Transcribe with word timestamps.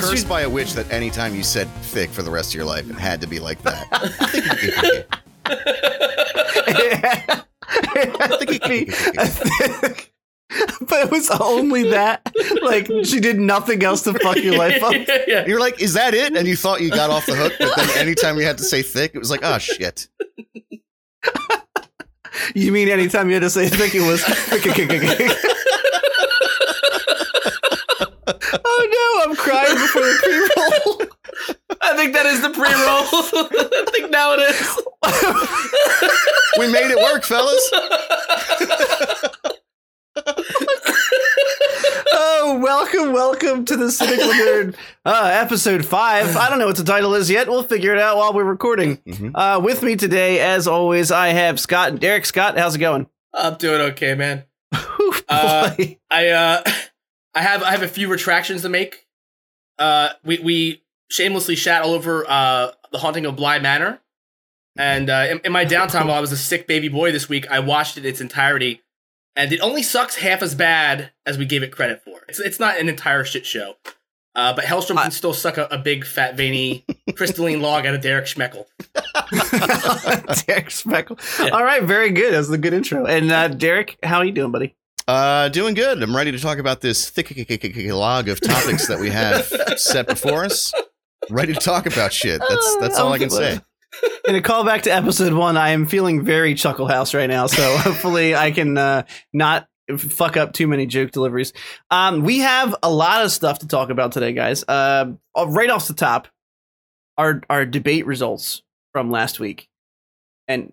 cursed 0.00 0.28
by 0.28 0.42
a 0.42 0.50
witch 0.50 0.74
that 0.74 0.90
anytime 0.92 1.34
you 1.34 1.42
said 1.42 1.68
thick 1.82 2.10
for 2.10 2.22
the 2.22 2.30
rest 2.30 2.50
of 2.50 2.54
your 2.54 2.64
life, 2.64 2.88
it 2.88 2.96
had 2.96 3.20
to 3.20 3.26
be 3.26 3.38
like 3.40 3.60
that? 3.62 5.06
but 10.88 11.06
it 11.06 11.10
was 11.10 11.30
only 11.30 11.90
that. 11.90 12.22
Like 12.62 12.86
she 13.04 13.20
did 13.20 13.38
nothing 13.38 13.82
else 13.82 14.02
to 14.02 14.14
fuck 14.14 14.36
your 14.36 14.56
life 14.56 14.82
up. 14.82 14.94
yeah. 15.26 15.46
You're 15.46 15.60
like, 15.60 15.80
is 15.80 15.94
that 15.94 16.14
it? 16.14 16.36
And 16.36 16.46
you 16.46 16.56
thought 16.56 16.80
you 16.80 16.90
got 16.90 17.10
off 17.10 17.26
the 17.26 17.34
hook, 17.34 17.54
but 17.58 17.74
then 17.76 17.90
anytime 17.98 18.36
you 18.38 18.44
had 18.44 18.58
to 18.58 18.64
say 18.64 18.82
thick, 18.82 19.12
it 19.14 19.18
was 19.18 19.30
like, 19.30 19.40
oh 19.42 19.58
shit. 19.58 20.08
You 22.54 22.70
mean 22.70 22.90
anytime 22.90 23.28
you 23.28 23.34
had 23.34 23.42
to 23.42 23.50
say 23.50 23.66
thick, 23.66 23.94
it 23.94 24.02
was. 24.02 24.22
oh 28.62 29.22
no! 29.24 29.30
I'm 29.30 29.34
crying 29.36 29.74
before 29.74 30.02
the 30.02 30.18
pre-roll. 30.22 31.00
I 31.80 31.96
think 31.96 32.12
that 32.12 32.26
is 32.26 32.42
the 32.42 32.50
pre-roll. 32.50 33.06
I 33.80 33.86
think 33.90 34.10
now 34.10 34.34
it 34.34 34.40
is. 34.50 34.78
We 36.58 36.70
made 36.70 36.90
it 36.90 36.98
work, 36.98 37.24
fellas. 37.24 37.70
Oh, 42.18 42.58
welcome, 42.62 43.12
welcome 43.12 43.64
to 43.66 43.76
the 43.76 43.90
Cynical 43.90 44.28
Nerd, 44.30 44.74
uh, 45.04 45.28
episode 45.32 45.84
five. 45.84 46.36
I 46.36 46.48
don't 46.48 46.58
know 46.58 46.66
what 46.66 46.76
the 46.76 46.84
title 46.84 47.14
is 47.14 47.30
yet. 47.30 47.48
We'll 47.48 47.62
figure 47.62 47.92
it 47.94 48.00
out 48.00 48.16
while 48.16 48.32
we're 48.32 48.44
recording. 48.44 48.96
Mhm. 48.98 49.32
Uh, 49.34 49.60
with 49.60 49.82
me 49.82 49.96
today, 49.96 50.40
as 50.40 50.66
always, 50.66 51.10
I 51.10 51.28
have 51.28 51.60
Scott 51.60 51.90
and 51.90 52.00
Derek. 52.00 52.24
Scott, 52.26 52.56
how's 52.58 52.74
it 52.76 52.78
going? 52.78 53.06
I'm 53.34 53.54
doing 53.56 53.80
okay, 53.92 54.14
man. 54.14 54.44
Whew, 54.74 55.14
Uh, 55.28 55.74
boy. 55.76 55.98
I 56.10 56.28
uh, 56.28 56.62
I 57.34 57.42
have 57.42 57.62
I 57.62 57.70
have 57.72 57.82
a 57.82 57.88
few 57.88 58.08
retractions 58.08 58.62
to 58.62 58.68
make. 58.68 59.06
Uh, 59.78 60.10
we 60.24 60.38
we 60.38 60.82
shamelessly 61.10 61.56
shat 61.56 61.82
all 61.82 61.92
over 61.92 62.24
uh 62.28 62.72
the 62.92 62.98
haunting 62.98 63.26
of 63.26 63.36
Bly 63.36 63.58
Manor, 63.58 64.00
and 64.78 65.10
uh, 65.10 65.26
in, 65.30 65.40
in 65.44 65.52
my 65.52 65.64
downtime 65.66 66.06
while 66.06 66.16
I 66.16 66.20
was 66.20 66.32
a 66.32 66.36
sick 66.36 66.66
baby 66.66 66.88
boy 66.88 67.12
this 67.12 67.28
week, 67.28 67.46
I 67.50 67.58
watched 67.60 67.98
it 67.98 68.06
its 68.06 68.20
entirety, 68.20 68.82
and 69.36 69.52
it 69.52 69.60
only 69.60 69.82
sucks 69.82 70.16
half 70.16 70.42
as 70.42 70.54
bad 70.54 71.10
as 71.24 71.38
we 71.38 71.44
gave 71.44 71.62
it 71.62 71.70
credit 71.72 72.02
for. 72.04 72.20
It's 72.28 72.40
it's 72.40 72.58
not 72.60 72.78
an 72.80 72.88
entire 72.88 73.24
shit 73.24 73.46
show. 73.46 73.74
Uh, 74.34 74.52
but 74.54 74.64
Helstrom 74.66 74.98
I- 74.98 75.04
can 75.04 75.10
still 75.12 75.32
suck 75.32 75.56
a, 75.56 75.66
a 75.70 75.78
big, 75.78 76.04
fat, 76.04 76.36
veiny, 76.36 76.84
crystalline 77.16 77.62
log 77.62 77.86
out 77.86 77.94
of 77.94 78.02
Derek 78.02 78.26
Schmeckel. 78.26 78.66
Derek 80.46 80.68
Speckle. 80.68 81.18
Yeah. 81.42 81.50
All 81.50 81.64
right, 81.64 81.82
very 81.82 82.10
good. 82.10 82.34
That 82.34 82.38
was 82.38 82.50
a 82.50 82.58
good 82.58 82.74
intro. 82.74 83.06
And 83.06 83.32
uh, 83.32 83.48
Derek, 83.48 83.96
how 84.02 84.18
are 84.18 84.24
you 84.26 84.32
doing, 84.32 84.52
buddy? 84.52 84.76
Uh, 85.08 85.48
doing 85.48 85.72
good. 85.74 86.02
I'm 86.02 86.14
ready 86.14 86.32
to 86.32 86.38
talk 86.38 86.58
about 86.58 86.80
this 86.80 87.08
thick 87.08 87.32
log 87.92 88.28
of 88.28 88.40
topics 88.40 88.88
that 88.88 88.98
we 88.98 89.08
have 89.08 89.46
set 89.78 90.06
before 90.06 90.44
us. 90.44 90.72
Ready 91.30 91.54
to 91.54 91.60
talk 91.60 91.86
about 91.86 92.12
shit. 92.12 92.40
That's 92.46 92.76
that's 92.76 92.98
all 92.98 93.12
I 93.12 93.18
can 93.18 93.30
say. 93.30 93.60
In 94.28 94.34
a 94.34 94.40
callback 94.40 94.82
to 94.82 94.90
episode 94.90 95.32
one, 95.32 95.56
I 95.56 95.70
am 95.70 95.86
feeling 95.86 96.24
very 96.24 96.54
Chuckle 96.54 96.86
House 96.86 97.14
right 97.14 97.28
now, 97.28 97.46
so 97.46 97.76
hopefully 97.78 98.34
I 98.34 98.50
can 98.50 98.76
uh, 98.76 99.04
not 99.32 99.68
fuck 99.96 100.36
up 100.36 100.52
too 100.52 100.66
many 100.66 100.86
joke 100.86 101.12
deliveries. 101.12 101.52
Um, 101.90 102.22
we 102.22 102.38
have 102.40 102.74
a 102.82 102.90
lot 102.90 103.24
of 103.24 103.30
stuff 103.30 103.60
to 103.60 103.68
talk 103.68 103.90
about 103.90 104.12
today, 104.12 104.32
guys. 104.32 104.64
Uh, 104.66 105.12
right 105.36 105.70
off 105.70 105.88
the 105.88 105.94
top, 105.94 106.28
our 107.16 107.42
our 107.48 107.64
debate 107.64 108.06
results 108.06 108.62
from 108.92 109.10
last 109.10 109.40
week, 109.40 109.68
and 110.48 110.72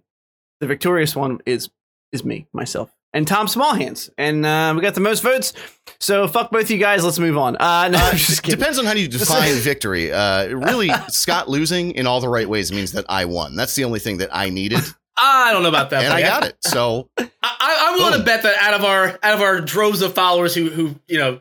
the 0.60 0.68
victorious 0.68 1.16
one 1.16 1.40
is 1.46 1.70
is 2.12 2.24
me 2.24 2.48
myself 2.54 2.93
and 3.14 3.28
Tom 3.28 3.48
Smallhands, 3.48 4.10
and 4.18 4.46
uh, 4.46 4.74
we 4.76 4.82
got 4.82 4.96
the 4.96 5.02
most 5.02 5.22
votes. 5.24 5.54
So 6.00 6.28
fuck 6.28 6.52
both 6.52 6.70
you 6.72 6.78
guys. 6.78 7.04
Let's 7.04 7.20
move 7.20 7.38
on. 7.38 7.56
Uh, 7.58 7.90
no, 7.90 7.98
Uh, 7.98 8.02
I'm 8.12 8.18
just 8.18 8.44
depends 8.44 8.80
on 8.80 8.86
how 8.86 8.94
you 8.94 9.08
define 9.10 9.54
victory. 9.56 10.12
Uh, 10.12 10.48
really, 10.50 10.90
Scott 11.10 11.50
losing 11.50 11.92
in 11.92 12.08
all 12.08 12.20
the 12.22 12.30
right 12.30 12.48
ways 12.50 12.72
means 12.72 12.92
that 12.94 13.06
I 13.10 13.26
won. 13.26 13.56
That's 13.56 13.76
the 13.76 13.84
only 13.84 14.00
thing 14.00 14.18
that 14.18 14.30
I 14.32 14.50
needed, 14.50 14.80
I 15.18 15.52
don't 15.54 15.64
know 15.64 15.70
about 15.70 15.92
that. 15.92 16.04
and 16.04 16.14
I 16.14 16.22
got 16.22 16.44
it. 16.46 16.58
So 16.62 17.10
I, 17.18 17.30
I, 17.44 17.96
I 17.98 17.98
want 18.02 18.16
to 18.16 18.24
bet 18.24 18.44
that 18.44 18.56
out 18.62 18.74
of 18.74 18.84
our 18.84 19.10
out 19.22 19.36
of 19.36 19.42
our 19.42 19.62
droves 19.62 20.02
of 20.02 20.14
followers 20.14 20.56
who 20.56 20.70
who 20.70 20.96
you 21.08 21.20
know 21.20 21.40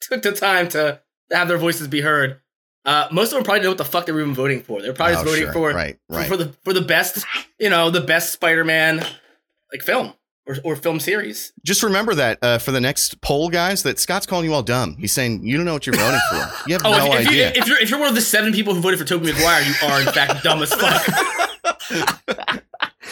took 0.00 0.22
the 0.22 0.32
time 0.32 0.68
to 0.70 1.00
have 1.32 1.48
their 1.48 1.58
voices 1.58 1.88
be 1.88 2.00
heard, 2.00 2.40
uh, 2.86 3.08
most 3.12 3.32
of 3.32 3.34
them 3.36 3.44
probably 3.44 3.62
know 3.62 3.68
what 3.68 3.78
the 3.78 3.84
fuck 3.84 4.06
they 4.06 4.12
were 4.12 4.20
even 4.20 4.34
voting 4.34 4.62
for. 4.62 4.80
They're 4.80 4.92
probably 4.92 5.16
Oh, 5.16 5.24
just 5.24 5.26
voting 5.26 5.44
sure. 5.44 5.52
for, 5.52 5.70
right, 5.72 5.98
for 6.08 6.16
right. 6.16 6.28
for 6.28 6.36
the 6.36 6.52
for 6.64 6.72
the 6.72 6.80
best 6.80 7.24
you 7.58 7.68
know 7.68 7.90
the 7.90 8.00
best 8.00 8.32
Spider-Man 8.32 8.98
like 9.72 9.82
film 9.82 10.14
or 10.50 10.72
or 10.72 10.76
film 10.76 11.00
series. 11.00 11.52
Just 11.64 11.82
remember 11.82 12.14
that 12.14 12.38
uh, 12.42 12.58
for 12.58 12.72
the 12.72 12.80
next 12.80 13.20
poll, 13.20 13.48
guys, 13.48 13.82
that 13.84 13.98
Scott's 13.98 14.26
calling 14.26 14.44
you 14.46 14.54
all 14.54 14.62
dumb. 14.62 14.96
He's 14.98 15.12
saying 15.12 15.44
you 15.46 15.56
don't 15.56 15.66
know 15.66 15.72
what 15.74 15.86
you're 15.86 15.96
voting 15.96 16.20
for. 16.30 16.36
You 16.66 16.74
have 16.74 16.82
Oh, 16.84 16.90
no 16.92 17.12
if, 17.14 17.20
if, 17.20 17.24
you, 17.24 17.28
idea. 17.30 17.52
if 17.54 17.66
you're 17.68 17.78
if 17.78 17.90
you're 17.90 17.98
one 17.98 18.08
of 18.08 18.14
the 18.14 18.20
seven 18.20 18.52
people 18.52 18.74
who 18.74 18.80
voted 18.80 18.98
for 18.98 19.04
Tobey 19.04 19.32
Maguire, 19.32 19.62
you 19.62 19.74
are 19.88 20.00
in 20.00 20.06
fact 20.08 20.42
dumb 20.44 20.62
as 20.62 20.72
fuck. 20.74 21.06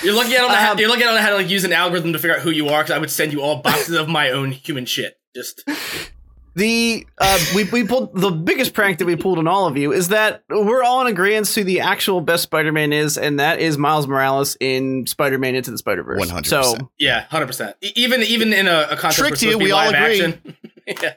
You're 0.02 0.14
lucky 0.14 0.34
I 0.36 0.38
don't 0.40 0.48
know 0.50 0.54
how, 0.56 0.72
Um, 0.72 0.78
you're 0.78 0.88
lucky 0.88 1.02
I 1.02 1.06
don't 1.06 1.16
know 1.16 1.20
how 1.22 1.30
to 1.30 1.36
like 1.36 1.48
use 1.50 1.64
an 1.64 1.72
algorithm 1.72 2.12
to 2.12 2.18
figure 2.18 2.36
out 2.36 2.42
who 2.42 2.50
you 2.50 2.68
are 2.68 2.82
because 2.82 2.92
I 2.94 2.98
would 2.98 3.10
send 3.10 3.32
you 3.32 3.40
all 3.42 3.62
boxes 3.62 3.96
of 3.96 4.08
my 4.08 4.30
own 4.30 4.52
human 4.52 4.84
shit. 4.86 5.18
Just 5.34 5.64
The 6.58 7.06
uh, 7.18 7.38
we 7.54 7.64
we 7.64 7.84
pulled 7.84 8.16
the 8.16 8.32
biggest 8.32 8.74
prank 8.74 8.98
that 8.98 9.06
we 9.06 9.14
pulled 9.14 9.38
on 9.38 9.46
all 9.46 9.66
of 9.68 9.76
you 9.76 9.92
is 9.92 10.08
that 10.08 10.42
we're 10.50 10.82
all 10.82 11.00
in 11.02 11.06
agreement 11.06 11.46
to 11.48 11.62
the 11.62 11.80
actual 11.80 12.20
best 12.20 12.42
Spider-Man 12.42 12.92
is, 12.92 13.16
and 13.16 13.38
that 13.38 13.60
is 13.60 13.78
Miles 13.78 14.08
Morales 14.08 14.56
in 14.58 15.06
Spider-Man 15.06 15.54
Into 15.54 15.70
the 15.70 15.78
Spider-Verse. 15.78 16.28
100%. 16.28 16.46
So 16.46 16.90
Yeah, 16.98 17.20
hundred 17.26 17.46
percent. 17.46 17.76
Even 17.80 18.22
even 18.22 18.52
in 18.52 18.66
a, 18.66 18.88
a 18.90 18.96
concept 18.96 19.28
Tricked 19.28 19.42
you, 19.42 19.52
supposed 19.52 19.52
to 19.52 19.58
be 19.58 19.64
we 19.66 19.70
all 19.70 19.88
agree. 19.88 20.34
yeah. 21.00 21.14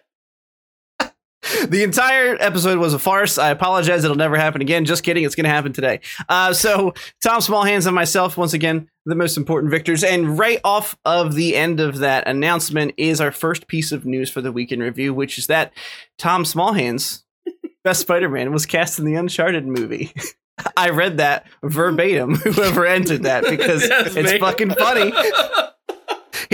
The 1.68 1.84
entire 1.84 2.38
episode 2.40 2.78
was 2.78 2.94
a 2.94 3.00
farce. 3.00 3.38
I 3.38 3.50
apologize. 3.50 4.04
It'll 4.04 4.16
never 4.16 4.38
happen 4.38 4.62
again. 4.62 4.86
Just 4.86 5.04
kidding. 5.04 5.24
It's 5.24 5.36
going 5.36 5.46
to 5.46 5.50
happen 5.50 5.74
today. 5.74 6.00
Uh, 6.30 6.54
so 6.54 6.94
Tom 7.24 7.42
Smallhands 7.42 7.86
and 7.86 7.96
myself, 7.96 8.38
once 8.38 8.54
again, 8.54 8.90
the 9.06 9.16
most 9.16 9.38
important 9.38 9.72
victors. 9.72 10.04
And 10.04 10.38
right 10.38 10.60
off 10.64 10.98
of 11.06 11.36
the 11.36 11.56
end 11.56 11.80
of 11.80 12.00
that 12.00 12.28
announcement 12.28 12.94
is 12.98 13.20
our 13.22 13.32
first 13.32 13.68
piece 13.68 13.92
of 13.92 14.06
news 14.06 14.30
for 14.30 14.42
the 14.42 14.52
weekend 14.52 14.82
review, 14.82 15.14
which 15.14 15.38
is 15.38 15.48
that 15.48 15.74
Tom 16.18 16.46
Smallhands, 16.46 17.24
best 17.84 18.02
Spider-Man, 18.02 18.52
was 18.52 18.66
cast 18.66 19.00
in 19.00 19.06
the 19.06 19.16
Uncharted 19.16 19.66
movie. 19.66 20.14
I 20.78 20.90
read 20.90 21.18
that 21.18 21.48
verbatim. 21.64 22.36
Whoever 22.44 22.86
entered 22.86 23.24
that 23.24 23.44
because 23.50 23.88
That's 23.88 24.16
it's 24.16 24.34
fucking 24.34 24.72
funny. 24.72 25.12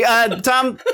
Uh, 0.06 0.40
Tom, 0.42 0.78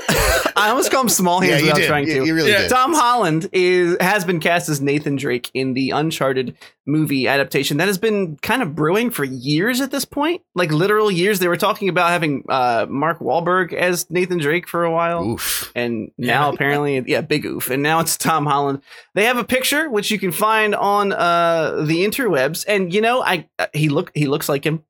I 0.56 0.70
almost 0.70 0.92
call 0.92 1.02
him 1.02 1.10
Smallhands 1.10 1.56
yeah, 1.62 1.62
without 1.62 1.76
did. 1.78 1.88
trying 1.88 2.08
You, 2.08 2.20
to. 2.22 2.26
you 2.26 2.36
really 2.36 2.52
Yeah. 2.52 2.62
did. 2.62 2.70
Tom 2.70 2.94
Holland 2.94 3.50
is 3.52 3.98
has 4.00 4.24
been 4.26 4.40
cast 4.40 4.70
as 4.70 4.80
Nathan 4.82 5.16
Drake 5.18 5.50
in 5.54 5.74
the 5.74 5.90
Uncharted 5.92 6.56
movie 6.86 7.28
adaptation 7.28 7.78
that 7.78 7.88
has 7.88 7.98
been 7.98 8.38
kind 8.38 8.62
of 8.62 8.76
brewing 8.76 9.10
for 9.10 9.24
years 9.24 9.82
at 9.82 9.92
this 9.92 10.06
point, 10.06 10.42
like 10.56 10.72
literal 10.72 11.10
years. 11.12 11.40
They 11.40 11.48
were 11.48 11.58
talking 11.58 11.90
about 11.90 12.10
having 12.10 12.44
uh, 12.50 12.86
Mark 12.90 13.20
Wahlberg 13.20 13.74
as 13.74 14.10
Nathan 14.10 14.38
Drake 14.38 14.68
for 14.68 14.84
a 14.84 14.92
while, 14.92 15.24
Oof. 15.32 15.72
and 15.76 16.12
now 16.18 16.52
apparently, 16.52 17.04
yeah, 17.08 17.22
big 17.22 17.46
oof, 17.46 17.70
and 17.70 17.84
now 17.84 18.00
it's 18.00 18.16
Tom 18.18 18.46
Holland. 18.46 18.82
They 19.16 19.26
have 19.26 19.38
a 19.38 19.44
picture 19.44 19.90
which 19.90 20.12
you 20.12 20.20
can 20.20 20.32
find 20.32 20.76
on 20.76 21.12
uh, 21.14 21.84
the 21.86 22.06
interwebs, 22.06 22.64
and 22.68 22.94
you 22.94 23.02
know, 23.02 23.22
I 23.24 23.48
uh, 23.60 23.68
he 23.74 23.90
look 23.90 24.12
he 24.14 24.28
looks 24.28 24.48
like 24.50 24.64
him. 24.66 24.84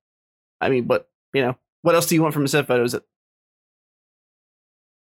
I 0.62 0.70
mean, 0.70 0.86
but 0.86 1.10
you 1.34 1.42
know, 1.42 1.58
what 1.82 1.96
else 1.96 2.06
do 2.08 2.16
you 2.16 2.22
want 2.22 2.34
from 2.34 2.46
a 2.46 2.48
set 2.48 2.68
photos? 2.68 2.96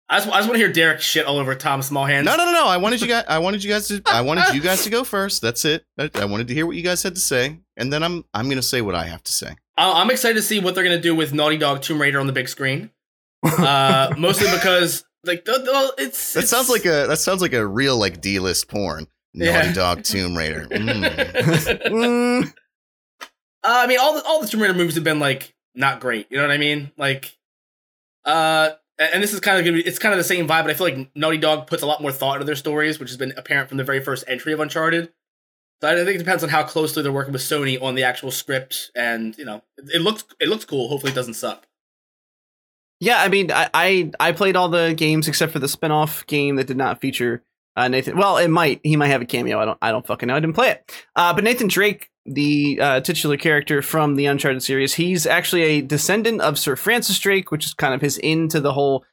I 0.07 0.17
just, 0.19 0.29
I 0.29 0.37
just 0.37 0.47
want 0.47 0.53
to 0.53 0.57
hear 0.59 0.71
Derek 0.71 1.01
shit 1.01 1.25
all 1.25 1.37
over 1.39 1.55
Tom 1.55 1.81
Smallhands. 1.81 2.25
No, 2.25 2.35
no, 2.35 2.45
no, 2.45 2.51
no. 2.51 2.67
I 2.67 2.77
wanted 2.77 3.01
you 3.01 3.07
guys. 3.07 3.23
I 3.27 3.39
wanted 3.39 3.63
you 3.63 3.71
guys 3.71 3.87
to. 3.87 4.01
I 4.05 4.21
wanted 4.21 4.53
you 4.53 4.61
guys 4.61 4.83
to 4.83 4.89
go 4.91 5.03
first. 5.03 5.41
That's 5.41 5.65
it. 5.65 5.83
I, 5.97 6.09
I 6.15 6.25
wanted 6.25 6.47
to 6.49 6.53
hear 6.53 6.65
what 6.67 6.75
you 6.75 6.83
guys 6.83 7.01
had 7.01 7.15
to 7.15 7.21
say, 7.21 7.59
and 7.75 7.91
then 7.91 8.03
I'm. 8.03 8.23
I'm 8.33 8.45
going 8.45 8.57
to 8.57 8.61
say 8.63 8.81
what 8.81 8.93
I 8.95 9.05
have 9.05 9.23
to 9.23 9.31
say. 9.31 9.55
I- 9.77 10.01
I'm 10.01 10.09
excited 10.11 10.35
to 10.35 10.41
see 10.43 10.59
what 10.59 10.75
they're 10.75 10.83
gonna 10.83 11.01
do 11.01 11.15
with 11.15 11.33
Naughty 11.33 11.57
Dog 11.57 11.81
Tomb 11.81 11.99
Raider 11.99 12.19
on 12.19 12.27
the 12.27 12.33
big 12.33 12.47
screen. 12.49 12.91
Uh, 13.43 14.13
mostly 14.17 14.49
because 14.51 15.03
like 15.25 15.43
it's 15.47 16.33
That 16.33 16.39
it's- 16.39 16.49
sounds 16.49 16.69
like 16.69 16.85
a. 16.85 17.07
That 17.07 17.17
sounds 17.17 17.41
like 17.41 17.53
a 17.53 17.65
real 17.65 17.97
like 17.97 18.21
D 18.21 18.37
list 18.39 18.67
porn. 18.67 19.07
Yeah. 19.33 19.53
Naughty 19.53 19.73
Dog 19.73 20.03
Tomb 20.03 20.37
Raider. 20.37 20.67
Mm. 20.69 21.05
Mm, 21.91 22.47
Uh, 22.47 22.51
I 23.63 23.87
mean, 23.87 23.97
all 23.99 24.13
the 24.13 24.23
all 24.23 24.39
the 24.41 24.47
Tomb 24.47 24.61
Raider 24.61 24.73
movies 24.75 24.95
have 24.95 25.03
been 25.03 25.19
like 25.19 25.53
not 25.73 25.99
great. 25.99 26.27
You 26.29 26.37
know 26.37 26.43
what 26.43 26.51
I 26.51 26.57
mean? 26.57 26.91
Like, 26.95 27.35
uh, 28.23 28.69
and 28.97 29.21
this 29.21 29.33
is 29.33 29.39
kind 29.39 29.57
of 29.57 29.65
gonna 29.65 29.77
be 29.77 29.87
it's 29.87 29.99
kind 29.99 30.13
of 30.13 30.17
the 30.17 30.23
same 30.23 30.45
vibe, 30.47 30.63
but 30.63 30.69
I 30.69 30.73
feel 30.73 30.87
like 30.87 31.09
Naughty 31.15 31.37
Dog 31.37 31.67
puts 31.67 31.83
a 31.83 31.85
lot 31.85 32.01
more 32.01 32.11
thought 32.11 32.35
into 32.35 32.45
their 32.45 32.55
stories, 32.55 32.99
which 32.99 33.09
has 33.09 33.17
been 33.17 33.33
apparent 33.37 33.69
from 33.69 33.77
the 33.77 33.83
very 33.83 34.01
first 34.01 34.23
entry 34.27 34.53
of 34.53 34.59
Uncharted. 34.59 35.11
So 35.81 35.91
I 35.91 35.95
think 35.95 36.15
it 36.15 36.19
depends 36.19 36.43
on 36.43 36.49
how 36.49 36.63
closely 36.63 37.03
they're 37.03 37.11
working 37.11 37.33
with 37.33 37.41
Sony 37.41 37.81
on 37.81 37.95
the 37.95 38.03
actual 38.03 38.31
script, 38.31 38.91
and 38.95 39.37
you 39.37 39.43
know, 39.45 39.61
it, 39.77 39.95
it 39.95 40.01
looks 40.01 40.23
it 40.39 40.47
looks 40.47 40.65
cool. 40.65 40.87
Hopefully, 40.87 41.11
it 41.11 41.15
doesn't 41.15 41.33
suck. 41.33 41.67
Yeah, 43.01 43.21
I 43.21 43.27
mean, 43.27 43.51
I, 43.51 43.69
I 43.73 44.11
I 44.19 44.31
played 44.31 44.55
all 44.55 44.69
the 44.69 44.93
games 44.95 45.27
except 45.27 45.51
for 45.51 45.59
the 45.59 45.67
spin-off 45.67 46.25
game 46.27 46.55
that 46.55 46.67
did 46.67 46.77
not 46.77 47.01
feature 47.01 47.43
Uh, 47.75 47.89
Nathan, 47.89 48.17
well, 48.17 48.37
it 48.37 48.47
might. 48.47 48.79
He 48.83 48.95
might 48.95 49.09
have 49.09 49.21
a 49.21 49.25
cameo. 49.25 49.59
I 49.59 49.65
don't. 49.65 49.77
I 49.81 49.91
don't 49.91 50.07
fucking 50.07 50.27
know. 50.27 50.35
I 50.35 50.39
didn't 50.39 50.55
play 50.55 50.69
it. 50.69 51.05
Uh, 51.15 51.33
but 51.33 51.43
Nathan 51.43 51.67
Drake, 51.67 52.09
the 52.25 52.79
uh, 52.81 52.99
titular 53.01 53.37
character 53.37 53.81
from 53.81 54.15
the 54.15 54.25
Uncharted 54.25 54.63
series, 54.63 54.95
he's 54.95 55.25
actually 55.27 55.61
a 55.63 55.81
descendant 55.81 56.41
of 56.41 56.57
Sir 56.57 56.75
Francis 56.75 57.19
Drake, 57.19 57.51
which 57.51 57.65
is 57.65 57.73
kind 57.73 57.93
of 57.93 58.01
his 58.01 58.17
into 58.17 58.59
the 58.59 58.73
whole 58.73 59.05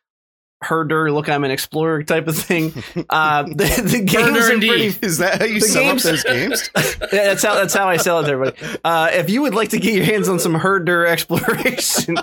herder. 0.63 1.11
Look, 1.11 1.29
I'm 1.29 1.45
an 1.45 1.51
explorer 1.51 2.03
type 2.05 2.29
of 2.29 2.37
thing. 2.37 2.73
Uh, 3.11 3.43
the, 3.47 3.83
the 3.85 4.05
games 4.05 4.39
are 4.49 4.53
indeed. 4.53 4.69
pretty. 4.69 5.07
Is 5.07 5.19
that 5.19 5.41
how 5.41 5.45
you 5.45 5.61
The 5.61 5.67
sum 5.67 5.83
games- 5.83 6.07
up 6.07 6.13
those 6.13 6.23
games? 6.25 6.71
That's 7.11 7.43
how 7.43 7.55
that's 7.55 7.75
how 7.75 7.89
I 7.89 7.97
sell 7.99 8.21
it 8.21 8.27
to 8.27 8.31
everybody. 8.33 8.79
Uh, 8.85 9.11
if 9.13 9.29
you 9.29 9.43
would 9.43 9.55
like 9.55 9.71
to 9.71 9.79
get 9.79 9.95
your 9.95 10.05
hands 10.05 10.29
on 10.29 10.39
some 10.39 10.55
herder 10.55 11.05
exploration, 11.07 12.17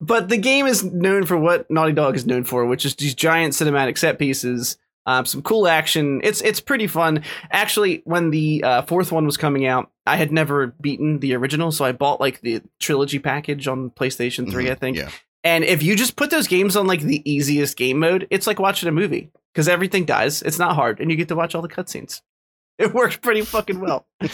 but 0.00 0.28
the 0.28 0.36
game 0.36 0.66
is 0.66 0.84
known 0.84 1.24
for 1.26 1.36
what 1.38 1.68
Naughty 1.70 1.92
Dog 1.92 2.14
is 2.16 2.26
known 2.26 2.44
for, 2.44 2.66
which 2.66 2.84
is 2.84 2.94
these 2.96 3.14
giant 3.14 3.54
cinematic 3.54 3.96
set 3.98 4.18
pieces, 4.18 4.76
um, 5.06 5.24
some 5.26 5.42
cool 5.42 5.66
action. 5.66 6.20
It's 6.22 6.40
it's 6.42 6.60
pretty 6.60 6.86
fun. 6.86 7.22
Actually, 7.50 8.02
when 8.04 8.30
the 8.30 8.62
uh, 8.62 8.82
fourth 8.82 9.10
one 9.10 9.24
was 9.26 9.36
coming 9.36 9.66
out, 9.66 9.90
I 10.06 10.16
had 10.16 10.32
never 10.32 10.68
beaten 10.80 11.20
the 11.20 11.34
original, 11.34 11.72
so 11.72 11.84
I 11.84 11.92
bought 11.92 12.20
like 12.20 12.40
the 12.40 12.62
trilogy 12.80 13.18
package 13.18 13.66
on 13.66 13.90
PlayStation 13.90 14.50
3 14.50 14.70
I 14.70 14.74
think. 14.74 14.96
Yeah. 14.96 15.10
And 15.42 15.62
if 15.62 15.82
you 15.82 15.94
just 15.94 16.16
put 16.16 16.30
those 16.30 16.48
games 16.48 16.74
on 16.74 16.86
like 16.86 17.00
the 17.00 17.28
easiest 17.30 17.76
game 17.76 17.98
mode, 17.98 18.26
it's 18.30 18.46
like 18.46 18.58
watching 18.58 18.88
a 18.88 18.92
movie 18.92 19.30
because 19.52 19.68
everything 19.68 20.06
dies. 20.06 20.42
It's 20.42 20.58
not 20.58 20.74
hard, 20.74 21.00
and 21.00 21.10
you 21.10 21.16
get 21.16 21.28
to 21.28 21.36
watch 21.36 21.54
all 21.54 21.62
the 21.62 21.68
cutscenes. 21.68 22.22
It 22.76 22.92
works 22.92 23.16
pretty 23.16 23.42
fucking 23.42 23.78
well. 23.78 24.06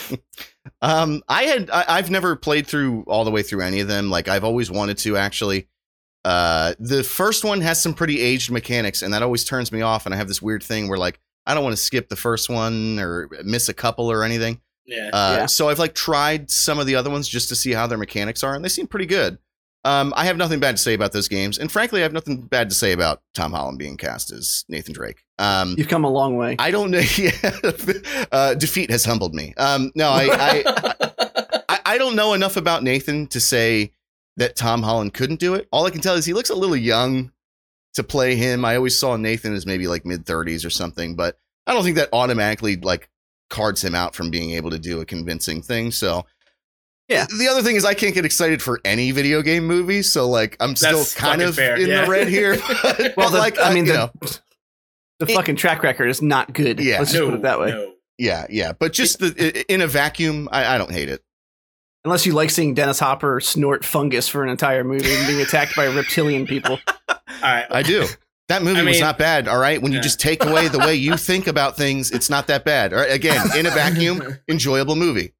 Um, 0.82 1.22
I 1.28 1.44
had 1.44 1.70
I, 1.70 1.84
I've 1.88 2.10
never 2.10 2.36
played 2.36 2.66
through 2.66 3.04
all 3.06 3.24
the 3.24 3.30
way 3.30 3.42
through 3.42 3.62
any 3.62 3.80
of 3.80 3.88
them. 3.88 4.08
Like 4.10 4.28
I've 4.28 4.44
always 4.44 4.70
wanted 4.70 4.98
to 4.98 5.16
actually. 5.16 5.68
Uh, 6.24 6.74
the 6.78 7.02
first 7.02 7.44
one 7.44 7.60
has 7.60 7.82
some 7.82 7.94
pretty 7.94 8.20
aged 8.20 8.50
mechanics, 8.50 9.02
and 9.02 9.12
that 9.12 9.22
always 9.22 9.44
turns 9.44 9.72
me 9.72 9.82
off. 9.82 10.06
And 10.06 10.14
I 10.14 10.18
have 10.18 10.28
this 10.28 10.40
weird 10.40 10.62
thing 10.62 10.88
where 10.88 10.98
like 10.98 11.18
I 11.46 11.54
don't 11.54 11.64
want 11.64 11.76
to 11.76 11.82
skip 11.82 12.08
the 12.08 12.16
first 12.16 12.48
one 12.48 12.98
or 12.98 13.28
miss 13.44 13.68
a 13.68 13.74
couple 13.74 14.10
or 14.10 14.24
anything. 14.24 14.60
Yeah. 14.90 15.10
Uh, 15.12 15.36
Yeah. 15.40 15.46
so 15.46 15.68
I've 15.68 15.78
like 15.78 15.94
tried 15.94 16.50
some 16.50 16.78
of 16.78 16.86
the 16.86 16.96
other 16.96 17.08
ones 17.10 17.28
just 17.28 17.48
to 17.50 17.54
see 17.56 17.72
how 17.72 17.86
their 17.86 17.98
mechanics 17.98 18.42
are, 18.44 18.54
and 18.54 18.64
they 18.64 18.68
seem 18.68 18.86
pretty 18.86 19.06
good. 19.06 19.38
Um, 19.82 20.12
I 20.14 20.26
have 20.26 20.36
nothing 20.36 20.60
bad 20.60 20.76
to 20.76 20.82
say 20.82 20.92
about 20.92 21.12
those 21.12 21.26
games, 21.28 21.56
and 21.58 21.72
frankly, 21.72 22.00
I 22.00 22.02
have 22.02 22.12
nothing 22.12 22.42
bad 22.42 22.68
to 22.68 22.74
say 22.74 22.92
about 22.92 23.22
Tom 23.34 23.52
Holland 23.52 23.78
being 23.78 23.96
cast 23.96 24.30
as 24.30 24.66
Nathan 24.68 24.92
Drake. 24.92 25.24
Um, 25.38 25.74
You've 25.78 25.88
come 25.88 26.04
a 26.04 26.10
long 26.10 26.36
way. 26.36 26.56
I 26.58 26.70
don't 26.70 26.90
know. 26.90 27.00
Yeah, 27.16 27.30
uh, 28.30 28.54
defeat 28.54 28.90
has 28.90 29.04
humbled 29.06 29.34
me. 29.34 29.54
Um, 29.56 29.90
no, 29.94 30.10
I, 30.10 30.24
I, 30.30 30.62
I, 31.68 31.80
I 31.94 31.98
don't 31.98 32.14
know 32.14 32.34
enough 32.34 32.56
about 32.58 32.82
Nathan 32.82 33.26
to 33.28 33.40
say 33.40 33.92
that 34.36 34.54
Tom 34.56 34.82
Holland 34.82 35.14
couldn't 35.14 35.40
do 35.40 35.54
it. 35.54 35.66
All 35.72 35.86
I 35.86 35.90
can 35.90 36.00
tell 36.02 36.14
is 36.14 36.24
he 36.26 36.34
looks 36.34 36.50
a 36.50 36.54
little 36.54 36.76
young 36.76 37.32
to 37.94 38.02
play 38.02 38.36
him. 38.36 38.64
I 38.66 38.76
always 38.76 38.98
saw 38.98 39.16
Nathan 39.16 39.54
as 39.54 39.64
maybe 39.66 39.86
like 39.86 40.04
mid 40.04 40.26
thirties 40.26 40.64
or 40.64 40.70
something, 40.70 41.16
but 41.16 41.38
I 41.66 41.72
don't 41.72 41.84
think 41.84 41.96
that 41.96 42.10
automatically 42.12 42.76
like 42.76 43.08
cards 43.50 43.84
him 43.84 43.94
out 43.94 44.14
from 44.14 44.30
being 44.30 44.52
able 44.52 44.70
to 44.70 44.78
do 44.78 45.00
a 45.00 45.04
convincing 45.04 45.60
thing. 45.62 45.90
So. 45.90 46.24
Yeah. 47.08 47.26
The 47.38 47.48
other 47.48 47.60
thing 47.62 47.74
is 47.74 47.84
I 47.84 47.94
can't 47.94 48.14
get 48.14 48.24
excited 48.24 48.62
for 48.62 48.80
any 48.84 49.10
video 49.10 49.42
game 49.42 49.66
movie, 49.66 50.00
so 50.02 50.28
like 50.28 50.56
I'm 50.60 50.76
still 50.76 50.98
That's 50.98 51.12
kind 51.12 51.42
of 51.42 51.56
fair, 51.56 51.76
in 51.76 51.88
yeah. 51.88 52.04
the 52.04 52.10
red 52.10 52.28
here. 52.28 52.56
But, 52.82 53.14
well, 53.16 53.30
the, 53.30 53.38
like 53.38 53.58
I 53.60 53.74
mean, 53.74 53.84
you 53.86 53.92
the, 53.92 53.98
know, 53.98 54.10
the 55.18 55.26
It- 55.26 55.34
fucking 55.34 55.56
track 55.56 55.82
record 55.82 56.06
is 56.08 56.22
not 56.22 56.52
good. 56.52 56.78
Yeah. 56.78 57.00
Let's 57.00 57.10
just 57.10 57.20
no, 57.20 57.30
put 57.30 57.34
it 57.34 57.42
that 57.42 57.58
way. 57.58 57.70
No. 57.70 57.94
yeah, 58.16 58.46
yeah, 58.48 58.72
but 58.72 58.92
just 58.92 59.18
the 59.18 59.64
in 59.68 59.80
a 59.80 59.88
vacuum, 59.88 60.48
I, 60.52 60.76
I 60.76 60.78
don't 60.78 60.92
hate 60.92 61.08
it. 61.08 61.20
Unless 62.04 62.26
you 62.26 62.32
like 62.32 62.48
seeing 62.50 62.74
Dennis 62.74 63.00
Hopper 63.00 63.40
snort 63.40 63.84
fungus 63.84 64.28
for 64.28 64.44
an 64.44 64.48
entire 64.48 64.84
movie 64.84 65.12
and 65.12 65.26
being 65.26 65.40
attacked 65.42 65.74
by 65.74 65.86
reptilian 65.86 66.46
people. 66.46 66.78
All 67.08 67.16
right. 67.42 67.66
I 67.70 67.82
do. 67.82 68.06
That 68.50 68.64
movie 68.64 68.80
I 68.80 68.82
was 68.82 68.98
not 68.98 69.16
bad. 69.16 69.46
All 69.46 69.60
right, 69.60 69.80
when 69.80 69.92
you 69.92 70.00
just 70.00 70.18
take 70.18 70.44
away 70.44 70.66
the 70.66 70.80
way 70.80 70.96
you 70.96 71.16
think 71.16 71.46
about 71.46 71.76
things, 71.76 72.10
it's 72.10 72.28
not 72.28 72.48
that 72.48 72.64
bad. 72.64 72.92
All 72.92 72.98
right, 72.98 73.12
again, 73.12 73.46
in 73.56 73.64
a 73.64 73.70
vacuum, 73.70 74.38
enjoyable 74.48 74.96
movie. 74.96 75.34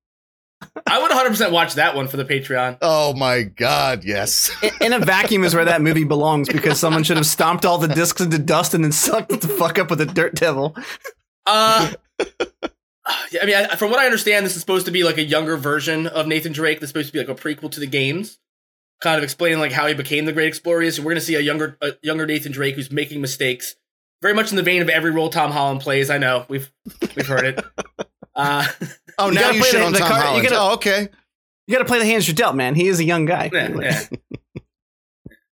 I 0.87 1.03
would 1.03 1.11
100% 1.11 1.51
watch 1.51 1.75
that 1.75 1.97
one 1.97 2.07
for 2.07 2.17
the 2.19 2.25
Patreon. 2.25 2.79
Oh 2.81 3.13
my 3.15 3.43
god, 3.43 4.05
yes. 4.05 4.53
In, 4.63 4.71
in 4.81 4.93
a 4.93 5.05
vacuum 5.05 5.43
is 5.43 5.57
where 5.57 5.65
that 5.65 5.83
movie 5.83 6.05
belongs 6.05 6.49
because 6.49 6.79
someone 6.79 7.03
should 7.03 7.17
have 7.17 7.27
stomped 7.27 7.65
all 7.65 7.79
the 7.79 7.89
discs 7.89 8.21
into 8.21 8.39
dust 8.39 8.75
and 8.75 8.85
then 8.85 8.93
sucked 8.93 9.41
the 9.41 9.49
fuck 9.49 9.81
up 9.81 9.91
with 9.91 10.01
a 10.01 10.07
dirt 10.07 10.37
devil. 10.37 10.77
Uh, 11.47 11.91
yeah, 13.33 13.41
I 13.43 13.47
mean, 13.47 13.69
from 13.77 13.91
what 13.91 13.99
I 13.99 14.05
understand, 14.05 14.47
this 14.47 14.55
is 14.55 14.61
supposed 14.61 14.87
to 14.87 14.93
be 14.93 15.03
like 15.03 15.19
a 15.19 15.25
younger 15.25 15.57
version 15.57 16.07
of 16.07 16.29
Nathan 16.29 16.53
Drake. 16.53 16.79
That's 16.79 16.91
supposed 16.91 17.09
to 17.09 17.13
be 17.13 17.19
like 17.19 17.29
a 17.29 17.35
prequel 17.35 17.73
to 17.73 17.81
the 17.81 17.89
games, 17.89 18.39
kind 19.01 19.17
of 19.19 19.25
explaining 19.25 19.59
like 19.59 19.73
how 19.73 19.87
he 19.87 19.95
became 19.95 20.25
the 20.25 20.33
great 20.33 20.49
explorer. 20.49 20.83
is. 20.83 20.97
So 20.97 21.03
we're 21.03 21.13
gonna 21.13 21.21
see 21.21 21.35
a 21.35 21.41
younger, 21.41 21.77
a 21.83 21.93
younger 22.03 22.27
Nathan 22.27 22.53
Drake 22.53 22.75
who's 22.75 22.91
making 22.91 23.21
mistakes, 23.21 23.75
very 24.23 24.35
much 24.35 24.51
in 24.51 24.57
the 24.57 24.63
vein 24.63 24.83
of 24.83 24.89
every 24.89 25.11
role 25.11 25.31
Tom 25.31 25.51
Holland 25.51 25.81
plays. 25.81 26.11
I 26.11 26.19
know 26.19 26.45
we've 26.49 26.71
we've 27.17 27.27
heard 27.27 27.45
it. 27.45 27.65
Uh, 28.37 28.65
Oh, 29.19 29.29
You 29.29 29.35
now 29.35 29.51
you 29.51 29.61
play 29.61 29.71
shit 29.71 29.81
the- 29.81 29.87
on 29.87 29.93
the 29.93 29.99
Tom 29.99 30.09
card- 30.09 30.21
you 30.23 30.27
Holland. 30.29 30.49
gotta- 30.49 30.61
oh, 30.61 30.75
okay. 30.75 31.09
You 31.67 31.75
got 31.77 31.81
to 31.81 31.85
play 31.85 31.99
the 31.99 32.07
hands 32.07 32.27
you're 32.27 32.35
dealt, 32.35 32.55
man. 32.57 32.75
He 32.75 32.87
is 32.89 32.99
a 33.01 33.05
young 33.05 33.27
guy. 33.27 33.51
yeah, 33.53 33.69
yeah. 33.79 34.05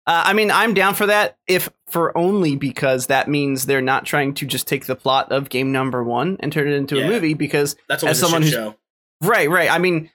Uh, 0.05 0.23
I 0.27 0.31
mean, 0.33 0.51
I'm 0.51 0.73
down 0.73 0.93
for 0.93 1.05
that, 1.07 1.37
if 1.47 1.69
for 1.87 2.17
only 2.17 2.55
because 2.55 3.07
that 3.07 3.27
means 3.27 3.65
they're 3.65 3.81
not 3.81 4.05
trying 4.05 4.33
to 4.35 4.45
just 4.45 4.65
take 4.65 4.85
the 4.85 4.95
plot 4.95 5.33
of 5.33 5.49
game 5.49 5.73
number 5.73 6.01
one 6.01 6.37
and 6.39 6.53
turn 6.53 6.69
it 6.69 6.75
into 6.75 6.95
Yeah. 6.95 7.05
a 7.05 7.09
movie. 7.09 7.33
Because 7.33 7.75
That's 7.89 8.03
always 8.03 8.15
As 8.17 8.21
someone 8.21 8.43
shit 8.43 8.53
who's- 8.53 8.63
show. 8.73 8.75
Right, 9.21 9.49
right. 9.49 9.69
I 9.69 9.79
mean, 9.79 10.09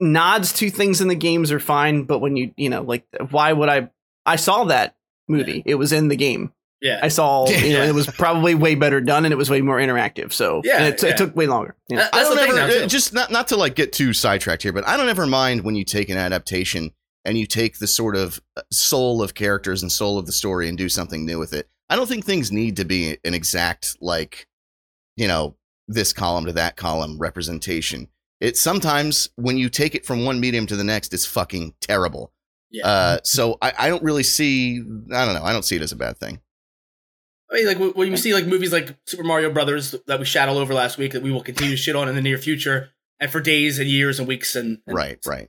nods 0.00 0.52
to 0.54 0.70
things 0.70 1.00
in 1.00 1.08
the 1.08 1.14
games 1.14 1.50
are 1.52 1.60
fine, 1.60 2.04
but 2.04 2.18
when 2.20 2.36
you, 2.36 2.52
you 2.56 2.68
know, 2.70 2.82
like, 2.82 3.06
why 3.30 3.52
would 3.52 3.68
I? 3.68 3.90
I 4.26 4.36
saw 4.36 4.64
that 4.64 4.96
movie. 5.28 5.62
It 5.64 5.76
was 5.76 5.92
in 5.92 6.08
the 6.08 6.16
game. 6.16 6.52
Yeah, 6.80 7.00
I 7.02 7.08
saw, 7.08 7.48
you 7.48 7.72
know, 7.72 7.82
it 7.82 7.94
was 7.94 8.06
probably 8.06 8.54
way 8.54 8.74
better 8.76 9.00
done 9.00 9.24
and 9.24 9.32
it 9.32 9.36
was 9.36 9.50
way 9.50 9.60
more 9.62 9.78
interactive. 9.78 10.32
So, 10.32 10.60
Yeah, 10.64 10.76
and 10.78 10.94
it, 10.94 11.02
yeah. 11.02 11.08
it 11.10 11.16
took 11.16 11.34
way 11.34 11.46
longer. 11.46 11.74
Yeah. 11.88 11.98
That- 11.98 12.14
I 12.14 12.22
don't 12.22 12.38
ever 12.38 12.54
now 12.54 12.84
uh, 12.84 12.86
just 12.86 13.12
not 13.12 13.30
not 13.32 13.48
to 13.48 13.56
like 13.56 13.74
get 13.74 13.92
too 13.92 14.12
sidetracked 14.12 14.62
here, 14.62 14.72
but 14.72 14.86
I 14.86 14.96
don't 14.96 15.08
ever 15.08 15.26
mind 15.26 15.62
when 15.64 15.74
you 15.74 15.84
take 15.84 16.08
an 16.08 16.16
adaptation 16.18 16.92
and 17.24 17.36
you 17.36 17.46
take 17.46 17.78
the 17.78 17.86
sort 17.88 18.14
of 18.16 18.40
uh, 18.56 18.62
soul 18.70 19.22
of 19.22 19.34
characters 19.34 19.82
and 19.82 19.90
soul 19.90 20.18
of 20.18 20.26
the 20.26 20.32
story 20.32 20.68
and 20.68 20.78
do 20.78 20.88
something 20.88 21.26
new 21.26 21.38
with 21.38 21.52
it. 21.52 21.68
I 21.90 21.96
don't 21.96 22.06
think 22.06 22.24
things 22.24 22.52
need 22.52 22.76
to 22.76 22.84
be 22.84 23.18
an 23.24 23.34
exact 23.34 23.96
like, 24.00 24.46
you 25.16 25.26
know, 25.26 25.56
this 25.88 26.12
column 26.12 26.44
to 26.44 26.52
that 26.52 26.76
column 26.76 27.18
representation. 27.18 28.08
It 28.40 28.56
sometimes 28.56 29.30
when 29.36 29.58
you 29.58 29.68
take 29.68 29.94
it 29.94 30.06
from 30.06 30.24
one 30.24 30.38
medium 30.40 30.66
to 30.66 30.76
the 30.76 30.84
next, 30.84 31.12
it's 31.12 31.26
fucking 31.26 31.74
terrible. 31.80 32.32
Yeah. 32.70 32.86
Uh, 32.86 33.18
so 33.24 33.58
I, 33.62 33.72
I 33.78 33.88
don't 33.88 34.02
really 34.02 34.22
see. 34.22 34.78
I 35.12 35.24
don't 35.24 35.34
know. 35.34 35.42
I 35.42 35.52
don't 35.52 35.64
see 35.64 35.76
it 35.76 35.82
as 35.82 35.92
a 35.92 35.96
bad 35.96 36.18
thing. 36.18 36.40
I 37.50 37.54
mean, 37.54 37.66
like 37.66 37.96
when 37.96 38.10
you 38.10 38.16
see 38.18 38.34
like 38.34 38.46
movies 38.46 38.72
like 38.72 38.94
Super 39.06 39.24
Mario 39.24 39.50
Brothers 39.50 39.94
that 40.06 40.18
we 40.18 40.26
shat 40.26 40.48
all 40.50 40.58
over 40.58 40.74
last 40.74 40.98
week 40.98 41.12
that 41.12 41.22
we 41.22 41.32
will 41.32 41.42
continue 41.42 41.70
to 41.72 41.76
shit 41.78 41.96
on 41.96 42.08
in 42.08 42.14
the 42.14 42.20
near 42.22 42.36
future 42.36 42.90
and 43.18 43.30
for 43.32 43.40
days 43.40 43.78
and 43.78 43.88
years 43.88 44.18
and 44.18 44.28
weeks 44.28 44.54
and, 44.54 44.78
and 44.86 44.94
Right, 44.94 45.18
right. 45.26 45.48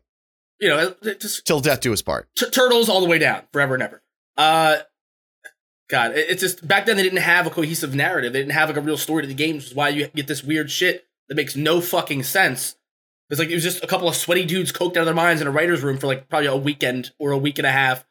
you 0.61 0.69
know 0.69 0.95
just 1.19 1.45
Till 1.45 1.59
death 1.59 1.81
do 1.81 1.91
us 1.91 2.01
part. 2.01 2.29
t- 2.37 2.49
turtles 2.49 2.87
all 2.87 3.01
the 3.01 3.07
way 3.07 3.19
down 3.19 3.41
forever 3.51 3.73
and 3.73 3.83
ever. 3.83 4.01
Uh, 4.37 4.77
God, 5.89 6.11
it- 6.11 6.29
it's 6.29 6.41
just 6.41 6.65
back 6.65 6.85
then 6.85 6.95
they 6.97 7.03
didn't 7.03 7.19
have 7.19 7.45
a 7.45 7.49
cohesive 7.49 7.93
narrative. 7.93 8.31
They 8.31 8.39
didn't 8.39 8.53
have 8.53 8.69
like 8.69 8.77
a 8.77 8.81
real 8.81 8.97
story 8.97 9.23
to 9.23 9.27
the 9.27 9.33
games, 9.33 9.63
which 9.63 9.71
is 9.71 9.75
why 9.75 9.89
you 9.89 10.07
get 10.07 10.27
this 10.27 10.41
weird 10.43 10.71
shit 10.71 11.05
that 11.27 11.35
makes 11.35 11.55
no 11.57 11.81
fucking 11.81 12.23
sense. 12.23 12.75
It's 13.29 13.39
like 13.39 13.49
it 13.49 13.53
was 13.53 13.63
just 13.63 13.83
a 13.83 13.87
couple 13.87 14.07
of 14.07 14.15
sweaty 14.15 14.45
dudes 14.45 14.71
coked 14.71 14.91
out 14.91 15.01
of 15.01 15.05
their 15.05 15.13
minds 15.13 15.41
in 15.41 15.47
a 15.47 15.51
writer's 15.51 15.83
room 15.83 15.97
for 15.97 16.07
like 16.07 16.29
probably 16.29 16.47
a 16.47 16.55
weekend 16.55 17.11
or 17.19 17.31
a 17.31 17.37
week 17.37 17.59
and 17.59 17.67
a 17.67 17.71
half. 17.71 18.05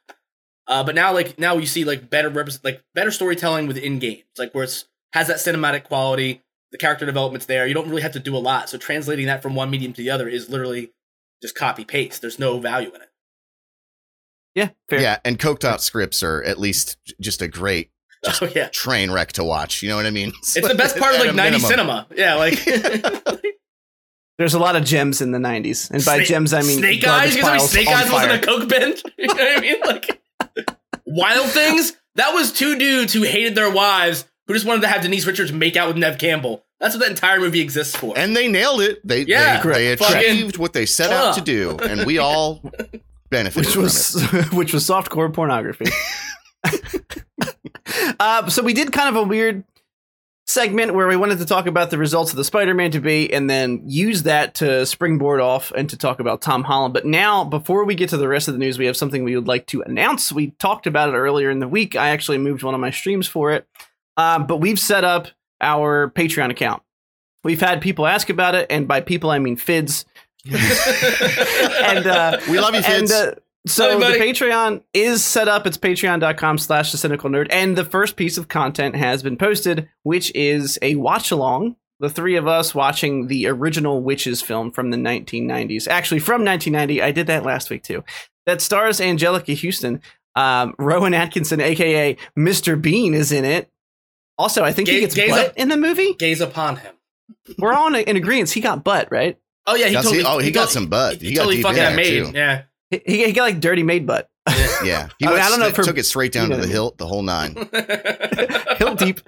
Uh, 0.67 0.83
but 0.83 0.95
now, 0.95 1.11
like 1.13 1.37
now, 1.39 1.57
you 1.57 1.65
see 1.65 1.83
like 1.83 2.09
better 2.09 2.29
represent 2.29 2.63
like 2.63 2.83
better 2.93 3.11
storytelling 3.11 3.67
within 3.67 3.99
games, 3.99 4.23
like 4.37 4.53
where 4.53 4.63
it's 4.63 4.85
has 5.13 5.27
that 5.27 5.37
cinematic 5.37 5.83
quality. 5.83 6.41
The 6.71 6.77
character 6.77 7.05
development's 7.05 7.47
there. 7.47 7.65
You 7.65 7.73
don't 7.73 7.89
really 7.89 8.03
have 8.03 8.11
to 8.13 8.19
do 8.19 8.35
a 8.35 8.37
lot. 8.37 8.69
So 8.69 8.77
translating 8.77 9.25
that 9.25 9.41
from 9.41 9.55
one 9.55 9.71
medium 9.71 9.91
to 9.93 10.01
the 10.01 10.11
other 10.11 10.29
is 10.29 10.49
literally 10.49 10.91
just 11.41 11.55
copy 11.55 11.83
paste. 11.83 12.21
There's 12.21 12.37
no 12.37 12.59
value 12.59 12.89
in 12.89 13.01
it. 13.01 13.09
yeah, 14.53 14.69
fair. 14.87 15.01
Yeah, 15.01 15.17
and 15.25 15.39
coked 15.39 15.63
out 15.65 15.81
scripts 15.81 16.21
are 16.21 16.43
at 16.43 16.59
least 16.59 16.97
just 17.19 17.41
a 17.41 17.47
great 17.47 17.89
Oh 18.41 18.49
yeah, 18.55 18.67
train 18.69 19.09
wreck 19.11 19.31
to 19.33 19.43
watch. 19.43 19.81
You 19.81 19.89
know 19.89 19.95
what 19.95 20.05
I 20.05 20.11
mean? 20.11 20.29
it's 20.41 20.53
the 20.53 20.75
best 20.75 20.97
part 20.97 21.15
of 21.15 21.21
like 21.21 21.29
a 21.29 21.33
90s 21.33 21.35
minimum. 21.35 21.61
cinema. 21.61 22.07
Yeah, 22.15 22.35
like 22.35 22.53
There's 24.39 24.55
a 24.55 24.59
lot 24.59 24.75
of 24.75 24.83
gems 24.85 25.21
in 25.21 25.31
the 25.31 25.37
90s. 25.37 25.91
And 25.91 26.03
by 26.03 26.15
Snake- 26.15 26.27
gems, 26.29 26.53
I 26.53 26.61
mean 26.61 26.79
Snake 26.79 27.05
Eyes. 27.05 27.35
You 27.35 27.41
piles 27.43 27.69
Snake 27.71 27.87
on 27.89 27.93
Eyes 27.93 28.11
wasn't 28.11 28.31
a 28.43 28.45
coke 28.47 28.67
bench. 28.69 29.03
You 29.19 29.27
know 29.27 29.33
what 29.35 29.57
I 29.57 29.61
mean? 29.61 29.75
Like 29.85 30.21
Wild 31.05 31.49
Things. 31.51 31.93
That 32.15 32.33
was 32.33 32.51
two 32.51 32.77
dudes 32.79 33.13
who 33.13 33.21
hated 33.23 33.53
their 33.55 33.69
wives 33.71 34.25
who 34.47 34.53
just 34.53 34.65
wanted 34.65 34.81
to 34.81 34.87
have 34.87 35.01
Denise 35.03 35.25
Richards 35.27 35.51
make 35.51 35.75
out 35.77 35.87
with 35.89 35.97
Neve 35.97 36.17
Campbell. 36.17 36.65
That's 36.79 36.95
what 36.95 37.01
that 37.01 37.09
entire 37.11 37.39
movie 37.39 37.59
exists 37.61 37.95
for. 37.95 38.17
And 38.17 38.35
they 38.35 38.47
nailed 38.47 38.81
it. 38.81 39.05
They 39.05 39.23
Yeah, 39.23 39.61
they, 39.61 39.79
they 39.79 39.95
correct. 39.97 40.25
achieved 40.25 40.57
what 40.57 40.71
they 40.73 40.85
set 40.85 41.11
out 41.11 41.35
to 41.35 41.41
do, 41.41 41.77
and 41.83 42.05
we 42.05 42.17
all 42.17 42.61
benefited 43.29 43.65
which 43.67 43.73
from 43.73 43.81
it. 43.81 43.83
was 43.83 44.49
which 44.53 44.73
was 44.73 44.85
softcore 44.87 45.31
pornography. 45.33 45.85
uh, 48.19 48.49
so 48.49 48.63
we 48.63 48.73
did 48.73 48.91
kind 48.91 49.09
of 49.09 49.15
a 49.21 49.27
weird 49.27 49.63
segment 50.49 50.95
where 50.95 51.07
we 51.07 51.15
wanted 51.15 51.37
to 51.37 51.45
talk 51.45 51.67
about 51.67 51.91
the 51.91 51.97
results 51.97 52.31
of 52.31 52.37
the 52.37 52.43
Spider-Man 52.43 52.89
debate 52.89 53.31
and 53.31 53.47
then 53.47 53.83
use 53.85 54.23
that 54.23 54.55
to 54.55 54.83
springboard 54.83 55.39
off 55.39 55.71
and 55.71 55.87
to 55.91 55.97
talk 55.97 56.19
about 56.19 56.41
Tom 56.41 56.63
Holland. 56.63 56.91
But 56.91 57.05
now, 57.05 57.43
before 57.43 57.85
we 57.85 57.93
get 57.93 58.09
to 58.09 58.17
the 58.17 58.27
rest 58.27 58.47
of 58.47 58.55
the 58.55 58.59
news, 58.59 58.79
we 58.79 58.87
have 58.87 58.97
something 58.97 59.23
we 59.23 59.35
would 59.35 59.47
like 59.47 59.67
to 59.67 59.83
announce. 59.83 60.31
We 60.31 60.51
talked 60.51 60.87
about 60.87 61.09
it 61.09 61.13
earlier 61.13 61.51
in 61.51 61.59
the 61.59 61.67
week. 61.67 61.95
I 61.95 62.09
actually 62.09 62.39
moved 62.39 62.63
one 62.63 62.73
of 62.73 62.79
my 62.79 62.89
streams 62.89 63.27
for 63.27 63.51
it, 63.51 63.67
um, 64.17 64.47
but 64.47 64.57
we've 64.57 64.79
set 64.79 65.03
up 65.03 65.27
our 65.61 66.09
Patreon 66.09 66.49
account. 66.49 66.81
We've 67.43 67.61
had 67.61 67.79
people 67.79 68.07
ask 68.07 68.29
about 68.29 68.55
it, 68.55 68.67
and 68.71 68.87
by 68.87 69.01
people 69.01 69.29
I 69.29 69.37
mean 69.37 69.55
Fids. 69.55 70.05
and 70.45 72.07
uh, 72.07 72.39
We 72.49 72.59
love 72.59 72.73
you, 72.73 72.81
and 72.85 73.11
uh, 73.11 73.35
so 73.69 73.97
Love 73.97 74.11
you, 74.13 74.17
the. 74.19 74.23
Patreon 74.23 74.83
is 74.93 75.23
set 75.23 75.47
up. 75.47 75.65
It's 75.67 75.77
patreon.com 75.77 76.57
slash 76.57 76.91
the 76.91 76.97
cynical 76.97 77.29
nerd. 77.29 77.47
And 77.51 77.77
the 77.77 77.85
first 77.85 78.15
piece 78.15 78.37
of 78.37 78.47
content 78.47 78.95
has 78.95 79.23
been 79.23 79.37
posted, 79.37 79.89
which 80.03 80.33
is 80.35 80.77
a 80.81 80.95
watch 80.95 81.31
along. 81.31 81.75
The 82.01 82.09
three 82.09 82.37
of 82.37 82.47
us 82.47 82.73
watching 82.73 83.27
the 83.27 83.47
original 83.47 84.01
Witches 84.01 84.41
film 84.41 84.71
from 84.71 84.89
the 84.89 84.97
1990s. 84.97 85.87
Actually, 85.87 86.19
from 86.19 86.45
1990. 86.45 87.01
I 87.01 87.11
did 87.11 87.27
that 87.27 87.43
last 87.43 87.69
week 87.69 87.83
too. 87.83 88.03
That 88.45 88.61
stars 88.61 88.99
Anjelica 88.99 89.61
Huston. 89.61 90.01
Um, 90.35 90.75
Rowan 90.79 91.13
Atkinson, 91.13 91.59
aka 91.59 92.15
Mr. 92.37 92.81
Bean, 92.81 93.13
is 93.13 93.31
in 93.33 93.43
it. 93.43 93.69
Also, 94.37 94.63
I 94.63 94.71
think 94.71 94.87
he 94.87 95.01
gets 95.01 95.13
gaze 95.13 95.29
butt 95.31 95.47
up- 95.49 95.57
in 95.57 95.67
the 95.67 95.75
movie. 95.75 96.13
Gaze 96.13 96.39
upon 96.39 96.77
him. 96.77 96.95
We're 97.57 97.73
all 97.73 97.87
in, 97.93 97.95
in 97.95 98.15
agreement. 98.15 98.49
He 98.49 98.61
got 98.61 98.83
butt, 98.85 99.09
right? 99.11 99.37
Oh 99.67 99.75
yeah, 99.75 99.87
he 99.87 99.95
totally. 99.95 100.19
he? 100.19 100.23
Oh, 100.25 100.37
he, 100.37 100.51
got 100.51 100.61
totally- 100.69 100.73
some 100.73 100.87
butt. 100.87 101.21
He, 101.21 101.29
He, 101.29 101.33
got 101.35 101.43
totally 101.43 101.61
fucking 101.61 101.83
in 101.83 101.95
made. 101.97 102.25
too. 102.25 102.31
Yeah. 102.33 102.63
He, 102.89 103.25
he, 103.25 103.31
got 103.33 103.43
like 103.43 103.59
dirty 103.59 103.83
maid 103.83 104.07
butt. 104.07 104.29
Yeah, 104.83 105.09
he 105.19 105.27
I 105.27 105.29
mean, 105.29 105.39
I 105.39 105.49
don't 105.49 105.59
know 105.59 105.67
if 105.67 105.75
her- 105.75 105.83
took 105.83 105.97
it 105.97 106.05
straight 106.05 106.31
down 106.31 106.49
you 106.49 106.55
to 106.55 106.55
the 106.55 106.61
what 106.61 106.63
I 106.63 106.67
mean. 106.67 106.73
hilt, 106.73 106.97
the 106.97 107.05
whole 107.05 107.21
nine. 107.21 107.53
hill 108.77 108.95
deep. 108.95 109.19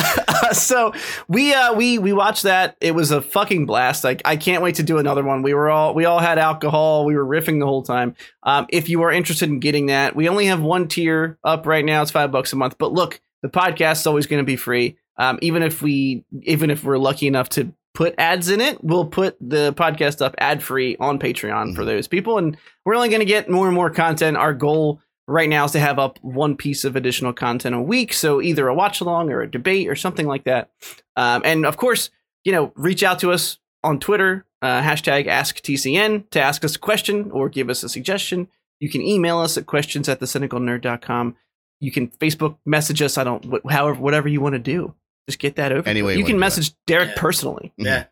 so 0.52 0.92
we 1.28 1.52
uh 1.52 1.74
we 1.74 1.98
we 1.98 2.12
watched 2.12 2.44
that. 2.44 2.76
It 2.80 2.92
was 2.92 3.10
a 3.10 3.20
fucking 3.20 3.66
blast. 3.66 4.02
Like 4.02 4.22
I 4.24 4.36
can't 4.36 4.62
wait 4.62 4.76
to 4.76 4.82
do 4.82 4.98
another 4.98 5.22
one. 5.22 5.42
We 5.42 5.52
were 5.54 5.68
all 5.70 5.94
we 5.94 6.06
all 6.06 6.18
had 6.18 6.38
alcohol. 6.38 7.04
We 7.04 7.14
were 7.16 7.24
riffing 7.24 7.60
the 7.60 7.66
whole 7.66 7.82
time. 7.82 8.16
Um, 8.42 8.66
if 8.70 8.88
you 8.88 9.02
are 9.02 9.12
interested 9.12 9.48
in 9.48 9.60
getting 9.60 9.86
that, 9.86 10.16
we 10.16 10.28
only 10.28 10.46
have 10.46 10.62
one 10.62 10.88
tier 10.88 11.38
up 11.44 11.66
right 11.66 11.84
now. 11.84 12.00
It's 12.02 12.10
five 12.10 12.32
bucks 12.32 12.52
a 12.52 12.56
month. 12.56 12.76
But 12.78 12.92
look, 12.92 13.20
the 13.42 13.48
podcast 13.48 14.00
is 14.00 14.06
always 14.06 14.26
going 14.26 14.40
to 14.42 14.46
be 14.46 14.56
free. 14.56 14.96
Um, 15.18 15.38
even 15.42 15.62
if 15.62 15.82
we 15.82 16.24
even 16.42 16.70
if 16.70 16.82
we're 16.82 16.98
lucky 16.98 17.26
enough 17.26 17.50
to 17.50 17.72
put 17.94 18.14
ads 18.18 18.48
in 18.50 18.60
it, 18.60 18.82
we'll 18.82 19.06
put 19.06 19.36
the 19.40 19.72
podcast 19.74 20.20
up 20.20 20.34
ad 20.38 20.62
free 20.62 20.96
on 20.98 21.18
Patreon 21.18 21.74
for 21.76 21.82
Mhm. 21.82 21.86
those 21.86 22.08
people. 22.08 22.38
And 22.38 22.56
we're 22.84 22.96
only 22.96 23.08
going 23.08 23.20
to 23.20 23.24
get 23.26 23.48
more 23.48 23.66
and 23.66 23.74
more 23.74 23.90
content. 23.90 24.36
Our 24.36 24.52
goal 24.52 25.00
right 25.28 25.48
now 25.48 25.64
is 25.64 25.72
to 25.72 25.80
have 25.80 25.98
up 25.98 26.18
one 26.20 26.56
piece 26.56 26.84
of 26.84 26.96
additional 26.96 27.32
content 27.32 27.74
a 27.74 27.80
week. 27.80 28.12
So 28.12 28.42
either 28.42 28.68
a 28.68 28.74
watch 28.74 29.00
along 29.00 29.30
or 29.30 29.40
a 29.42 29.50
debate 29.50 29.88
or 29.88 29.94
something 29.96 30.26
like 30.26 30.44
that. 30.44 30.70
Um, 31.16 31.42
and 31.44 31.64
of 31.64 31.76
course, 31.76 32.10
you 32.44 32.52
know, 32.52 32.72
reach 32.76 33.02
out 33.02 33.20
to 33.20 33.30
us 33.32 33.58
on 33.82 34.00
Twitter, 34.00 34.44
uh, 34.60 34.82
hashtag 34.82 35.26
AskTCN 35.28 36.24
to 36.30 36.40
ask 36.42 36.64
us 36.64 36.76
a 36.76 36.78
question 36.78 37.30
or 37.30 37.48
give 37.48 37.70
us 37.70 37.82
a 37.82 37.88
suggestion. 37.88 38.48
You 38.80 38.90
can 38.90 39.00
email 39.02 39.38
us 39.38 39.56
at 39.56 39.66
questions 39.66 40.08
at 40.08 40.20
thecynicalnerd.com. 40.20 41.36
You 41.80 41.92
can 41.92 42.08
Facebook 42.08 42.56
message 42.66 43.00
us. 43.02 43.16
I 43.18 43.24
don't, 43.24 43.44
wh- 43.44 43.70
however, 43.70 44.00
whatever 44.00 44.28
you 44.28 44.40
want 44.40 44.54
to 44.54 44.58
do. 44.58 44.94
Just 45.28 45.38
get 45.38 45.56
that 45.56 45.72
over. 45.72 45.88
Anyway, 45.88 46.12
you 46.14 46.18
you 46.20 46.24
can 46.24 46.34
wanna 46.34 46.36
do 46.36 46.40
message 46.40 46.74
Derek 46.86 47.10
Yeah. 47.10 47.14
personally. 47.20 47.72
Mm-hmm. 47.78 47.86
yeah. 47.86 48.04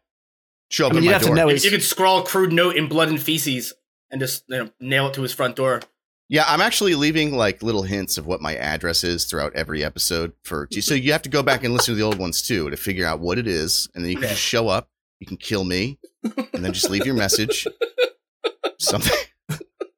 Show 0.70 0.86
up 0.86 0.92
I 0.92 0.94
mean, 0.94 1.02
at 1.02 1.04
you'd 1.04 1.08
my 1.08 1.12
have 1.12 1.22
to 1.22 1.26
door. 1.28 1.36
know 1.36 1.48
You, 1.50 1.56
you 1.56 1.70
could 1.70 1.82
scrawl 1.82 2.20
a 2.20 2.24
crude 2.24 2.52
note 2.52 2.76
in 2.76 2.88
blood 2.88 3.08
and 3.08 3.20
feces 3.20 3.74
and 4.10 4.20
just 4.20 4.44
you 4.48 4.58
know, 4.58 4.70
nail 4.80 5.08
it 5.08 5.14
to 5.14 5.22
his 5.22 5.32
front 5.32 5.56
door. 5.56 5.80
Yeah, 6.28 6.44
I'm 6.46 6.62
actually 6.62 6.94
leaving 6.94 7.36
like 7.36 7.62
little 7.62 7.82
hints 7.82 8.16
of 8.16 8.26
what 8.26 8.40
my 8.40 8.56
address 8.56 9.04
is 9.04 9.26
throughout 9.26 9.54
every 9.54 9.84
episode 9.84 10.32
for 10.44 10.66
so 10.80 10.94
you 10.94 11.12
have 11.12 11.22
to 11.22 11.28
go 11.28 11.42
back 11.42 11.62
and 11.64 11.74
listen 11.74 11.92
to 11.94 11.98
the 11.98 12.04
old 12.06 12.18
ones 12.18 12.40
too 12.40 12.70
to 12.70 12.76
figure 12.78 13.04
out 13.06 13.20
what 13.20 13.38
it 13.38 13.46
is, 13.46 13.88
and 13.94 14.02
then 14.02 14.10
you 14.10 14.16
can 14.16 14.28
just 14.28 14.40
show 14.40 14.68
up, 14.68 14.88
you 15.20 15.26
can 15.26 15.36
kill 15.36 15.64
me, 15.64 15.98
and 16.22 16.64
then 16.64 16.72
just 16.72 16.88
leave 16.88 17.04
your 17.04 17.14
message. 17.14 17.66
Something. 18.78 19.18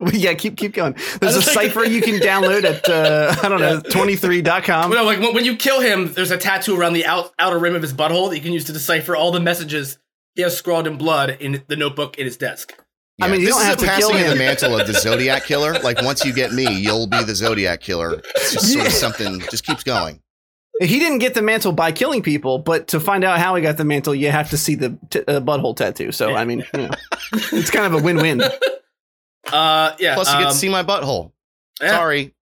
yeah, 0.13 0.35
keep 0.35 0.57
keep 0.57 0.75
going. 0.75 0.97
There's 1.21 1.37
a 1.37 1.43
cipher 1.43 1.85
you 1.85 2.03
can 2.03 2.21
download 2.21 2.65
at 2.65 2.89
uh, 2.89 3.35
I 3.43 3.49
don't 3.49 3.61
know 3.61 3.81
23.com. 3.81 4.91
Well, 4.91 5.01
no, 5.01 5.05
like 5.05 5.21
when, 5.21 5.35
when 5.35 5.45
you 5.45 5.57
kill 5.57 5.81
him, 5.81 6.13
there's 6.13 6.31
a 6.31 6.37
tattoo 6.37 6.79
around 6.79 6.95
the 6.95 7.07
out, 7.07 7.33
outer 7.39 7.59
rim 7.59 7.75
of 7.75 7.83
his 7.83 7.93
butthole 7.93 8.29
that 8.31 8.37
you 8.37 8.43
can 8.43 8.53
use 8.53 8.65
to 8.65 8.73
decipher 8.73 9.15
all 9.15 9.31
the 9.31 9.41
messages 9.41 9.99
he 10.35 10.43
has 10.43 10.57
scrawled 10.57 10.87
in 10.87 10.99
blood 10.99 11.37
in 11.41 11.63
the 11.69 11.77
notebook 11.77 12.19
in 12.19 12.25
his 12.25 12.37
desk. 12.37 12.75
I 13.23 13.29
mean, 13.29 13.41
you 13.41 13.47
this 13.47 13.55
don't 13.55 13.65
have 13.65 13.79
to 13.79 13.87
passing 13.87 14.09
kill 14.11 14.25
of 14.25 14.31
the 14.31 14.37
mantle 14.37 14.79
of 14.79 14.87
the 14.89 14.95
Zodiac 14.95 15.45
killer. 15.45 15.75
Like 15.75 16.03
once 16.03 16.25
you 16.25 16.33
get 16.33 16.53
me, 16.53 16.67
you'll 16.81 17.07
be 17.07 17.23
the 17.23 17.35
Zodiac 17.35 17.81
killer. 17.81 18.21
It's 18.35 18.53
just 18.53 18.73
sort 18.73 18.87
of 18.87 18.93
something. 18.93 19.41
Just 19.51 19.65
keeps 19.65 19.85
going. 19.85 20.21
He 20.81 20.99
didn't 20.99 21.19
get 21.19 21.35
the 21.35 21.43
mantle 21.43 21.71
by 21.71 21.93
killing 21.93 22.23
people, 22.23 22.59
but 22.59 22.89
to 22.89 22.99
find 22.99 23.23
out 23.23 23.39
how 23.39 23.55
he 23.55 23.63
got 23.63 23.77
the 23.77 23.85
mantle, 23.85 24.13
you 24.13 24.33
have 24.33 24.51
to 24.51 24.59
see 24.59 24.75
the 24.75 24.99
t- 25.11 25.21
uh, 25.21 25.41
butthole 25.41 25.77
tattoo. 25.77 26.11
So 26.11 26.35
I 26.35 26.45
mean, 26.45 26.65
you 26.75 26.81
know, 26.81 26.91
it's 27.53 27.71
kind 27.71 27.87
of 27.87 28.01
a 28.01 28.05
win-win. 28.05 28.43
Uh, 29.53 29.95
yeah. 29.99 30.15
Plus, 30.15 30.33
you 30.33 30.39
get 30.39 30.47
um, 30.47 30.53
to 30.53 30.59
see 30.59 30.69
my 30.69 30.83
butthole. 30.83 31.33
yeah, 31.81 31.91
Sorry. 31.91 32.35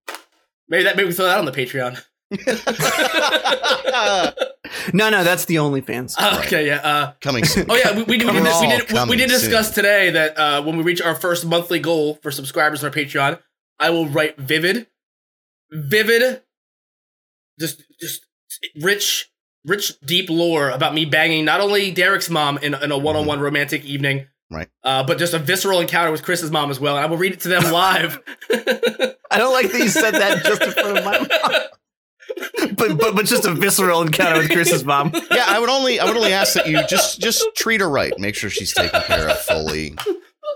Maybe 0.69 0.85
that 0.85 0.97
maybe 0.97 1.09
we 1.09 1.15
throw 1.15 1.27
that 1.27 1.39
on 1.39 1.45
the 1.45 1.53
Patreon. 1.53 2.01
No, 4.93 5.11
no, 5.11 5.23
that's 5.23 5.45
the 5.45 5.57
OnlyFans. 5.57 6.15
Uh, 6.19 6.41
Okay, 6.45 6.67
yeah. 6.67 6.77
Uh, 6.77 7.13
Coming 7.21 7.45
soon. 7.45 7.67
oh 7.69 7.77
yeah, 7.77 7.95
we, 7.95 8.03
we, 8.05 8.19
did, 8.19 8.27
we, 8.27 8.33
did, 8.33 8.43
We're 8.43 8.61
we, 8.61 8.67
did, 8.69 8.93
we, 8.93 9.05
we 9.11 9.17
did 9.17 9.29
discuss 9.29 9.69
soon. 9.69 9.85
today 9.85 10.11
that 10.11 10.39
uh, 10.39 10.63
when 10.63 10.77
we 10.77 10.83
reach 10.83 11.01
our 11.03 11.15
first 11.15 11.47
monthly 11.47 11.79
goal 11.79 12.15
for 12.23 12.31
subscribers 12.31 12.83
on 12.83 12.91
our 12.91 12.95
Patreon, 12.95 13.39
I 13.79 13.91
will 13.91 14.09
write 14.09 14.39
vivid, 14.39 14.87
vivid, 15.71 16.43
just 17.61 17.83
just 18.01 18.27
rich, 18.81 19.31
rich, 19.65 20.01
deep 20.01 20.31
lore 20.31 20.71
about 20.71 20.95
me 20.95 21.05
banging 21.05 21.45
not 21.45 21.61
only 21.61 21.91
Derek's 21.91 22.31
mom 22.31 22.59
in, 22.59 22.75
in 22.75 22.91
a 22.91 22.99
one-on-one 22.99 23.41
romantic 23.41 23.85
evening. 23.85 24.27
Right. 24.53 24.69
uh, 24.85 25.03
but 25.05 25.19
just 25.19 25.35
a 25.35 25.39
visceral 25.39 25.81
encounter 25.81 26.11
with 26.13 26.23
Chris's 26.23 26.51
mom 26.51 26.71
as 26.71 26.79
well. 26.79 26.97
And 26.97 27.05
I 27.05 27.09
will 27.09 27.17
read 27.17 27.33
it 27.33 27.41
to 27.41 27.49
them 27.49 27.73
live. 27.73 28.21
I 28.51 29.39
don't 29.39 29.53
like 29.53 29.73
that 29.73 29.79
you 29.81 29.89
said 29.89 30.13
that 30.13 30.45
just 30.45 30.63
in 30.63 30.71
front 30.73 30.99
of 30.99 31.05
my 31.05 31.19
mom. 31.19 31.27
but, 32.77 32.99
but 32.99 33.15
but 33.17 33.27
just 33.27 33.45
a 33.45 33.55
visceral 33.55 34.03
encounter 34.03 34.39
with 34.39 34.51
Chris's 34.51 34.85
mom. 34.85 35.13
yeah, 35.31 35.45
I 35.49 35.59
would 35.59 35.69
only 35.69 35.99
I 36.01 36.05
would 36.05 36.17
only 36.17 36.33
ask 36.33 36.55
that 36.55 36.67
you 36.67 36.81
just 36.87 37.21
just 37.21 37.45
treat 37.57 37.81
her 37.81 37.89
right. 37.89 38.13
Make 38.19 38.35
sure 38.35 38.51
she's 38.51 38.73
taken 38.73 39.01
care 39.03 39.29
of 39.29 39.39
fully. 39.41 39.95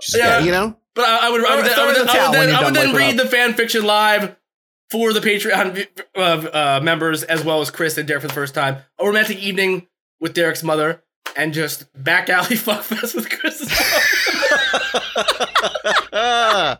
She's 0.01 0.15
Yeah, 0.17 0.39
got- 0.39 0.45
You 0.45 0.51
know, 0.51 0.77
But 0.95 1.05
I, 1.05 1.27
I 1.27 1.29
would, 1.29 1.45
I 1.45 1.55
would, 1.55 1.65
I 1.67 1.85
would, 1.85 1.97
in 1.97 2.05
the 2.05 2.11
I 2.11 2.29
would 2.29 2.35
then, 2.37 2.55
I 2.55 2.63
would 2.65 2.73
then 2.75 2.93
wiping 2.93 2.95
read 2.95 3.17
the 3.19 3.25
fan 3.27 3.53
fiction 3.53 3.83
live 3.83 4.35
for 4.89 5.11
the 5.13 5.19
Patreon 5.19 5.87
uh, 6.15 6.19
uh, 6.19 6.79
members 6.83 7.23
as 7.23 7.43
well 7.43 7.61
as 7.61 7.69
Chris 7.71 7.97
and 7.97 8.07
Derek 8.07 8.21
for 8.21 8.27
the 8.27 8.33
first 8.33 8.53
time. 8.53 8.77
A 8.99 9.05
romantic 9.05 9.37
evening 9.39 9.87
with 10.19 10.33
Derek's 10.33 10.63
mother 10.63 11.03
and 11.35 11.53
just 11.53 11.85
back 12.03 12.29
alley 12.29 12.47
fuckfest 12.55 13.15
with 13.15 13.29
Chris. 13.29 13.61
uh, 16.13 16.75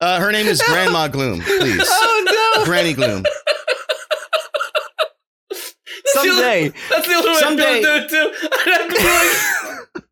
her 0.00 0.30
name 0.32 0.46
is 0.46 0.62
Grandma 0.62 1.08
Gloom. 1.08 1.40
Please, 1.40 1.82
oh 1.88 2.54
no! 2.58 2.64
Granny 2.64 2.92
Gloom. 2.94 3.24
Someday, 6.06 6.72
That's 6.90 7.06
the 7.06 7.14
only 7.14 7.28
way 7.30 7.40
Someday- 7.40 7.76
I'm 7.78 7.82
gonna 7.82 8.00
do 8.00 8.04
it 8.04 8.10
too. 8.10 8.32
I'd 8.52 8.68
have 8.68 8.88
to 8.88 8.94
be 8.94 9.04
like, 9.04 10.04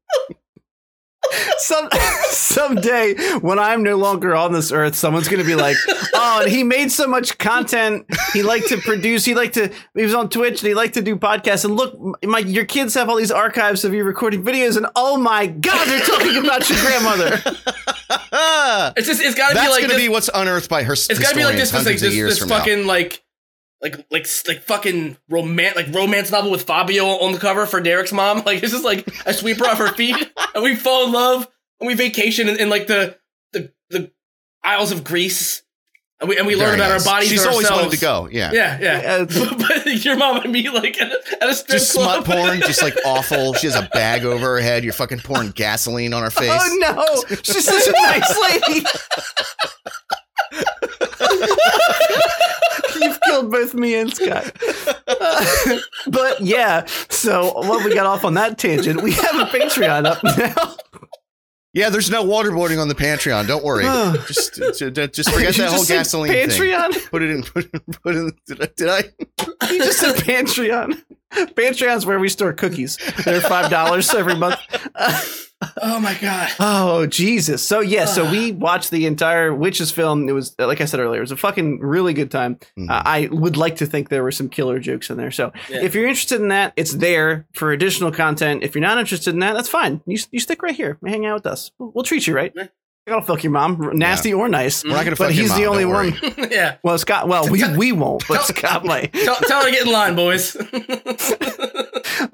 some 1.59 1.89
someday 2.31 3.15
when 3.41 3.59
I'm 3.59 3.83
no 3.83 3.97
longer 3.97 4.35
on 4.35 4.53
this 4.53 4.73
earth, 4.73 4.95
someone's 4.95 5.29
gonna 5.29 5.45
be 5.45 5.55
like, 5.55 5.77
"Oh, 6.15 6.41
and 6.43 6.51
he 6.51 6.63
made 6.65 6.91
so 6.93 7.07
much 7.07 7.39
content. 7.39 8.07
He 8.33 8.43
liked 8.43 8.69
to 8.69 8.77
produce. 8.79 9.25
He 9.25 9.35
liked 9.35 9.55
to. 9.55 9.71
He 9.95 10.03
was 10.03 10.15
on 10.15 10.29
Twitch 10.29 10.61
and 10.61 10.69
he 10.69 10.75
liked 10.75 10.95
to 10.95 11.03
do 11.03 11.17
podcasts. 11.17 11.65
And 11.65 11.77
look, 11.77 11.99
my 12.25 12.41
your 12.41 12.65
kids 12.65 12.95
have 12.95 13.09
all 13.09 13.17
these 13.17 13.31
archives 13.33 13.85
of 13.85 13.95
you 13.95 14.05
recording 14.05 14.43
videos. 14.43 14.77
And 14.77 14.87
oh 14.97 15.17
my 15.17 15.47
god, 15.47 15.87
they're 15.87 16.01
talking 16.01 16.37
about 16.37 16.69
your 16.69 16.79
grandmother. 16.81 17.43
It's 18.97 19.07
just 19.07 19.21
it's 19.21 19.35
gotta 19.35 19.55
that's 19.55 19.67
be 19.67 19.71
like 19.71 19.81
going 19.81 19.91
to 19.91 19.97
this, 19.97 20.03
be 20.03 20.09
what's 20.09 20.31
unearthed 20.33 20.69
by 20.69 20.83
her. 20.83 20.93
it's 20.93 21.19
gotta 21.19 21.37
be 21.37 21.45
like 21.45 21.57
this, 21.57 21.71
this 21.71 21.87
like 21.87 21.99
this, 21.99 22.15
this 22.15 22.39
from 22.39 22.49
now. 22.49 22.59
fucking 22.59 22.87
like 22.87 23.23
like 23.83 24.07
like 24.11 24.27
like 24.47 24.63
fucking 24.63 25.17
romance 25.29 25.77
like 25.77 25.93
romance 25.95 26.31
novel 26.31 26.51
with 26.51 26.63
Fabio 26.63 27.07
on 27.07 27.33
the 27.33 27.39
cover 27.39 27.67
for 27.67 27.81
Derek's 27.81 28.13
mom. 28.13 28.43
Like 28.51 28.63
it's 28.63 28.73
just 28.73 28.85
like 28.85 29.07
a 29.27 29.33
sweep 29.33 29.59
her 29.59 29.67
off 29.67 29.79
her 29.79 29.93
feet 29.93 30.17
and 30.55 30.65
we 30.65 30.75
fall 30.75 31.07
in 31.07 31.13
love 31.13 31.49
and 31.81 31.87
we 31.87 31.95
vacation 31.95 32.49
in, 32.49 32.59
in 32.59 32.69
like 32.69 32.87
the 32.87 33.17
the 33.53 33.73
the 33.91 34.11
Isles 34.63 34.93
of 34.93 35.05
Greece 35.05 35.63
and 36.21 36.29
we 36.29 36.37
and 36.37 36.47
we 36.47 36.55
learn 36.55 36.75
about 36.75 36.91
nice. 36.91 37.07
our 37.07 37.13
bodies. 37.13 37.31
She's 37.31 37.47
always 37.47 37.65
ourselves. 37.67 37.85
wanted 37.85 37.97
to 37.97 38.01
go. 38.01 38.29
Yeah. 38.31 38.53
Yeah, 38.53 38.79
yeah. 38.81 39.01
Yeah, 39.01 39.25
but, 39.57 39.85
but 39.85 40.05
your 40.05 40.17
mom 40.17 40.43
and 40.43 40.53
me 40.53 40.69
like 40.69 41.01
at 41.01 41.11
a, 41.11 41.43
at 41.43 41.49
a 41.49 41.55
strip 41.55 41.79
Just 41.79 41.95
club. 41.95 42.25
smut 42.25 42.39
porn, 42.39 42.61
just 42.61 42.83
like 42.83 42.97
awful. 43.07 43.55
She 43.55 43.67
has 43.67 43.77
a 43.77 43.89
bag 43.93 44.25
over 44.25 44.57
her 44.57 44.61
head. 44.61 44.85
You're 44.85 44.93
fucking 44.93 45.21
pouring 45.21 45.51
gasoline 45.51 46.13
on 46.13 46.23
her 46.23 46.29
oh, 46.29 46.31
face. 46.31 46.51
Oh 46.53 46.77
no, 46.79 47.37
she's 47.43 47.65
such 47.65 47.87
a 47.89 47.93
nice 47.93 48.39
lady. 48.39 48.85
You've 53.03 53.20
killed 53.31 53.51
both 53.51 53.75
me 53.75 53.95
and 53.95 54.13
Scott. 54.13 54.57
Uh, 55.07 55.79
but 56.09 56.41
yeah, 56.41 56.87
so 57.09 57.53
what 57.55 57.85
we 57.85 57.95
got 57.95 58.07
off 58.07 58.25
on 58.25 58.35
that 58.35 58.59
tangent, 58.59 59.03
we 59.03 59.13
have 59.13 59.35
a 59.37 59.45
Patreon 59.47 60.07
up 60.07 60.23
now. 60.25 60.77
Yeah, 61.73 61.89
there's 61.89 62.11
no 62.11 62.25
waterboarding 62.25 62.83
on 62.83 62.89
the 62.89 62.97
Patreon. 62.97 63.47
Don't 63.47 63.63
worry. 63.63 63.85
just, 64.27 64.57
just, 64.57 64.81
just 65.13 65.31
forget 65.31 65.55
that 65.57 65.71
whole 65.73 65.85
gasoline 65.85 66.33
thing. 66.33 66.49
Patreon. 66.49 67.11
Put 67.11 67.23
it 67.23 67.31
in. 67.31 67.43
Put 67.53 67.73
it, 67.73 68.03
put 68.03 68.17
it 68.17 68.19
in. 68.19 68.33
Did 68.47 68.63
I? 68.63 68.69
Did 68.77 68.89
I? 68.89 69.73
You 69.73 69.79
just 69.79 70.01
said 70.01 70.17
Patreon. 70.17 71.01
Patreon's 71.33 72.05
where 72.05 72.19
we 72.19 72.29
store 72.29 72.53
cookies. 72.53 72.99
They're 73.25 73.41
five 73.41 73.71
dollars 73.71 74.13
every 74.13 74.35
month. 74.35 74.59
Uh, 74.97 75.23
Oh 75.83 76.01
my 76.01 76.15
god. 76.15 76.51
Oh 76.59 77.07
Jesus! 77.07 77.63
So 77.63 77.81
yeah, 77.81 78.07
so 78.07 78.31
we 78.31 78.53
watched 78.53 78.91
the 78.91 79.05
entire 79.07 79.55
Witches 79.55 79.91
film. 79.91 80.29
It 80.29 80.33
was 80.33 80.55
like 80.59 80.81
I 80.81 80.87
said 80.87 81.01
earlier, 81.01 81.19
it 81.19 81.25
was 81.25 81.33
a 81.33 81.37
fucking 81.37 81.81
really 81.81 82.15
good 82.15 82.31
time. 82.31 82.59
Mhm. 82.79 82.89
Uh, 82.89 83.03
I 83.05 83.29
would 83.31 83.57
like 83.59 83.77
to 83.77 83.87
think 83.87 84.09
there 84.09 84.23
were 84.23 84.33
some 84.33 84.49
killer 84.49 84.79
jokes 84.79 85.11
in 85.11 85.17
there. 85.19 85.31
So 85.31 85.53
Yeah. 85.69 85.83
if 85.83 85.95
you're 85.95 86.07
interested 86.07 86.41
in 86.41 86.49
that, 86.49 86.73
it's 86.77 86.93
there 86.95 87.47
for 87.53 87.73
additional 87.73 88.11
content. 88.11 88.63
If 88.63 88.75
you're 88.75 88.81
not 88.83 88.99
interested 88.99 89.35
in 89.35 89.41
that, 89.41 89.53
that's 89.55 89.69
fine. 89.69 90.01
You 90.07 90.19
you 90.31 90.41
stick 90.41 90.63
right 90.63 90.75
here, 90.75 90.99
hang 91.05 91.27
out 91.27 91.35
with 91.35 91.47
us. 91.47 91.71
We'll, 91.79 91.93
we'll 91.95 92.05
treat 92.05 92.27
you 92.27 92.35
right. 92.35 92.55
Yeah. 93.07 93.15
I 93.15 93.17
gotta 93.17 93.27
fuck 93.27 93.43
your 93.43 93.53
mom, 93.53 93.91
nasty 93.95 94.33
or 94.35 94.49
nice. 94.49 94.85
We're 94.85 94.91
not 94.91 95.05
gonna 95.05 95.11
But 95.17 95.29
fuck 95.29 95.35
your 95.35 95.43
he's 95.43 95.51
mom, 95.51 95.61
the 95.61 95.67
only 95.67 95.85
one. 95.85 96.17
yeah. 96.51 96.77
Well, 96.83 96.99
Scott. 96.99 97.29
Well, 97.29 97.49
we 97.49 97.65
we 97.77 97.93
won't, 97.93 98.27
but 98.29 98.35
tell- 98.37 98.45
Scott 98.45 98.85
might. 98.85 99.13
Tell, 99.15 99.37
tell 99.37 99.61
her 99.63 99.67
to 99.67 99.73
get 99.73 99.87
in 99.87 99.93
line, 99.93 100.15
boys. 100.17 100.57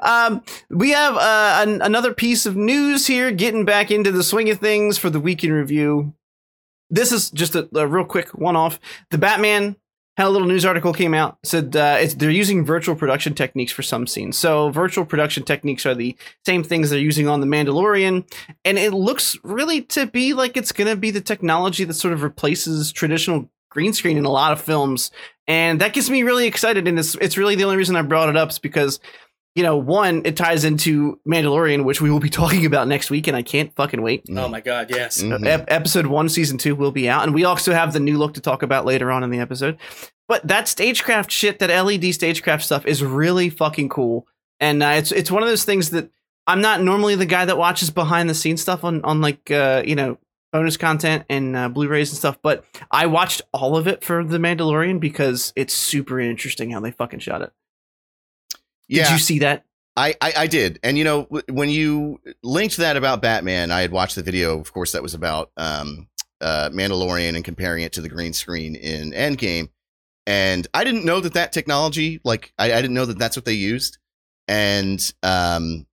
Um, 0.00 0.42
we 0.68 0.90
have 0.90 1.14
uh, 1.16 1.62
an, 1.66 1.80
another 1.82 2.12
piece 2.12 2.44
of 2.46 2.56
news 2.56 3.06
here, 3.06 3.30
getting 3.30 3.64
back 3.64 3.90
into 3.90 4.11
the 4.12 4.23
swing 4.23 4.50
of 4.50 4.58
things 4.58 4.99
for 4.99 5.11
the 5.11 5.20
weekend 5.20 5.52
review. 5.52 6.12
This 6.90 7.12
is 7.12 7.30
just 7.30 7.54
a, 7.54 7.68
a 7.75 7.87
real 7.87 8.04
quick 8.04 8.28
one-off. 8.35 8.78
The 9.11 9.18
Batman 9.18 9.76
had 10.16 10.26
a 10.26 10.30
little 10.30 10.49
news 10.49 10.64
article 10.64 10.92
came 10.92 11.14
out 11.14 11.38
said 11.44 11.76
uh, 11.76 12.06
they're 12.16 12.30
using 12.30 12.64
virtual 12.64 12.96
production 12.96 13.35
techniques 13.35 13.73
for 13.73 13.82
some 13.82 14.06
scenes. 14.06 14.37
So 14.37 14.70
virtual 14.70 15.04
production 15.04 15.44
techniques 15.44 15.85
are 15.85 15.94
the 15.94 16.16
same 16.44 16.64
things 16.64 16.90
they're 16.90 16.99
using 16.99 17.28
on 17.28 17.40
the 17.40 17.46
Mandalorian, 17.46 18.26
and 18.64 18.78
it 18.78 18.92
looks 18.92 19.37
really 19.42 19.82
to 19.82 20.06
be 20.06 20.32
like 20.32 20.56
it's 20.56 20.73
going 20.73 20.88
to 20.88 20.96
be 20.96 21.11
the 21.11 21.20
technology 21.20 21.85
that 21.85 21.94
sort 21.94 22.14
of 22.14 22.23
replaces 22.23 22.92
traditional 22.92 23.50
green 23.70 23.92
screen 23.92 24.16
in 24.16 24.25
a 24.25 24.30
lot 24.30 24.52
of 24.52 24.61
films, 24.61 25.11
and 25.46 25.80
that 25.80 25.92
gets 25.92 26.08
me 26.08 26.23
really 26.23 26.46
excited. 26.46 26.88
And 26.88 26.99
it's 26.99 27.14
it's 27.16 27.37
really 27.37 27.54
the 27.54 27.64
only 27.64 27.76
reason 27.76 27.96
I 27.96 28.02
brought 28.02 28.30
it 28.30 28.37
up 28.37 28.50
is 28.50 28.58
because 28.58 29.00
you 29.57 29.63
know, 29.63 29.77
one, 29.79 30.21
it 30.27 30.37
ties 30.37 30.65
into 30.65 31.19
Mandalorian, 31.27 31.85
which 31.85 32.01
we 32.03 32.11
will 32.11 32.21
be 32.21 32.29
talking 32.43 32.67
about 32.67 32.87
next 32.87 33.11
week, 33.11 33.27
and 33.27 33.37
I 33.37 33.43
can't 33.43 33.75
fucking 33.75 34.03
wait. 34.03 34.27
oh 34.31 34.49
my 34.49 34.61
god, 34.61 34.91
yes. 34.91 35.23
Mhm. 35.23 35.45
Ep- 35.47 35.65
episode 35.69 36.07
one, 36.07 36.29
season 36.29 36.59
two 36.59 36.75
will 36.77 36.93
be 36.93 37.09
out, 37.09 37.25
and 37.25 37.35
we 37.35 37.45
also 37.45 37.73
have 37.73 37.93
the 37.93 38.01
new 38.01 38.19
look 38.19 38.35
to 38.35 38.41
talk 38.41 38.63
about 38.63 38.85
later 38.85 39.11
on 39.11 39.25
in 39.25 39.31
the 39.31 39.41
episode. 39.41 39.79
But 40.29 40.47
that 40.47 40.69
stagecraft 40.69 41.31
shit, 41.33 41.59
that 41.61 41.71
LED 41.71 42.13
stagecraft 42.15 42.65
stuff, 42.65 42.85
is 42.87 43.03
really 43.03 43.49
fucking 43.49 43.89
cool, 43.89 44.27
and 44.61 44.83
uh, 44.83 44.89
it's 44.99 45.11
it's 45.11 45.31
one 45.31 45.43
of 45.43 45.49
those 45.49 45.65
things 45.65 45.91
that 45.91 46.11
I'm 46.47 46.61
not 46.61 46.83
normally 46.83 47.15
the 47.15 47.27
guy 47.27 47.47
that 47.47 47.57
watches 47.57 47.91
behind 47.91 48.29
the 48.29 48.35
scenes 48.35 48.61
stuff 48.61 48.85
on 48.85 49.03
on 49.05 49.21
like 49.23 49.51
uh, 49.51 49.83
you 49.87 49.95
know 49.97 50.19
bonus 50.53 50.77
content 50.77 51.25
and 51.29 51.57
uh, 51.57 51.69
Blu-rays 51.69 52.11
and 52.11 52.19
stuff, 52.19 52.39
but 52.43 52.65
I 52.91 53.07
watched 53.07 53.43
all 53.53 53.77
of 53.77 53.87
it 53.89 54.05
for 54.05 54.23
the 54.23 54.39
Mandalorian 54.39 55.01
because 55.01 55.53
it's 55.57 55.75
super 55.75 56.21
interesting 56.21 56.71
how 56.71 56.81
they 56.81 56.91
fucking 56.93 57.19
shot 57.21 57.43
it. 57.43 57.53
Did 58.88 59.11
you 59.11 59.19
see 59.19 59.38
that? 59.40 59.64
I, 59.97 60.14
I 60.21 60.33
I 60.37 60.47
did, 60.47 60.78
and 60.83 60.99
you 60.99 61.05
know 61.05 61.23
when 61.49 61.71
you 61.71 62.21
linked 62.43 62.76
that 62.76 62.97
about 62.97 63.23
Batman, 63.23 63.71
I 63.71 63.81
had 63.81 63.93
watched 63.93 64.14
the 64.14 64.23
video. 64.23 64.61
Of 64.61 64.73
course, 64.73 64.93
that 64.93 65.02
was 65.02 65.14
about 65.14 65.50
um, 65.57 66.09
uh, 66.40 66.69
Mandalorian 66.71 67.35
and 67.35 67.45
comparing 67.45 67.83
it 67.83 67.93
to 67.95 68.02
the 68.02 68.09
green 68.11 68.35
screen 68.35 68.76
in 68.76 69.12
Endgame, 69.12 69.71
and 70.26 70.66
I 70.75 70.85
didn't 70.85 71.07
know 71.07 71.21
that 71.21 71.33
that 71.33 71.52
technology, 71.52 72.21
like 72.25 72.52
I, 72.59 72.75
I 72.75 72.83
didn't 72.83 72.95
know 72.95 73.07
that 73.07 73.19
that's 73.19 73.37
what 73.37 73.47
they 73.47 73.55
used, 73.55 73.97
and 74.47 75.00
um, 75.23 75.87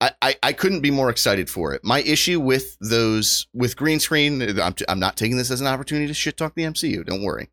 I, 0.00 0.10
I 0.20 0.36
I 0.42 0.52
couldn't 0.52 0.80
be 0.80 0.90
more 0.90 1.08
excited 1.08 1.48
for 1.48 1.72
it. 1.72 1.82
My 1.84 2.00
issue 2.02 2.40
with 2.40 2.76
those 2.80 3.46
with 3.54 3.76
green 3.76 4.00
screen, 4.00 4.58
I'm 4.58 4.74
I'm 4.88 4.98
not 4.98 5.16
taking 5.16 5.36
this 5.36 5.52
as 5.52 5.60
an 5.60 5.68
opportunity 5.68 6.08
to 6.08 6.14
shit 6.14 6.36
talk 6.36 6.56
the 6.56 6.64
MCU. 6.64 7.06
Don't 7.06 7.22
worry. 7.22 7.48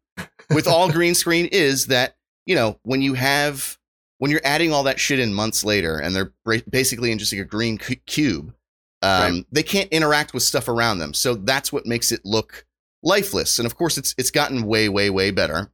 With 0.50 0.68
all 0.68 0.92
green 0.92 1.14
screen 1.14 1.46
is 1.52 1.88
that 1.88 2.17
you 2.48 2.56
know 2.56 2.80
when 2.84 3.02
you 3.04 3.14
have 3.14 3.78
when 4.18 4.32
you're 4.32 4.42
adding 4.44 4.74
all 4.74 4.82
that 4.84 5.00
shit 5.00 5.20
in 5.20 5.32
months 5.32 5.64
later 5.64 6.00
and 6.00 6.16
they're 6.16 6.34
basically 6.72 7.12
in 7.12 7.20
just 7.20 7.32
like 7.32 7.42
a 7.42 7.46
green 7.46 7.78
cu- 7.78 7.96
cube 8.08 8.54
um, 9.04 9.22
Right. 9.36 9.46
they 9.52 9.62
can't 9.62 9.90
interact 9.92 10.34
with 10.34 10.42
stuff 10.42 10.68
around 10.68 10.98
them. 10.98 11.14
So 11.14 11.36
that's 11.36 11.72
what 11.72 11.86
makes 11.86 12.12
it 12.12 12.22
look 12.26 12.66
lifeless. 13.04 13.60
And 13.60 13.68
of 13.68 13.76
course 13.76 13.96
it's 14.00 14.16
it's 14.18 14.32
gotten 14.32 14.64
way 14.66 14.90
way 14.90 15.12
way 15.12 15.30
better 15.30 15.72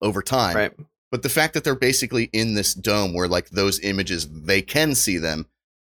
over 0.00 0.22
time. 0.22 0.54
Right. 0.56 0.72
but 1.10 1.22
the 1.24 1.28
fact 1.28 1.54
that 1.54 1.64
they're 1.64 1.74
basically 1.74 2.30
in 2.32 2.54
this 2.54 2.72
dome 2.74 3.14
where 3.14 3.26
like 3.26 3.50
those 3.50 3.80
images 3.80 4.28
they 4.30 4.62
can 4.62 4.94
see 4.94 5.18
them 5.18 5.46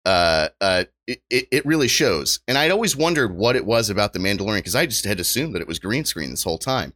uh 0.05 0.48
uh 0.62 0.84
it, 1.05 1.22
it, 1.29 1.48
it 1.51 1.65
really 1.65 1.89
shows. 1.89 2.40
And 2.48 2.57
i'd 2.57 2.72
always 2.72 2.96
wondered 2.96 3.35
what 3.35 3.57
it 3.57 3.66
was 3.66 3.90
about 3.90 4.14
the 4.14 4.20
mandalorian 4.20 4.59
because 4.59 4.75
i 4.75 4.85
just 4.85 5.03
had 5.05 5.20
assumed 5.20 5.53
that 5.55 5.61
it 5.61 5.68
was 5.68 5.79
green 5.79 6.05
screen 6.05 6.29
this 6.31 6.44
whole 6.44 6.57
time. 6.57 6.94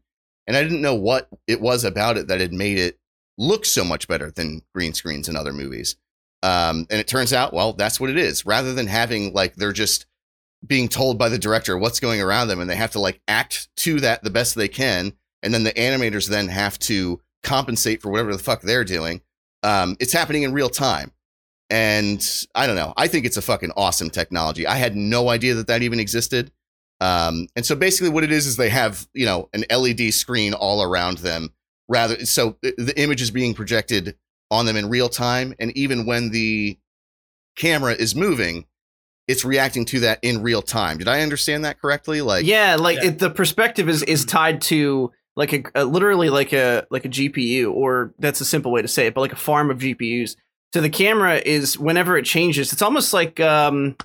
And 0.48 0.56
i 0.56 0.64
didn't 0.64 0.82
know 0.82 0.96
what 0.96 1.28
it 1.46 1.60
was 1.60 1.84
about 1.84 2.16
it 2.18 2.28
that 2.28 2.40
had 2.40 2.54
made 2.54 2.78
it 2.80 2.98
look 3.38 3.66
so 3.66 3.84
much 3.84 4.08
better 4.08 4.32
than 4.32 4.62
green 4.74 4.94
screens 4.94 5.30
in 5.30 5.36
other 5.36 5.54
movies. 5.54 5.96
Um 6.44 6.88
and 6.90 7.00
it 7.00 7.08
turns 7.08 7.34
out 7.34 7.54
well 7.54 7.74
that's 7.74 8.00
what 8.00 8.10
it 8.10 8.18
is. 8.18 8.46
Rather 8.46 8.74
than 8.74 8.88
having 8.88 9.34
like 9.34 9.56
they're 9.56 9.74
just 9.74 10.06
being 10.66 10.88
told 10.88 11.18
by 11.18 11.30
the 11.30 11.38
director 11.38 11.78
what's 11.78 12.00
going 12.00 12.22
around 12.22 12.48
them 12.48 12.60
and 12.60 12.70
they 12.70 12.76
have 12.76 12.92
to 12.92 13.00
like 13.00 13.22
act 13.28 13.70
to 13.78 14.00
that 14.00 14.24
the 14.24 14.30
best 14.30 14.56
they 14.56 14.68
can 14.68 15.14
and 15.44 15.54
then 15.54 15.64
the 15.64 15.74
animators 15.74 16.28
then 16.28 16.48
have 16.48 16.80
to 16.80 17.22
compensate 17.44 18.02
for 18.02 18.10
whatever 18.10 18.34
the 18.34 18.42
fuck 18.42 18.62
they're 18.62 18.84
doing 18.84 19.22
um 19.64 19.96
it's 20.00 20.14
happening 20.14 20.44
in 20.44 20.54
real 20.54 20.70
time. 20.70 21.12
And 21.70 22.26
i 22.56 22.66
don't 22.66 22.78
know. 22.78 22.94
I 22.96 23.08
think 23.08 23.26
it's 23.26 23.38
a 23.38 23.42
fucking 23.42 23.72
awesome 23.76 24.10
technology. 24.10 24.66
I 24.66 24.76
had 24.76 24.96
no 24.96 25.30
idea 25.30 25.54
that 25.56 25.68
that 25.68 25.82
even 25.82 26.00
existed. 26.00 26.52
Um 27.02 27.48
and 27.56 27.66
so 27.66 27.76
basically 27.76 28.10
what 28.10 28.24
it 28.24 28.32
is 28.32 28.48
is 28.48 28.58
they 28.58 28.70
have 28.70 29.08
you 29.14 29.26
know 29.26 29.50
an 29.54 29.66
led 29.70 30.14
screen 30.14 30.54
all 30.54 30.82
around 30.82 31.20
them 31.20 31.52
rather 31.88 32.26
so 32.26 32.58
the- 32.62 32.74
the 32.78 33.00
image 33.02 33.22
is 33.22 33.32
being 33.32 33.54
projected 33.54 34.18
on 34.52 34.66
them 34.66 34.76
in 34.76 34.90
real 34.90 35.10
time 35.10 35.54
and 35.60 35.76
even 35.78 36.06
when 36.06 36.30
the 36.32 36.78
camera 37.56 37.94
is 37.94 38.16
moving 38.16 38.66
it's 39.28 39.44
reacting 39.44 39.84
to 39.84 40.00
that 40.02 40.20
in 40.22 40.42
real 40.42 40.62
time 40.62 40.98
did 40.98 41.08
i 41.08 41.22
understand 41.22 41.66
that 41.66 41.80
correctly 41.82 42.22
like 42.22 42.46
yeah, 42.46 42.76
like 42.76 42.98
Yeah. 42.98 43.10
It, 43.10 43.20
the 43.20 43.30
perspective 43.30 43.90
is 43.90 44.04
is 44.04 44.24
tied 44.26 44.62
to 44.64 45.12
like 45.36 45.54
a, 45.54 45.64
a 45.76 45.86
literally 45.86 46.30
like 46.30 46.52
a 46.52 46.88
like 46.90 47.06
a 47.06 47.10
GPU, 47.10 47.72
or 47.72 48.12
that's 48.18 48.42
a 48.42 48.46
simple 48.46 48.72
way 48.72 48.82
to 48.82 48.88
say 48.88 49.06
it, 49.06 49.14
but 49.14 49.22
like 49.22 49.34
a 49.34 49.38
farm 49.38 49.70
of 49.70 49.78
GPUs. 49.78 50.36
So 50.74 50.82
the 50.82 50.90
camera 50.90 51.36
is 51.38 51.78
whenever 51.78 52.18
it 52.18 52.26
changes, 52.26 52.74
it's 52.74 52.82
almost 52.82 53.14
like 53.14 53.40
um 53.40 53.96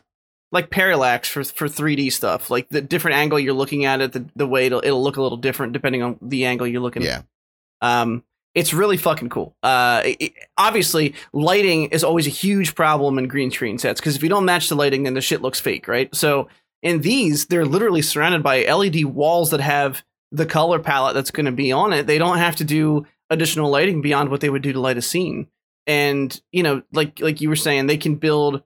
like 0.53 0.69
parallax 0.69 1.29
for 1.29 1.43
for 1.43 1.69
3D 1.69 2.13
stuff. 2.13 2.51
Like 2.51 2.69
the 2.69 2.83
different 2.83 3.17
angle 3.17 3.41
you're 3.41 3.55
looking 3.55 3.87
at 3.87 4.03
it, 4.03 4.13
the, 4.13 4.27
the 4.37 4.47
way 4.47 4.67
it'll 4.67 4.83
it'll 4.85 5.03
look 5.03 5.17
a 5.17 5.23
little 5.23 5.39
different 5.39 5.73
depending 5.73 6.03
on 6.03 6.19
the 6.21 6.45
angle 6.45 6.67
you're 6.67 6.83
looking. 6.83 7.03
At. 7.03 7.09
Yeah 7.09 7.23
Um, 7.83 8.25
it's 8.55 8.73
really 8.73 8.97
fucking 8.97 9.29
cool. 9.29 9.55
Uh, 9.63 10.03
it- 10.05 10.33
obviously, 10.57 11.15
lighting 11.35 11.85
is 11.91 12.05
always 12.05 12.27
a 12.27 12.31
huge 12.31 12.75
problem 12.75 13.19
in 13.19 13.29
green 13.29 13.51
screen 13.51 13.79
sets 13.79 14.01
because 14.01 14.17
if 14.17 14.23
you 14.23 14.29
don't 14.31 14.45
match 14.47 14.69
the 14.71 14.75
lighting, 14.75 15.03
then 15.03 15.15
the 15.15 15.21
shit 15.21 15.43
looks 15.43 15.61
fake, 15.61 15.89
right? 15.89 16.15
So 16.15 16.49
in 16.83 17.01
these, 17.03 17.47
they're 17.47 17.67
literally 17.67 18.03
surrounded 18.03 18.43
by 18.43 18.65
LED 18.65 19.05
walls 19.05 19.51
that 19.51 19.61
have 19.61 20.03
the 20.31 20.47
color 20.47 20.79
palette 20.79 21.15
that's 21.15 21.31
going 21.31 21.47
to 21.47 21.53
be 21.53 21.73
on 21.73 21.93
it. 21.93 22.07
They 22.07 22.19
don't 22.19 22.39
have 22.39 22.57
to 22.57 22.65
do 22.65 23.07
additional 23.31 23.71
lighting 23.71 24.01
beyond 24.03 24.31
what 24.31 24.41
they 24.41 24.51
would 24.51 24.63
do 24.63 24.73
to 24.73 24.81
light 24.81 24.97
a 24.99 25.03
scene. 25.03 25.47
And 25.87 26.39
you 26.53 26.63
know, 26.63 26.83
like 26.93 27.21
like 27.21 27.41
you 27.41 27.49
were 27.49 27.57
saying, 27.57 27.87
they 27.87 27.97
can 27.99 28.15
build. 28.17 28.63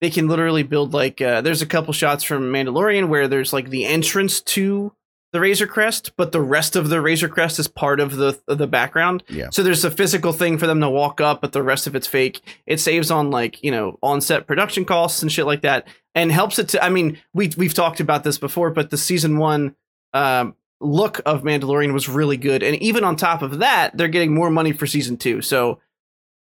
They 0.00 0.10
can 0.10 0.28
literally 0.28 0.62
build 0.62 0.94
like 0.94 1.20
uh, 1.20 1.40
there's 1.40 1.60
a 1.60 1.66
couple 1.66 1.92
shots 1.92 2.22
from 2.22 2.52
Mandalorian 2.52 3.08
where 3.08 3.26
there's 3.26 3.52
like 3.52 3.68
the 3.68 3.84
entrance 3.84 4.40
to 4.42 4.92
the 5.32 5.40
Razor 5.40 5.66
Crest, 5.66 6.12
but 6.16 6.32
the 6.32 6.40
rest 6.40 6.74
of 6.74 6.88
the 6.88 7.00
Razor 7.00 7.28
Crest 7.28 7.58
is 7.58 7.68
part 7.68 8.00
of 8.00 8.16
the 8.16 8.40
of 8.48 8.58
the 8.58 8.66
background. 8.66 9.22
Yeah. 9.28 9.48
So 9.50 9.62
there's 9.62 9.84
a 9.84 9.90
physical 9.90 10.32
thing 10.32 10.56
for 10.56 10.66
them 10.66 10.80
to 10.80 10.88
walk 10.88 11.20
up, 11.20 11.40
but 11.40 11.52
the 11.52 11.62
rest 11.62 11.86
of 11.86 11.94
it's 11.94 12.06
fake. 12.06 12.40
It 12.66 12.80
saves 12.80 13.10
on 13.10 13.30
like 13.30 13.62
you 13.62 13.70
know 13.70 13.98
on 14.02 14.20
set 14.20 14.46
production 14.46 14.84
costs 14.84 15.22
and 15.22 15.30
shit 15.30 15.46
like 15.46 15.62
that, 15.62 15.86
and 16.14 16.32
helps 16.32 16.58
it 16.58 16.68
to. 16.70 16.82
I 16.84 16.88
mean, 16.88 17.18
we 17.34 17.52
we've 17.56 17.74
talked 17.74 18.00
about 18.00 18.24
this 18.24 18.38
before, 18.38 18.70
but 18.70 18.90
the 18.90 18.96
season 18.96 19.38
one 19.38 19.76
um, 20.14 20.54
look 20.80 21.20
of 21.26 21.42
Mandalorian 21.42 21.92
was 21.92 22.08
really 22.08 22.38
good, 22.38 22.62
and 22.62 22.76
even 22.76 23.04
on 23.04 23.16
top 23.16 23.42
of 23.42 23.58
that, 23.58 23.96
they're 23.96 24.08
getting 24.08 24.34
more 24.34 24.50
money 24.50 24.72
for 24.72 24.86
season 24.86 25.18
two. 25.18 25.42
So 25.42 25.80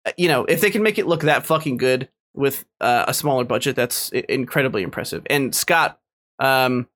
uh, 0.05 0.11
you 0.17 0.29
know 0.29 0.45
if 0.45 0.61
they 0.61 0.71
can 0.71 0.83
make 0.83 0.97
it 0.97 1.07
look 1.07 1.21
that 1.21 1.45
fucking 1.45 1.77
good 1.77 2.09
with 2.33 2.63
uh, 2.79 3.05
a 3.09 3.13
smaller 3.13 3.43
budget, 3.43 3.75
that's 3.75 4.09
incredibly 4.09 4.83
impressive. 4.83 5.23
And 5.29 5.53
Scott, 5.53 5.99
um, 6.37 6.87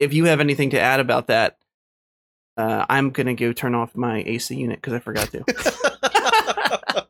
if 0.00 0.12
you 0.14 0.24
have 0.26 0.40
anything 0.40 0.70
to 0.70 0.80
add 0.80 1.00
about 1.00 1.26
that, 1.28 1.58
uh, 2.56 2.86
I'm 2.88 3.10
gonna 3.10 3.34
go 3.34 3.52
turn 3.52 3.74
off 3.74 3.94
my 3.96 4.22
AC 4.26 4.54
unit 4.54 4.78
because 4.80 4.92
I 4.94 4.98
forgot 4.98 5.30
to. 5.32 5.44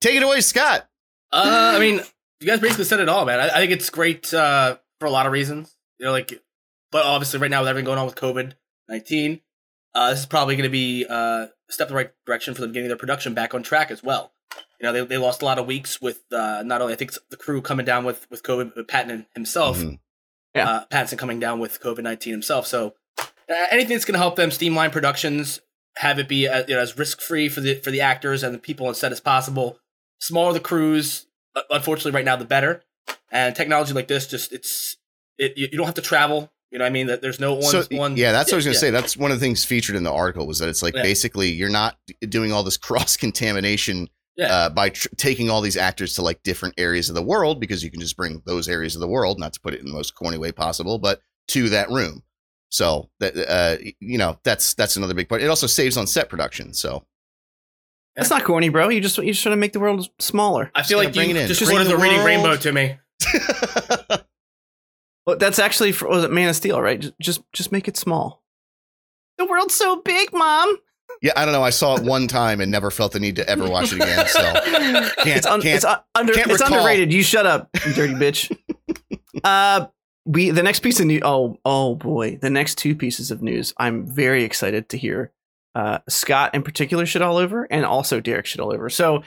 take 0.00 0.16
it 0.16 0.22
away 0.22 0.40
scott 0.42 0.86
Uh, 1.32 1.72
I 1.76 1.78
mean, 1.80 2.00
you 2.40 2.46
guys 2.46 2.60
basically 2.60 2.84
said 2.84 3.00
it 3.00 3.08
all, 3.08 3.24
man. 3.24 3.40
I, 3.40 3.48
I 3.48 3.54
think 3.58 3.72
it's 3.72 3.88
great 3.90 4.32
uh, 4.34 4.76
for 5.00 5.06
a 5.06 5.10
lot 5.10 5.26
of 5.26 5.32
reasons. 5.32 5.76
You 5.98 6.06
know, 6.06 6.12
like, 6.12 6.40
but 6.92 7.04
obviously, 7.04 7.40
right 7.40 7.50
now 7.50 7.60
with 7.60 7.68
everything 7.68 7.86
going 7.86 7.98
on 7.98 8.06
with 8.06 8.14
COVID 8.16 8.52
nineteen, 8.88 9.40
uh, 9.94 10.10
this 10.10 10.20
is 10.20 10.26
probably 10.26 10.54
going 10.56 10.64
to 10.64 10.70
be 10.70 11.06
uh, 11.08 11.46
a 11.46 11.72
step 11.72 11.88
in 11.88 11.94
the 11.94 11.96
right 11.96 12.10
direction 12.26 12.54
for 12.54 12.60
them 12.60 12.72
getting 12.72 12.88
their 12.88 12.96
production 12.98 13.32
back 13.34 13.54
on 13.54 13.62
track 13.62 13.90
as 13.90 14.02
well. 14.02 14.32
You 14.80 14.86
know, 14.86 14.92
they, 14.92 15.04
they 15.06 15.16
lost 15.16 15.40
a 15.42 15.44
lot 15.44 15.58
of 15.58 15.66
weeks 15.66 16.00
with 16.00 16.20
uh, 16.32 16.62
not 16.64 16.82
only 16.82 16.92
I 16.92 16.96
think 16.96 17.12
the 17.30 17.36
crew 17.36 17.62
coming 17.62 17.86
down 17.86 18.04
with 18.04 18.26
with 18.30 18.42
COVID, 18.42 18.72
but 18.76 18.86
Patton 18.88 19.26
himself, 19.34 19.78
Mhm. 19.78 19.98
Yeah. 20.54 20.68
uh, 20.68 20.84
Pattinson 20.90 21.18
coming 21.18 21.40
down 21.40 21.58
with 21.58 21.80
COVID 21.80 22.02
nineteen 22.02 22.32
himself. 22.32 22.66
So 22.66 22.94
uh, 23.18 23.24
anything 23.70 23.94
that's 23.94 24.04
going 24.04 24.14
to 24.14 24.18
help 24.20 24.36
them 24.36 24.50
streamline 24.50 24.90
productions, 24.90 25.60
have 25.96 26.18
it 26.18 26.28
be 26.28 26.46
uh, 26.48 26.64
you 26.68 26.74
know, 26.74 26.80
as 26.80 26.96
risk 26.98 27.20
free 27.20 27.48
for 27.48 27.60
the 27.60 27.74
for 27.76 27.90
the 27.90 28.00
actors 28.00 28.42
and 28.42 28.54
the 28.54 28.58
people 28.58 28.86
on 28.86 28.94
set 28.94 29.12
as 29.12 29.20
possible. 29.20 29.78
Smaller 30.20 30.52
the 30.52 30.60
crews, 30.60 31.26
uh, 31.56 31.62
unfortunately, 31.70 32.12
right 32.12 32.24
now 32.24 32.36
the 32.36 32.44
better. 32.44 32.82
and 33.30 33.54
technology 33.54 33.92
like 33.92 34.08
this 34.08 34.26
just 34.26 34.52
it's 34.52 34.96
it 35.38 35.54
you, 35.56 35.68
you 35.72 35.76
don't 35.76 35.86
have 35.86 35.94
to 35.96 36.02
travel. 36.02 36.50
You 36.70 36.78
know 36.78 36.84
what 36.84 36.90
I 36.90 36.92
mean? 36.92 37.06
That 37.08 37.20
there's 37.22 37.38
no 37.38 37.54
one 37.54 37.62
So 37.64 37.84
one. 37.92 38.16
yeah, 38.16 38.32
that's 38.32 38.50
what 38.50 38.54
I 38.54 38.56
was 38.56 38.64
gonna 38.64 38.74
yeah. 38.74 38.80
say. 38.80 38.90
That's 38.90 39.16
one 39.16 39.30
of 39.30 39.38
the 39.38 39.44
things 39.44 39.64
featured 39.64 39.94
in 39.96 40.02
the 40.02 40.12
article 40.12 40.46
was 40.46 40.58
that 40.60 40.68
it's 40.68 40.82
like 40.82 40.94
Yeah. 40.94 41.02
basically 41.02 41.50
you're 41.52 41.68
not 41.68 41.96
doing 42.28 42.52
all 42.52 42.62
this 42.64 42.76
cross 42.88 43.16
contamination 43.16 44.08
Yeah. 44.36 44.46
uh, 44.52 44.68
by 44.70 44.88
tr- 44.90 45.08
taking 45.16 45.48
all 45.50 45.60
these 45.60 45.76
actors 45.76 46.14
to 46.16 46.22
like 46.22 46.42
different 46.42 46.74
areas 46.78 47.08
of 47.08 47.14
the 47.14 47.22
world 47.22 47.60
because 47.60 47.84
you 47.84 47.90
can 47.90 48.00
just 48.00 48.16
bring 48.16 48.42
those 48.46 48.68
areas 48.68 48.94
of 48.96 49.00
the 49.00 49.08
world, 49.08 49.38
not 49.38 49.52
to 49.52 49.60
put 49.60 49.74
it 49.74 49.80
in 49.80 49.86
the 49.86 49.92
most 49.92 50.14
corny 50.16 50.38
way 50.38 50.50
possible, 50.50 50.98
but 50.98 51.20
to 51.48 51.68
that 51.68 51.88
room. 51.90 52.22
So 52.70 53.10
that 53.20 53.36
uh, 53.36 53.76
you 54.00 54.18
know 54.18 54.38
that's 54.42 54.74
that's 54.74 54.96
another 54.96 55.14
big 55.14 55.28
part. 55.28 55.42
It 55.42 55.48
also 55.48 55.68
saves 55.68 55.96
on 55.96 56.06
set 56.08 56.28
production. 56.28 56.74
So 56.74 57.04
That's 58.16 58.30
not 58.30 58.42
corny, 58.42 58.68
bro. 58.70 58.88
You 58.88 59.00
just 59.00 59.16
you 59.18 59.26
just 59.32 59.42
trying 59.42 59.52
to 59.52 59.60
make 59.60 59.72
the 59.72 59.78
world 59.80 60.08
smaller. 60.18 60.72
I 60.74 60.82
feel 60.82 60.98
Yeah, 60.98 61.04
like 61.04 61.14
bring 61.14 61.30
you 61.30 61.36
it 61.36 61.42
in. 61.42 61.46
just 61.48 61.60
Bring 61.62 61.76
wanted 61.76 61.90
the 61.92 61.96
the 61.96 62.02
reading 62.02 62.24
rainbow 62.24 62.56
to 62.56 62.72
me. 62.72 62.96
Well, 65.26 65.38
that's 65.38 65.58
actually 65.58 65.92
for, 65.92 66.06
was 66.08 66.22
it 66.22 66.30
Man 66.30 66.50
of 66.50 66.56
Steel, 66.56 66.82
right? 66.82 67.00
Just, 67.00 67.14
just 67.18 67.40
just 67.54 67.72
make 67.72 67.88
it 67.88 67.96
small. 67.96 68.42
The 69.38 69.46
world's 69.46 69.74
so 69.74 69.96
big, 70.02 70.34
mom. 70.34 70.76
Yeah, 71.22 71.32
I 71.36 71.44
don't 71.44 71.52
know. 71.52 71.62
I 71.62 71.70
saw 71.70 71.96
it 71.96 72.02
one 72.02 72.28
time 72.28 72.60
and 72.60 72.70
never 72.70 72.90
felt 72.90 73.12
the 73.12 73.20
need 73.20 73.36
to 73.36 73.48
ever 73.48 73.68
watch 73.68 73.92
it 73.92 73.96
again. 73.96 74.26
So 74.26 74.40
can't 75.22 75.36
it's 75.38 75.46
un- 75.46 75.60
it's, 75.64 75.84
un- 75.84 76.00
under, 76.14 76.32
can't 76.32 76.50
it's 76.50 76.60
underrated. 76.60 77.12
You 77.12 77.22
shut 77.22 77.46
up, 77.46 77.68
you 77.86 77.92
dirty 77.92 78.14
bitch. 78.14 78.56
uh, 79.44 79.86
we 80.24 80.50
the 80.50 80.62
next 80.62 80.80
piece 80.80 81.00
of 81.00 81.06
news. 81.06 81.22
Oh, 81.24 81.58
oh 81.64 81.94
boy, 81.94 82.38
the 82.40 82.50
next 82.50 82.78
two 82.78 82.94
pieces 82.94 83.30
of 83.30 83.42
news. 83.42 83.74
I'm 83.76 84.06
very 84.06 84.44
excited 84.44 84.88
to 84.90 84.98
hear. 84.98 85.32
Uh, 85.74 85.98
Scott 86.08 86.54
in 86.54 86.62
particular 86.62 87.04
shit 87.04 87.20
all 87.20 87.36
over, 87.36 87.64
and 87.64 87.84
also 87.84 88.20
Derek 88.20 88.46
shit 88.46 88.60
all 88.60 88.72
over. 88.72 88.88
So, 88.88 89.24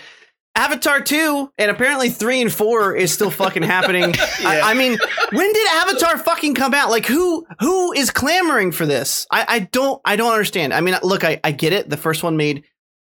Avatar 0.58 1.00
two, 1.02 1.52
and 1.60 1.70
apparently 1.72 2.10
three 2.10 2.42
and 2.42 2.52
four 2.52 2.96
is 2.96 3.14
still 3.14 3.30
fucking 3.30 3.62
happening. 3.64 4.14
I, 4.40 4.62
I 4.62 4.74
mean, 4.74 4.98
when 5.32 5.54
did 5.54 5.68
Avatar 5.70 6.18
fucking 6.18 6.56
come 6.56 6.74
out? 6.74 6.90
Like, 6.90 7.06
who 7.06 7.46
who 7.60 7.94
is 7.94 8.10
clamoring 8.10 8.72
for 8.72 8.86
this? 8.88 9.28
I, 9.32 9.46
I 9.48 9.60
don't 9.60 10.02
I 10.04 10.16
don't 10.16 10.32
understand. 10.32 10.74
I 10.74 10.82
mean, 10.82 10.96
look, 11.04 11.24
I, 11.24 11.40
I 11.44 11.52
get 11.52 11.74
it. 11.74 11.90
The 11.90 11.96
first 11.98 12.24
one 12.24 12.36
made 12.38 12.64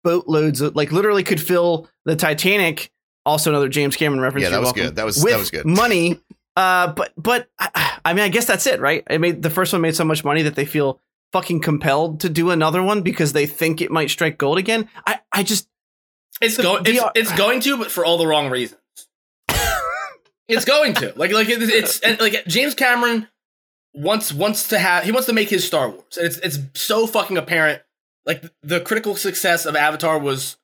boatloads 0.03 0.61
of 0.61 0.75
like 0.75 0.91
literally 0.91 1.23
could 1.23 1.41
fill 1.41 1.89
the 2.05 2.15
Titanic. 2.15 2.91
Also, 3.25 3.49
another 3.49 3.69
James 3.69 3.95
Cameron 3.95 4.21
reference. 4.21 4.43
Yeah, 4.43 4.49
that 4.51 4.59
was 4.59 4.65
welcome, 4.67 4.83
good. 4.83 4.95
That 4.97 5.05
was- 5.05 5.23
with 5.23 5.31
that 5.33 5.39
was 5.39 5.51
good. 5.51 5.65
money. 5.65 6.19
Uh, 6.57 6.91
but 6.93 7.13
but 7.17 7.47
I, 7.59 7.99
I 8.03 8.13
mean, 8.13 8.23
I 8.23 8.29
guess 8.29 8.45
that's 8.45 8.67
it, 8.67 8.79
right? 8.81 9.03
I 9.09 9.17
made 9.19 9.41
the 9.41 9.49
first 9.49 9.71
one 9.73 9.81
made 9.81 9.95
so 9.95 10.03
much 10.03 10.23
money 10.25 10.41
that 10.43 10.55
they 10.55 10.65
feel 10.65 10.99
fucking 11.31 11.61
compelled 11.61 12.21
to 12.21 12.29
do 12.29 12.49
another 12.51 12.81
one 12.83 13.01
because 13.03 13.31
they 13.33 13.45
think 13.45 13.79
it 13.79 13.91
might 13.91 14.09
strike 14.09 14.37
gold 14.37 14.57
again. 14.57 14.89
I 15.05 15.19
I 15.31 15.43
just 15.43 15.69
It's 16.41 16.57
going. 16.57 16.83
It's, 16.85 16.99
VR 16.99 17.11
it's 17.15 17.31
going 17.33 17.59
to, 17.61 17.77
but 17.77 17.91
for 17.91 18.05
all 18.05 18.17
the 18.17 18.27
wrong 18.27 18.49
reasons. 18.49 18.79
it's 20.47 20.65
going 20.65 20.93
to. 20.95 21.13
Like 21.15 21.31
like 21.31 21.49
it's, 21.49 21.71
it's 21.71 21.99
and, 22.01 22.19
like 22.19 22.45
James 22.45 22.75
Cameron 22.75 23.27
wants 23.93 24.31
wants 24.31 24.67
to 24.69 24.79
have 24.79 25.03
he 25.03 25.11
wants 25.11 25.27
to 25.27 25.33
make 25.33 25.49
his 25.49 25.65
Star 25.65 25.89
Wars. 25.89 26.17
And 26.17 26.27
it's 26.27 26.37
it's 26.37 26.59
so 26.79 27.07
fucking 27.07 27.37
apparent. 27.37 27.81
Like 28.25 28.43
the 28.61 28.81
critical 28.81 29.15
success 29.15 29.65
of 29.65 29.75
Avatar 29.75 30.19
was, 30.19 30.57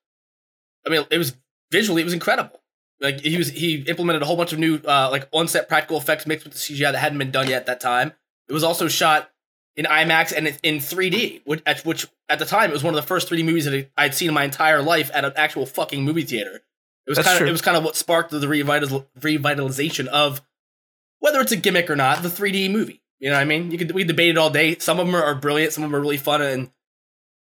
I 0.85 0.89
mean, 0.89 1.05
it 1.09 1.17
was 1.17 1.35
visually 1.71 2.01
it 2.01 2.05
was 2.05 2.13
incredible. 2.13 2.61
Like 2.99 3.21
he 3.21 3.37
was 3.37 3.49
he 3.49 3.81
implemented 3.81 4.21
a 4.21 4.25
whole 4.25 4.37
bunch 4.37 4.53
of 4.53 4.59
new 4.59 4.79
uh, 4.85 5.09
like 5.11 5.27
on 5.31 5.47
set 5.47 5.67
practical 5.67 5.97
effects 5.97 6.27
mixed 6.27 6.45
with 6.45 6.53
the 6.53 6.59
CGI 6.59 6.91
that 6.91 6.99
hadn't 6.99 7.17
been 7.17 7.31
done 7.31 7.47
yet 7.47 7.61
at 7.61 7.65
that 7.65 7.79
time. 7.81 8.13
It 8.47 8.53
was 8.53 8.63
also 8.63 8.87
shot 8.87 9.29
in 9.75 9.85
IMAX 9.85 10.31
and 10.35 10.47
in 10.63 10.75
3D, 10.77 11.41
which 11.45 11.61
at, 11.65 11.83
which 11.85 12.05
at 12.29 12.39
the 12.39 12.45
time 12.45 12.69
it 12.69 12.73
was 12.73 12.83
one 12.83 12.93
of 12.93 13.01
the 13.01 13.07
first 13.07 13.29
3D 13.29 13.43
movies 13.43 13.65
that 13.65 13.89
I'd 13.97 14.13
seen 14.13 14.27
in 14.27 14.33
my 14.33 14.43
entire 14.43 14.81
life 14.81 15.09
at 15.13 15.25
an 15.25 15.33
actual 15.35 15.65
fucking 15.65 16.03
movie 16.03 16.23
theater. 16.23 16.55
It 17.05 17.09
was 17.09 17.17
That's 17.17 17.27
kind 17.27 17.35
of 17.35 17.39
true. 17.39 17.47
it 17.49 17.51
was 17.51 17.61
kind 17.61 17.75
of 17.77 17.83
what 17.83 17.95
sparked 17.95 18.31
the 18.31 18.39
revital, 18.39 19.05
revitalization 19.19 20.07
of 20.07 20.41
whether 21.19 21.39
it's 21.41 21.51
a 21.51 21.57
gimmick 21.57 21.89
or 21.89 21.95
not, 21.95 22.21
the 22.23 22.29
3D 22.29 22.69
movie. 22.71 23.01
You 23.19 23.29
know 23.29 23.35
what 23.35 23.41
I 23.41 23.45
mean? 23.45 23.71
You 23.71 23.77
could 23.77 23.91
we 23.93 24.03
debate 24.03 24.29
it 24.31 24.37
all 24.37 24.49
day. 24.49 24.77
Some 24.79 24.99
of 24.99 25.05
them 25.07 25.15
are, 25.15 25.23
are 25.23 25.35
brilliant, 25.35 25.73
some 25.73 25.83
of 25.83 25.89
them 25.89 25.95
are 25.97 26.01
really 26.01 26.17
fun, 26.17 26.41
and 26.41 26.69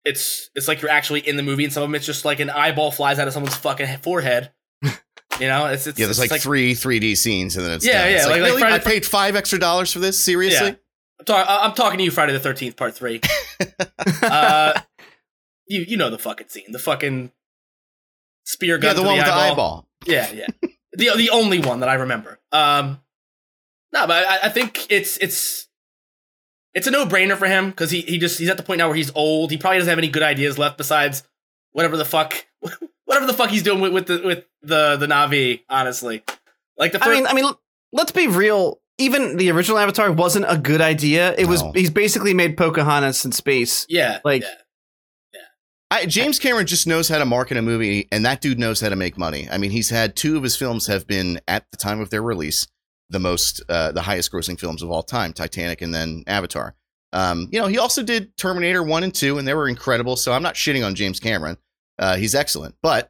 it's 0.05 0.49
it's 0.55 0.67
like 0.67 0.81
you're 0.81 0.91
actually 0.91 1.19
in 1.21 1.35
the 1.35 1.43
movie, 1.43 1.65
and 1.65 1.73
some 1.73 1.83
of 1.83 1.89
them 1.89 1.95
it's 1.95 2.05
just 2.05 2.25
like 2.25 2.39
an 2.39 2.49
eyeball 2.49 2.91
flies 2.91 3.19
out 3.19 3.27
of 3.27 3.33
someone's 3.33 3.55
fucking 3.57 3.97
forehead. 3.97 4.51
you 4.83 5.47
know, 5.47 5.65
it's, 5.67 5.85
it's 5.87 5.99
yeah. 5.99 6.05
There's 6.05 6.19
it's 6.19 6.31
like, 6.31 6.41
three 6.41 6.73
3D 6.73 7.17
scenes 7.17 7.57
and 7.57 7.65
then 7.65 7.73
it's 7.73 7.85
Yeah, 7.85 8.03
done. 8.03 8.11
It's 8.13 8.23
yeah, 8.23 8.31
like- 8.31 8.41
like 8.41 8.49
really? 8.49 8.61
Friday- 8.61 8.75
I 8.75 8.79
paid 8.79 9.05
five 9.05 9.35
extra 9.35 9.59
dollars 9.59 9.91
for 9.91 9.99
this. 9.99 10.23
Seriously? 10.23 10.67
Yeah. 10.67 10.75
I'm, 11.27 11.69
I'm 11.69 11.73
talking 11.73 11.97
to 11.97 12.03
you, 12.03 12.11
Friday 12.11 12.33
the 12.33 12.39
Thirteenth 12.39 12.75
Part 12.75 12.95
Three. 12.95 13.21
uh, 14.23 14.79
you 15.67 15.81
you 15.81 15.97
know 15.97 16.09
the 16.09 16.17
fucking 16.19 16.47
scene, 16.49 16.71
the 16.71 16.79
fucking 16.79 17.31
spear 18.45 18.75
Yeah, 18.75 18.81
gun. 18.81 18.95
the 18.95 19.01
to 19.01 19.07
one 19.07 19.17
with 19.17 19.25
the 19.25 19.31
eyeball. 19.33 19.51
eyeball. 19.51 19.87
Yeah, 20.05 20.31
yeah. 20.31 20.47
the 20.93 21.11
the 21.17 21.29
only 21.31 21.59
one 21.59 21.79
that 21.81 21.89
I 21.89 21.95
remember. 21.95 22.39
Um, 22.51 23.01
no, 23.93 24.07
but 24.07 24.25
I, 24.27 24.39
I 24.43 24.49
think 24.49 24.87
it's 24.89 25.17
it's 25.17 25.67
it's 26.73 26.87
a 26.87 26.91
no 26.91 27.05
brainer 27.05 27.35
for 27.37 27.47
him 27.47 27.69
because 27.69 27.91
he 27.91 28.01
he 28.01 28.17
just 28.19 28.39
he's 28.39 28.49
at 28.49 28.57
the 28.57 28.63
point 28.63 28.79
now 28.79 28.87
where 28.87 28.95
he's 28.95 29.11
old. 29.15 29.51
He 29.51 29.57
probably 29.57 29.79
doesn't 29.79 29.89
have 29.89 29.97
any 29.97 30.09
good 30.09 30.23
ideas 30.23 30.57
left 30.57 30.77
besides 30.77 31.23
whatever 31.71 31.97
the 31.97 32.05
fuck 32.05 32.45
whatever 33.05 33.25
the 33.25 33.33
fuck 33.33 33.49
he's 33.49 33.63
doing 33.63 33.81
with, 33.81 33.93
with 33.93 34.05
the 34.07 34.21
with 34.23 34.45
the 34.61 34.97
the 34.97 35.07
Na'vi. 35.07 35.61
Honestly, 35.69 36.23
like 36.77 36.91
the 36.91 36.99
first, 36.99 37.09
I 37.09 37.13
mean, 37.13 37.27
I 37.27 37.33
mean, 37.33 37.51
let's 37.91 38.11
be 38.11 38.27
real. 38.27 38.79
Even 38.97 39.37
the 39.37 39.51
original 39.51 39.77
Avatar 39.77 40.11
wasn't 40.11 40.45
a 40.47 40.57
good 40.57 40.81
idea. 40.81 41.35
It 41.37 41.45
was 41.45 41.61
No. 41.61 41.71
he's 41.73 41.91
basically 41.91 42.33
made 42.33 42.57
Pocahontas 42.57 43.23
in 43.25 43.31
space. 43.31 43.85
yeah, 43.89 44.19
like- 44.25 44.41
yeah. 44.41 44.49
I, 45.89 46.05
James 46.05 46.37
Cameron 46.37 46.67
just 46.67 46.85
knows 46.85 47.07
how 47.07 47.17
to 47.17 47.25
market 47.25 47.55
a 47.55 47.61
movie, 47.61 48.09
and 48.11 48.25
that 48.25 48.41
dude 48.41 48.59
knows 48.59 48.81
how 48.81 48.89
to 48.89 48.95
make 48.97 49.17
money. 49.17 49.47
I 49.49 49.57
mean, 49.57 49.71
he's 49.71 49.89
had 49.89 50.17
two 50.17 50.35
of 50.35 50.43
his 50.43 50.55
films 50.57 50.87
have 50.87 51.07
been 51.07 51.39
at 51.47 51.65
the 51.71 51.77
time 51.77 52.01
of 52.01 52.09
their 52.09 52.21
release 52.21 52.67
the 53.09 53.19
most, 53.19 53.61
uh, 53.69 53.93
the 53.93 54.01
highest 54.01 54.29
grossing 54.33 54.59
films 54.59 54.81
of 54.83 54.91
all 54.91 55.01
time: 55.03 55.31
Titanic 55.31 55.81
and 55.81 55.95
then 55.95 56.23
Avatar. 56.27 56.75
Um, 57.13 57.47
you 57.53 57.59
know, 57.61 57.67
he 57.67 57.77
also 57.77 58.03
did 58.03 58.35
Terminator 58.35 58.83
one 58.83 59.03
and 59.05 59.15
two, 59.15 59.37
and 59.37 59.47
they 59.47 59.53
were 59.53 59.69
incredible. 59.69 60.17
So 60.17 60.33
I'm 60.33 60.43
not 60.43 60.55
shitting 60.55 60.85
on 60.85 60.93
James 60.93 61.21
Cameron; 61.21 61.57
uh, 61.99 62.17
he's 62.17 62.35
excellent. 62.35 62.75
But 62.83 63.09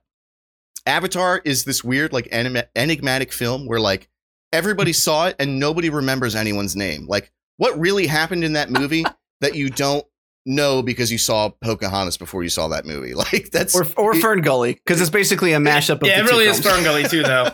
Avatar 0.86 1.42
is 1.44 1.64
this 1.66 1.84
weird, 1.84 2.14
like 2.14 2.28
enigmatic 2.32 3.34
film 3.34 3.66
where 3.66 3.80
like 3.80 4.08
everybody 4.54 4.94
saw 4.94 5.28
it 5.28 5.36
and 5.40 5.60
nobody 5.60 5.90
remembers 5.90 6.36
anyone's 6.36 6.76
name. 6.76 7.08
Like, 7.08 7.32
what 7.58 7.78
really 7.80 8.08
happened 8.08 8.44
in 8.44 8.54
that 8.54 8.70
movie 8.70 9.04
that 9.42 9.56
you 9.56 9.70
don't 9.70 10.06
know 10.46 10.82
because 10.82 11.12
you 11.12 11.18
saw 11.18 11.50
Pocahontas 11.50 12.18
before 12.18 12.42
you 12.44 12.50
saw 12.50 12.68
that 12.70 12.86
movie. 12.86 13.14
Like 13.16 13.50
that's 13.52 13.76
Or 13.76 13.86
or 13.98 14.16
it- 14.16 14.24
FernGully 14.24 14.76
because 14.76 15.02
it's 15.02 15.10
basically 15.10 15.54
a 15.54 15.58
mashup 15.60 16.02
of 16.02 16.08
yeah, 16.08 16.20
it 16.22 16.26
really 16.26 16.46
two 16.46 16.52
is 16.52 16.60
films. 16.62 16.86
FernGully 16.86 17.10
too, 17.10 17.24
though. 17.24 17.50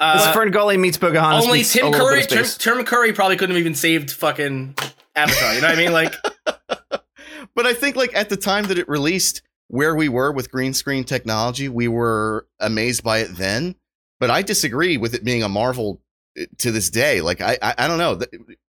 Uh, 0.00 0.32
FernGully 0.34 0.78
meets 0.80 0.96
Pocahontas. 0.98 1.44
only 1.46 1.58
meets 1.58 1.72
Tim 1.72 1.92
Curry, 1.92 2.22
of 2.22 2.26
Tim. 2.26 2.44
Tim 2.44 2.84
Curry 2.84 3.12
probably 3.12 3.36
couldn't 3.36 3.54
have 3.54 3.60
even 3.60 3.76
saved 3.76 4.10
fucking 4.10 4.74
Avatar. 5.14 5.54
You 5.54 5.60
know 5.60 5.68
what 5.68 5.78
I 5.78 5.80
mean? 5.80 5.92
Like, 5.92 6.12
but 7.54 7.66
I 7.66 7.74
think 7.74 7.94
like 7.94 8.12
at 8.16 8.28
the 8.28 8.36
time 8.36 8.64
that 8.64 8.78
it 8.78 8.88
released, 8.88 9.42
where 9.68 9.94
we 9.94 10.08
were 10.08 10.32
with 10.32 10.50
green 10.50 10.74
screen 10.74 11.04
technology, 11.04 11.68
we 11.68 11.86
were 11.86 12.48
amazed 12.58 13.04
by 13.04 13.18
it 13.18 13.36
then. 13.36 13.76
But 14.18 14.30
I 14.30 14.42
disagree 14.42 14.96
with 14.96 15.14
it 15.14 15.22
being 15.24 15.42
a 15.44 15.48
marvel 15.48 16.00
to 16.58 16.70
this 16.70 16.90
day. 16.90 17.20
Like 17.20 17.40
I 17.40 17.58
I, 17.62 17.74
I 17.78 17.88
don't 17.88 17.98
know. 17.98 18.20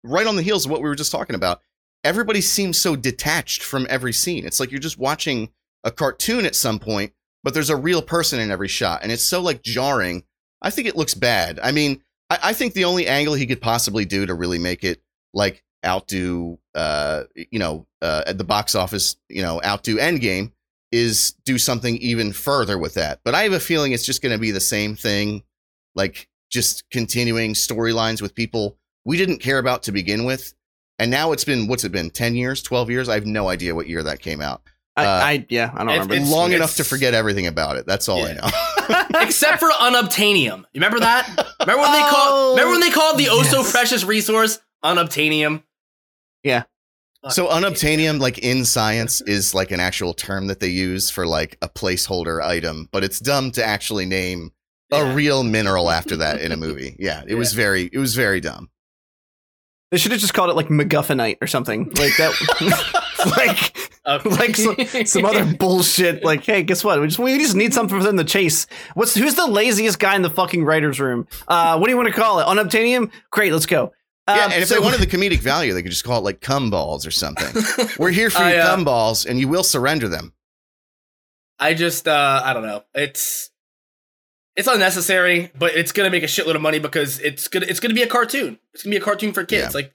Right 0.04 0.28
on 0.28 0.36
the 0.36 0.42
heels 0.42 0.66
of 0.66 0.72
what 0.72 0.82
we 0.82 0.90
were 0.90 0.96
just 0.96 1.12
talking 1.12 1.36
about, 1.36 1.62
everybody 2.04 2.42
seems 2.42 2.82
so 2.82 2.96
detached 2.96 3.64
from 3.64 3.88
every 3.90 4.14
scene. 4.14 4.46
It's 4.46 4.60
like 4.60 4.72
you're 4.72 4.80
just 4.80 4.98
watching 4.98 5.50
a 5.84 5.92
cartoon 5.92 6.46
at 6.46 6.56
some 6.56 6.80
point, 6.80 7.14
but 7.44 7.54
there's 7.54 7.70
a 7.70 7.76
real 7.76 8.02
person 8.02 8.40
in 8.40 8.52
every 8.52 8.68
shot, 8.68 9.02
and 9.04 9.12
it's 9.12 9.26
so 9.26 9.42
like 9.42 9.64
jarring. 9.64 10.24
I 10.62 10.70
think 10.70 10.88
it 10.88 10.96
looks 10.96 11.14
bad. 11.14 11.60
I 11.62 11.72
mean, 11.72 12.02
I, 12.30 12.40
I 12.44 12.54
think 12.54 12.74
the 12.74 12.86
only 12.86 13.08
angle 13.08 13.36
he 13.36 13.46
could 13.46 13.62
possibly 13.62 14.06
do 14.06 14.26
to 14.26 14.34
really 14.34 14.60
make 14.60 14.84
it 14.84 15.02
like 15.34 15.64
outdo, 15.86 16.60
uh, 16.76 17.24
you 17.36 17.60
know, 17.60 17.86
uh, 18.02 18.24
at 18.26 18.38
the 18.38 18.44
box 18.44 18.76
office, 18.76 19.18
you 19.30 19.42
know, 19.42 19.62
outdo 19.64 19.98
Endgame 19.98 20.52
is 20.92 21.36
do 21.46 21.58
something 21.58 21.98
even 21.98 22.32
further 22.32 22.78
with 22.78 22.96
that. 22.96 23.20
But 23.24 23.36
I 23.36 23.44
have 23.44 23.54
a 23.54 23.60
feeling 23.60 23.92
it's 23.92 24.06
just 24.06 24.22
going 24.22 24.34
to 24.34 24.40
be 24.40 24.52
the 24.52 24.60
same 24.60 24.96
thing, 24.96 25.44
like 25.96 26.28
just 26.50 26.90
continuing 26.92 27.54
storylines 27.54 28.22
with 28.22 28.34
people 28.36 28.78
we 29.06 29.16
didn't 29.18 29.40
care 29.40 29.58
about 29.58 29.84
to 29.84 29.94
begin 29.94 30.26
with. 30.26 30.54
And 31.00 31.10
now 31.10 31.32
it's 31.32 31.46
been 31.46 31.68
what's 31.68 31.84
it 31.86 31.92
been? 31.94 32.10
Ten 32.10 32.36
years, 32.36 32.62
twelve 32.62 32.90
years? 32.90 33.08
I 33.08 33.14
have 33.14 33.26
no 33.26 33.48
idea 33.50 33.74
what 33.76 33.88
year 33.88 34.04
that 34.04 34.20
came 34.20 34.42
out. 34.42 34.62
I, 34.98 35.06
uh, 35.06 35.10
I 35.10 35.46
yeah, 35.50 35.72
I 35.74 35.78
don't 35.80 35.90
it's- 35.90 36.00
remember. 36.00 36.14
it's- 36.16 36.32
Long 36.32 36.54
enough 36.54 36.76
to 36.78 36.84
forget 36.84 37.14
everything 37.14 37.48
about 37.48 37.78
it. 37.78 37.86
That's 37.86 38.10
all 38.10 38.20
Yeah. 38.28 38.40
I 38.42 38.98
know. 39.00 39.04
except 39.22 39.60
for 39.60 39.70
unobtainium. 39.70 40.60
You 40.60 40.82
remember 40.82 41.00
that? 41.00 41.28
Remember 41.62 41.82
when 41.84 41.92
they 41.94 42.00
Oh, 42.04 42.10
called? 42.10 42.58
Remember 42.58 42.72
when 42.72 42.80
they 42.82 42.90
called 42.90 43.18
the 43.20 43.28
oh 43.30 43.44
so 43.44 43.64
precious 43.64 44.04
resource 44.04 44.60
unobtainium? 44.84 45.64
Yeah. 46.44 46.64
So 47.30 47.48
unobtainium, 47.48 48.20
like 48.20 48.38
in 48.40 48.64
science, 48.64 49.22
is 49.22 49.54
like 49.54 49.72
an 49.72 49.80
actual 49.80 50.14
term 50.14 50.48
that 50.48 50.60
they 50.62 50.70
use 50.70 51.10
for 51.10 51.28
like 51.28 51.58
a 51.62 51.68
placeholder 51.68 52.42
item, 52.42 52.88
but 52.92 53.04
it's 53.04 53.20
dumb 53.20 53.52
to 53.52 53.64
actually 53.66 54.06
name 54.06 54.52
Yeah. 54.92 55.12
a 55.12 55.16
real 55.16 55.44
mineral 55.44 55.90
after 55.90 56.16
that 56.18 56.40
in 56.42 56.52
a 56.52 56.58
movie. 56.66 56.96
Yeah, 57.00 57.24
it 57.28 57.36
was 57.36 57.54
very, 57.54 57.90
it 57.92 57.98
was 57.98 58.16
very 58.16 58.40
dumb. 58.42 58.70
They 59.92 59.98
should 59.98 60.12
have 60.12 60.20
just 60.20 60.34
called 60.34 60.50
it 60.50 60.56
like 60.56 60.68
MacGuffinite 60.68 61.38
or 61.42 61.48
something 61.48 61.86
like 61.96 62.16
that. 62.18 62.34
like 63.38 63.74
Okay. 64.08 64.30
like 64.30 64.56
some, 64.56 65.06
some 65.06 65.26
other 65.26 65.46
bullshit. 65.60 66.24
Like, 66.24 66.44
hey, 66.46 66.64
guess 66.64 66.84
what? 66.84 67.00
We 67.02 67.08
just 67.08 67.20
we 67.20 67.38
just 67.38 67.56
need 67.56 67.74
something 67.74 67.98
for 67.98 68.04
them 68.04 68.16
to 68.18 68.24
chase. 68.24 68.68
What's 68.96 69.14
who's 69.16 69.36
the 69.36 69.48
laziest 69.48 70.00
guy 70.00 70.16
in 70.16 70.22
the 70.22 70.30
fucking 70.30 70.64
writers' 70.64 71.00
room? 71.00 71.28
Uh, 71.48 71.78
what 71.78 71.88
do 71.88 71.92
you 71.92 71.98
want 71.98 72.08
to 72.08 72.14
call 72.14 72.40
it? 72.40 72.46
Unobtainium? 72.46 73.12
Great, 73.32 73.52
let's 73.52 73.66
go. 73.66 73.92
Yeah, 74.30 74.46
Um, 74.46 74.52
and 74.54 74.62
if 74.64 74.70
so- 74.70 74.76
they 74.76 74.80
wanted 74.82 75.00
the 75.02 75.08
comedic 75.08 75.40
value, 75.40 75.74
they 75.74 75.82
could 75.82 75.92
just 75.92 76.04
call 76.06 76.20
it 76.20 76.24
like 76.24 76.40
cum 76.42 76.70
balls 76.70 77.06
or 77.06 77.12
something. 77.12 77.64
We're 78.00 78.12
here 78.12 78.30
for 78.30 78.40
I, 78.44 78.54
your 78.54 78.62
uh, 78.62 78.66
cum 78.68 78.84
balls, 78.86 79.26
and 79.26 79.40
you 79.40 79.48
will 79.50 79.64
surrender 79.64 80.08
them. 80.08 80.34
I 81.60 81.74
just 81.74 82.08
uh 82.08 82.42
I 82.44 82.54
don't 82.54 82.64
know. 82.66 82.84
It's 82.94 83.52
it's 84.58 84.68
unnecessary, 84.68 85.52
but 85.58 85.76
it's 85.76 85.92
gonna 85.94 86.10
make 86.10 86.24
a 86.24 86.28
shitload 86.28 86.56
of 86.56 86.62
money 86.62 86.80
because 86.80 87.20
it's 87.20 87.48
gonna 87.48 87.68
it's 87.70 87.80
gonna 87.80 87.94
be 87.94 88.02
a 88.02 88.08
cartoon. 88.08 88.60
It's 88.74 88.84
gonna 88.84 88.92
be 88.94 88.98
a 88.98 89.02
cartoon 89.02 89.32
for 89.32 89.46
kids. 89.46 89.74
Yeah. 89.74 89.82
Like 89.82 89.94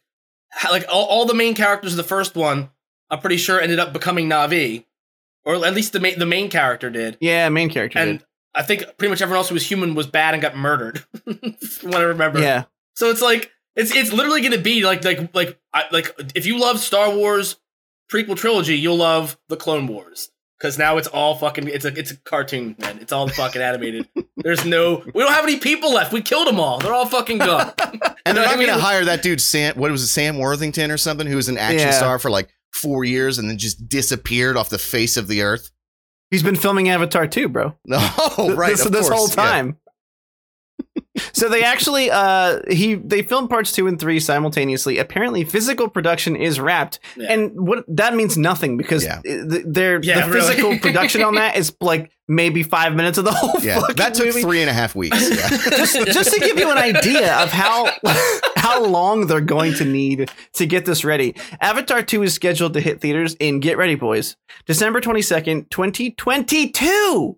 like 0.70 0.86
all, 0.88 1.04
all 1.06 1.26
the 1.26 1.34
main 1.34 1.54
characters 1.54 1.92
of 1.92 1.96
the 1.96 2.02
first 2.04 2.36
one, 2.36 2.70
I'm 3.10 3.20
pretty 3.20 3.36
sure 3.36 3.60
ended 3.60 3.78
up 3.80 3.92
becoming 3.92 4.28
Na'vi, 4.28 4.84
or 5.44 5.54
at 5.66 5.74
least 5.74 5.92
the 5.92 6.00
main 6.00 6.18
the 6.18 6.26
main 6.26 6.48
character 6.48 6.88
did. 6.90 7.18
yeah, 7.20 7.48
main 7.48 7.68
character. 7.68 7.98
And 7.98 8.18
did. 8.20 8.26
I 8.54 8.62
think 8.62 8.84
pretty 8.98 9.10
much 9.10 9.20
everyone 9.22 9.38
else 9.38 9.48
who 9.48 9.54
was 9.54 9.66
human 9.68 9.94
was 9.94 10.06
bad 10.06 10.34
and 10.34 10.42
got 10.42 10.56
murdered. 10.56 10.98
From 11.24 11.90
what 11.90 12.00
I 12.00 12.04
remember. 12.04 12.40
yeah, 12.40 12.64
So 12.94 13.10
it's 13.10 13.22
like 13.22 13.50
it's 13.74 13.94
it's 13.94 14.12
literally 14.12 14.42
gonna 14.42 14.58
be 14.58 14.84
like 14.84 15.04
like 15.04 15.34
like 15.34 15.58
I, 15.72 15.84
like 15.90 16.14
if 16.34 16.46
you 16.46 16.60
love 16.60 16.78
Star 16.78 17.10
Wars 17.10 17.56
prequel 18.12 18.36
trilogy, 18.36 18.76
you'll 18.76 18.96
love 18.96 19.38
the 19.48 19.56
Clone 19.56 19.86
Wars 19.86 20.30
because 20.62 20.78
now 20.78 20.96
it's 20.96 21.08
all 21.08 21.34
fucking 21.34 21.66
it's 21.66 21.84
a 21.84 21.98
it's 21.98 22.12
a 22.12 22.16
cartoon 22.18 22.76
man. 22.78 22.98
It's 23.00 23.12
all 23.12 23.26
fucking 23.28 23.60
animated. 23.60 24.08
There's 24.36 24.64
no 24.64 25.02
we 25.12 25.20
don't 25.22 25.32
have 25.32 25.42
any 25.42 25.58
people 25.58 25.92
left. 25.92 26.12
We 26.12 26.22
killed 26.22 26.46
them 26.46 26.60
all. 26.60 26.78
They're 26.78 26.94
all 26.94 27.06
fucking 27.06 27.38
gone. 27.38 27.72
And 28.24 28.36
they're 28.36 28.44
know 28.44 28.50
not 28.50 28.56
what 28.56 28.62
I 28.62 28.66
going 28.66 28.78
to 28.78 28.84
hire 28.84 29.04
that 29.06 29.22
dude 29.24 29.40
Sam. 29.40 29.74
What 29.76 29.90
was 29.90 30.04
it, 30.04 30.06
Sam 30.06 30.38
Worthington 30.38 30.92
or 30.92 30.96
something, 30.96 31.26
who 31.26 31.34
was 31.34 31.48
an 31.48 31.58
action 31.58 31.88
Yeah. 31.88 31.90
star 31.90 32.20
for 32.20 32.30
like 32.30 32.50
four 32.72 33.04
years 33.04 33.36
and 33.36 33.50
then 33.50 33.58
just 33.58 33.88
disappeared 33.88 34.56
off 34.56 34.68
the 34.68 34.78
face 34.78 35.16
of 35.16 35.26
the 35.26 35.42
earth. 35.42 35.72
he's 36.30 36.44
been 36.44 36.54
filming 36.54 36.88
Avatar 36.88 37.26
too, 37.26 37.48
bro. 37.48 37.76
Oh, 37.90 38.54
right. 38.54 38.70
this, 38.76 38.86
of 38.86 38.92
this 38.92 39.08
course, 39.08 39.34
whole 39.34 39.44
yeah. 39.44 39.50
time. 39.50 39.76
So 41.32 41.48
they 41.48 41.62
actually 41.62 42.10
uh 42.10 42.60
he 42.70 42.94
they 42.94 43.22
filmed 43.22 43.50
parts 43.50 43.72
two 43.72 43.86
and 43.86 43.98
three 44.00 44.18
simultaneously. 44.20 44.98
Apparently, 44.98 45.44
physical 45.44 45.88
production 45.88 46.36
is 46.36 46.58
wrapped, 46.58 47.00
Yeah. 47.16 47.32
and 47.32 47.50
what 47.54 47.84
that 47.88 48.14
means 48.14 48.38
nothing 48.38 48.76
because 48.76 49.04
Yeah. 49.04 49.20
the, 49.22 49.62
their 49.66 50.00
Yeah, 50.02 50.26
the 50.26 50.32
really. 50.32 50.40
physical 50.48 50.78
production 50.80 51.22
on 51.22 51.34
that 51.34 51.56
is 51.56 51.74
like 51.80 52.10
maybe 52.28 52.62
five 52.62 52.94
minutes 52.94 53.18
of 53.18 53.24
the 53.26 53.32
whole 53.32 53.60
Yeah, 53.62 53.80
that 53.96 54.14
took 54.14 54.26
movie. 54.26 54.40
three 54.42 54.60
and 54.62 54.70
a 54.70 54.72
half 54.72 54.94
weeks. 54.94 55.20
Yeah. 55.30 55.48
just, 55.76 55.96
just 56.06 56.32
to 56.32 56.40
give 56.40 56.58
you 56.58 56.70
an 56.70 56.78
idea 56.78 57.34
of 57.42 57.50
how 57.50 57.90
how 58.56 58.82
long 58.84 59.26
they're 59.26 59.40
going 59.40 59.74
to 59.74 59.84
need 59.84 60.30
to 60.54 60.66
get 60.66 60.86
this 60.86 61.04
ready. 61.04 61.34
Avatar 61.60 62.02
2 62.02 62.22
is 62.22 62.32
scheduled 62.32 62.72
to 62.74 62.80
hit 62.80 63.00
theaters 63.00 63.34
in 63.34 63.60
get 63.60 63.76
ready 63.76 63.96
boys. 63.96 64.36
December 64.66 65.00
22nd, 65.00 65.68
2022. 65.68 67.36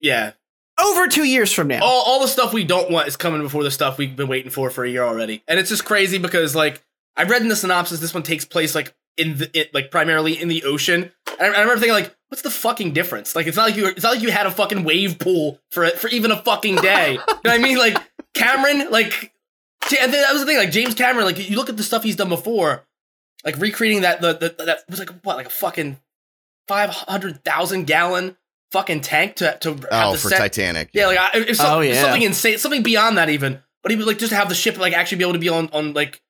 yeah. 0.00 0.32
Over 0.78 1.08
2 1.08 1.24
years 1.24 1.52
from 1.52 1.68
now. 1.68 1.80
All 1.82 2.02
all 2.04 2.20
the 2.20 2.28
stuff 2.28 2.52
we 2.52 2.64
don't 2.64 2.90
want 2.90 3.08
is 3.08 3.16
coming 3.16 3.42
before 3.42 3.64
the 3.64 3.70
stuff 3.70 3.98
we've 3.98 4.14
been 4.14 4.28
waiting 4.28 4.50
for 4.50 4.70
for 4.70 4.84
a 4.84 4.90
year 4.90 5.02
already. 5.02 5.42
And 5.48 5.58
it's 5.58 5.70
just 5.70 5.84
crazy 5.84 6.18
because 6.18 6.54
like 6.54 6.82
I 7.16 7.24
read 7.24 7.42
in 7.42 7.48
the 7.48 7.56
synopsis 7.56 8.00
this 8.00 8.12
one 8.12 8.22
takes 8.22 8.44
place 8.44 8.74
like 8.74 8.94
in 9.16 9.38
the 9.38 9.50
it, 9.58 9.72
like 9.72 9.90
primarily 9.90 10.40
in 10.40 10.48
the 10.48 10.64
ocean. 10.64 11.12
And 11.38 11.40
I, 11.40 11.46
I 11.46 11.60
remember 11.60 11.76
thinking 11.76 11.94
like 11.94 12.14
what's 12.28 12.42
the 12.42 12.50
fucking 12.50 12.92
difference? 12.92 13.34
Like 13.34 13.46
it's 13.46 13.56
not 13.56 13.64
like 13.64 13.76
you 13.76 13.86
it's 13.86 14.02
not 14.02 14.14
like 14.14 14.22
you 14.22 14.30
had 14.30 14.46
a 14.46 14.50
fucking 14.50 14.84
wave 14.84 15.18
pool 15.18 15.60
for 15.70 15.88
for 15.90 16.08
even 16.08 16.30
a 16.30 16.42
fucking 16.42 16.76
day. 16.76 17.12
you 17.14 17.18
know 17.18 17.36
what 17.42 17.50
I 17.50 17.58
mean? 17.58 17.78
Like 17.78 17.96
Cameron 18.34 18.90
like 18.90 19.32
and 20.00 20.12
that 20.12 20.32
was 20.32 20.42
the 20.42 20.46
thing. 20.46 20.58
Like 20.58 20.70
James 20.70 20.94
Cameron, 20.94 21.26
like 21.26 21.48
you 21.48 21.56
look 21.56 21.68
at 21.68 21.76
the 21.76 21.82
stuff 21.82 22.02
he's 22.02 22.16
done 22.16 22.28
before, 22.28 22.84
like 23.44 23.58
recreating 23.58 24.02
that 24.02 24.20
the, 24.20 24.32
the 24.34 24.64
that 24.64 24.80
was 24.88 24.98
like 24.98 25.10
what 25.22 25.36
like 25.36 25.46
a 25.46 25.50
fucking 25.50 25.98
five 26.68 26.90
hundred 26.90 27.44
thousand 27.44 27.86
gallon 27.86 28.36
fucking 28.72 29.00
tank 29.00 29.36
to 29.36 29.56
to 29.60 29.70
have 29.74 29.86
Oh, 29.90 30.12
the 30.12 30.18
for 30.18 30.28
set. 30.28 30.38
Titanic. 30.38 30.90
Yeah, 30.92 31.06
like 31.06 31.18
I, 31.18 31.30
if 31.34 31.56
some, 31.56 31.78
Oh, 31.78 31.80
yeah. 31.80 32.00
something 32.00 32.22
insane, 32.22 32.58
something 32.58 32.82
beyond 32.82 33.18
that 33.18 33.28
even. 33.30 33.62
But 33.82 33.92
he 33.92 33.96
would 33.98 34.06
like 34.06 34.18
just 34.18 34.30
to 34.30 34.36
have 34.36 34.48
the 34.48 34.54
ship 34.54 34.78
like 34.78 34.92
actually 34.92 35.18
be 35.18 35.24
able 35.24 35.34
to 35.34 35.38
be 35.38 35.48
on 35.48 35.68
on 35.72 35.92
like 35.92 36.20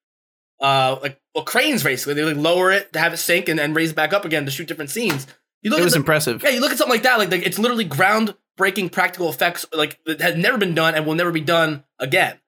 uh 0.60 0.98
like 1.02 1.20
well 1.34 1.44
cranes 1.44 1.82
basically. 1.82 2.14
They 2.14 2.24
like 2.24 2.36
lower 2.36 2.70
it 2.70 2.92
to 2.92 2.98
have 2.98 3.12
it 3.14 3.18
sink 3.18 3.48
and 3.48 3.58
then 3.58 3.74
raise 3.74 3.90
it 3.90 3.96
back 3.96 4.12
up 4.12 4.24
again 4.24 4.44
to 4.44 4.50
shoot 4.50 4.68
different 4.68 4.90
scenes. 4.90 5.26
You 5.62 5.70
look 5.70 5.78
it 5.78 5.82
at 5.82 5.84
was 5.84 5.92
the, 5.94 5.98
impressive. 6.00 6.42
yeah, 6.42 6.50
you 6.50 6.60
look 6.60 6.70
at 6.70 6.78
something 6.78 6.94
like 6.94 7.02
that, 7.04 7.18
like, 7.18 7.30
like 7.30 7.46
it's 7.46 7.58
literally 7.58 7.86
groundbreaking 7.86 8.92
practical 8.92 9.28
effects, 9.30 9.64
like 9.72 9.98
that 10.06 10.20
has 10.20 10.36
never 10.36 10.58
been 10.58 10.74
done 10.74 10.94
and 10.94 11.06
will 11.06 11.14
never 11.14 11.32
be 11.32 11.40
done 11.40 11.84
again. 11.98 12.38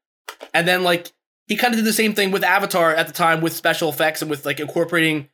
And 0.55 0.69
then 0.69 0.85
like 0.85 1.11
he 1.47 1.57
kind 1.57 1.73
of 1.73 1.79
did 1.79 1.87
the 1.87 1.93
same 1.93 2.15
thing 2.15 2.31
with 2.31 2.45
Avatar 2.45 2.95
at 2.95 3.07
the 3.07 3.13
time 3.15 3.41
with 3.41 3.55
special 3.55 3.89
effects 3.89 4.21
and 4.23 4.31
with 4.31 4.45
like 4.45 4.61
incorporating. 4.61 5.29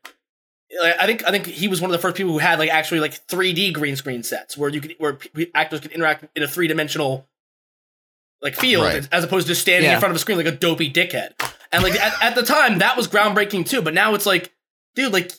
I 0.82 1.06
think 1.06 1.24
I 1.26 1.30
think 1.30 1.46
he 1.46 1.68
was 1.68 1.80
one 1.80 1.90
of 1.90 1.92
the 1.92 2.00
first 2.02 2.16
people 2.16 2.32
who 2.32 2.38
had 2.38 2.58
like 2.58 2.70
actually 2.70 3.00
like 3.00 3.26
3D 3.28 3.72
green 3.72 3.96
screen 3.96 4.22
sets 4.22 4.56
where 4.56 4.68
you 4.70 4.80
could 4.80 4.94
where 4.98 5.14
p- 5.14 5.50
actors 5.54 5.80
could 5.80 5.92
interact 5.92 6.24
in 6.36 6.42
a 6.42 6.48
three 6.48 6.66
dimensional 6.68 7.28
like 8.42 8.54
field 8.56 8.84
Right. 8.84 9.08
as 9.12 9.24
opposed 9.24 9.46
to 9.46 9.52
just 9.52 9.62
standing 9.62 9.88
Yeah. 9.88 9.94
in 9.94 10.00
front 10.00 10.10
of 10.10 10.16
a 10.16 10.18
screen 10.18 10.36
like 10.36 10.46
a 10.46 10.52
dopey 10.52 10.90
dickhead. 10.90 11.32
And 11.72 11.82
like 11.82 11.94
at, 12.00 12.22
at 12.22 12.34
the 12.34 12.42
time 12.42 12.78
that 12.78 12.96
was 12.96 13.08
groundbreaking 13.08 13.68
too, 13.68 13.82
but 13.82 13.94
now 13.94 14.14
it's 14.14 14.26
like, 14.26 14.52
dude, 14.94 15.12
like 15.12 15.32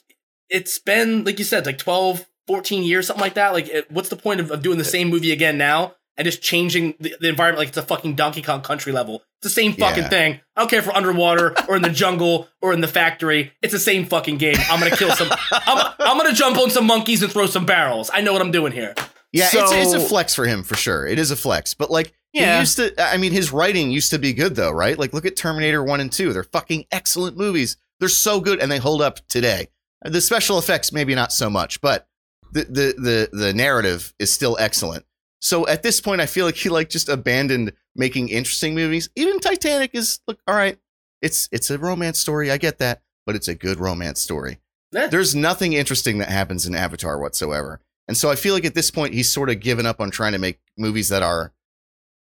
it's 0.50 0.80
been 0.80 1.24
like 1.24 1.40
you 1.40 1.46
said 1.46 1.66
like 1.66 1.78
12 1.78 2.26
14 2.48 2.84
years 2.84 3.08
something 3.08 3.22
like 3.22 3.34
that 3.34 3.54
like 3.54 3.68
it, 3.68 3.90
what's 3.92 4.10
the 4.10 4.16
point 4.16 4.40
of, 4.40 4.52
of 4.52 4.62
doing 4.62 4.78
the 4.78 4.84
same 4.84 5.10
movie 5.10 5.32
again 5.32 5.58
now 5.58 5.96
and 6.18 6.26
just 6.26 6.42
changing 6.42 6.94
the, 7.00 7.16
the 7.20 7.28
environment 7.30 7.60
like 7.60 7.68
it's 7.70 7.78
a 7.78 7.82
fucking 7.82 8.16
donkey 8.16 8.42
kong 8.42 8.62
country 8.62 8.92
level 8.94 9.24
it's 9.38 9.44
the 9.44 9.50
same 9.50 9.74
fucking 9.74 10.04
Yeah. 10.04 10.10
thing 10.10 10.40
i 10.56 10.62
don't 10.62 10.70
care 10.70 10.80
if 10.80 10.88
we're 10.88 10.94
underwater 10.94 11.54
or 11.68 11.76
in 11.76 11.82
the 11.82 11.90
jungle 11.90 12.48
or 12.62 12.74
in 12.74 12.82
the 12.82 12.88
factory 12.88 13.52
it's 13.62 13.74
the 13.74 13.80
same 13.80 14.06
fucking 14.06 14.38
game 14.38 14.56
i'm 14.70 14.80
gonna 14.80 14.96
kill 14.96 15.12
some 15.12 15.28
I'm, 15.52 15.94
I'm 16.00 16.18
gonna 16.18 16.34
jump 16.34 16.58
on 16.58 16.70
some 16.70 16.86
monkeys 16.88 17.22
and 17.24 17.32
throw 17.32 17.46
some 17.46 17.66
barrels 17.66 18.10
i 18.14 18.22
know 18.22 18.34
what 18.34 18.42
i'm 18.42 18.52
doing 18.52 18.72
here 18.72 18.94
Yeah, 19.32 19.50
it's, 19.52 19.72
it's 19.74 19.94
a 19.94 20.00
flex 20.00 20.34
for 20.34 20.46
him 20.46 20.64
for 20.64 20.76
sure. 20.76 21.06
It 21.06 21.20
is 21.20 21.30
a 21.30 21.36
flex, 21.36 21.74
but 21.74 21.92
like 21.92 22.14
Yeah. 22.32 22.54
he 22.56 22.60
used 22.62 22.78
to. 22.78 22.94
I 22.98 23.18
mean, 23.18 23.34
his 23.34 23.52
writing 23.52 23.92
used 23.92 24.12
to 24.12 24.18
be 24.20 24.32
good 24.32 24.56
though, 24.56 24.72
right? 24.72 24.98
Like 24.98 25.12
look 25.12 25.26
at 25.26 25.36
Terminator 25.36 25.84
One 25.84 26.00
and 26.00 26.10
Two. 26.10 26.32
They're 26.32 26.44
fucking 26.46 26.86
excellent 26.90 27.36
movies. 27.36 27.76
They're 28.00 28.08
so 28.08 28.40
good 28.40 28.62
and 28.62 28.72
they 28.72 28.78
hold 28.78 29.02
up 29.02 29.20
today. 29.28 29.68
The 30.04 30.22
special 30.22 30.58
effects 30.58 30.94
maybe 30.94 31.16
not 31.16 31.34
so 31.34 31.50
much, 31.50 31.82
but 31.82 32.08
the 32.54 32.64
the 32.64 32.96
the 33.32 33.38
the 33.38 33.54
narrative 33.54 34.14
is 34.20 34.32
still 34.32 34.56
excellent. 34.58 35.04
So 35.42 35.68
at 35.68 35.84
this 35.84 36.02
point, 36.02 36.22
I 36.22 36.26
feel 36.26 36.46
like 36.46 36.56
he 36.56 36.70
like 36.70 36.90
just 36.90 37.10
abandoned 37.10 37.74
making 37.96 38.30
interesting 38.30 38.74
movies. 38.76 39.10
Even 39.16 39.40
Titanic 39.40 39.92
is 39.94 40.20
look 40.28 40.40
all 40.48 40.56
right. 40.56 40.78
It's 41.22 41.48
it's 41.52 41.70
a 41.70 41.78
romance 41.78 42.20
story. 42.20 42.52
I 42.52 42.58
get 42.58 42.80
that, 42.80 43.02
but 43.26 43.36
it's 43.36 43.48
a 43.48 43.56
good 43.56 43.80
romance 43.80 44.20
story. 44.22 44.60
Yeah. 44.92 45.08
There's 45.08 45.36
nothing 45.36 45.74
interesting 45.74 46.18
that 46.20 46.30
happens 46.30 46.66
in 46.66 46.74
Avatar 46.76 47.20
whatsoever. 47.20 47.82
And 48.08 48.16
so 48.16 48.30
I 48.30 48.36
feel 48.36 48.54
like 48.54 48.66
at 48.66 48.76
this 48.76 48.92
point 48.92 49.14
he's 49.14 49.30
sort 49.32 49.50
of 49.50 49.60
given 49.60 49.86
up 49.86 50.00
on 50.00 50.12
trying 50.12 50.34
to 50.34 50.40
make 50.40 50.60
movies 50.78 51.10
that 51.10 51.24
are 51.24 51.52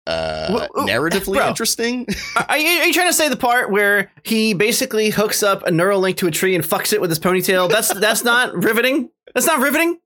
uh, 0.08 0.48
Well, 0.50 0.70
well, 0.74 0.88
narratively 0.88 1.34
bro. 1.38 1.48
interesting. 1.48 2.08
Are 2.50 2.58
you, 2.58 2.68
are 2.82 2.86
you 2.88 2.94
trying 2.94 3.08
to 3.10 3.14
say 3.14 3.30
the 3.30 3.38
part 3.38 3.72
where 3.72 4.12
he 4.24 4.54
basically 4.54 5.10
hooks 5.10 5.44
up 5.44 5.66
a 5.66 5.72
neural 5.72 6.00
link 6.02 6.18
to 6.18 6.28
a 6.28 6.32
tree 6.32 6.56
and 6.56 6.64
fucks 6.64 6.92
it 6.94 7.00
with 7.02 7.10
his 7.10 7.20
ponytail? 7.20 7.70
That's 7.70 7.94
that's 7.94 8.24
not 8.24 8.54
riveting. 8.64 9.10
That's 9.34 9.46
not 9.48 9.60
riveting. 9.60 10.00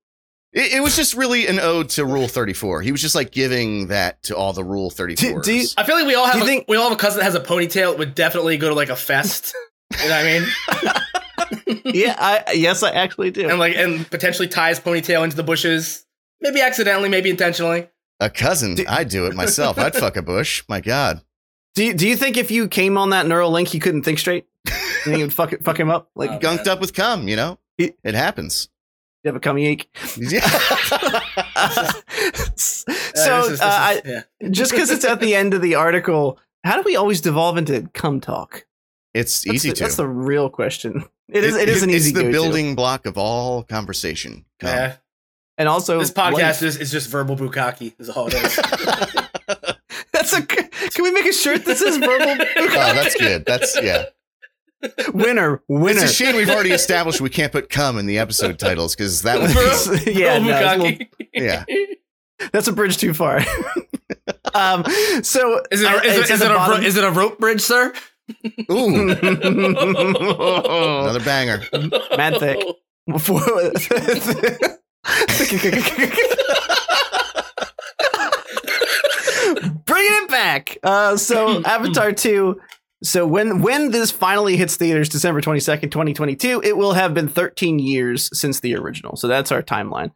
It, 0.54 0.74
it 0.76 0.80
was 0.84 0.96
just 0.96 1.14
really 1.14 1.48
an 1.48 1.60
ode 1.60 1.90
to 1.90 2.06
Rule 2.06 2.28
34. 2.28 2.82
He 2.82 2.92
was 2.92 3.02
just 3.02 3.16
like 3.16 3.32
giving 3.32 3.88
that 3.88 4.24
to 4.24 4.36
all 4.38 4.54
the 4.54 4.64
Rule 4.64 4.90
34s. 4.92 5.44
do 5.44 5.66
i 5.78 5.84
feel 5.84 5.96
like 5.96 6.06
we 6.08 6.16
all 6.16 6.26
have 6.28 6.42
a, 6.42 6.46
think- 6.46 6.66
we 6.68 6.78
all 6.78 6.84
have 6.90 6.94
a 6.98 7.00
cousin 7.00 7.20
that 7.20 7.26
has 7.26 7.36
a 7.36 7.40
ponytail 7.40 7.92
that 7.92 7.98
would 8.00 8.16
definitely 8.16 8.58
go 8.58 8.70
to 8.70 8.76
like 8.76 8.90
a 8.90 8.96
fest 8.96 9.54
you 10.02 10.08
know 10.10 10.16
what 10.16 10.26
i 10.26 10.40
mean 10.40 10.48
Yeah, 11.86 12.16
I 12.20 12.54
yes, 12.54 12.84
I 12.84 12.92
actually 12.92 13.32
do. 13.32 13.48
and 13.50 13.58
like 13.60 13.76
and 13.76 14.10
potentially 14.10 14.48
tie 14.50 14.70
his 14.70 14.80
ponytail 14.80 15.24
into 15.24 15.36
the 15.38 15.44
bushes 15.44 16.06
maybe 16.42 16.60
accidentally 16.62 17.08
maybe 17.10 17.30
intentionally 17.30 17.88
a 18.20 18.30
cousin, 18.30 18.76
Do- 18.76 18.86
I'd 18.90 19.10
do 19.10 19.28
it 19.28 19.36
myself. 19.36 19.78
I'd 19.78 19.94
fuck 19.94 20.18
a 20.18 20.24
bush. 20.24 20.64
My 20.68 20.82
God. 20.82 21.22
Do 21.76 21.84
you, 21.86 21.94
do 21.94 22.08
you 22.08 22.16
think 22.18 22.36
if 22.36 22.50
you 22.50 22.68
came 22.68 22.98
on 22.98 23.12
that 23.12 23.28
neural 23.28 23.52
link, 23.52 23.68
he 23.68 23.78
couldn't 23.80 24.02
think 24.02 24.18
straight? 24.18 24.48
You 24.66 24.72
think 25.04 25.20
it 25.20 25.22
would 25.22 25.34
fuck 25.34 25.54
it, 25.54 25.64
fuck 25.64 25.80
him 25.80 25.92
up? 25.92 26.10
Like 26.16 26.32
Oh, 26.32 26.40
Gunked 26.40 26.66
man. 26.66 26.70
up 26.70 26.80
with 26.82 26.96
cum, 26.96 27.28
you 27.28 27.36
know? 27.36 27.60
It- 27.78 27.96
It 28.04 28.16
happens. 28.16 28.70
You 29.24 29.30
have 29.30 29.36
a 29.36 29.40
cummy 29.40 29.66
ache. 29.68 29.90
Yeah. 30.18 30.40
Uh, 31.60 31.92
so 32.56 32.56
this 32.56 32.86
is- 32.88 33.50
this 33.50 33.62
uh, 33.62 33.66
I, 33.66 34.24
just 34.52 34.72
because 34.72 34.92
it's 34.92 35.04
at 35.06 35.20
the 35.20 35.34
end 35.36 35.54
of 35.56 35.62
the 35.62 35.74
article, 35.76 36.40
how 36.64 36.76
do 36.76 36.84
we 36.84 36.96
always 36.96 37.20
devolve 37.22 37.58
into 37.58 37.90
cum 37.94 38.20
talk? 38.22 38.66
It's 39.14 39.44
That's 39.44 39.56
easy 39.56 39.70
the, 39.70 39.76
to. 39.76 39.84
That's 39.84 39.96
the 39.96 40.08
real 40.08 40.50
question. 40.50 41.04
It 41.30 41.44
is. 41.44 41.56
It 41.56 41.68
is 41.70 41.82
an 41.84 41.90
easy 41.90 42.10
It's 42.10 42.18
the 42.18 42.24
go-to. 42.24 42.32
building 42.32 42.76
block 42.76 43.06
of 43.08 43.18
all 43.18 43.64
conversation. 43.64 44.46
Cum. 44.60 44.70
yeah. 44.70 44.96
and 45.58 45.68
also 45.68 45.98
This 46.00 46.12
podcast 46.12 46.62
is, 46.62 46.78
is 46.78 46.92
just 46.92 47.10
verbal 47.10 47.36
bukkake. 47.36 47.94
Is 48.00 48.10
all 48.10 48.28
it 48.28 48.36
is. 48.36 48.56
That's 50.14 50.34
a. 50.34 50.42
Can 50.46 51.04
we 51.04 51.12
make 51.12 51.26
a 51.26 51.34
shirt 51.34 51.66
that 51.66 51.78
says 51.78 51.98
verbal? 51.98 52.46
Oh, 52.60 52.94
that's 52.94 53.16
good. 53.16 53.46
That's 53.46 53.76
yeah. 53.82 54.06
Winner, 55.14 55.62
winner. 55.68 56.02
It's 56.04 56.12
a 56.12 56.14
shame 56.14 56.36
we've 56.36 56.50
already 56.50 56.72
established 56.72 57.22
we 57.22 57.30
can't 57.30 57.52
put 57.52 57.70
cum 57.70 57.98
in 57.98 58.06
the 58.06 58.18
episode 58.20 58.60
titles 58.60 58.96
because 58.96 59.22
that 59.24 59.40
would 59.40 59.50
be 60.06 60.14
yeah, 60.14 60.38
no, 60.40 60.84
little- 60.84 61.08
yeah. 61.34 61.66
that's 62.52 62.68
a 62.68 62.74
bridge 62.74 62.98
too 62.98 63.14
far. 63.14 63.42
um. 64.54 64.84
So 65.24 65.62
Is 65.72 65.82
it, 65.82 65.88
uh, 65.88 66.02
is, 66.04 66.18
it's 66.20 66.30
it, 66.30 66.30
at 66.32 66.32
is, 66.32 66.40
the 66.40 66.46
it 66.46 66.52
a, 66.52 66.56
ro- 66.56 66.78
is 66.78 66.98
it 66.98 67.04
a 67.04 67.12
rope 67.12 67.40
bridge, 67.40 67.62
sir? 67.62 67.94
Ooh, 68.72 69.10
another 69.12 71.20
banger. 71.22 71.62
Mad 72.18 72.38
thick. 72.40 72.62
Bringing 79.86 80.12
it 80.24 80.30
back. 80.30 80.78
Uh, 80.84 81.16
so 81.18 81.62
Avatar 81.66 82.12
2. 82.12 82.60
So 83.04 83.28
when 83.28 83.62
when 83.62 83.92
this 83.92 84.10
finally 84.12 84.58
hits 84.58 84.76
theaters, 84.76 85.10
December 85.10 85.42
22nd, 85.42 85.92
2022, 85.92 86.62
it 86.64 86.78
will 86.78 86.94
have 86.94 87.14
been 87.14 87.28
13 87.28 87.80
years 87.80 88.30
since 88.38 88.60
the 88.60 88.76
original. 88.76 89.16
So 89.16 89.28
that's 89.28 89.52
our 89.52 89.62
timeline. 89.62 90.12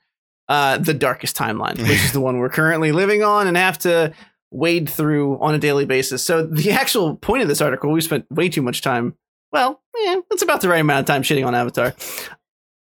Uh, 0.50 0.78
the 0.78 0.94
darkest 0.94 1.36
timeline, 1.38 1.78
which 1.88 2.04
is 2.04 2.12
the 2.12 2.22
one 2.22 2.38
we're 2.38 2.50
currently 2.50 2.92
living 2.92 3.24
on 3.24 3.48
and 3.48 3.56
have 3.56 3.78
to 3.80 4.14
wade 4.50 4.90
through 4.90 5.40
on 5.40 5.54
a 5.54 5.60
daily 5.60 5.86
basis. 5.86 6.24
So 6.24 6.46
the 6.46 6.72
actual 6.72 7.16
point 7.16 7.42
of 7.44 7.48
this 7.48 7.62
article, 7.62 7.92
we 7.92 8.02
spent 8.02 8.30
way 8.32 8.50
too 8.50 8.62
much 8.62 8.82
time. 8.82 9.16
Well, 9.52 9.82
yeah, 9.98 10.20
it's 10.32 10.42
about 10.42 10.62
the 10.62 10.70
right 10.70 10.82
amount 10.82 11.02
of 11.02 11.06
time 11.06 11.24
shitting 11.24 11.46
on 11.46 11.56
Avatar. 11.56 11.94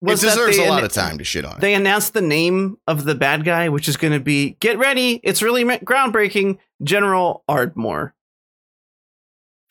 It 0.02 0.19
deserves 0.21 0.58
a 0.58 0.69
lot 0.69 0.84
of 0.84 0.93
time 0.93 1.17
to 1.17 1.23
shit 1.23 1.43
on 1.43 1.58
it. 1.58 1.62
They 1.62 1.73
announced 1.73 2.13
the 2.13 2.21
name 2.21 2.78
of 2.88 3.04
the 3.04 3.15
bad 3.15 3.43
guy, 3.43 3.67
which 3.69 3.89
is 3.89 3.97
going 3.97 4.13
to 4.13 4.19
be 4.19 4.52
get 4.62 4.78
ready. 4.78 5.19
It's 5.23 5.41
really 5.41 5.63
groundbreaking. 5.65 6.58
General 6.82 7.43
Ardmore. 7.49 8.13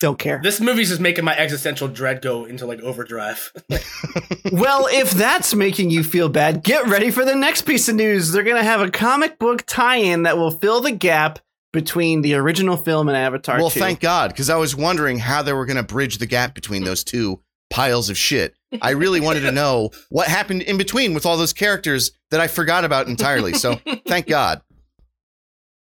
Don't 0.01 0.19
care. 0.19 0.41
This 0.43 0.61
movie's 0.61 0.91
just 0.91 1.01
making 1.01 1.25
my 1.25 1.37
existential 1.37 1.89
dread 1.89 2.23
go 2.23 2.45
into 2.45 2.67
like 2.67 2.81
overdrive. 2.81 3.53
well, 4.53 4.87
if 4.91 5.11
that's 5.11 5.55
making 5.55 5.91
you 5.91 6.05
feel 6.05 6.29
bad, 6.29 6.63
get 6.63 6.87
ready 6.87 7.11
for 7.11 7.25
the 7.25 7.35
next 7.35 7.63
piece 7.63 7.89
of 7.89 7.97
news. 7.97 8.31
They're 8.31 8.45
going 8.45 8.57
to 8.57 8.63
have 8.63 8.81
a 8.81 8.91
comic 8.91 9.39
book 9.39 9.65
tie-in 9.67 10.23
that 10.23 10.37
will 10.37 10.53
fill 10.53 10.81
the 10.81 10.93
gap 10.93 11.41
between 11.73 12.23
the 12.23 12.35
original 12.35 12.77
film 12.77 13.09
and 13.09 13.17
Avatar. 13.17 13.59
well, 13.59 13.71
2. 13.71 13.81
thank 13.81 14.01
God, 14.01 14.31
because 14.31 14.49
I 14.49 14.57
was 14.57 14.75
wondering 14.77 15.19
how 15.19 15.43
they 15.43 15.53
were 15.53 15.67
going 15.67 15.77
to 15.77 15.83
bridge 15.83 16.19
the 16.19 16.27
gap 16.27 16.55
between 16.55 16.85
those 16.85 17.03
two 17.03 17.41
piles 17.71 18.09
of 18.09 18.17
shit. 18.17 18.55
I 18.81 18.91
really 18.91 19.21
wanted 19.21 19.41
to 19.41 19.53
know 19.53 19.91
what 20.11 20.29
happened 20.29 20.63
in 20.63 20.79
between 20.79 21.15
with 21.15 21.27
all 21.27 21.37
those 21.37 21.53
characters 21.53 22.13
that 22.31 22.41
I 22.41 22.47
forgot 22.47 22.85
about 22.85 23.09
entirely. 23.09 23.55
So 23.55 23.81
thank 24.07 24.27
God. 24.27 24.63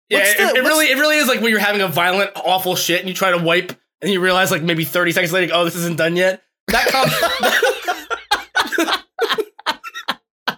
yeah, 0.10 0.20
What's 0.20 0.39
it, 0.39 0.58
it 0.58 0.62
really, 0.62 0.86
it 0.86 0.96
really 0.96 1.17
is 1.17 1.28
like 1.28 1.41
when 1.41 1.52
you're 1.52 1.60
having 1.60 1.82
a 1.82 1.88
violent, 1.88 2.32
awful 2.36 2.76
shit 2.76 3.02
and 3.02 3.10
you 3.10 3.15
try 3.15 3.32
to 3.32 3.38
wipe, 3.38 3.74
and 4.01 4.12
you 4.12 4.19
realize 4.19 4.51
like 4.51 4.62
maybe 4.63 4.83
30 4.86 5.12
seconds 5.12 5.31
later, 5.33 5.51
oh, 5.55 5.65
this 5.65 5.75
isn't 5.75 5.97
done 5.97 6.15
yet. 6.15 6.41
That 6.67 6.88
com- 6.89 7.10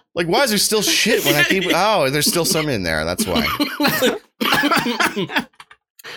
Like, 0.14 0.26
why 0.26 0.42
is 0.42 0.50
there 0.50 0.58
still 0.58 0.82
shit 0.82 1.24
when 1.24 1.34
I 1.36 1.44
keep? 1.44 1.64
Oh, 1.74 2.10
there's 2.10 2.26
still 2.26 2.44
some 2.44 2.68
in 2.68 2.82
there. 2.82 3.04
That's 3.04 3.26
why. 3.26 3.40
that 4.40 5.48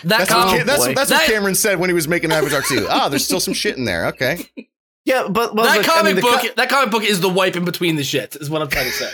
That's, 0.04 0.30
com- 0.30 0.48
what, 0.48 0.58
Ca- 0.58 0.64
that's, 0.64 0.86
boy. 0.86 0.94
that's 0.94 1.10
what 1.10 1.20
That- 1.20 1.26
Cameron 1.26 1.54
said 1.54 1.78
when 1.78 1.88
he 1.90 1.94
was 1.94 2.08
making 2.08 2.32
Avatar 2.32 2.60
2. 2.62 2.86
Oh, 2.90 3.08
there's 3.08 3.24
still 3.24 3.40
some 3.40 3.54
shit 3.54 3.76
in 3.76 3.84
there. 3.84 4.06
Okay. 4.08 4.44
Yeah, 5.06 5.28
but 5.28 5.54
well, 5.54 5.64
that 5.66 5.78
look, 5.78 5.88
I 5.88 5.92
comic 5.96 6.14
mean, 6.16 6.22
book, 6.22 6.40
co- 6.40 6.54
that 6.56 6.68
comic 6.68 6.90
book 6.90 7.04
is 7.04 7.20
the 7.20 7.28
wipe 7.28 7.56
in 7.56 7.64
between 7.64 7.96
the 7.96 8.02
shits. 8.02 8.40
Is 8.40 8.50
what 8.50 8.62
I'm 8.62 8.68
trying 8.68 8.86
to 8.86 8.92
say. 8.92 9.10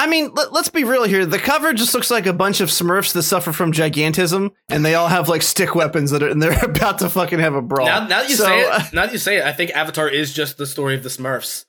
I 0.00 0.06
mean, 0.06 0.32
let, 0.32 0.50
us 0.54 0.70
be 0.70 0.84
real 0.84 1.04
here. 1.04 1.26
The 1.26 1.38
cover 1.38 1.74
just 1.74 1.92
looks 1.92 2.10
like 2.10 2.24
a 2.24 2.32
bunch 2.32 2.62
of 2.62 2.70
Smurfs 2.70 3.12
that 3.12 3.22
suffer 3.22 3.52
from 3.52 3.70
gigantism, 3.70 4.52
and 4.70 4.82
they 4.82 4.94
all 4.94 5.08
have 5.08 5.28
like 5.28 5.42
stick 5.42 5.74
weapons 5.74 6.10
that 6.12 6.22
are, 6.22 6.28
and 6.28 6.42
they're 6.42 6.58
about 6.64 7.00
to 7.00 7.10
fucking 7.10 7.38
have 7.38 7.54
a 7.54 7.60
brawl. 7.60 7.86
Now, 7.86 8.00
now 8.00 8.22
that 8.22 8.30
you 8.30 8.36
So, 8.36 8.44
say 8.44 8.64
uh, 8.64 8.78
it, 8.78 8.94
now 8.94 9.04
that 9.04 9.12
you 9.12 9.18
say 9.18 9.36
it, 9.36 9.44
I 9.44 9.52
think 9.52 9.72
Avatar 9.72 10.08
is 10.08 10.32
just 10.32 10.56
the 10.56 10.66
story 10.66 10.94
of 10.94 11.02
the 11.02 11.10
Smurfs. 11.10 11.66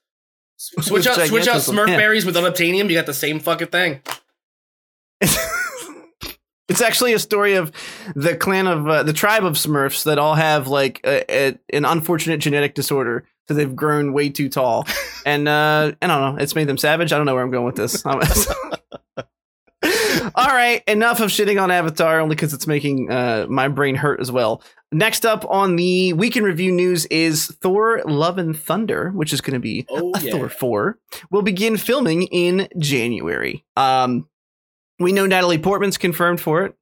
Switch 0.56 1.08
out, 1.08 1.28
switch 1.28 1.48
out 1.50 1.58
Smurf 1.58 1.90
yeah. 1.90 1.98
berries 1.98 2.26
with 2.26 2.36
unobtainium. 2.36 2.90
You 2.90 2.96
got 2.96 3.06
the 3.06 3.14
same 3.14 3.42
fucking 3.42 3.68
thing. 3.68 4.00
it's 5.22 6.82
actually 6.82 7.12
a 7.12 7.20
story 7.20 7.56
of 7.56 7.74
the 8.16 8.38
clan 8.38 8.66
of 8.66 8.88
uh, 8.88 9.04
the 9.04 9.12
tribe 9.12 9.44
of 9.44 9.56
Smurfs 9.56 10.06
that 10.06 10.18
all 10.18 10.36
have 10.36 10.68
like 10.70 11.02
a, 11.04 11.26
a, 11.30 11.60
an 11.74 11.84
unfortunate 11.84 12.38
genetic 12.38 12.76
disorder, 12.76 13.26
so 13.48 13.54
they've 13.54 13.76
grown 13.76 14.14
way 14.14 14.30
too 14.30 14.50
tall, 14.50 14.86
and 15.26 15.48
uh, 15.48 15.92
I 16.02 16.08
don't 16.08 16.36
know. 16.36 16.42
It's 16.42 16.56
made 16.56 16.68
them 16.68 16.78
savage. 16.78 17.12
I 17.12 17.18
don't 17.18 17.26
know 17.26 17.34
where 17.34 17.44
I'm 17.44 17.52
going 17.52 17.66
with 17.66 17.76
this. 17.76 18.06
all 20.36 20.36
right, 20.36 20.84
enough 20.88 21.20
of 21.20 21.30
shitting 21.30 21.62
on 21.62 21.72
Avatar, 21.72 22.20
only 22.20 22.36
because 22.36 22.54
it's 22.54 22.68
making 22.68 23.12
uh, 23.12 23.48
my 23.50 23.68
brain 23.68 23.96
hurt 23.96 24.20
as 24.20 24.32
well. 24.32 24.62
Next 24.92 25.26
up 25.26 25.46
on 25.50 25.76
the 25.76 26.14
weekend 26.14 26.46
review 26.46 26.72
news 26.72 27.06
is 27.08 27.48
Thor: 27.48 28.04
Love 28.06 28.38
and 28.38 28.58
Thunder, 28.58 29.12
which 29.12 29.34
is 29.34 29.42
going 29.42 29.54
to 29.54 29.60
be 29.60 29.86
Oh 29.90 30.12
a 30.16 30.20
yeah. 30.20 30.32
Thor 30.32 30.50
4 30.50 31.00
will 31.32 31.42
begin 31.42 31.78
filming 31.78 32.24
in 32.24 32.68
January. 32.78 33.66
Um, 33.76 34.28
we 35.00 35.12
know 35.12 35.26
Natalie 35.26 35.58
Portman's 35.58 35.98
confirmed 35.98 36.42
for 36.42 36.66
it. 36.66 36.76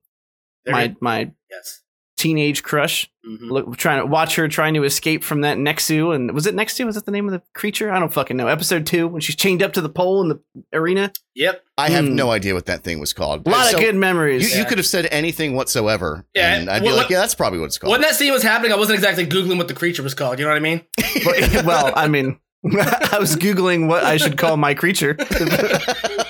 There 0.66 0.74
my 0.74 0.96
my 1.00 1.32
yes. 1.50 1.82
Teenage 2.20 2.62
crush. 2.64 3.10
Mhm. 3.28 3.50
Look, 3.50 3.78
trying 3.78 4.00
to 4.00 4.06
watch 4.06 4.36
her 4.36 4.48
trying 4.48 4.74
to 4.76 4.84
escape 4.84 5.24
from 5.24 5.42
that 5.42 5.58
Nexu, 5.58 6.14
and 6.14 6.32
was 6.32 6.46
it 6.48 6.56
Nexu? 6.56 6.86
Was 6.86 6.96
that 6.96 7.06
the 7.06 7.12
name 7.12 7.26
of 7.28 7.32
the 7.32 7.42
creature? 7.54 7.92
I 7.92 8.00
don't 8.00 8.12
fucking 8.14 8.36
know. 8.38 8.48
Episode 8.48 8.86
two 8.86 9.08
when 9.08 9.22
she's 9.22 9.36
chained 9.36 9.64
up 9.64 9.74
to 9.74 9.82
the 9.82 9.90
pole 9.90 10.22
in 10.22 10.30
the 10.30 10.40
arena. 10.74 11.12
Yep. 11.36 11.64
I 11.78 11.90
have 11.90 12.06
Hmm. 12.06 12.16
no 12.16 12.32
idea 12.32 12.54
what 12.54 12.66
that 12.68 12.84
thing 12.84 13.00
was 13.00 13.14
called. 13.14 13.48
A 13.48 13.50
lot 13.50 13.68
So 13.68 13.78
of 13.78 13.84
good 13.84 13.96
memories. 13.96 14.54
You, 14.54 14.60
you 14.62 14.66
could 14.66 14.78
have 14.78 14.88
said 14.88 15.08
anything 15.12 15.56
whatsoever. 15.56 16.26
Yeah, 16.36 16.56
And 16.56 16.70
I'd 16.70 16.84
be 16.84 16.92
like, 16.92 17.10
yeah, 17.10 17.20
that's 17.20 17.36
probably 17.36 17.60
what 17.60 17.66
it's 17.66 17.78
called. 17.78 17.92
When 17.92 18.02
that 18.02 18.16
scene 18.16 18.32
was 18.34 18.44
happening, 18.44 18.74
I 18.74 18.76
wasn't 18.78 18.98
exactly 18.98 19.26
googling 19.26 19.58
what 19.58 19.68
the 19.68 19.74
creature 19.74 20.04
was 20.04 20.14
called. 20.14 20.40
You 20.40 20.46
know 20.46 20.52
what 20.52 20.58
I 20.58 20.60
mean? 20.62 20.82
But- 21.24 21.64
well, 21.66 21.94
I 21.96 22.08
mean, 22.08 22.40
I 22.66 23.18
was 23.20 23.36
googling 23.38 23.88
what 23.88 24.04
I 24.04 24.18
should 24.18 24.38
call 24.38 24.58
my 24.58 24.74
creature. 24.74 25.16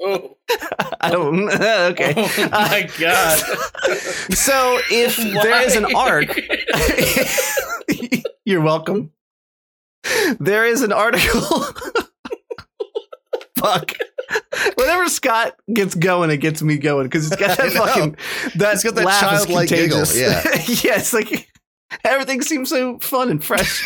Oh, 0.00 0.36
I 1.00 1.10
don't. 1.10 1.48
Okay. 1.92 2.14
oh 2.16 2.48
my 2.50 2.88
god! 2.98 3.38
So 4.34 4.78
if 4.90 5.16
there 5.16 5.62
is 5.62 5.76
an 5.76 5.94
arc 5.94 6.38
You're 8.44 8.60
welcome. 8.62 9.12
There 10.40 10.66
is 10.66 10.82
an 10.82 10.92
article. 10.92 11.64
Fuck. 13.58 13.92
Whenever 14.76 15.08
Scott 15.08 15.56
gets 15.72 15.94
going, 15.94 16.30
it 16.30 16.38
gets 16.38 16.62
me 16.62 16.76
going 16.78 17.06
because 17.06 17.28
he's 17.28 17.36
got 17.36 17.56
that 17.56 17.72
fucking 17.72 18.16
that 18.56 18.72
He's 18.72 18.82
got 18.84 18.94
that 18.96 19.20
childlike 19.20 19.68
giggle, 19.68 20.04
yeah. 20.14 20.42
yeah, 20.66 20.98
it's 20.98 21.12
like 21.12 21.48
everything 22.04 22.42
seems 22.42 22.70
so 22.70 22.98
fun 22.98 23.30
and 23.30 23.44
fresh. 23.44 23.82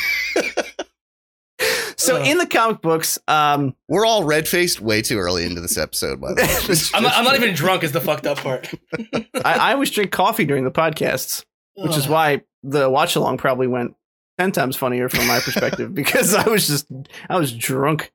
So 2.07 2.23
in 2.23 2.39
the 2.39 2.47
comic 2.47 2.81
books, 2.81 3.19
um, 3.29 3.75
We're 3.89 4.07
all 4.07 4.25
red 4.25 4.47
faced 4.49 4.81
way 4.81 5.03
too 5.03 5.19
early 5.19 5.45
into 5.45 5.61
this 5.61 5.77
episode, 5.77 6.21
by 6.21 6.35
the 6.35 6.43
way. 6.43 6.77
I'm 6.95 7.03
not, 7.03 7.15
I'm 7.15 7.25
not 7.25 7.37
even 7.37 7.55
drunk. 7.55 7.83
Is 7.85 7.93
the 7.93 8.01
fucked 8.01 8.27
up 8.27 8.39
part. 8.39 8.73
I, 9.15 9.31
I 9.45 9.73
always 9.73 9.91
drink 9.91 10.13
coffee 10.13 10.45
during 10.45 10.65
the 10.65 10.71
podcasts. 10.71 11.45
which 11.77 11.97
is 11.97 12.09
why 12.09 12.43
the 12.63 12.89
watch 12.89 13.17
along 13.17 13.39
probably 13.39 13.67
went 13.67 13.95
10 14.39 14.53
times 14.53 14.77
funnier 14.77 15.09
from 15.09 15.27
my 15.27 15.41
perspective 15.41 15.95
because 15.95 16.35
I 16.35 16.49
was 16.49 16.67
just 16.67 16.87
I 17.29 17.39
was 17.39 17.53
drunk. 17.53 18.13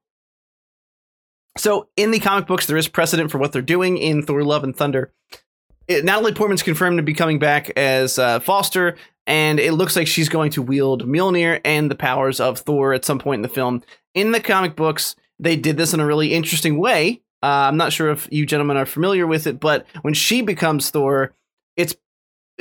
So 1.57 1.89
in 1.97 2.11
the 2.11 2.19
comic 2.19 2.47
books 2.47 2.65
there 2.65 2.77
is 2.77 2.87
precedent 2.87 3.31
for 3.31 3.37
what 3.37 3.51
they're 3.51 3.61
doing 3.61 3.97
in 3.97 4.23
Thor 4.23 4.43
Love 4.43 4.63
and 4.63 4.75
Thunder. 4.75 5.13
It, 5.87 6.05
Natalie 6.05 6.33
Portman's 6.33 6.63
confirmed 6.63 6.97
to 6.97 7.03
be 7.03 7.13
coming 7.13 7.39
back 7.39 7.71
as 7.71 8.17
uh, 8.19 8.39
Foster 8.39 8.95
and 9.27 9.59
it 9.59 9.73
looks 9.73 9.95
like 9.95 10.07
she's 10.07 10.29
going 10.29 10.51
to 10.51 10.61
wield 10.61 11.07
Mjolnir 11.07 11.61
and 11.63 11.89
the 11.89 11.95
powers 11.95 12.39
of 12.39 12.59
Thor 12.59 12.93
at 12.93 13.05
some 13.05 13.19
point 13.19 13.39
in 13.39 13.43
the 13.43 13.49
film. 13.49 13.83
In 14.13 14.31
the 14.31 14.39
comic 14.39 14.75
books 14.75 15.15
they 15.41 15.55
did 15.55 15.75
this 15.75 15.93
in 15.93 15.99
a 15.99 16.05
really 16.05 16.33
interesting 16.33 16.77
way. 16.77 17.21
Uh, 17.43 17.67
I'm 17.67 17.77
not 17.77 17.91
sure 17.91 18.11
if 18.11 18.29
you 18.31 18.45
gentlemen 18.45 18.77
are 18.77 18.85
familiar 18.85 19.25
with 19.25 19.47
it, 19.47 19.59
but 19.59 19.87
when 20.03 20.13
she 20.13 20.41
becomes 20.43 20.91
Thor, 20.91 21.33
it's 21.75 21.95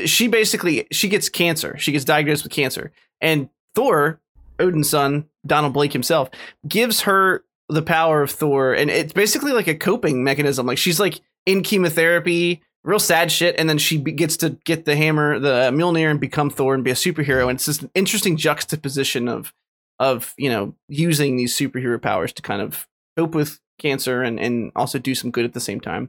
she 0.06 0.26
basically 0.26 0.86
she 0.90 1.08
gets 1.08 1.28
cancer. 1.28 1.76
She 1.78 1.92
gets 1.92 2.06
diagnosed 2.06 2.42
with 2.42 2.52
cancer, 2.52 2.90
and 3.20 3.50
Thor, 3.74 4.18
Odin's 4.58 4.88
son, 4.88 5.26
Donald 5.46 5.74
Blake 5.74 5.92
himself, 5.92 6.30
gives 6.66 7.02
her 7.02 7.44
the 7.68 7.82
power 7.82 8.22
of 8.22 8.30
Thor, 8.30 8.72
and 8.72 8.90
it's 8.90 9.12
basically 9.12 9.52
like 9.52 9.68
a 9.68 9.74
coping 9.74 10.24
mechanism. 10.24 10.66
Like 10.66 10.78
she's 10.78 10.98
like 10.98 11.20
in 11.44 11.62
chemotherapy, 11.62 12.62
real 12.84 12.98
sad 12.98 13.30
shit, 13.30 13.54
and 13.58 13.68
then 13.68 13.78
she 13.78 13.98
be- 13.98 14.12
gets 14.12 14.36
to 14.38 14.50
get 14.64 14.84
the 14.84 14.96
hammer, 14.96 15.38
the 15.38 15.70
Mjolnir, 15.72 16.10
and 16.10 16.20
become 16.20 16.50
Thor 16.50 16.74
and 16.74 16.82
be 16.84 16.90
a 16.90 16.94
superhero. 16.94 17.42
And 17.48 17.52
it's 17.56 17.66
just 17.66 17.82
an 17.82 17.90
interesting 17.94 18.36
juxtaposition 18.36 19.28
of 19.28 19.52
of 19.98 20.32
you 20.38 20.48
know 20.48 20.74
using 20.88 21.36
these 21.36 21.56
superhero 21.56 22.00
powers 22.00 22.32
to 22.32 22.42
kind 22.42 22.62
of 22.62 22.86
cope 23.16 23.34
with 23.34 23.60
cancer 23.78 24.22
and 24.22 24.38
and 24.40 24.72
also 24.76 24.98
do 24.98 25.14
some 25.14 25.30
good 25.30 25.44
at 25.44 25.52
the 25.52 25.60
same 25.60 25.80
time. 25.80 26.08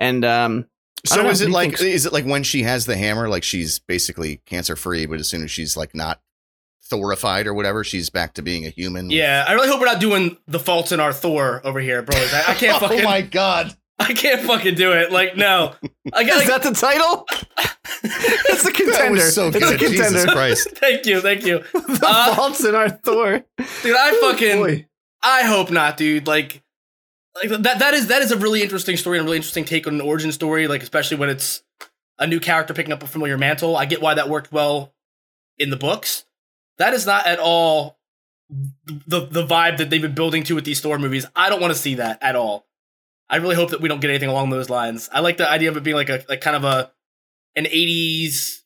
And 0.00 0.24
um, 0.24 0.66
So 1.06 1.22
know, 1.22 1.30
is 1.30 1.40
it 1.40 1.50
like 1.50 1.78
think? 1.78 1.94
is 1.94 2.06
it 2.06 2.12
like 2.12 2.24
when 2.26 2.42
she 2.42 2.62
has 2.64 2.86
the 2.86 2.96
hammer, 2.96 3.28
like 3.28 3.42
she's 3.44 3.78
basically 3.78 4.42
cancer 4.46 4.76
free, 4.76 5.06
but 5.06 5.18
as 5.20 5.28
soon 5.28 5.42
as 5.42 5.50
she's 5.50 5.76
like 5.76 5.94
not 5.94 6.20
Thorified 6.84 7.46
or 7.46 7.54
whatever, 7.54 7.84
she's 7.84 8.10
back 8.10 8.34
to 8.34 8.42
being 8.42 8.66
a 8.66 8.68
human? 8.68 9.08
Yeah, 9.10 9.44
I 9.46 9.52
really 9.52 9.68
hope 9.68 9.78
we're 9.80 9.86
not 9.86 10.00
doing 10.00 10.36
the 10.46 10.58
faults 10.58 10.90
in 10.92 11.00
our 11.00 11.12
Thor 11.12 11.60
over 11.64 11.80
here, 11.80 12.02
brothers. 12.02 12.34
I, 12.34 12.50
I 12.50 12.54
can't 12.54 12.80
fucking. 12.80 13.00
oh 13.00 13.04
my 13.04 13.22
god. 13.22 13.74
I 14.02 14.12
can't 14.14 14.42
fucking 14.42 14.74
do 14.74 14.92
it. 14.92 15.12
Like, 15.12 15.36
no. 15.36 15.74
I 16.12 16.24
got 16.24 16.42
is 16.42 16.48
that 16.48 16.62
the 16.62 16.72
title? 16.72 17.24
it's 18.04 18.62
the 18.64 18.70
That 18.70 18.74
contender. 18.74 19.10
was 19.12 19.34
so 19.34 19.48
it's 19.48 19.58
good. 19.58 19.74
a 19.74 19.78
contender. 19.78 20.18
Jesus 20.18 20.24
Christ. 20.32 20.68
Thank 20.76 21.06
you, 21.06 21.20
thank 21.20 21.44
you, 21.46 21.58
the 21.72 22.00
Uh, 22.06 22.34
faults 22.34 22.64
in 22.64 22.74
our 22.74 22.88
Thor. 22.90 23.44
dude. 23.82 23.96
I 23.96 24.18
fucking. 24.20 24.56
Boy. 24.58 24.86
I 25.22 25.42
hope 25.44 25.70
not, 25.70 25.96
dude. 25.96 26.26
Like, 26.26 26.62
like 27.40 27.62
that. 27.62 27.78
That 27.78 27.94
is 27.94 28.08
that 28.08 28.22
is 28.22 28.32
a 28.32 28.36
really 28.36 28.62
interesting 28.62 28.96
story 28.96 29.18
and 29.18 29.24
a 29.24 29.26
really 29.26 29.36
interesting 29.36 29.64
take 29.64 29.86
on 29.86 29.94
an 29.94 30.00
origin 30.00 30.32
story. 30.32 30.66
Like, 30.68 30.82
especially 30.82 31.16
when 31.16 31.28
it's 31.30 31.62
a 32.18 32.26
new 32.26 32.40
character 32.40 32.74
picking 32.74 32.92
up 32.92 33.02
a 33.02 33.06
familiar 33.06 33.38
mantle. 33.38 33.76
I 33.76 33.84
get 33.86 34.02
why 34.02 34.14
that 34.14 34.28
worked 34.28 34.52
well 34.52 34.92
in 35.58 35.70
the 35.70 35.76
books. 35.76 36.24
That 36.78 36.92
is 36.94 37.06
not 37.06 37.26
at 37.26 37.38
all 37.38 37.98
the 38.50 39.26
the 39.26 39.46
vibe 39.46 39.76
that 39.78 39.90
they've 39.90 40.02
been 40.02 40.14
building 40.14 40.42
to 40.44 40.54
with 40.54 40.64
these 40.64 40.80
Thor 40.80 40.98
movies. 40.98 41.24
I 41.36 41.48
don't 41.48 41.60
want 41.60 41.72
to 41.72 41.78
see 41.78 41.94
that 41.96 42.18
at 42.20 42.34
all. 42.36 42.66
I 43.32 43.36
really 43.36 43.56
hope 43.56 43.70
that 43.70 43.80
we 43.80 43.88
don't 43.88 44.00
get 44.00 44.10
anything 44.10 44.28
along 44.28 44.50
those 44.50 44.70
lines. 44.70 45.08
I 45.12 45.20
like 45.20 45.38
the 45.38 45.50
idea 45.50 45.70
of 45.70 45.76
it 45.76 45.82
being 45.82 45.96
like 45.96 46.10
a 46.10 46.24
like 46.28 46.40
kind 46.42 46.54
of 46.54 46.62
a 46.64 46.92
an 47.56 47.64
'80s 47.64 48.58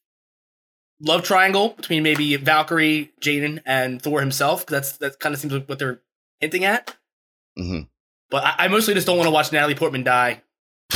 love 1.00 1.22
triangle 1.22 1.70
between 1.70 2.02
maybe 2.02 2.36
Valkyrie, 2.36 3.12
Jaden, 3.22 3.62
and 3.64 4.02
Thor 4.02 4.20
himself. 4.20 4.66
That's 4.66 4.96
that 4.98 5.18
kind 5.20 5.34
of 5.34 5.40
seems 5.40 5.52
like 5.54 5.68
what 5.68 5.78
they're 5.78 6.00
hinting 6.40 6.64
at. 6.64 6.94
hmm 7.56 7.82
But 8.28 8.44
I, 8.44 8.54
I 8.64 8.68
mostly 8.68 8.92
just 8.94 9.06
don't 9.06 9.16
want 9.16 9.28
to 9.28 9.32
watch 9.32 9.52
Natalie 9.52 9.74
Portman 9.76 10.02
die. 10.04 10.42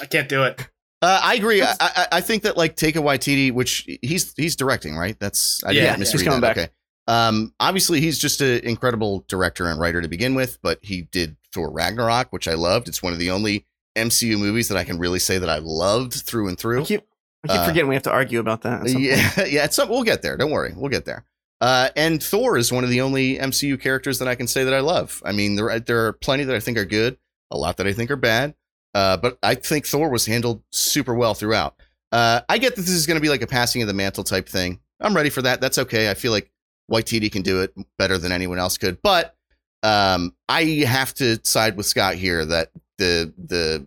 I 0.00 0.06
can't 0.08 0.28
do 0.28 0.44
it. 0.44 0.60
Uh, 1.02 1.20
I 1.22 1.34
agree. 1.34 1.62
I, 1.62 1.74
I, 1.80 2.06
I 2.12 2.20
think 2.20 2.44
that 2.44 2.56
like 2.56 2.76
Taika 2.76 2.94
Waititi, 3.02 3.52
which 3.52 3.88
he's 4.02 4.32
he's 4.36 4.56
directing, 4.56 4.96
right? 4.96 5.18
That's 5.20 5.62
I 5.64 5.72
Yeah, 5.72 5.96
didn't 5.96 6.06
yeah. 6.06 6.12
He's 6.12 6.22
coming 6.22 6.40
that. 6.40 6.56
back. 6.56 6.58
Okay. 6.58 6.72
Um, 7.08 7.54
obviously 7.60 8.00
he's 8.00 8.18
just 8.18 8.40
an 8.40 8.60
incredible 8.64 9.24
director 9.28 9.68
and 9.68 9.78
writer 9.78 10.00
to 10.02 10.08
begin 10.08 10.34
with, 10.34 10.58
but 10.62 10.80
he 10.82 11.02
did 11.02 11.36
Thor 11.56 11.70
Ragnarok, 11.70 12.28
which 12.32 12.46
I 12.46 12.54
loved. 12.54 12.86
It's 12.86 13.02
one 13.02 13.12
of 13.12 13.18
the 13.18 13.30
only 13.32 13.66
MCU 13.96 14.38
movies 14.38 14.68
that 14.68 14.76
I 14.78 14.84
can 14.84 14.98
really 14.98 15.18
say 15.18 15.38
that 15.38 15.48
I 15.48 15.58
loved 15.58 16.12
through 16.14 16.48
and 16.48 16.56
I 16.58 16.60
through. 16.60 16.84
keep, 16.84 17.00
I 17.44 17.48
keep 17.48 17.56
Uh, 17.60 17.66
forgetting 17.66 17.88
we 17.88 17.94
have 17.96 18.02
to 18.04 18.10
argue 18.12 18.38
about 18.40 18.62
that. 18.62 18.82
at 18.82 18.88
some 18.90 18.94
point. 19.02 19.06
Yeah, 19.36 19.44
yeah. 19.46 19.64
It's 19.64 19.74
some, 19.76 19.88
we'll 19.88 20.02
get 20.04 20.22
there. 20.22 20.36
Don't 20.36 20.50
worry, 20.50 20.72
we'll 20.76 20.90
get 20.90 21.04
there. 21.06 21.24
Uh, 21.60 21.88
and 21.96 22.22
Thor 22.22 22.58
is 22.58 22.70
one 22.70 22.84
of 22.84 22.90
the 22.90 23.00
only 23.00 23.38
MCU 23.38 23.80
characters 23.80 24.18
that 24.18 24.28
I 24.28 24.34
can 24.34 24.46
say 24.46 24.64
that 24.64 24.74
I 24.74 24.80
love. 24.80 25.22
I 25.24 25.32
mean, 25.32 25.56
there 25.56 25.80
there 25.80 26.06
are 26.06 26.12
plenty 26.12 26.44
that 26.44 26.54
I 26.54 26.60
think 26.60 26.76
are 26.76 26.84
good, 26.84 27.16
a 27.50 27.56
lot 27.56 27.78
that 27.78 27.86
I 27.86 27.94
think 27.94 28.10
are 28.10 28.16
bad. 28.16 28.54
Uh, 28.94 29.16
but 29.16 29.38
I 29.42 29.54
think 29.54 29.86
Thor 29.86 30.10
was 30.10 30.26
handled 30.26 30.62
super 30.72 31.14
well 31.14 31.32
throughout. 31.34 31.74
Uh, 32.12 32.40
I 32.48 32.58
get 32.58 32.76
that 32.76 32.82
this 32.82 32.90
is 32.90 33.06
going 33.06 33.16
to 33.16 33.22
be 33.22 33.28
like 33.28 33.42
a 33.42 33.46
passing 33.46 33.82
of 33.82 33.88
the 33.88 33.94
mantle 33.94 34.24
type 34.24 34.48
thing. 34.48 34.80
I'm 35.00 35.14
ready 35.14 35.28
for 35.30 35.42
that. 35.42 35.60
That's 35.60 35.76
okay. 35.78 36.10
I 36.10 36.14
feel 36.14 36.32
like 36.32 36.50
Waititi 36.90 37.30
can 37.30 37.42
do 37.42 37.60
it 37.62 37.74
better 37.98 38.16
than 38.16 38.32
anyone 38.32 38.58
else 38.58 38.78
could. 38.78 39.02
But 39.02 39.35
um, 39.82 40.34
I 40.48 40.62
have 40.86 41.14
to 41.14 41.38
side 41.44 41.76
with 41.76 41.86
Scott 41.86 42.14
here 42.14 42.44
that 42.44 42.70
the 42.98 43.32
the 43.36 43.86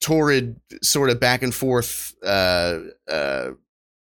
torrid 0.00 0.60
sort 0.82 1.10
of 1.10 1.18
back 1.18 1.42
and 1.42 1.54
forth 1.54 2.14
uh, 2.24 2.80
uh, 3.08 3.50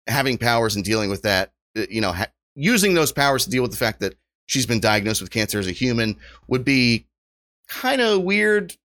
having 0.06 0.38
powers 0.38 0.76
and 0.76 0.86
dealing 0.86 1.10
with 1.10 1.24
that, 1.24 1.52
uh, 1.78 1.86
you 1.90 2.02
know, 2.02 2.12
ha- 2.12 2.32
using 2.56 2.94
those 2.94 3.12
powers 3.12 3.46
to 3.46 3.50
deal 3.50 3.62
with 3.62 3.72
the 3.72 3.78
fact 3.78 4.00
that 4.00 4.16
she's 4.46 4.66
been 4.66 4.80
diagnosed 4.80 5.22
with 5.22 5.32
cancer 5.32 5.60
as 5.60 5.68
a 5.68 5.72
human 5.72 6.16
would 6.48 6.64
be 6.64 7.06
kind 7.68 8.02
of 8.02 8.22
weird. 8.22 8.76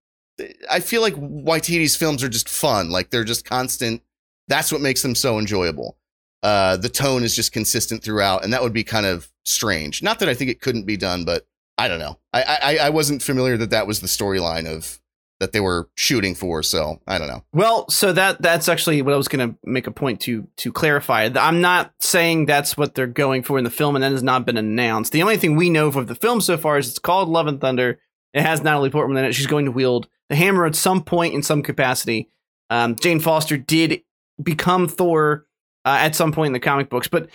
I 0.70 0.80
feel 0.80 1.03
like 1.03 1.14
Waititi's 1.14 1.97
films 1.97 2.22
are 2.24 2.28
just 2.28 2.49
fun. 2.49 2.90
Like 2.90 3.11
they're 3.11 3.24
just 3.24 3.45
constant. 3.45 4.03
That's 4.49 4.72
what 4.72 4.80
makes 4.80 5.03
them 5.03 5.14
so 5.14 5.38
enjoyable. 5.38 5.97
Uh, 6.43 6.76
the 6.76 6.88
tone 6.88 7.22
is 7.22 7.36
just 7.36 7.53
consistent 7.53 8.03
throughout, 8.03 8.45
and 8.45 8.53
that 8.53 8.62
would 8.62 8.72
be 8.72 8.84
kind 8.84 9.07
of 9.07 9.30
strange. 9.45 10.03
Not 10.03 10.18
that 10.18 10.28
I 10.28 10.34
think 10.34 10.51
it 10.51 10.61
couldn't 10.61 10.86
be 10.86 10.97
done, 10.97 11.24
but 11.24 11.47
I 11.78 11.88
don't 11.88 12.01
know. 12.01 12.18
I 12.32 12.43
I, 12.62 12.76
I 12.86 12.90
wasn't 12.90 13.22
familiar 13.22 13.57
that 13.59 13.70
that 13.70 13.86
was 13.86 14.01
the 14.01 14.09
storyline 14.09 14.66
of 14.66 15.01
that 15.43 15.51
they 15.51 15.61
were 15.61 15.88
shooting 15.97 16.36
for. 16.36 16.62
So 16.62 17.01
I 17.07 17.18
don't 17.18 17.26
know. 17.26 17.43
Well, 17.53 17.88
so 17.90 18.12
that 18.12 18.40
that's 18.40 18.68
actually 18.68 19.03
what 19.03 19.12
I 19.12 19.16
was 19.16 19.26
going 19.26 19.51
to 19.51 19.59
make 19.64 19.88
a 19.88 19.90
point 19.90 20.20
to 20.22 20.47
to 20.59 20.72
clarify. 20.72 21.28
I'm 21.34 21.61
not 21.61 21.93
saying 21.99 22.47
that's 22.47 22.76
what 22.76 22.95
they're 22.95 23.09
going 23.09 23.43
for 23.43 23.59
in 23.59 23.64
the 23.64 23.70
film, 23.70 23.97
and 23.97 24.05
that 24.05 24.12
has 24.12 24.22
not 24.22 24.47
been 24.47 24.57
announced. 24.57 25.11
The 25.11 25.22
only 25.22 25.36
thing 25.36 25.57
we 25.57 25.68
know 25.68 25.88
of 25.88 26.07
the 26.07 26.14
film 26.14 26.40
so 26.40 26.57
far 26.57 26.78
is 26.78 26.88
it's 26.88 27.01
called 27.01 27.28
Love 27.28 27.49
and 27.49 27.61
Thunder. 27.61 27.99
It 28.32 28.43
has 28.43 28.62
Natalie 28.62 28.90
Portman 28.90 29.18
in 29.18 29.24
it. 29.24 29.34
She's 29.34 29.49
going 29.49 29.64
to 29.64 29.72
wield 29.72 30.09
the 30.28 30.36
hammer 30.36 30.64
at 30.64 30.76
some 30.76 31.03
point 31.03 31.34
in 31.34 31.43
some 31.43 31.62
capacity. 31.62 32.28
Um, 32.70 32.95
Jane 32.95 33.18
Foster 33.18 33.57
did 33.57 34.03
become 34.40 34.86
Thor 34.86 35.47
uh, 35.85 35.99
at 36.01 36.14
some 36.14 36.33
point 36.33 36.49
in 36.49 36.53
the 36.53 36.61
comic 36.61 36.89
books, 36.91 37.09
but 37.09 37.28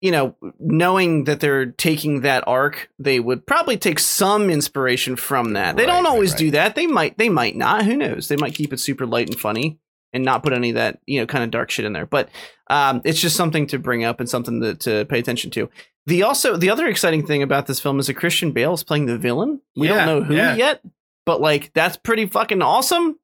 you 0.00 0.10
know, 0.10 0.34
knowing 0.58 1.24
that 1.24 1.40
they're 1.40 1.66
taking 1.66 2.22
that 2.22 2.42
arc, 2.46 2.88
they 2.98 3.20
would 3.20 3.46
probably 3.46 3.76
take 3.76 3.98
some 3.98 4.48
inspiration 4.48 5.14
from 5.14 5.52
that. 5.52 5.76
They 5.76 5.82
Right, 5.84 5.92
don't 5.92 6.04
right, 6.04 6.10
always 6.10 6.30
right. 6.32 6.38
do 6.38 6.50
that. 6.52 6.74
They 6.74 6.86
might, 6.86 7.18
they 7.18 7.28
might 7.28 7.54
not. 7.54 7.84
Who 7.84 7.96
knows? 7.96 8.28
They 8.28 8.36
might 8.36 8.54
keep 8.54 8.72
it 8.72 8.80
super 8.80 9.04
light 9.06 9.28
and 9.28 9.38
funny 9.38 9.78
and 10.14 10.24
not 10.24 10.42
put 10.42 10.54
any 10.54 10.70
of 10.70 10.76
that, 10.76 11.00
you 11.06 11.20
know, 11.20 11.26
kind 11.26 11.44
of 11.44 11.50
dark 11.50 11.70
shit 11.70 11.84
in 11.84 11.92
there. 11.92 12.06
But 12.06 12.30
um, 12.68 13.02
it's 13.04 13.20
just 13.20 13.36
something 13.36 13.66
to 13.66 13.78
bring 13.78 14.02
up 14.02 14.20
and 14.20 14.28
something 14.28 14.62
to, 14.62 14.74
to 14.76 15.04
pay 15.04 15.18
attention 15.18 15.50
to. 15.50 15.68
The 16.06 16.22
also 16.22 16.56
the 16.56 16.70
other 16.70 16.86
exciting 16.88 17.26
thing 17.26 17.42
about 17.42 17.66
this 17.66 17.78
film 17.78 18.00
is 18.00 18.06
that 18.06 18.14
Christian 18.14 18.52
Bale 18.52 18.72
is 18.72 18.82
playing 18.82 19.04
the 19.04 19.18
villain. 19.18 19.60
We 19.76 19.88
Yeah, 19.88 20.06
don't 20.06 20.06
know 20.06 20.24
who 20.24 20.34
yeah. 20.34 20.54
yet, 20.56 20.80
but 21.26 21.42
like 21.42 21.74
that's 21.74 21.98
pretty 21.98 22.24
fucking 22.24 22.62
awesome. 22.62 23.18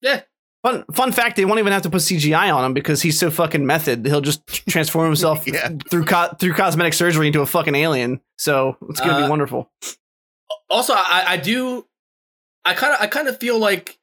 Yeah. 0.00 0.22
Fun 0.62 0.84
fun 0.92 1.12
fact: 1.12 1.36
They 1.36 1.44
won't 1.44 1.58
even 1.58 1.72
have 1.72 1.82
to 1.82 1.90
put 1.90 2.02
CGI 2.02 2.54
on 2.54 2.64
him 2.64 2.74
because 2.74 3.00
he's 3.00 3.18
so 3.18 3.30
fucking 3.30 3.64
method. 3.64 4.04
He'll 4.06 4.20
just 4.20 4.46
transform 4.68 5.06
himself 5.06 5.44
Yeah. 5.46 5.70
through 5.90 6.04
co- 6.04 6.34
through 6.38 6.52
cosmetic 6.54 6.92
surgery 6.92 7.28
into 7.28 7.40
a 7.40 7.46
fucking 7.46 7.74
alien. 7.74 8.20
So 8.36 8.76
it's 8.90 9.00
gonna 9.00 9.14
Uh, 9.14 9.24
be 9.26 9.30
wonderful. 9.30 9.70
Also, 10.68 10.92
I, 10.94 11.24
I 11.28 11.36
do. 11.38 11.86
I 12.64 12.74
kind 12.74 12.92
of 12.94 13.00
I 13.00 13.06
kind 13.06 13.26
of 13.28 13.38
feel 13.38 13.58
like 13.58 13.98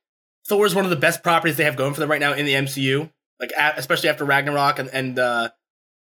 Thor 0.47 0.65
is 0.65 0.73
one 0.73 0.83
of 0.85 0.89
the 0.89 0.95
best 0.97 1.21
properties 1.21 1.57
they 1.57 1.63
have 1.65 1.75
going 1.75 1.93
for 1.93 1.99
them 1.99 2.09
right 2.09 2.19
now 2.19 2.33
in 2.33 2.45
the 2.45 2.53
MCU. 2.53 3.09
Like 3.39 3.51
especially 3.75 4.09
after 4.09 4.25
Ragnarok 4.25 4.79
and 4.79 4.89
and 4.89 5.19
uh, 5.19 5.49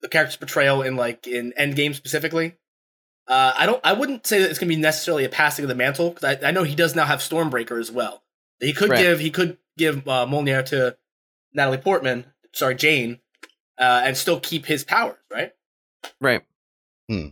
the 0.03 0.09
character's 0.09 0.35
portrayal 0.37 0.83
in 0.83 0.97
like 0.97 1.29
in 1.29 1.53
Endgame 1.59 1.95
specifically. 1.95 2.57
Uh, 3.29 3.53
I 3.57 3.67
don't. 3.67 3.81
I 3.85 3.93
wouldn't 3.93 4.27
say 4.27 4.41
that 4.41 4.51
it's 4.51 4.59
gonna 4.59 4.69
be 4.71 4.75
necessarily 4.75 5.25
a 5.25 5.29
passing 5.29 5.65
of 5.65 5.69
the 5.69 5.77
mantle 5.77 6.11
because 6.11 6.25
I, 6.43 6.49
I 6.49 6.51
know 6.51 6.65
he 6.65 6.75
does 6.75 6.97
now 6.97 7.05
have 7.05 7.21
Stormbreaker 7.21 7.79
as 7.79 7.93
well. 7.93 8.25
He 8.61 8.73
could 8.73 8.91
Right. 8.91 9.01
give 9.01 9.21
he 9.21 9.31
could 9.31 9.59
give 9.79 10.07
uh, 10.09 10.27
Mjolnir 10.27 10.65
to 10.67 10.97
Natalie 11.53 11.79
Portman, 11.79 12.27
sorry 12.53 12.75
Jane, 12.75 13.21
uh, 13.79 14.03
and 14.05 14.17
still 14.17 14.39
keep 14.41 14.67
his 14.67 14.85
powers, 14.85 15.17
right? 15.33 15.53
Right. 16.21 16.43
Hmm. 17.09 17.29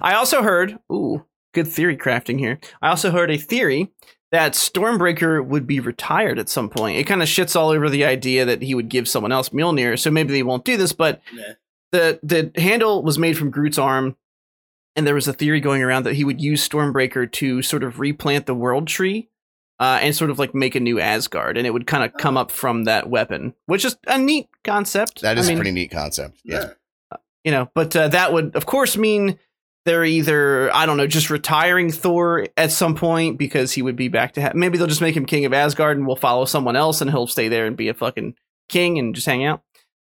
I 0.00 0.14
also 0.14 0.42
heard, 0.42 0.78
ooh, 0.92 1.24
good 1.52 1.68
theory 1.68 1.96
crafting 1.96 2.38
here. 2.38 2.58
I 2.82 2.88
also 2.88 3.10
heard 3.10 3.30
a 3.30 3.36
theory 3.38 3.92
that 4.32 4.52
Stormbreaker 4.52 5.44
would 5.44 5.66
be 5.66 5.78
retired 5.78 6.38
at 6.38 6.48
some 6.48 6.68
point. 6.68 6.98
It 6.98 7.04
kind 7.04 7.22
of 7.22 7.28
shits 7.28 7.54
all 7.54 7.68
over 7.70 7.88
the 7.88 8.04
idea 8.04 8.44
that 8.44 8.62
he 8.62 8.74
would 8.74 8.88
give 8.88 9.06
someone 9.08 9.30
else 9.32 9.50
Mjolnir, 9.50 9.98
so 9.98 10.10
maybe 10.10 10.32
they 10.32 10.42
won't 10.42 10.64
do 10.64 10.76
this, 10.76 10.92
but 10.92 11.20
Yeah. 11.32 11.52
the 11.92 12.20
the 12.22 12.60
handle 12.60 13.02
was 13.02 13.18
made 13.18 13.38
from 13.38 13.50
Groot's 13.50 13.78
arm, 13.78 14.16
and 14.96 15.06
there 15.06 15.14
was 15.14 15.28
a 15.28 15.32
theory 15.32 15.60
going 15.60 15.82
around 15.82 16.02
that 16.04 16.14
he 16.14 16.24
would 16.24 16.40
use 16.40 16.66
Stormbreaker 16.68 17.30
to 17.32 17.62
sort 17.62 17.84
of 17.84 18.00
replant 18.00 18.46
the 18.46 18.54
world 18.54 18.88
tree. 18.88 19.28
Uh, 19.80 19.98
and 20.02 20.14
sort 20.14 20.30
of 20.30 20.38
like 20.38 20.54
make 20.54 20.76
a 20.76 20.80
new 20.80 21.00
Asgard, 21.00 21.56
and 21.56 21.66
it 21.66 21.70
would 21.70 21.86
kind 21.86 22.04
of 22.04 22.12
come 22.18 22.36
up 22.36 22.52
from 22.52 22.84
that 22.84 23.10
weapon, 23.10 23.54
which 23.66 23.84
is 23.84 23.96
a 24.06 24.16
neat 24.16 24.46
concept. 24.62 25.20
That 25.22 25.36
is 25.36 25.46
I 25.48 25.50
a 25.50 25.54
mean, 25.54 25.58
pretty 25.58 25.72
neat 25.72 25.90
concept. 25.90 26.40
Yeah. 26.44 26.70
you 27.44 27.50
know 27.50 27.68
but 27.74 27.94
uh, 27.96 28.08
that 28.08 28.32
would 28.32 28.54
of 28.56 28.66
course 28.66 28.96
mean 28.96 29.38
they're 29.84 30.04
either 30.04 30.74
i 30.74 30.86
don't 30.86 30.96
know 30.96 31.06
just 31.06 31.28
retiring 31.28 31.90
thor 31.90 32.46
at 32.56 32.72
some 32.72 32.94
point 32.94 33.36
because 33.36 33.72
he 33.72 33.82
would 33.82 33.96
be 33.96 34.08
back 34.08 34.32
to 34.32 34.40
ha- 34.40 34.52
maybe 34.54 34.78
they'll 34.78 34.86
just 34.86 35.02
make 35.02 35.14
him 35.14 35.26
king 35.26 35.44
of 35.44 35.52
asgard 35.52 35.98
and 35.98 36.06
we'll 36.06 36.16
follow 36.16 36.46
someone 36.46 36.74
else 36.74 37.02
and 37.02 37.10
he'll 37.10 37.26
stay 37.26 37.48
there 37.48 37.66
and 37.66 37.76
be 37.76 37.88
a 37.90 37.94
fucking 37.94 38.34
king 38.70 38.98
and 38.98 39.14
just 39.14 39.26
hang 39.26 39.44
out 39.44 39.62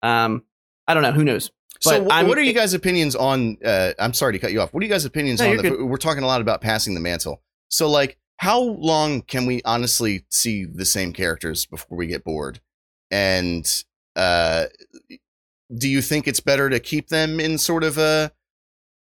um 0.03 0.43
i 0.87 0.93
don't 0.93 1.03
know 1.03 1.13
who 1.13 1.25
knows 1.25 1.51
So, 1.81 2.03
But 2.05 2.11
wh- 2.11 2.15
I'm- 2.15 2.29
what 2.29 2.37
are 2.37 2.43
you 2.43 2.53
guys' 2.53 2.75
opinions 2.75 3.17
on? 3.17 3.57
Uh, 3.65 3.93
I'm 3.99 4.13
sorry 4.13 4.35
to 4.35 4.39
cut 4.39 4.53
you 4.53 4.61
off. 4.61 4.75
What 4.75 4.83
are 4.83 4.87
you 4.87 4.93
guys' 4.93 5.07
opinions 5.07 5.41
No, 5.41 5.47
on? 5.47 5.53
you're 5.65 5.79
The, 5.79 5.85
we're 5.87 5.97
talking 5.97 6.23
a 6.23 6.27
lot 6.27 6.41
about 6.43 6.61
passing 6.61 6.93
the 6.95 7.01
mantle. 7.01 7.41
So, 7.71 7.89
like, 7.89 8.19
how 8.43 8.61
long 8.61 9.23
can 9.23 9.47
we 9.47 9.63
honestly 9.65 10.25
see 10.29 10.65
the 10.65 10.85
same 10.85 11.13
characters 11.13 11.65
before 11.65 11.97
we 11.97 12.09
get 12.09 12.25
bored? 12.25 12.61
And 13.09 13.65
uh, 14.17 14.65
do 15.79 15.89
you 15.89 16.03
think 16.03 16.27
it's 16.27 16.41
better 16.41 16.69
to 16.69 16.81
keep 16.81 17.07
them 17.07 17.39
in 17.39 17.57
sort 17.57 17.85
of 17.85 17.99
a, 17.99 18.33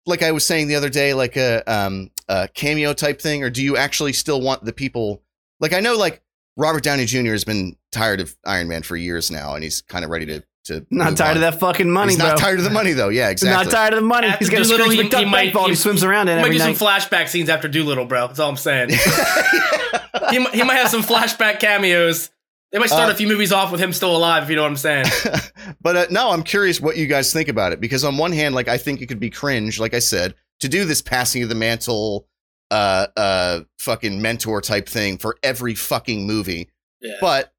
like 0.06 0.24
I 0.24 0.32
was 0.32 0.44
saying 0.44 0.66
the 0.66 0.74
other 0.74 0.88
day, 0.88 1.14
like 1.14 1.36
a, 1.36 1.62
um, 1.72 2.10
a 2.28 2.48
cameo 2.48 2.92
type 2.94 3.20
thing, 3.20 3.44
or 3.44 3.48
do 3.48 3.62
you 3.62 3.76
actually 3.76 4.12
still 4.12 4.40
want 4.40 4.64
the 4.64 4.72
people? 4.72 5.22
Like, 5.60 5.72
I 5.72 5.78
know, 5.78 5.94
like 5.94 6.20
Robert 6.56 6.82
Downey 6.82 7.04
Jr. 7.04 7.30
has 7.30 7.44
been 7.44 7.76
tired 7.92 8.20
of 8.20 8.36
Iron 8.44 8.66
Man 8.66 8.82
for 8.82 8.96
years 8.96 9.30
now, 9.30 9.54
and 9.54 9.62
he's 9.62 9.82
kind 9.82 10.04
of 10.04 10.10
ready 10.10 10.26
to 10.26 10.42
to 10.68 10.86
not 10.90 11.16
tired 11.16 11.32
on. 11.36 11.36
of 11.36 11.40
that 11.52 11.60
fucking 11.60 11.90
money 11.90 12.12
He's 12.12 12.18
bro 12.20 12.28
not 12.28 12.38
tired 12.38 12.58
of 12.58 12.64
the 12.64 12.70
money 12.70 12.92
though. 12.92 13.08
Yeah, 13.10 13.28
exactly. 13.28 13.64
not 13.64 13.70
tired 13.70 13.92
of 13.92 14.00
the 14.00 14.06
money 14.06 14.28
After 14.28 14.38
he's 14.44 14.48
got 14.50 14.60
a 14.60 14.64
Dolittle, 14.64 14.86
Scrooge 14.92 15.12
he- 15.12 15.18
he 15.18 15.24
might- 15.24 15.52
ball 15.52 15.64
he, 15.64 15.70
he- 15.70 15.74
swims 15.76 16.02
around 16.04 16.28
in 16.28 16.36
He 16.36 16.42
might 16.42 16.46
every 16.48 16.58
do 16.58 16.64
night 16.64 16.76
some 16.76 16.88
flashback 16.88 17.28
scenes 17.28 17.48
after 17.48 17.68
Dolittle, 17.68 18.06
bro. 18.06 18.28
That's 18.28 18.38
all 18.38 18.48
I'm 18.50 18.56
saying. 18.56 18.90
he, 20.30 20.44
he 20.52 20.62
might 20.62 20.76
have 20.76 20.88
some 20.88 21.02
flashback 21.02 21.60
cameos. 21.60 22.30
They 22.70 22.78
might 22.78 22.88
start 22.88 23.08
Uh, 23.08 23.12
a 23.12 23.14
few 23.14 23.26
movies 23.28 23.50
off 23.52 23.72
with 23.72 23.80
him 23.80 23.92
still 23.94 24.14
alive, 24.14 24.42
if 24.44 24.50
you 24.50 24.56
know 24.56 24.62
what 24.62 24.70
I'm 24.70 24.76
saying. 24.76 25.06
but 25.80 25.96
uh, 25.96 26.06
no, 26.10 26.30
I'm 26.30 26.42
curious 26.42 26.80
what 26.80 26.96
you 26.98 27.06
guys 27.06 27.32
think 27.32 27.48
about 27.48 27.72
it 27.72 27.80
because 27.80 28.04
on 28.04 28.18
one 28.18 28.32
hand, 28.32 28.54
like 28.54 28.68
I 28.68 28.76
think 28.76 29.00
it 29.00 29.06
could 29.06 29.20
be 29.20 29.30
cringe, 29.30 29.80
like 29.80 29.94
I 29.94 30.00
said, 30.00 30.34
to 30.60 30.68
do 30.68 30.84
this 30.84 31.00
passing 31.00 31.42
of 31.42 31.48
the 31.48 31.54
mantle, 31.54 32.28
uh, 32.70 33.06
uh, 33.16 33.60
fucking 33.78 34.20
mentor 34.20 34.60
type 34.60 34.86
thing 34.86 35.16
for 35.16 35.36
every 35.42 35.74
fucking 35.74 36.26
movie. 36.26 36.68
Yeah. 37.00 37.14
But 37.22 37.54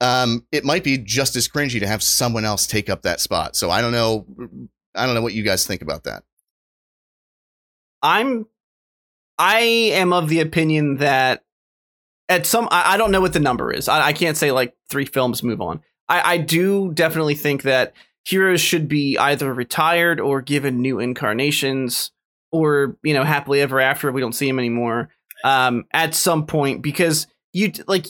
um, 0.00 0.46
it 0.52 0.64
might 0.64 0.84
be 0.84 0.98
just 0.98 1.36
as 1.36 1.48
cringy 1.48 1.80
to 1.80 1.86
have 1.86 2.02
someone 2.02 2.44
else 2.44 2.66
take 2.66 2.90
up 2.90 3.02
that 3.02 3.20
spot. 3.20 3.56
So 3.56 3.70
I 3.70 3.80
don't 3.80 3.92
know. 3.92 4.26
I 4.94 5.06
don't 5.06 5.14
know 5.14 5.22
what 5.22 5.34
you 5.34 5.42
guys 5.42 5.66
think 5.66 5.82
about 5.82 6.04
that. 6.04 6.24
I'm 8.02 8.46
I 9.38 9.60
am 9.60 10.12
of 10.12 10.28
the 10.28 10.40
opinion 10.40 10.96
that 10.98 11.44
at 12.28 12.46
some 12.46 12.68
I, 12.70 12.94
I 12.94 12.96
don't 12.96 13.10
know 13.10 13.20
what 13.20 13.32
the 13.32 13.40
number 13.40 13.72
is. 13.72 13.88
I, 13.88 14.08
I 14.08 14.12
can't 14.12 14.36
say 14.36 14.52
like 14.52 14.74
three 14.88 15.06
films 15.06 15.42
move 15.42 15.60
on. 15.60 15.80
I, 16.08 16.34
I 16.34 16.38
do 16.38 16.92
definitely 16.92 17.34
think 17.34 17.62
that 17.62 17.94
heroes 18.24 18.60
should 18.60 18.88
be 18.88 19.16
either 19.18 19.52
retired 19.52 20.20
or 20.20 20.42
given 20.42 20.80
new 20.80 20.98
incarnations 20.98 22.10
or 22.52 22.96
you 23.02 23.14
know 23.14 23.24
happily 23.24 23.60
ever 23.60 23.80
after 23.80 24.10
we 24.12 24.20
don't 24.20 24.32
see 24.32 24.48
him 24.48 24.58
anymore 24.58 25.10
um 25.44 25.84
at 25.92 26.14
some 26.14 26.46
point 26.46 26.82
because 26.82 27.26
you 27.52 27.72
like 27.86 28.06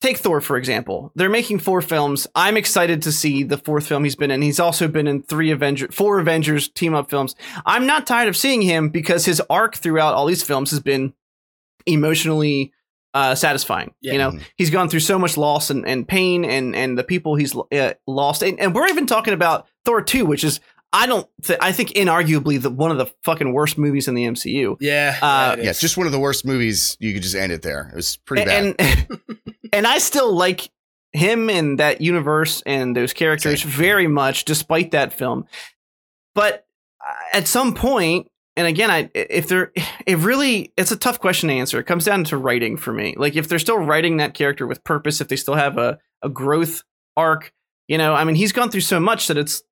take 0.00 0.16
thor 0.16 0.40
for 0.40 0.56
example 0.56 1.12
they're 1.14 1.28
making 1.28 1.58
four 1.58 1.82
films 1.82 2.26
i'm 2.34 2.56
excited 2.56 3.02
to 3.02 3.12
see 3.12 3.42
the 3.42 3.58
fourth 3.58 3.86
film 3.86 4.02
he's 4.04 4.16
been 4.16 4.30
in 4.30 4.40
he's 4.42 4.58
also 4.60 4.88
been 4.88 5.06
in 5.06 5.22
three 5.22 5.50
avenger 5.50 5.88
four 5.92 6.18
avengers 6.18 6.68
team 6.68 6.94
up 6.94 7.10
films 7.10 7.34
i'm 7.66 7.86
not 7.86 8.06
tired 8.06 8.28
of 8.28 8.36
seeing 8.36 8.62
him 8.62 8.88
because 8.88 9.24
his 9.26 9.42
arc 9.50 9.76
throughout 9.76 10.14
all 10.14 10.26
these 10.26 10.42
films 10.42 10.70
has 10.70 10.80
been 10.80 11.12
emotionally 11.86 12.72
uh, 13.12 13.34
satisfying. 13.34 13.92
Yeah. 14.00 14.12
You 14.12 14.18
know, 14.18 14.38
he's 14.56 14.70
gone 14.70 14.88
through 14.88 15.00
so 15.00 15.18
much 15.18 15.36
loss 15.36 15.70
and, 15.70 15.84
and 15.86 16.06
pain, 16.06 16.44
and 16.44 16.76
and 16.76 16.96
the 16.96 17.02
people 17.02 17.34
he's 17.34 17.56
uh, 17.56 17.94
lost, 18.06 18.42
and, 18.42 18.60
and 18.60 18.74
we're 18.74 18.86
even 18.86 19.06
talking 19.06 19.34
about 19.34 19.66
Thor 19.84 20.00
two, 20.02 20.24
which 20.24 20.44
is 20.44 20.60
I 20.92 21.06
don't 21.06 21.26
th- 21.42 21.58
I 21.60 21.72
think 21.72 21.90
inarguably 21.90 22.62
the 22.62 22.70
one 22.70 22.92
of 22.92 22.98
the 22.98 23.06
fucking 23.24 23.52
worst 23.52 23.78
movies 23.78 24.06
in 24.06 24.14
the 24.14 24.24
MCU. 24.26 24.76
Yeah, 24.80 25.16
Uh, 25.20 25.56
yeah, 25.58 25.70
it 25.70 25.76
just 25.78 25.96
one 25.96 26.06
of 26.06 26.12
the 26.12 26.20
worst 26.20 26.44
movies. 26.44 26.96
You 27.00 27.12
could 27.12 27.22
just 27.22 27.34
end 27.34 27.50
it 27.52 27.62
there. 27.62 27.88
It 27.92 27.96
was 27.96 28.16
pretty 28.18 28.44
bad. 28.44 28.76
and 28.78 29.08
and 29.72 29.86
I 29.86 29.98
still 29.98 30.32
like 30.34 30.70
him 31.12 31.50
and 31.50 31.78
that 31.78 32.00
universe 32.00 32.62
and 32.66 32.96
those 32.96 33.12
characters 33.12 33.62
very 33.62 34.06
much, 34.06 34.44
despite 34.44 34.92
that 34.92 35.12
film. 35.12 35.46
But 36.34 36.66
uh, 37.04 37.14
at 37.32 37.48
some 37.48 37.74
point, 37.74 38.30
and 38.56 38.66
again, 38.66 38.90
I 38.90 39.10
if 39.14 39.48
they're 39.48 39.72
it 40.06 40.18
really 40.18 40.72
it's 40.76 40.92
a 40.92 40.96
tough 40.96 41.20
question 41.20 41.48
to 41.48 41.54
answer. 41.54 41.78
It 41.80 41.86
comes 41.86 42.04
down 42.04 42.24
to 42.24 42.36
writing 42.36 42.76
for 42.76 42.92
me. 42.92 43.14
Like 43.16 43.36
if 43.36 43.48
they're 43.48 43.58
still 43.58 43.78
writing 43.78 44.18
that 44.18 44.34
character 44.34 44.66
with 44.66 44.84
purpose, 44.84 45.20
if 45.20 45.28
they 45.28 45.36
still 45.36 45.54
have 45.54 45.78
a 45.78 45.98
a 46.22 46.28
growth 46.28 46.82
arc, 47.16 47.52
you 47.88 47.98
know, 47.98 48.14
I 48.14 48.24
mean, 48.24 48.36
he's 48.36 48.52
gone 48.52 48.70
through 48.70 48.82
so 48.82 49.00
much 49.00 49.28
that 49.28 49.38
it's. 49.38 49.62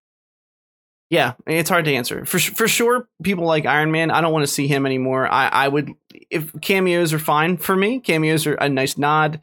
Yeah, 1.11 1.35
it's 1.47 1.71
hard 1.71 1.87
to 1.87 1.95
answer. 1.95 2.27
For 2.27 2.39
for 2.39 2.69
sure, 2.69 3.09
people 3.23 3.47
like 3.47 3.65
Iron 3.65 3.91
Man. 3.91 4.11
I 4.11 4.21
don't 4.21 4.33
want 4.33 4.43
to 4.43 4.53
see 4.53 4.67
him 4.67 4.85
anymore. 4.85 5.27
I 5.27 5.49
I 5.49 5.69
would 5.69 5.93
if 6.31 6.53
cameos 6.61 7.15
are 7.15 7.19
fine 7.19 7.57
for 7.57 7.75
me. 7.75 8.01
Cameos 8.01 8.47
are 8.47 8.55
a 8.55 8.69
nice 8.69 8.99
nod, 8.99 9.41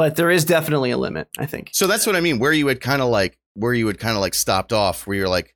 but 0.00 0.16
there 0.16 0.30
is 0.30 0.46
definitely 0.46 0.92
a 0.92 0.96
limit. 0.96 1.28
I 1.38 1.44
think. 1.44 1.68
So 1.74 1.86
that's 1.86 2.06
what 2.06 2.16
I 2.16 2.22
mean. 2.22 2.38
Where 2.38 2.54
you 2.54 2.66
had 2.68 2.80
kind 2.80 3.02
of 3.02 3.10
like 3.10 3.36
where 3.52 3.74
you 3.74 3.86
had 3.86 3.98
kind 3.98 4.16
of 4.16 4.22
like 4.22 4.32
stopped 4.32 4.72
off, 4.72 5.06
where 5.06 5.14
you're 5.14 5.28
like 5.28 5.54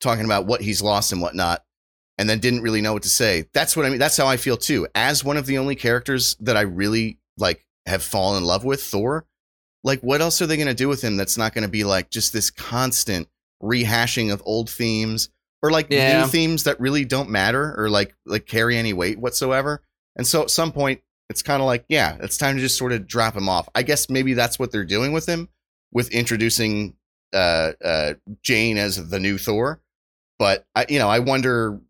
talking 0.00 0.24
about 0.24 0.46
what 0.46 0.60
he's 0.60 0.82
lost 0.82 1.12
and 1.12 1.22
whatnot, 1.22 1.62
and 2.18 2.28
then 2.28 2.40
didn't 2.40 2.62
really 2.62 2.80
know 2.80 2.92
what 2.92 3.04
to 3.04 3.08
say. 3.08 3.44
That's 3.54 3.76
what 3.76 3.86
I 3.86 3.90
mean. 3.90 4.00
That's 4.00 4.16
how 4.16 4.26
I 4.26 4.36
feel 4.36 4.56
too. 4.56 4.88
As 4.96 5.22
one 5.22 5.36
of 5.36 5.46
the 5.46 5.58
only 5.58 5.76
characters 5.76 6.34
that 6.40 6.56
I 6.56 6.62
really 6.62 7.20
like 7.38 7.64
have 7.86 8.02
fallen 8.02 8.38
in 8.38 8.44
love 8.44 8.64
with, 8.64 8.82
Thor. 8.82 9.26
Like, 9.84 10.00
what 10.00 10.20
else 10.20 10.42
are 10.42 10.46
they 10.46 10.56
going 10.56 10.66
to 10.66 10.74
do 10.74 10.88
with 10.88 11.00
him 11.00 11.16
that's 11.16 11.38
not 11.38 11.54
going 11.54 11.62
to 11.62 11.68
be 11.70 11.84
like 11.84 12.10
just 12.10 12.32
this 12.32 12.50
constant 12.50 13.28
rehashing 13.62 14.32
of 14.32 14.42
old 14.44 14.68
themes 14.70 15.28
or 15.62 15.70
like 15.70 15.86
Yeah. 15.88 16.22
new 16.22 16.26
themes 16.26 16.64
that 16.64 16.80
really 16.80 17.04
don't 17.04 17.30
matter 17.30 17.76
or 17.78 17.88
like 17.88 18.16
like 18.26 18.44
carry 18.46 18.76
any 18.76 18.92
weight 18.92 19.20
whatsoever? 19.20 19.84
And 20.16 20.26
so 20.26 20.42
at 20.42 20.50
some 20.50 20.72
point, 20.72 21.00
it's 21.30 21.42
kind 21.42 21.60
of 21.62 21.66
like, 21.66 21.84
yeah, 21.88 22.16
it's 22.20 22.36
time 22.36 22.56
to 22.56 22.60
just 22.60 22.78
sort 22.78 22.92
of 22.92 23.06
drop 23.06 23.34
him 23.36 23.48
off. 23.48 23.68
I 23.74 23.82
guess 23.82 24.08
maybe 24.10 24.34
that's 24.34 24.58
what 24.58 24.72
they're 24.72 24.84
doing 24.84 25.12
with 25.12 25.26
him, 25.26 25.48
with 25.92 26.10
introducing 26.10 26.94
uh, 27.32 27.72
uh, 27.84 28.14
Jane 28.42 28.78
as 28.78 29.08
the 29.08 29.18
new 29.20 29.38
Thor. 29.38 29.80
But 30.38 30.66
I, 30.74 30.86
you 30.88 30.98
know, 30.98 31.08
I 31.08 31.20
wonder 31.20 31.80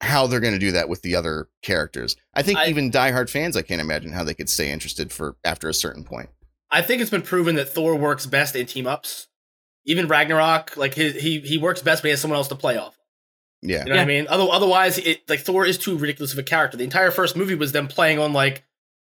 how 0.00 0.26
they're 0.26 0.40
going 0.40 0.52
to 0.54 0.58
do 0.58 0.72
that 0.72 0.88
with 0.88 1.02
the 1.02 1.16
other 1.16 1.48
characters. 1.62 2.16
I 2.34 2.42
think 2.42 2.58
I- 2.58 2.66
even 2.68 2.90
diehard 2.90 3.30
fans, 3.30 3.56
I 3.56 3.62
can't 3.62 3.80
imagine 3.80 4.12
how 4.12 4.24
they 4.24 4.34
could 4.34 4.48
stay 4.50 4.70
interested 4.70 5.12
for 5.12 5.36
after 5.44 5.68
a 5.68 5.74
certain 5.74 6.04
point. 6.04 6.30
I 6.70 6.82
think 6.82 7.00
it's 7.00 7.10
been 7.10 7.22
proven 7.22 7.54
that 7.56 7.68
Thor 7.68 7.94
works 7.94 8.26
best 8.26 8.56
in 8.56 8.66
team 8.66 8.86
ups. 8.86 9.28
Even 9.86 10.08
Ragnarok, 10.08 10.76
like 10.76 10.94
his, 10.94 11.22
he 11.22 11.40
he 11.40 11.58
works 11.58 11.82
best 11.82 12.02
when 12.02 12.08
he 12.08 12.10
has 12.12 12.20
someone 12.20 12.38
else 12.38 12.48
to 12.48 12.54
play 12.56 12.76
off. 12.76 12.96
Yeah, 13.64 13.84
You 13.84 13.90
know 13.90 13.96
what 13.96 14.02
I 14.02 14.04
mean? 14.04 14.26
Other, 14.28 14.46
otherwise, 14.50 14.98
it, 14.98 15.28
like 15.28 15.40
Thor 15.40 15.64
is 15.64 15.78
too 15.78 15.96
ridiculous 15.96 16.32
of 16.32 16.38
a 16.38 16.42
character. 16.42 16.76
The 16.76 16.84
entire 16.84 17.10
first 17.10 17.34
movie 17.34 17.54
was 17.54 17.72
them 17.72 17.88
playing 17.88 18.18
on 18.18 18.34
like, 18.34 18.62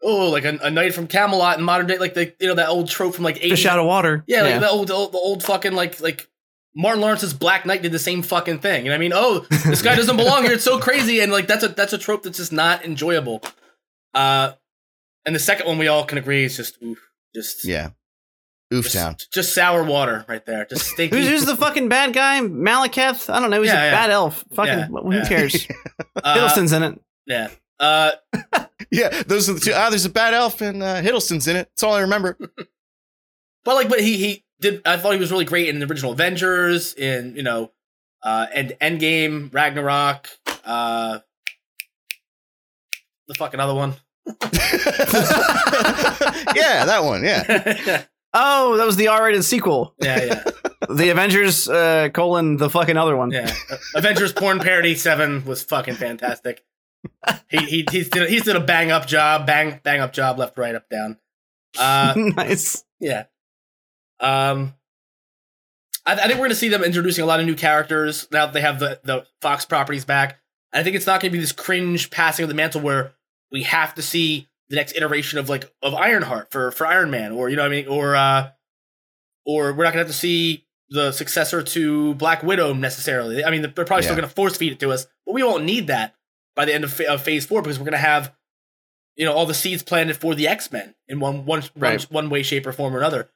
oh, 0.02 0.30
like 0.30 0.45
a, 0.45 0.58
a 0.62 0.72
knight 0.72 0.93
from 0.93 1.08
Camelot 1.08 1.58
in 1.58 1.66
modern 1.66 1.86
day, 1.86 1.98
like 1.98 2.14
the 2.14 2.34
you 2.39 2.48
know 2.48 2.56
that 2.56 2.70
old 2.70 2.89
trope 2.89 3.14
from 3.14 3.26
like 3.26 3.36
80s. 3.36 3.50
Fish 3.50 3.66
out 3.66 3.78
of 3.78 3.86
water. 3.86 4.24
Yeah, 4.26 4.43
like 4.43 4.60
the 4.62 4.70
old, 4.70 4.88
the 4.88 4.93
old, 4.93 5.12
the 5.12 5.18
old 5.18 5.43
fucking 5.43 5.74
like 5.74 6.00
like 6.00 6.30
Martin 6.74 7.02
Lawrence's 7.02 7.34
Black 7.34 7.66
Knight 7.66 7.82
did 7.82 7.91
the 7.91 8.00
same 8.00 8.22
fucking 8.22 8.60
thing. 8.60 8.86
You 8.86 8.91
know 8.91 8.95
what 8.95 9.00
I 9.00 9.00
mean? 9.00 9.14
Oh, 9.14 9.45
this 9.66 9.82
guy 9.82 9.95
doesn't 9.95 10.16
belong 10.16 10.43
here. 10.43 10.54
It's 10.54 10.64
so 10.64 10.80
crazy, 10.80 11.20
and 11.20 11.32
like 11.32 11.48
that's 11.48 11.64
a 11.64 11.70
that's 11.70 11.91
a 11.91 11.98
trope 11.98 12.24
that's 12.24 12.38
just 12.38 12.54
not 12.54 12.86
enjoyable. 12.86 13.43
Uh, 14.14 14.54
and 15.26 15.36
the 15.36 15.39
second 15.39 15.68
one 15.68 15.78
we 15.78 15.88
all 15.88 16.06
can 16.06 16.18
agree 16.18 16.45
is 16.45 16.56
just 16.56 16.82
oof, 16.82 17.00
just 17.36 17.66
yeah. 17.66 17.89
Oof 18.74 18.84
just, 18.86 18.95
town. 18.95 19.15
just 19.34 19.53
sour 19.55 19.84
water 19.84 20.26
right 20.28 20.45
there. 20.45 20.65
Just 20.65 20.88
stinky. 20.91 21.15
Who's, 21.18 21.28
who's 21.28 21.45
the 21.45 21.55
fucking 21.55 21.88
bad 21.89 22.13
guy? 22.13 22.41
Malekith? 22.41 23.34
I 23.34 23.39
don't 23.39 23.49
know. 23.49 23.61
He's 23.61 23.72
Yeah, 23.72 23.82
a 23.82 23.86
yeah. 23.86 23.91
bad 23.91 24.09
elf. 24.11 24.43
Fucking 24.53 24.78
Yeah, 24.78 24.86
who 24.88 25.13
yeah. 25.13 25.28
cares? 25.28 25.68
uh, 26.24 26.36
Hiddleston's 26.38 26.74
in 26.74 26.84
it. 26.84 26.99
Yeah. 27.26 27.49
Uh, 27.80 28.11
Yeah, 28.91 29.22
those 29.24 29.49
are 29.49 29.53
the 29.53 29.59
two. 29.59 29.72
Ah, 29.76 29.89
there's 29.89 30.05
a 30.05 30.09
bad 30.09 30.34
elf 30.34 30.61
and 30.61 30.82
uh, 30.84 31.01
Hiddleston's 31.01 31.47
in 31.47 31.55
it. 31.55 31.70
That's 31.70 31.84
all 31.84 31.93
I 31.93 32.01
remember. 32.01 32.38
but 33.65 33.76
like, 33.76 33.89
but 33.89 33.99
he 34.01 34.18
he 34.18 34.43
did. 34.61 34.82
I 34.86 34.97
thought 34.97 35.13
he 35.13 35.20
was 35.20 35.32
really 35.32 35.45
great 35.45 35.68
in 35.70 35.80
the 35.80 35.86
original 35.86 36.11
Avengers, 36.13 36.93
in 36.93 37.36
you 37.36 37.43
know, 37.43 37.72
uh, 38.24 38.47
and 38.53 38.76
Endgame, 38.82 39.53
Ragnarok, 39.53 40.30
uh, 40.65 41.20
the 43.28 43.34
fucking 43.36 43.59
other 43.59 43.76
one. 43.76 43.95
yeah, 46.55 46.86
that 46.86 47.01
one. 47.03 47.24
Yeah. 47.24 48.03
Oh, 48.34 48.78
that 48.78 48.86
was 48.86 48.96
the 48.98 49.08
R-rated 49.08 49.44
sequel. 49.44 49.96
Yeah, 50.02 50.24
yeah, 50.24 50.44
The 50.90 51.10
Avengers 51.10 51.68
uh, 51.68 52.10
colon 52.14 52.58
the 52.58 52.70
fucking 52.70 52.98
other 52.98 53.16
one. 53.16 53.32
yeah. 53.32 53.54
Avengers 53.96 54.34
porn 54.34 54.60
parody 54.60 54.96
seven 54.96 55.44
was 55.46 55.64
fucking 55.64 55.96
fantastic. 55.96 56.64
He 57.50 57.58
he 57.58 57.86
he's 57.90 58.10
did 58.10 58.24
a, 58.24 58.28
he's 58.28 58.44
did 58.44 58.56
a 58.56 58.60
bang 58.60 58.92
up 58.92 59.08
job, 59.08 59.46
bang 59.48 59.80
bang 59.84 60.02
up 60.02 60.14
job, 60.14 60.38
left, 60.38 60.58
right, 60.58 60.76
up, 60.76 60.90
down. 60.90 61.18
Uh, 61.78 62.14
nice. 62.18 62.84
Yeah. 63.00 63.26
Um, 64.20 64.74
I, 66.06 66.14
I 66.14 66.16
think 66.16 66.32
we're 66.34 66.38
going 66.38 66.50
to 66.50 66.56
see 66.56 66.70
them 66.70 66.84
introducing 66.84 67.24
a 67.24 67.28
lot 67.28 67.40
of 67.40 67.46
new 67.46 67.56
characters 67.56 68.28
now 68.32 68.46
that 68.46 68.54
they 68.54 68.62
have 68.62 68.80
the, 68.80 69.00
the 69.04 69.26
Fox 69.42 69.66
properties 69.66 70.06
back. 70.06 70.40
I 70.74 70.84
think 70.84 70.96
it's 70.96 71.06
not 71.08 71.22
going 71.22 71.32
to 71.32 71.38
be 71.38 71.42
this 71.42 71.52
cringe 71.52 72.10
passing 72.12 72.44
of 72.44 72.50
the 72.50 72.56
mantle 72.56 72.82
where 72.82 73.14
we 73.52 73.64
have 73.64 73.96
to 73.96 74.02
see 74.02 74.48
the 74.70 74.76
next 74.76 74.95
iteration 74.95 75.39
of 75.39 75.49
like 75.49 75.72
of 75.82 75.93
Ironheart 75.93 76.51
for 76.51 76.72
for 76.72 76.86
Iron 76.86 77.09
Man, 77.09 77.32
or 77.32 77.49
you 77.49 77.55
know 77.55 77.63
what 77.63 77.72
I 77.72 77.76
mean, 77.76 77.88
or 77.88 78.15
uh, 78.15 78.49
or 79.45 79.74
we're 79.74 79.84
not 79.84 79.93
going 79.93 80.03
to 80.03 80.07
have 80.07 80.07
to 80.07 80.13
see 80.13 80.65
the 80.89 81.11
successor 81.11 81.61
to 81.63 82.13
Black 82.15 82.43
Widow 82.43 82.74
necessarily. 82.74 83.43
I 83.43 83.51
mean, 83.51 83.61
they're 83.61 83.86
probably 83.86 84.03
still 84.03 84.15
going 84.15 84.28
to 84.28 84.34
force 84.34 84.55
feed 84.57 84.72
it 84.74 84.80
to 84.80 84.91
us, 84.91 85.07
but 85.26 85.34
we 85.34 85.43
won't 85.43 85.63
need 85.65 85.88
that 85.88 86.15
by 86.55 86.65
the 86.65 86.74
end 86.74 86.84
of, 86.84 86.99
of 87.01 87.22
Phase 87.22 87.45
Four 87.45 87.61
because 87.61 87.78
we're 87.80 87.86
going 87.86 87.91
to 87.93 87.97
have 87.97 88.34
you 89.15 89.26
know 89.26 89.34
all 89.34 89.45
the 89.45 89.53
seeds 89.53 89.84
planted 89.84 90.18
for 90.18 90.36
the 90.36 90.47
X 90.47 90.72
Men 90.72 90.95
in 91.07 91.20
one 91.20 91.45
one 91.45 91.63
Right. 91.76 92.01
one 92.09 92.24
one 92.26 92.30
way, 92.30 92.43
shape, 92.43 92.65
or 92.65 92.72
form 92.72 92.95
or 92.95 92.99
another. 92.99 93.30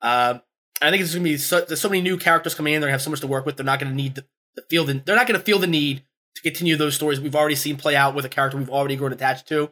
Um, 0.00 0.42
I 0.80 0.90
think 0.90 1.02
it's 1.02 1.12
going 1.14 1.22
to 1.24 1.30
be 1.30 1.36
so, 1.36 1.60
there's 1.60 1.80
so 1.80 1.88
many 1.88 2.00
new 2.02 2.16
characters 2.16 2.56
coming 2.56 2.74
in. 2.74 2.80
They're 2.80 2.88
going 2.88 2.98
to 2.98 2.98
have 2.98 3.02
so 3.02 3.10
much 3.10 3.20
to 3.20 3.28
work 3.28 3.46
with. 3.46 3.56
They're 3.56 3.64
not 3.64 3.78
going 3.78 3.92
to 3.92 3.96
need 3.96 4.16
the, 4.16 4.24
the 4.56 4.62
feel. 4.62 4.84
The, 4.84 4.94
they're 4.94 5.14
not 5.14 5.28
going 5.28 5.38
to 5.38 5.44
feel 5.44 5.60
the 5.60 5.68
need 5.68 6.02
to 6.34 6.42
continue 6.42 6.76
those 6.76 6.94
stories 6.96 7.20
we've 7.20 7.36
already 7.36 7.54
seen 7.54 7.76
play 7.76 7.94
out 7.94 8.14
with 8.16 8.24
a 8.24 8.28
character 8.28 8.56
we've 8.58 8.68
already 8.70 8.96
grown 8.96 9.12
attached 9.12 9.46
to. 9.48 9.70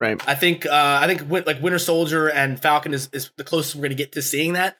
Right. 0.00 0.20
I 0.26 0.34
think 0.34 0.64
uh, 0.64 0.98
I 1.02 1.06
think 1.06 1.30
like 1.46 1.60
Winter 1.60 1.78
Soldier 1.78 2.28
and 2.30 2.60
Falcon 2.60 2.94
is, 2.94 3.10
is 3.12 3.30
the 3.36 3.44
closest 3.44 3.74
we're 3.74 3.82
going 3.82 3.90
to 3.90 3.96
get 3.96 4.12
to 4.12 4.22
seeing 4.22 4.54
that, 4.54 4.78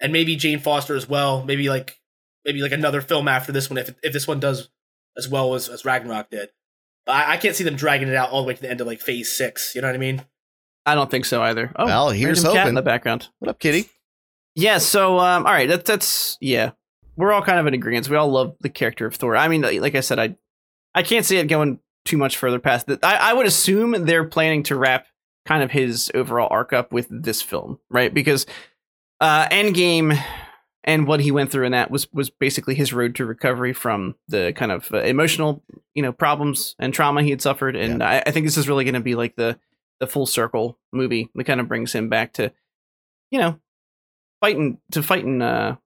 and 0.00 0.12
maybe 0.12 0.34
Jane 0.34 0.60
Foster 0.60 0.96
as 0.96 1.08
well. 1.08 1.44
Maybe 1.44 1.68
like 1.68 2.00
maybe 2.46 2.62
like 2.62 2.72
another 2.72 3.02
film 3.02 3.28
after 3.28 3.52
this 3.52 3.68
one 3.68 3.76
if 3.76 3.94
if 4.02 4.12
this 4.12 4.26
one 4.26 4.40
does 4.40 4.70
as 5.16 5.28
well 5.28 5.54
as, 5.54 5.68
as 5.68 5.84
Ragnarok 5.84 6.30
did. 6.30 6.48
But 7.04 7.12
I, 7.12 7.32
I 7.32 7.36
can't 7.36 7.54
see 7.54 7.64
them 7.64 7.76
dragging 7.76 8.08
it 8.08 8.14
out 8.14 8.30
all 8.30 8.42
the 8.42 8.48
way 8.48 8.54
to 8.54 8.62
the 8.62 8.70
end 8.70 8.80
of 8.80 8.86
like 8.86 9.00
Phase 9.00 9.30
Six. 9.30 9.74
You 9.74 9.82
know 9.82 9.88
what 9.88 9.94
I 9.94 9.98
mean? 9.98 10.24
I 10.86 10.94
don't 10.94 11.10
think 11.10 11.26
so 11.26 11.42
either. 11.42 11.70
Oh, 11.76 11.86
Well, 11.86 12.10
here's 12.10 12.42
random 12.42 12.56
cat 12.56 12.68
in 12.68 12.74
the 12.74 12.82
background. 12.82 13.28
What 13.38 13.48
up, 13.50 13.58
Kitty? 13.58 13.88
Yeah. 14.54 14.78
So, 14.78 15.18
um, 15.18 15.46
all 15.46 15.52
right. 15.52 15.68
That, 15.68 15.84
that's 15.84 16.38
yeah. 16.40 16.70
We're 17.16 17.32
all 17.32 17.42
kind 17.42 17.58
of 17.58 17.66
in 17.66 17.74
agreement. 17.74 18.08
We 18.08 18.16
all 18.16 18.30
love 18.30 18.56
the 18.60 18.70
character 18.70 19.06
of 19.06 19.14
Thor. 19.14 19.36
I 19.36 19.48
mean, 19.48 19.62
like 19.62 19.94
I 19.94 20.00
said, 20.00 20.18
I 20.18 20.36
I 20.94 21.02
can't 21.02 21.26
see 21.26 21.36
it 21.36 21.46
going 21.46 21.78
too 22.04 22.16
much 22.16 22.36
further 22.36 22.58
past 22.58 22.86
that. 22.86 23.04
I, 23.04 23.30
I 23.30 23.32
would 23.32 23.46
assume 23.46 23.92
they're 24.04 24.24
planning 24.24 24.62
to 24.64 24.76
wrap 24.76 25.06
kind 25.46 25.62
of 25.62 25.70
his 25.70 26.10
overall 26.14 26.48
arc 26.50 26.72
up 26.72 26.92
with 26.92 27.06
this 27.10 27.42
film, 27.42 27.78
right? 27.90 28.12
Because 28.12 28.46
uh, 29.20 29.48
Endgame 29.48 30.20
and 30.84 31.06
what 31.06 31.20
he 31.20 31.30
went 31.30 31.50
through 31.50 31.66
in 31.66 31.72
that 31.72 31.90
was 31.90 32.12
was 32.12 32.30
basically 32.30 32.74
his 32.74 32.92
road 32.92 33.14
to 33.16 33.26
recovery 33.26 33.72
from 33.72 34.16
the 34.28 34.52
kind 34.54 34.72
of 34.72 34.92
uh, 34.92 34.98
emotional, 34.98 35.62
you 35.94 36.02
know, 36.02 36.12
problems 36.12 36.74
and 36.78 36.92
trauma 36.92 37.22
he 37.22 37.30
had 37.30 37.42
suffered. 37.42 37.76
And 37.76 38.02
I, 38.02 38.22
I 38.26 38.30
think 38.30 38.46
this 38.46 38.56
is 38.56 38.68
really 38.68 38.84
going 38.84 38.94
to 38.94 39.00
be 39.00 39.14
like 39.14 39.36
the 39.36 39.58
the 40.00 40.06
full 40.06 40.26
circle 40.26 40.78
movie 40.92 41.30
that 41.34 41.44
kind 41.44 41.60
of 41.60 41.68
brings 41.68 41.92
him 41.92 42.08
back 42.08 42.32
to, 42.34 42.52
you 43.30 43.38
know, 43.38 43.60
fighting 44.40 44.78
to 44.90 45.02
fighting. 45.02 45.40
Uh, 45.40 45.76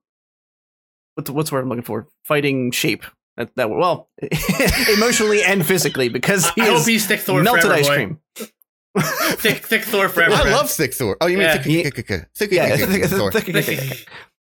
what's 1.15 1.29
what's 1.29 1.49
the 1.49 1.55
word 1.55 1.61
I'm 1.63 1.69
looking 1.69 1.83
for? 1.83 2.07
Fighting 2.23 2.71
shape. 2.71 3.03
That 3.37 3.55
that 3.55 3.69
well, 3.69 4.09
emotionally 4.93 5.43
and 5.43 5.65
physically 5.65 6.09
because 6.09 6.49
he 6.51 6.61
I 6.63 6.65
hope 6.65 6.77
is 6.77 6.85
he's 6.87 7.05
thick 7.07 7.19
Thor 7.21 7.43
melted 7.43 7.63
forever, 7.63 7.79
ice 7.79 7.87
boy. 7.87 7.93
cream. 7.95 8.19
thick 9.37 9.57
thick 9.65 9.83
Thor 9.83 10.09
forever. 10.09 10.33
I 10.33 10.43
man. 10.45 10.53
love 10.53 10.69
thick 10.71 10.93
Thor. 10.93 11.17
Oh, 11.21 11.27
you 11.27 11.37
mean 11.37 11.45
Yeah. 11.45 11.57
thick, 11.61 11.63
thick, 11.63 11.95
thick, 11.95 12.07
thick, 12.07 12.27
thick, 12.35 12.51
Yeah, 12.51 12.75
thick, 12.75 12.89
thick, 12.89 13.03
Thor? 13.05 13.31
thick- 13.31 13.45
thick- 13.45 13.63
thick- 13.65 13.79
thick. 13.79 14.07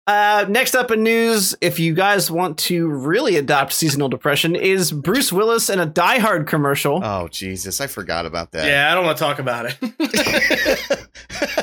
Uh, 0.07 0.45
next 0.49 0.75
up 0.75 0.91
in 0.91 1.03
news, 1.05 1.55
if 1.61 1.79
you 1.79 1.95
guys 1.95 2.31
want 2.33 2.59
to 2.59 2.89
really 2.89 3.37
adopt 3.37 3.73
seasonal 3.73 4.09
depression, 4.09 4.57
is 4.57 4.91
Bruce 4.91 5.31
Willis 5.33 5.71
in 5.71 5.79
a 5.79 5.87
Die 5.87 6.19
Hard 6.19 6.49
commercial. 6.49 7.01
Oh 7.05 7.29
Jesus, 7.29 7.81
I 7.81 7.87
forgot 7.87 8.25
about 8.27 8.51
that. 8.53 8.67
Yeah, 8.67 8.91
I 8.91 8.95
don't 8.95 9.05
want 9.05 9.19
to 9.19 9.23
talk 9.25 9.39
about 9.39 9.67
it. 9.67 9.77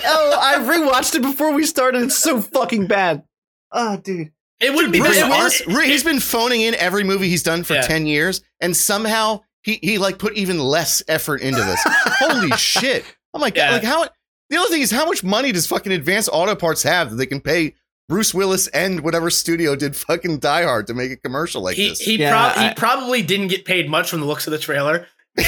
oh, 0.05 0.39
I 0.39 0.57
rewatched 0.59 1.15
it 1.15 1.23
before 1.23 1.51
we 1.53 1.65
started. 1.65 2.03
It's 2.03 2.15
so 2.17 2.41
fucking 2.41 2.87
bad. 2.87 3.23
Oh, 3.71 3.97
dude. 3.97 4.31
It 4.59 4.73
would 4.73 4.91
be. 4.91 4.99
Bruce 4.99 5.17
it 5.17 5.23
would- 5.23 5.29
Willis, 5.67 5.87
he's 5.87 6.03
been 6.03 6.19
phoning 6.19 6.61
in 6.61 6.75
every 6.75 7.03
movie 7.03 7.29
he's 7.29 7.43
done 7.43 7.63
for 7.63 7.73
Yeah. 7.75 7.81
10 7.81 8.07
years, 8.07 8.41
and 8.59 8.75
somehow 8.75 9.41
he, 9.63 9.79
he 9.81 9.97
like 9.97 10.17
put 10.19 10.33
even 10.35 10.59
less 10.59 11.03
effort 11.07 11.41
into 11.41 11.59
this. 11.63 11.79
Holy 11.85 12.51
shit. 12.51 13.03
Oh 13.33 13.39
my 13.39 13.49
God. 13.49 13.55
Yeah. 13.57 13.71
Like, 13.73 13.83
how, 13.83 14.07
the 14.49 14.57
other 14.57 14.69
thing 14.69 14.81
is, 14.81 14.91
how 14.91 15.05
much 15.05 15.23
money 15.23 15.51
does 15.51 15.67
fucking 15.67 15.91
Advanced 15.91 16.29
Auto 16.31 16.55
Parts 16.55 16.83
have 16.83 17.09
that 17.11 17.15
they 17.17 17.25
can 17.25 17.41
pay 17.41 17.75
Bruce 18.07 18.33
Willis 18.33 18.67
and 18.69 19.01
whatever 19.01 19.29
studio 19.29 19.75
did 19.75 19.93
fucking 19.95 20.39
Die 20.39 20.63
Hard 20.63 20.87
to 20.87 20.93
make 20.93 21.11
a 21.11 21.17
commercial 21.17 21.61
like 21.61 21.75
he 21.75 21.89
this? 21.89 21.99
he, 21.99 22.15
Yeah, 22.17 22.31
prob- 22.31 22.57
I- 22.57 22.67
he 22.69 22.73
probably 22.75 23.21
didn't 23.21 23.49
get 23.49 23.65
paid 23.65 23.89
much 23.89 24.09
from 24.09 24.21
the 24.21 24.25
looks 24.25 24.47
of 24.47 24.51
the 24.51 24.59
trailer. 24.59 25.05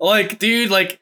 like, 0.00 0.38
dude, 0.38 0.70
like 0.70 1.00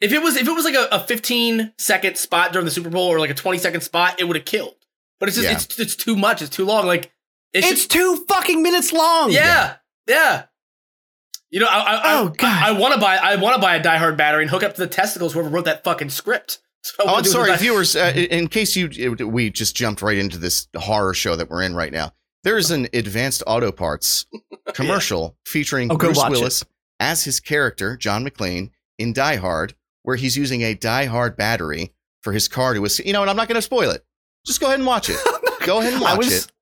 if 0.00 0.12
it 0.12 0.22
was 0.22 0.36
if 0.36 0.46
it 0.48 0.52
was 0.52 0.64
like 0.64 0.74
a, 0.74 0.88
a 0.92 1.00
15 1.00 1.72
second 1.78 2.16
spot 2.16 2.52
during 2.52 2.64
the 2.64 2.70
Super 2.70 2.90
Bowl 2.90 3.08
or 3.08 3.18
like 3.18 3.30
a 3.30 3.34
20 3.34 3.58
second 3.58 3.82
spot, 3.82 4.20
it 4.20 4.24
would 4.24 4.36
have 4.36 4.46
killed. 4.46 4.74
But 5.20 5.28
it's 5.28 5.36
just 5.36 5.48
Yeah. 5.48 5.54
it's 5.54 5.78
it's 5.78 5.94
too 5.96 6.16
much. 6.16 6.42
It's 6.42 6.54
too 6.54 6.64
long. 6.64 6.86
Like 6.86 7.12
it 7.52 7.62
should- 7.62 7.72
It's 7.72 7.86
two 7.86 8.24
fucking 8.28 8.62
minutes 8.62 8.92
long. 8.92 9.30
yeah, 9.30 9.76
yeah. 10.08 10.44
You 11.50 11.60
know, 11.60 11.66
I 11.66 11.78
I, 11.80 12.00
Oh, 12.20 12.28
I, 12.28 12.36
God. 12.36 12.62
I, 12.64 12.70
want 12.72 12.94
to 12.94 13.00
buy 13.00 13.16
I 13.16 13.36
want 13.36 13.56
to 13.56 13.60
buy 13.60 13.74
a 13.76 13.82
Die 13.82 13.96
Hard 13.98 14.16
battery 14.16 14.42
and 14.42 14.50
hook 14.50 14.62
up 14.62 14.74
to 14.74 14.80
the 14.80 14.86
testicles 14.86 15.32
whoever 15.32 15.48
wrote 15.48 15.64
that 15.66 15.82
fucking 15.84 16.10
script. 16.10 16.58
That's 16.82 16.94
Oh, 17.00 17.14
I'm 17.16 17.24
sorry, 17.24 17.54
viewers. 17.56 17.94
Uh, 17.96 18.12
in 18.14 18.48
case 18.48 18.74
you 18.76 18.88
we 19.26 19.50
just 19.50 19.76
jumped 19.76 20.00
right 20.00 20.16
into 20.16 20.38
this 20.38 20.68
horror 20.76 21.12
show 21.12 21.36
that 21.36 21.50
we're 21.50 21.62
in 21.62 21.74
right 21.74 21.92
now. 21.92 22.12
There 22.42 22.56
is 22.56 22.70
an 22.70 22.88
Advanced 22.94 23.42
Auto 23.46 23.70
Parts 23.70 24.24
commercial 24.72 25.36
featuring 25.44 25.90
Oh, 25.92 25.96
Bruce 25.98 26.16
watch 26.16 26.30
Willis 26.30 26.64
as 26.98 27.24
his 27.24 27.38
character 27.40 27.96
John 27.98 28.24
McClane 28.24 28.70
in 28.98 29.12
Die 29.12 29.36
Hard, 29.36 29.74
where 30.04 30.16
he's 30.16 30.36
using 30.38 30.62
a 30.62 30.74
Die 30.74 31.04
Hard 31.06 31.36
battery 31.36 31.92
for 32.22 32.32
his 32.32 32.48
car 32.48 32.72
to. 32.74 33.06
You 33.06 33.12
know, 33.12 33.20
and 33.22 33.28
I'm 33.30 33.36
not 33.36 33.48
going 33.48 33.56
to 33.56 33.62
spoil 33.62 33.90
it. 33.90 34.04
Just 34.46 34.60
go 34.60 34.66
ahead 34.68 34.78
and 34.80 34.86
watch 34.86 35.08
it. 35.10 35.18
go 35.66 35.80
ahead 35.80 35.92
and 35.94 36.02
watch 36.02 36.18
was 36.18 36.44
it, 36.46 36.52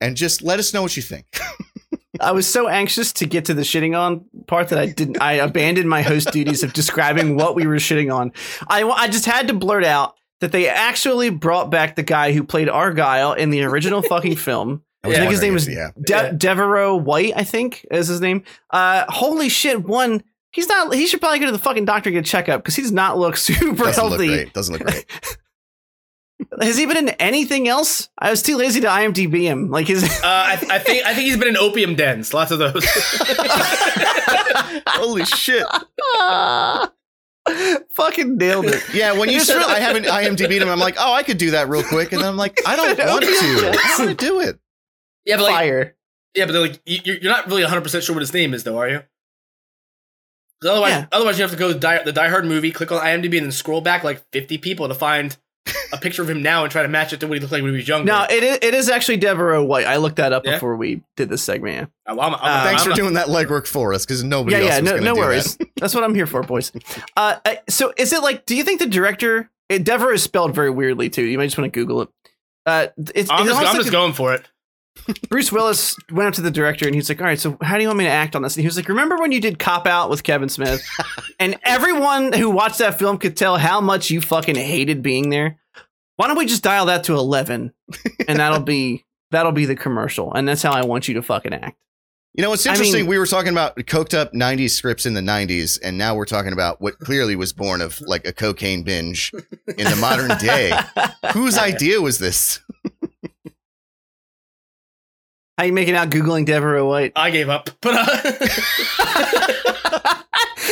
and 0.00 0.16
just 0.16 0.42
let 0.42 0.58
us 0.58 0.72
know 0.74 0.82
what 0.82 0.96
you 0.96 1.02
think. 1.02 1.26
I 2.20 2.32
was 2.32 2.50
so 2.52 2.66
anxious 2.68 3.12
to 3.14 3.26
get 3.26 3.44
to 3.44 3.54
the 3.54 3.62
shitting 3.62 3.96
on 3.96 4.24
part 4.48 4.70
that 4.70 4.78
I 4.78 4.86
didn't. 4.86 5.20
I 5.20 5.34
abandoned 5.34 5.88
my 5.88 6.02
host 6.02 6.32
duties 6.32 6.62
of 6.64 6.72
describing 6.72 7.36
what 7.36 7.54
we 7.54 7.66
were 7.66 7.76
shitting 7.76 8.12
on. 8.12 8.32
I 8.66 8.82
I 8.82 9.08
just 9.08 9.24
had 9.26 9.46
to 9.48 9.54
blurt 9.54 9.84
out 9.84 10.14
that 10.40 10.50
they 10.52 10.68
actually 10.68 11.30
brought 11.30 11.70
back 11.70 11.94
the 11.96 12.02
guy 12.02 12.32
who 12.32 12.42
played 12.42 12.68
Argyle 12.68 13.32
in 13.34 13.50
the 13.50 13.62
original 13.62 14.02
fucking 14.02 14.36
film. 14.48 14.82
I 15.04 15.10
I 15.10 15.14
think 15.14 15.30
his 15.30 15.42
name 15.42 15.54
was 15.54 15.68
if- 15.68 15.74
yeah. 15.76 15.90
De- 16.04 16.12
Yeah. 16.12 16.32
De'voreaux 16.32 16.96
White. 17.00 17.34
I 17.36 17.44
think 17.44 17.86
is 17.92 18.08
his 18.08 18.20
name. 18.20 18.42
Uh, 18.70 19.04
holy 19.08 19.48
shit! 19.48 19.84
One, 19.84 20.24
he's 20.50 20.66
not. 20.68 20.92
He 20.92 21.06
should 21.06 21.20
probably 21.20 21.38
go 21.38 21.46
to 21.46 21.52
the 21.52 21.58
fucking 21.58 21.84
doctor 21.84 22.10
to 22.10 22.14
get 22.14 22.26
a 22.26 22.28
checkup 22.28 22.62
because 22.62 22.74
he 22.74 22.82
does 22.82 22.90
not 22.90 23.16
look 23.16 23.36
super 23.36 23.60
Doesn't 23.84 24.02
look 24.04 24.10
healthy. 24.18 24.26
great. 24.26 24.52
Doesn't 24.52 24.72
look 24.76 24.82
great. 24.82 25.06
Has 26.60 26.76
he 26.78 26.86
been 26.86 26.96
in 26.96 27.08
anything 27.10 27.68
else? 27.68 28.08
I 28.18 28.30
was 28.30 28.42
too 28.42 28.56
lazy 28.56 28.80
to 28.82 28.86
IMDb 28.86 29.42
him. 29.42 29.70
Like 29.70 29.86
his. 29.88 30.04
Uh, 30.04 30.20
I, 30.24 30.52
I 30.70 30.78
think 30.78 31.04
I 31.06 31.12
think 31.14 31.26
he's 31.26 31.36
been 31.36 31.48
in 31.48 31.56
opium 31.56 31.94
dens. 31.96 32.32
Lots 32.32 32.50
of 32.52 32.58
those. 32.58 32.84
Holy 34.88 35.24
shit! 35.24 35.64
fucking 37.94 38.36
nailed 38.36 38.66
it. 38.66 38.82
Yeah, 38.94 39.12
when 39.18 39.28
you 39.30 39.36
It's 39.36 39.46
said 39.46 39.56
really- 39.58 39.72
I 39.72 39.80
haven't 39.80 40.04
IMDb'd 40.04 40.62
him, 40.62 40.68
I'm 40.68 40.78
like, 40.78 40.96
oh, 40.98 41.12
I 41.12 41.22
could 41.22 41.38
do 41.38 41.52
that 41.52 41.68
real 41.68 41.82
quick, 41.82 42.12
and 42.12 42.20
then 42.20 42.28
I'm 42.28 42.36
like, 42.36 42.58
I 42.66 42.76
don't 42.76 42.88
want 42.98 43.22
to. 43.22 43.28
I 43.28 43.72
don't 43.72 43.98
want 44.06 44.18
to 44.18 44.26
do 44.26 44.40
it. 44.40 44.58
yeah, 45.24 45.36
but 45.36 45.44
like 45.44 45.54
Fire. 45.54 45.96
Yeah, 46.34 46.44
but 46.46 46.52
they're 46.52 46.60
like 46.62 46.80
you- 46.86 47.00
you're 47.04 47.16
you're 47.18 47.32
not 47.32 47.46
really 47.46 47.62
100 47.62 47.80
percent 47.82 48.04
sure 48.04 48.14
what 48.14 48.20
his 48.20 48.32
name 48.34 48.54
is, 48.54 48.64
though, 48.64 48.78
are 48.78 48.88
you? 48.88 49.02
'Cause 50.60 50.70
otherwise, 50.72 50.90
Yeah. 50.92 51.06
otherwise 51.12 51.38
you 51.38 51.42
have 51.42 51.52
to 51.52 51.56
go 51.56 51.72
to 51.72 51.78
die, 51.78 52.02
the 52.02 52.12
Die 52.12 52.28
Hard 52.28 52.44
movie, 52.44 52.72
click 52.72 52.90
on 52.92 53.00
IMDb, 53.00 53.36
and 53.38 53.46
then 53.46 53.52
scroll 53.52 53.80
back 53.80 54.02
like 54.04 54.24
50 54.32 54.58
people 54.58 54.88
to 54.88 54.94
find 54.94 55.36
a 55.92 55.98
picture 55.98 56.22
of 56.22 56.30
him 56.30 56.42
now 56.42 56.62
and 56.64 56.72
try 56.72 56.82
to 56.82 56.88
match 56.88 57.12
it 57.12 57.20
to 57.20 57.26
what 57.26 57.34
he 57.34 57.40
looked 57.40 57.52
like 57.52 57.62
when 57.62 57.72
he 57.72 57.76
was 57.78 57.88
younger. 57.88 58.10
No, 58.10 58.24
it 58.28 58.42
is, 58.42 58.58
it 58.62 58.74
is 58.74 58.88
actually 58.88 59.18
De'voreaux 59.18 59.64
White. 59.66 59.86
I 59.86 59.96
looked 59.96 60.16
that 60.16 60.32
up 60.32 60.44
Yeah? 60.46 60.54
before 60.54 60.76
we 60.76 61.02
did 61.16 61.28
this 61.28 61.42
segment. 61.42 61.76
Yeah, 62.06 62.12
I'm- 62.12 62.20
I'm- 62.20 62.34
I'm- 62.34 62.60
Uh, 62.60 62.64
Thanks 62.64 62.82
I'm 62.82 62.84
for 62.84 62.90
not- 62.90 62.96
doing 62.96 63.14
that 63.14 63.26
legwork 63.28 63.66
for 63.66 63.92
us, 63.92 64.06
because 64.06 64.24
nobody 64.24 64.56
yeah, 64.56 64.62
else 64.62 64.68
yeah. 64.70 64.80
was 64.80 64.90
No, 64.92 64.96
no 64.98 65.14
do 65.14 65.20
worries. 65.20 65.56
that. 65.56 65.68
That's 65.76 65.94
what 65.94 66.04
I'm 66.04 66.14
here 66.14 66.26
for, 66.26 66.42
boys. 66.42 66.72
Uh, 67.16 67.36
uh, 67.44 67.54
so 67.68 67.92
is 67.96 68.12
it 68.12 68.22
like? 68.22 68.46
Do 68.46 68.56
you 68.56 68.64
think 68.64 68.80
the 68.80 68.86
director? 68.86 69.50
It, 69.68 69.84
De'voreaux 69.84 70.14
is 70.14 70.22
spelled 70.22 70.54
very 70.54 70.70
weirdly 70.70 71.10
too. 71.10 71.22
You 71.24 71.36
might 71.38 71.46
just 71.46 71.58
want 71.58 71.72
to 71.72 71.78
Google 71.78 72.02
it. 72.02 72.08
Uh, 72.64 72.86
it's, 72.96 73.30
I'm 73.30 73.40
it's 73.40 73.48
just, 73.48 73.60
I'm 73.60 73.64
like 73.64 73.76
just 73.76 73.92
going 73.92 74.12
for 74.14 74.34
it. 74.34 74.46
Bruce 75.28 75.50
Willis 75.52 75.96
went 76.10 76.28
up 76.28 76.34
to 76.34 76.42
the 76.42 76.50
director 76.50 76.86
and 76.86 76.94
he's 76.94 77.08
like, 77.08 77.20
"All 77.20 77.26
right, 77.26 77.38
so 77.38 77.56
how 77.62 77.76
do 77.76 77.82
you 77.82 77.88
want 77.88 77.98
me 77.98 78.04
to 78.04 78.10
act 78.10 78.36
on 78.36 78.42
this?" 78.42 78.56
And 78.56 78.62
he 78.62 78.66
was 78.66 78.76
like, 78.76 78.88
"Remember 78.88 79.16
when 79.16 79.32
you 79.32 79.40
did 79.40 79.58
Cop 79.58 79.86
Out 79.86 80.10
with 80.10 80.22
Kevin 80.22 80.48
Smith?" 80.48 80.84
and 81.40 81.58
everyone 81.64 82.32
who 82.32 82.50
watched 82.50 82.78
that 82.78 82.98
film 82.98 83.18
could 83.18 83.36
tell 83.36 83.56
how 83.58 83.80
much 83.80 84.10
you 84.10 84.20
fucking 84.20 84.56
hated 84.56 85.02
being 85.02 85.30
there. 85.30 85.58
Why 86.16 86.26
don't 86.26 86.36
we 86.38 86.46
just 86.46 86.62
dial 86.62 86.86
that 86.86 87.04
to 87.04 87.14
eleven, 87.14 87.72
and 88.26 88.38
that'll 88.38 88.60
be 88.60 89.04
that'll 89.30 89.52
be 89.52 89.64
the 89.66 89.76
commercial, 89.76 90.32
and 90.34 90.48
that's 90.48 90.62
how 90.62 90.72
I 90.72 90.84
want 90.84 91.08
you 91.08 91.14
to 91.14 91.22
fucking 91.22 91.54
act. 91.54 91.78
You 92.34 92.42
know, 92.42 92.52
it's 92.52 92.66
I 92.66 92.70
interesting. 92.70 93.00
mean- 93.00 93.06
we 93.06 93.18
were 93.18 93.26
talking 93.26 93.50
about 93.50 93.76
coked 93.78 94.14
up 94.16 94.32
90s 94.32 94.70
scripts 94.70 95.06
in 95.06 95.14
the 95.14 95.20
90s, 95.20 95.80
and 95.82 95.98
now 95.98 96.14
we're 96.14 96.24
talking 96.24 96.52
about 96.52 96.80
what 96.80 96.98
clearly 97.00 97.34
was 97.34 97.52
born 97.52 97.80
of 97.80 98.00
like 98.02 98.24
a 98.26 98.32
cocaine 98.32 98.84
binge 98.84 99.32
in 99.66 99.84
the 99.84 99.96
modern 100.00 100.36
day. 100.38 100.72
Whose 101.32 101.58
idea 101.58 102.00
was 102.00 102.18
this? 102.18 102.60
How 105.58 105.64
you 105.64 105.72
making 105.72 105.96
out 105.96 106.08
googling 106.10 106.46
Deborah 106.46 106.86
White? 106.86 107.12
I 107.16 107.30
gave 107.32 107.48
up, 107.48 107.68
but 107.82 107.94
uh, 107.96 108.32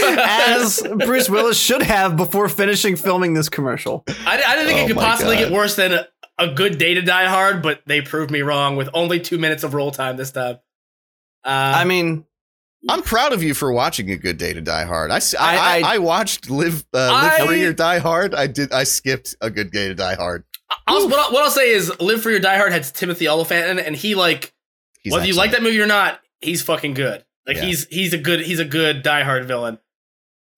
As 0.19 0.81
Bruce 1.05 1.29
Willis 1.29 1.59
should 1.59 1.83
have 1.83 2.17
before 2.17 2.49
finishing 2.49 2.95
filming 2.95 3.35
this 3.35 3.49
commercial. 3.49 4.05
I, 4.09 4.41
I 4.47 4.55
didn't 4.55 4.69
think 4.69 4.79
Oh 4.79 4.85
it 4.85 4.87
could 4.87 4.97
possibly 4.97 5.35
God. 5.35 5.41
get 5.45 5.53
worse 5.53 5.75
than 5.75 5.93
a, 5.93 6.07
a 6.39 6.49
good 6.55 6.79
day 6.79 6.95
to 6.95 7.03
Die 7.03 7.27
Hard, 7.27 7.63
but 7.63 7.83
they 7.87 8.01
proved 8.01 8.31
me 8.31 8.43
wrong 8.43 8.77
with 8.77 8.89
only 8.95 9.19
two 9.19 9.39
minutes 9.39 9.65
of 9.65 9.75
roll 9.75 9.91
time 9.91 10.17
this 10.17 10.31
time. 10.31 10.61
Uh, 11.45 11.49
I 11.49 11.85
mean, 11.85 12.25
I'm 12.89 13.03
proud 13.03 13.33
of 13.33 13.43
you 13.43 13.55
for 13.55 13.73
watching 13.73 14.09
A 14.13 14.17
Good 14.17 14.39
Day 14.39 14.53
to 14.53 14.61
Die 14.61 14.85
Hard. 14.85 15.11
i 15.11 15.19
i 15.41 15.83
i 15.85 15.99
watched 15.99 16.49
Live 16.49 16.85
uh, 16.95 17.09
Live 17.11 17.41
I- 17.41 17.47
Free 17.47 17.65
or 17.65 17.73
Die 17.73 17.99
Hard. 17.99 18.37
I 18.37 18.47
did. 18.47 18.71
I 18.73 18.85
skipped 18.85 19.35
A 19.41 19.51
Good 19.51 19.73
Day 19.73 19.89
to 19.89 19.95
Die 19.95 20.15
Hard. 20.15 20.45
I'll, 20.87 21.09
what, 21.09 21.19
I'll, 21.19 21.33
what 21.33 21.43
I'll 21.43 21.51
say 21.51 21.71
is, 21.71 21.93
Live 22.01 22.23
for 22.23 22.31
Your 22.31 22.39
Die 22.41 22.57
Hard 22.57 22.73
had 22.73 22.85
Timothy 22.85 23.27
Olyphant 23.27 23.69
in 23.71 23.79
it, 23.81 23.87
and 23.87 23.97
he 23.97 24.15
like 24.15 24.53
He's 25.07 25.13
whether 25.13 25.27
you 25.27 25.35
like 25.35 25.53
that 25.53 25.63
movie 25.63 25.81
or 25.81 25.87
not, 25.87 26.21
he's 26.41 26.63
fucking 26.63 26.95
good. 26.95 27.25
Like 27.47 27.57
Yeah. 27.57 27.63
he's 27.65 27.87
he's 27.87 28.13
a 28.13 28.19
good 28.19 28.41
he's 28.41 28.59
a 28.59 28.65
good 28.65 29.03
Die 29.03 29.23
Hard 29.23 29.47
villain. 29.47 29.79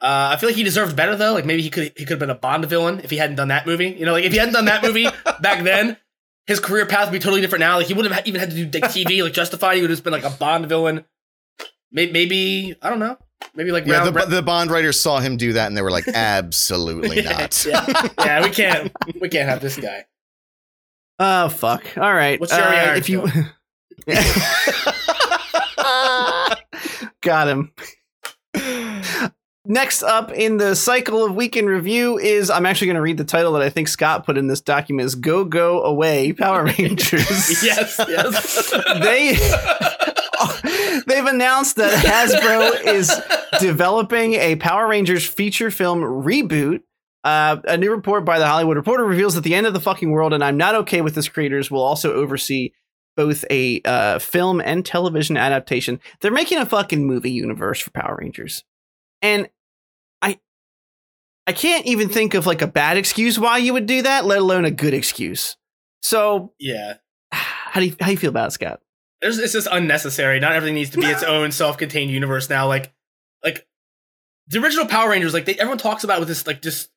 Uh, 0.01 0.31
I 0.33 0.37
feel 0.37 0.49
like 0.49 0.57
he 0.57 0.63
deserved 0.63 0.97
better 0.97 1.17
though. 1.17 1.35
Like 1.35 1.45
maybe 1.45 1.61
he 1.63 1.71
could 1.71 1.93
he 1.97 2.05
could 2.05 2.11
have 2.11 2.19
been 2.19 2.31
a 2.31 2.35
Bond 2.35 2.65
villain 2.67 3.01
if 3.05 3.11
he 3.11 3.17
hadn't 3.19 3.37
done 3.37 3.49
that 3.49 3.67
movie. 3.67 3.89
You 3.89 4.07
know, 4.07 4.13
like 4.13 4.25
if 4.25 4.33
he 4.33 4.39
hadn't 4.39 4.55
done 4.55 4.65
that 4.67 4.83
movie 4.83 5.05
back 5.41 5.65
then, 5.65 5.97
his 6.47 6.61
career 6.61 6.87
path 6.87 7.07
would 7.09 7.13
be 7.13 7.19
totally 7.19 7.41
different 7.41 7.61
now. 7.61 7.77
Like 7.77 7.87
he 7.87 7.95
wouldn't 7.95 8.15
have 8.15 8.27
even 8.27 8.41
had 8.41 8.51
to 8.51 8.57
do 8.67 8.81
like 8.81 8.91
TV 8.93 9.23
like 9.23 9.33
Justified. 9.33 9.75
He 9.77 9.81
would 9.83 9.91
have 9.91 9.97
just 9.99 10.05
been 10.05 10.13
like 10.13 10.25
a 10.25 10.31
Bond 10.31 10.67
villain. 10.67 11.05
Maybe, 11.93 12.13
maybe 12.13 12.77
I 12.81 12.91
don't 12.91 12.99
know. 13.01 13.19
Maybe 13.55 13.71
like 13.73 13.87
Yeah, 13.87 14.05
round, 14.05 14.15
the, 14.17 14.27
the 14.27 14.43
Bond 14.43 14.71
writers 14.71 15.01
saw 15.01 15.21
him 15.21 15.37
do 15.37 15.53
that, 15.55 15.67
and 15.67 15.77
they 15.77 15.83
were 15.83 15.91
like, 15.91 16.07
"Absolutely 16.15 17.23
yeah, 17.23 17.33
not." 17.33 17.65
yeah, 17.67 18.09
yeah, 18.19 18.43
we 18.43 18.51
can't 18.51 18.93
we 19.21 19.29
can't 19.29 19.49
have 19.49 19.61
this 19.61 19.77
guy. 19.77 20.07
oh 21.19 21.49
fuck. 21.49 21.85
All 21.99 22.13
right. 22.15 22.39
What's 22.41 22.53
Jeremy 22.55 22.77
Uh, 22.77 22.95
if 22.97 23.09
you 23.09 23.29
Got 27.23 27.49
him. 27.49 27.73
Next 29.71 30.03
up 30.03 30.33
in 30.33 30.57
the 30.57 30.75
cycle 30.75 31.27
of 31.27 31.35
weekend 31.35 31.69
review 31.69 32.19
is 32.19 32.49
I'm 32.49 32.65
actually 32.65 32.87
going 32.87 32.95
to 32.95 33.03
read 33.03 33.19
the 33.19 33.25
title 33.25 33.53
that 33.53 33.61
I 33.63 33.69
think 33.69 33.89
Scott 33.89 34.25
put 34.25 34.39
in 34.39 34.47
this 34.47 34.63
document 34.63 35.05
is 35.05 35.15
Go 35.15 35.45
Go 35.45 35.83
Away 35.83 36.33
Power 36.33 36.65
Rangers. 36.79 37.63
yes, 37.63 38.01
yes. 38.09 38.73
They 39.03 39.35
they've 41.07 41.27
announced 41.27 41.77
that 41.77 41.93
Hasbro 42.05 42.95
is 42.95 43.13
developing 43.61 44.35
a 44.35 44.57
Power 44.57 44.89
Rangers 44.89 45.27
feature 45.27 45.71
film 45.71 46.01
reboot. 46.01 46.81
Uh, 47.25 47.57
a 47.65 47.77
new 47.77 47.91
report 47.91 48.25
by 48.25 48.39
the 48.39 48.47
Hollywood 48.47 48.77
Reporter 48.77 49.05
reveals 49.05 49.35
that 49.35 49.43
the 49.43 49.55
end 49.55 49.67
of 49.67 49.75
the 49.75 49.81
fucking 49.81 50.11
world, 50.11 50.33
and 50.33 50.43
I'm 50.43 50.57
not 50.57 50.75
okay 50.77 51.03
with 51.03 51.15
this. 51.15 51.29
Creators 51.29 51.71
will 51.71 51.83
also 51.83 52.15
oversee 52.15 52.71
both 53.19 53.45
a 53.51 53.83
uh, 53.85 54.21
film 54.21 54.61
and 54.61 54.87
television 54.87 55.37
adaptation. 55.37 55.99
They're 56.21 56.31
making 56.31 56.59
a 56.59 56.65
fucking 56.65 57.05
movie 57.05 57.33
universe 57.33 57.81
for 57.81 57.91
Power 57.91 58.17
Rangers, 58.21 58.63
and 59.21 59.49
I 60.23 60.39
I 61.45 61.53
can't 61.53 61.85
even 61.85 62.09
think 62.09 62.35
of 62.35 62.47
like 62.47 62.63
a 62.63 62.69
bad 62.69 62.97
excuse 62.97 63.37
why 63.37 63.59
you 63.59 63.73
would 63.73 63.87
do 63.87 64.03
that, 64.03 64.25
let 64.25 64.39
alone 64.39 64.65
a 64.65 64.71
good 64.71 64.95
excuse. 64.95 65.57
So, 66.01 66.53
yeah. 66.61 66.99
how 67.33 67.81
do 67.81 67.87
you 67.87 67.97
how 67.99 68.07
do 68.07 68.13
you 68.13 68.19
feel 68.19 68.31
about 68.31 68.49
it, 68.49 68.53
Scott? 68.53 68.81
There's, 69.21 69.39
it's 69.41 69.53
just 69.53 69.67
unnecessary. 69.69 70.39
Not 70.39 70.53
everything 70.53 70.77
needs 70.77 70.91
to 70.91 70.99
be 70.99 71.07
its 71.07 71.23
own 71.25 71.51
self-contained 71.51 72.13
universe 72.13 72.49
now. 72.49 72.69
Like, 72.69 72.93
like 73.43 73.67
the 74.47 74.61
original 74.61 74.87
Power 74.87 75.11
Rangers, 75.11 75.35
like 75.35 75.45
they, 75.45 75.55
everyone 75.55 75.79
talks 75.79 76.05
about 76.05 76.19
it 76.19 76.21
with 76.21 76.29
this 76.29 76.47
like 76.47 76.63
just 76.63 76.89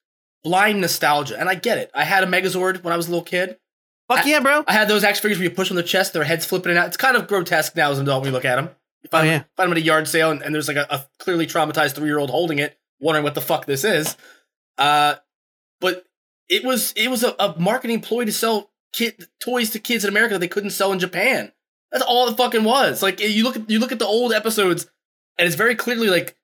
blind 0.43 0.81
nostalgia, 0.81 1.39
and 1.39 1.49
I 1.49 1.55
get 1.55 1.79
it. 1.79 1.89
I 1.95 2.03
had 2.03 2.23
a 2.23 2.27
Megazord 2.27 2.83
when 2.83 2.93
I 2.93 2.97
was 2.97 3.07
a 3.07 3.09
little 3.09 3.25
kid. 3.25 3.57
Fuck 4.17 4.25
yeah, 4.25 4.39
bro. 4.39 4.63
I 4.67 4.73
had 4.73 4.87
those 4.87 5.03
action 5.03 5.21
figures 5.21 5.37
where 5.39 5.45
you 5.49 5.51
push 5.55 5.69
on 5.71 5.75
their 5.75 5.83
chest, 5.85 6.13
their 6.13 6.23
heads 6.23 6.45
flipping 6.45 6.75
out. 6.77 6.87
It's 6.87 6.97
kind 6.97 7.15
of 7.17 7.27
grotesque 7.27 7.75
now 7.75 7.91
as 7.91 7.97
an 7.99 8.03
adult 8.05 8.21
when 8.21 8.29
you 8.29 8.33
look 8.33 8.45
at 8.45 8.55
them. 8.55 8.69
You 9.03 9.09
find, 9.09 9.27
Oh, 9.27 9.31
yeah. 9.31 9.43
find 9.57 9.69
them 9.71 9.77
at 9.77 9.81
a 9.81 9.85
yard 9.85 10.07
sale, 10.07 10.31
and, 10.31 10.41
and 10.41 10.53
there's 10.53 10.67
like 10.67 10.77
a, 10.77 10.87
a 10.89 11.05
clearly 11.19 11.47
traumatized 11.47 11.95
three 11.95 12.07
year 12.07 12.19
old 12.19 12.29
holding 12.29 12.59
it, 12.59 12.77
wondering 12.99 13.23
what 13.23 13.35
the 13.35 13.41
fuck 13.41 13.65
this 13.65 13.83
is. 13.83 14.15
Uh, 14.77 15.15
but 15.79 16.05
it 16.49 16.63
was 16.63 16.93
it 16.95 17.09
was 17.09 17.23
a, 17.23 17.35
a 17.39 17.55
marketing 17.59 18.01
ploy 18.01 18.25
to 18.25 18.31
sell 18.31 18.69
kid 18.93 19.27
toys 19.39 19.69
to 19.71 19.79
kids 19.79 20.03
in 20.03 20.09
America 20.09 20.33
that 20.35 20.39
they 20.39 20.47
couldn't 20.47 20.69
sell 20.71 20.91
in 20.91 20.99
Japan. 20.99 21.51
That's 21.91 22.03
all 22.03 22.27
it 22.29 22.37
fucking 22.37 22.63
was. 22.63 23.01
Like 23.01 23.19
you 23.19 23.43
look 23.43 23.55
at 23.55 23.69
you 23.69 23.79
look 23.79 23.91
at 23.91 23.99
the 23.99 24.05
old 24.07 24.33
episodes, 24.33 24.87
and 25.37 25.47
it's 25.47 25.55
very 25.55 25.75
clearly 25.75 26.09
like 26.09 26.35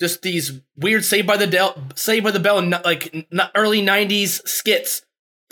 just 0.00 0.22
these 0.22 0.60
weird 0.76 1.04
Saved 1.04 1.26
by 1.26 1.36
the 1.36 1.46
Del 1.46 1.76
Saved 1.94 2.24
by 2.24 2.30
the 2.32 2.40
Bell 2.40 2.58
n- 2.58 2.74
like 2.84 3.26
early 3.54 3.80
'90s 3.82 4.46
skits 4.46 5.02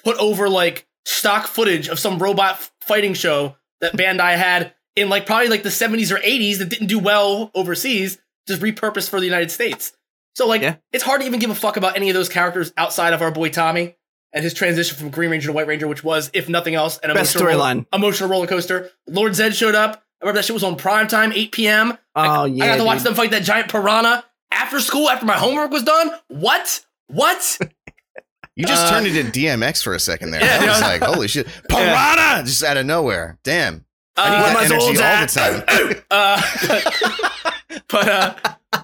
put 0.05 0.17
over 0.19 0.49
like 0.49 0.87
stock 1.05 1.47
footage 1.47 1.89
of 1.89 1.99
some 1.99 2.19
robot 2.19 2.71
fighting 2.81 3.15
show 3.15 3.57
that 3.81 3.95
Bandai 3.95 4.37
had 4.37 4.75
in 4.97 5.09
like 5.09 5.27
probably 5.27 5.49
like 5.49 5.63
the 5.63 5.69
70s 5.69 6.11
or 6.13 6.19
80s 6.21 6.59
that 6.59 6.69
didn't 6.69 6.87
do 6.89 6.99
well 6.99 7.51
overseas, 7.55 8.19
just 8.47 8.61
repurposed 8.63 9.09
for 9.09 9.19
the 9.21 9.27
United 9.27 9.51
States. 9.51 9.93
So 10.35 10.47
like 10.47 10.63
Yeah. 10.63 10.77
it's 10.93 11.05
hard 11.05 11.21
to 11.21 11.27
even 11.27 11.41
give 11.41 11.51
a 11.51 11.55
fuck 11.55 11.77
about 11.77 11.97
any 11.97 12.09
of 12.11 12.15
those 12.15 12.29
characters 12.29 12.73
outside 12.77 13.13
of 13.13 13.23
our 13.23 13.31
boy 13.31 13.49
Tommy 13.49 13.97
and 14.33 14.43
his 14.45 14.55
transition 14.55 14.97
from 14.97 15.11
Green 15.11 15.31
Ranger 15.31 15.49
to 15.49 15.53
White 15.53 15.67
Ranger, 15.67 15.87
which 15.89 16.03
was, 16.05 16.31
if 16.33 16.49
nothing 16.49 16.75
else, 16.75 16.99
an 16.99 17.13
Best 17.13 17.35
emotional, 17.35 17.59
roller- 17.59 17.75
storyline. 17.83 17.87
emotional 17.93 18.29
roller 18.31 18.47
coaster. 18.47 18.91
Lord 19.07 19.33
Zedd 19.33 19.55
showed 19.55 19.75
up. 19.75 19.97
I 20.21 20.25
remember 20.25 20.39
that 20.39 20.45
shit 20.47 20.55
was 20.55 20.65
on 20.65 20.77
prime 20.77 21.09
time, 21.09 21.33
8 21.33 21.53
p.m. 21.53 21.99
Oh 22.15 22.21
I 22.21 22.47
yeah. 22.47 22.65
I 22.65 22.67
got 22.69 22.77
to 22.77 22.85
watch 22.85 22.99
dude. 22.99 23.09
them 23.09 23.15
fight 23.15 23.31
that 23.33 23.43
giant 23.43 23.71
piranha 23.71 24.25
after 24.53 24.79
school 24.81 25.11
after 25.11 25.27
my 25.27 25.35
homework 25.37 25.71
was 25.73 25.83
done. 25.83 26.13
What? 26.29 26.85
What? 27.09 27.59
You 28.57 28.67
just 28.67 28.87
Uh, 28.87 28.91
turned 28.91 29.07
it 29.07 29.17
into 29.17 29.33
DMX 29.41 29.83
for 29.83 29.95
a 29.95 30.01
second 30.01 30.31
there. 30.31 30.41
Yeah, 30.45 30.59
I 30.61 30.67
was 30.67 30.81
yeah. 30.81 30.87
like, 30.89 31.03
holy 31.03 31.29
shit. 31.29 31.47
Piranha! 31.69 32.43
Just 32.45 32.63
out 32.63 32.77
of 32.77 32.85
nowhere. 32.87 33.39
Damn. 33.45 33.85
I 34.17 34.29
need 34.31 34.37
Uh, 34.37 34.43
that 34.43 34.55
my 34.55 34.65
energy 34.65 34.85
all 34.85 34.93
the 34.93 35.27
time. 35.27 36.03
uh, 36.11 36.43
but, 37.89 38.09
uh, 38.09 38.35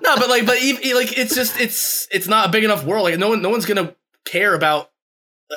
no, 0.03 0.17
but 0.17 0.29
like, 0.31 0.47
but 0.47 0.61
even, 0.63 0.95
like, 0.95 1.17
it's 1.19 1.35
just 1.35 1.61
it's 1.61 2.09
it's 2.11 2.27
not 2.29 2.49
a 2.49 2.53
big 2.53 2.65
enough 2.65 2.85
world. 2.85 3.05
Like, 3.05 3.19
no 3.19 3.29
one 3.29 3.43
no 3.43 3.51
one's 3.51 3.67
gonna 3.67 3.95
care 4.25 4.55
about 4.55 4.91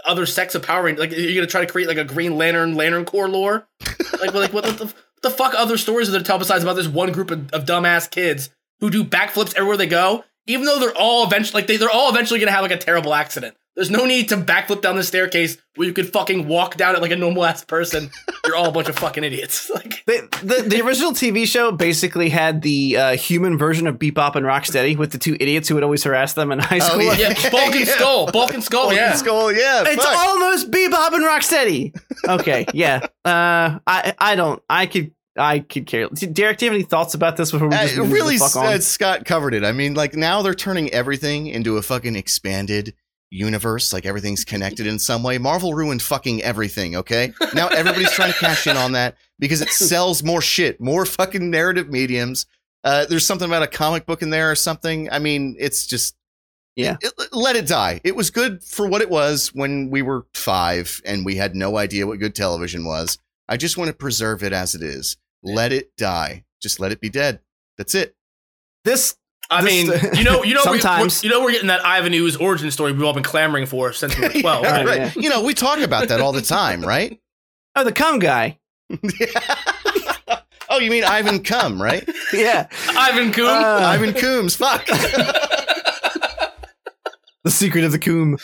other 0.05 0.26
sects 0.26 0.55
of 0.55 0.64
Power 0.64 0.84
Rangers. 0.84 0.99
Like, 0.99 1.12
you're 1.18 1.36
gonna 1.36 1.47
try 1.47 1.62
to 1.66 1.72
create 1.72 1.88
like 1.88 1.97
a 1.97 2.03
Green 2.03 2.38
Lantern 2.38 2.76
Lantern 2.76 3.05
Corps 3.05 3.30
lore. 3.30 3.68
Like, 4.20 4.34
like 4.34 4.53
what 4.53 4.64
the, 4.66 4.86
what 4.86 4.93
the 5.22 5.30
fuck 5.30 5.53
other 5.55 5.78
stories 5.78 6.09
are 6.09 6.12
there 6.12 6.20
to 6.22 6.26
tell 6.26 6.38
besides 6.39 6.64
about 6.64 6.76
this 6.76 6.88
one 6.88 7.12
group 7.14 7.32
of, 7.32 7.49
of 7.53 7.66
dumbass 7.66 8.09
kids 8.09 8.49
who 8.82 8.89
do 8.89 9.03
backflips 9.03 9.53
everywhere 9.55 9.78
they 9.78 9.88
go, 9.88 10.24
even 10.47 10.66
though 10.66 10.80
they're 10.80 10.95
all 10.97 11.26
eventually 11.26 11.62
like 11.62 11.68
they, 11.68 11.78
they're 11.78 11.89
all 11.89 12.09
eventually 12.09 12.39
gonna 12.41 12.51
have 12.51 12.62
like 12.64 12.72
a 12.72 12.78
terrible 12.78 13.14
accident. 13.14 13.55
There's 13.76 13.89
no 13.89 14.05
need 14.05 14.28
to 14.30 14.38
backflip 14.38 14.82
down 14.82 14.97
the 14.97 15.03
staircase 15.03 15.57
where 15.76 15.88
you 15.88 15.93
could 15.93 16.11
fucking 16.11 16.47
walk 16.47 16.76
down 16.76 16.93
it 16.95 17.01
like 17.01 17.11
a 17.11 17.15
normal 17.15 17.45
ass 17.45 17.63
person. 17.63 18.09
You're 18.45 18.55
all 18.57 18.67
a 18.67 18.72
bunch 18.72 18.89
of 18.89 18.97
fucking 18.99 19.24
idiots. 19.24 19.72
Like, 19.76 20.03
The, 20.05 20.28
the 20.43 20.69
the 20.69 20.82
original 20.82 21.13
TV 21.13 21.47
show 21.47 21.72
basically 21.72 22.28
had 22.30 22.61
the 22.63 22.97
uh, 22.97 23.15
human 23.15 23.57
version 23.57 23.88
of 23.88 23.97
Bebop 23.97 24.36
and 24.36 24.45
Rocksteady 24.45 24.97
with 24.97 25.11
the 25.13 25.17
two 25.17 25.38
idiots 25.39 25.69
who 25.69 25.76
would 25.76 25.84
always 25.86 26.03
harass 26.03 26.34
them 26.34 26.51
in 26.51 26.59
high 26.59 26.80
Oh, 26.82 26.89
school. 26.89 27.01
yeah. 27.03 27.13
yeah, 27.39 27.49
Bulk 27.49 27.74
and 27.76 27.88
Yeah. 27.88 27.93
Skull, 27.95 28.32
Bulk 28.32 28.53
and 28.53 28.63
Skull, 28.63 28.93
yeah. 28.93 29.13
Skull, 29.13 29.51
yeah. 29.53 29.84
It's 29.88 30.03
fuck. 30.03 30.17
almost 30.17 30.69
Bebop 30.69 31.13
and 31.13 31.24
Rocksteady. 31.24 31.95
Okay, 32.28 32.65
yeah. 32.74 33.05
Uh, 33.24 33.80
I 33.88 34.13
I 34.19 34.36
don't. 34.36 34.61
I 34.69 34.86
could 34.88 35.11
I 35.38 35.59
could 35.59 35.86
care. 35.86 36.09
Derek, 36.09 36.57
do 36.57 36.65
you 36.65 36.72
have 36.72 36.76
any 36.76 36.84
thoughts 36.84 37.13
about 37.13 37.38
this 37.38 37.51
before 37.51 37.69
we 37.69 37.76
Uh, 37.76 37.84
just 37.84 37.95
move 37.97 38.11
really, 38.11 38.38
the 38.38 38.43
fuck 38.43 38.57
on? 38.57 38.65
uh, 38.74 38.80
Scott 38.80 39.24
covered 39.24 39.53
it. 39.53 39.63
I 39.63 39.72
mean, 39.72 39.93
like 39.93 40.13
now 40.15 40.41
they're 40.41 40.53
turning 40.53 40.89
everything 40.91 41.47
into 41.47 41.78
a 41.78 41.82
fucking 41.82 42.17
expanded 42.17 42.93
universe. 43.32 43.92
Like 43.94 44.06
everything's 44.06 44.46
connected 44.46 44.86
in 44.86 45.00
some 45.00 45.24
way. 45.24 45.38
Marvel 45.38 45.74
ruined 45.74 46.02
fucking 46.02 46.44
everything. 46.44 46.96
Okay, 46.98 47.34
now 47.56 47.68
everybody's 47.70 48.12
trying 48.12 48.32
to 48.34 48.38
cash 48.38 48.68
in 48.68 48.78
on 48.78 48.92
that 48.92 49.16
because 49.40 49.62
it 49.62 49.70
sells 49.70 50.22
more 50.24 50.42
shit, 50.42 50.80
more 50.80 51.06
fucking 51.06 51.50
narrative 51.50 51.90
mediums. 51.90 52.46
Uh, 52.84 53.06
there's 53.06 53.26
something 53.26 53.48
about 53.48 53.64
a 53.64 53.68
comic 53.68 54.06
book 54.06 54.22
in 54.22 54.30
there 54.30 54.52
or 54.52 54.56
something. 54.56 55.10
I 55.12 55.20
mean, 55.20 55.56
it's 55.60 55.86
just 55.88 56.16
Yeah. 56.76 56.98
it- 57.02 57.14
let 57.32 57.56
it 57.56 57.68
die. 57.68 58.02
It 58.04 58.16
was 58.16 58.30
good 58.32 58.64
for 58.64 58.88
what 58.88 59.02
it 59.02 59.10
was 59.10 59.50
when 59.54 59.90
we 59.90 60.02
were 60.02 60.26
five 60.34 61.02
and 61.06 61.24
we 61.26 61.36
had 61.36 61.56
no 61.56 61.78
idea 61.78 62.08
what 62.08 62.20
good 62.20 62.34
television 62.36 62.84
was. 62.86 63.18
I 63.48 63.58
just 63.58 63.78
want 63.78 63.90
to 63.90 63.94
preserve 63.94 64.42
it 64.44 64.52
as 64.54 64.74
it 64.76 64.82
is. 64.82 65.18
Let 65.44 65.72
it 65.74 65.96
die. 65.98 66.44
Just 66.62 66.80
let 66.80 66.92
it 66.92 67.00
be 67.02 67.10
dead. 67.10 67.40
That's 67.78 67.94
it. 67.96 68.16
This 68.84 69.16
I 69.52 69.62
mean, 69.62 69.88
you 70.14 70.24
know, 70.24 70.43
you 70.43 70.54
know, 70.56 70.64
Sometimes. 70.64 71.22
we're, 71.24 71.28
you 71.30 71.36
know, 71.36 71.43
we're 71.43 71.52
getting 71.52 71.68
that 71.68 71.86
Ivan 71.86 72.14
Ooze 72.14 72.38
origin 72.38 72.72
story 72.72 72.93
we've 72.93 73.04
all 73.04 73.14
been 73.14 73.22
clamoring 73.24 73.66
for 73.66 73.91
since 73.93 74.18
we 74.18 74.24
were 74.28 74.34
twelve. 74.41 74.64
Yeah. 74.64 74.72
right, 74.78 74.86
Right, 74.86 74.99
right. 74.99 75.16
You 75.16 75.30
know, 75.30 75.43
we 75.43 75.54
talk 75.54 75.80
about 75.80 76.08
that 76.08 76.22
all 76.22 76.32
the 76.32 76.41
time, 76.41 76.82
right? 76.82 77.20
oh 77.76 77.84
the 77.84 77.91
cum 77.91 78.20
guy. 78.20 78.58
oh, 80.70 80.80
you 80.80 80.89
mean 80.89 81.04
Ivan 81.04 81.43
Cum, 81.43 81.82
right? 81.82 82.08
Yeah, 82.34 82.68
Ivan 82.89 83.32
Coon. 83.32 83.47
Uh, 83.47 83.80
Ivan 83.86 84.14
Coombs. 84.14 84.56
Fuck. 84.56 84.86
the 87.43 87.52
secret 87.52 87.84
of 87.84 87.91
the 87.91 87.99
cum. 87.99 88.32
that, 88.34 88.39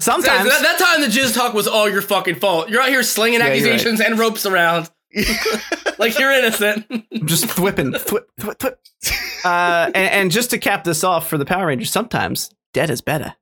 Sometimes 0.00 0.48
that, 0.48 0.62
that 0.62 0.78
time 0.78 1.00
the 1.00 1.06
jizz 1.08 1.34
talk 1.34 1.54
was 1.54 1.66
all 1.68 1.88
your 1.88 2.02
fucking 2.02 2.36
fault. 2.36 2.68
You're 2.68 2.82
out 2.82 2.88
here 2.88 3.02
slinging 3.02 3.40
Yeah, 3.40 3.46
you're 3.54 3.54
right. 3.54 3.72
accusations 3.72 4.00
and 4.00 4.18
ropes 4.18 4.46
around 4.46 4.90
like 5.98 6.18
you're 6.18 6.32
innocent. 6.32 6.86
I'm 6.90 7.26
just 7.26 7.46
thwipping, 7.46 7.92
thwip, 7.92 8.24
thwip, 8.40 8.56
thwip. 8.58 8.76
Uh, 9.44 9.86
and, 9.86 10.08
and 10.12 10.30
just 10.30 10.50
to 10.50 10.58
cap 10.58 10.84
this 10.84 11.02
off 11.02 11.28
for 11.28 11.36
the 11.36 11.44
Power 11.44 11.66
Rangers, 11.66 11.90
sometimes 11.90 12.54
dead 12.72 12.90
is 12.90 13.00
better. 13.00 13.34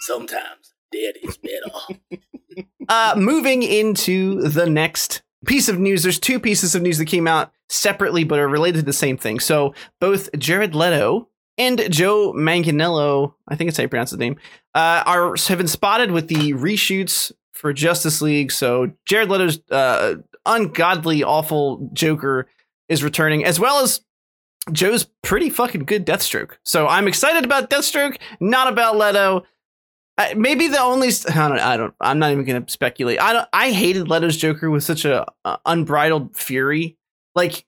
Sometimes 0.00 0.74
dead 0.90 1.14
is 1.22 1.36
better. 1.38 2.20
Uh, 2.88 3.14
moving 3.16 3.62
into 3.62 4.42
the 4.42 4.68
next 4.68 5.22
piece 5.46 5.68
of 5.68 5.78
news, 5.78 6.02
there's 6.02 6.18
two 6.18 6.38
pieces 6.38 6.74
of 6.74 6.82
news 6.82 6.98
that 6.98 7.06
came 7.06 7.26
out 7.26 7.52
separately 7.70 8.24
but 8.24 8.38
are 8.38 8.48
related 8.48 8.80
to 8.80 8.84
the 8.84 8.92
same 8.92 9.16
thing. 9.16 9.40
So 9.40 9.72
both 10.00 10.28
Jared 10.36 10.74
Leto 10.74 11.28
and 11.56 11.90
Joe 11.90 12.32
Manganiello, 12.32 13.34
I 13.48 13.56
think 13.56 13.68
it's 13.68 13.78
how 13.78 13.82
you 13.82 13.88
pronounce 13.88 14.10
his 14.10 14.18
name, 14.18 14.36
uh, 14.74 15.02
are 15.06 15.34
have 15.48 15.58
been 15.58 15.68
spotted 15.68 16.10
with 16.10 16.28
the 16.28 16.52
reshoots 16.52 17.32
for 17.52 17.72
Justice 17.72 18.20
League. 18.20 18.50
So 18.50 18.92
Jared 19.06 19.30
Leto's 19.30 19.60
uh, 19.70 20.16
ungodly, 20.46 21.22
awful 21.22 21.88
Joker 21.92 22.48
is 22.88 23.02
returning, 23.02 23.44
as 23.44 23.58
well 23.58 23.82
as 23.82 24.00
Joe's 24.70 25.08
pretty 25.22 25.50
fucking 25.50 25.84
good 25.84 26.06
Deathstroke. 26.06 26.52
So 26.64 26.86
I'm 26.86 27.08
excited 27.08 27.44
about 27.44 27.70
Deathstroke, 27.70 28.18
not 28.40 28.68
about 28.72 28.96
Leto. 28.96 29.44
Uh, 30.18 30.28
maybe 30.36 30.68
the 30.68 30.80
only 30.80 31.08
I 31.08 31.48
don't 31.48 31.58
I 31.58 31.76
don't 31.76 31.94
I'm 32.00 32.18
not 32.18 32.32
even 32.32 32.44
gonna 32.44 32.64
speculate. 32.68 33.20
I 33.20 33.32
don't 33.32 33.48
I 33.52 33.72
hated 33.72 34.08
Leto's 34.08 34.36
Joker 34.36 34.70
with 34.70 34.84
such 34.84 35.04
a 35.04 35.26
uh, 35.44 35.56
unbridled 35.64 36.36
fury. 36.36 36.98
Like, 37.34 37.64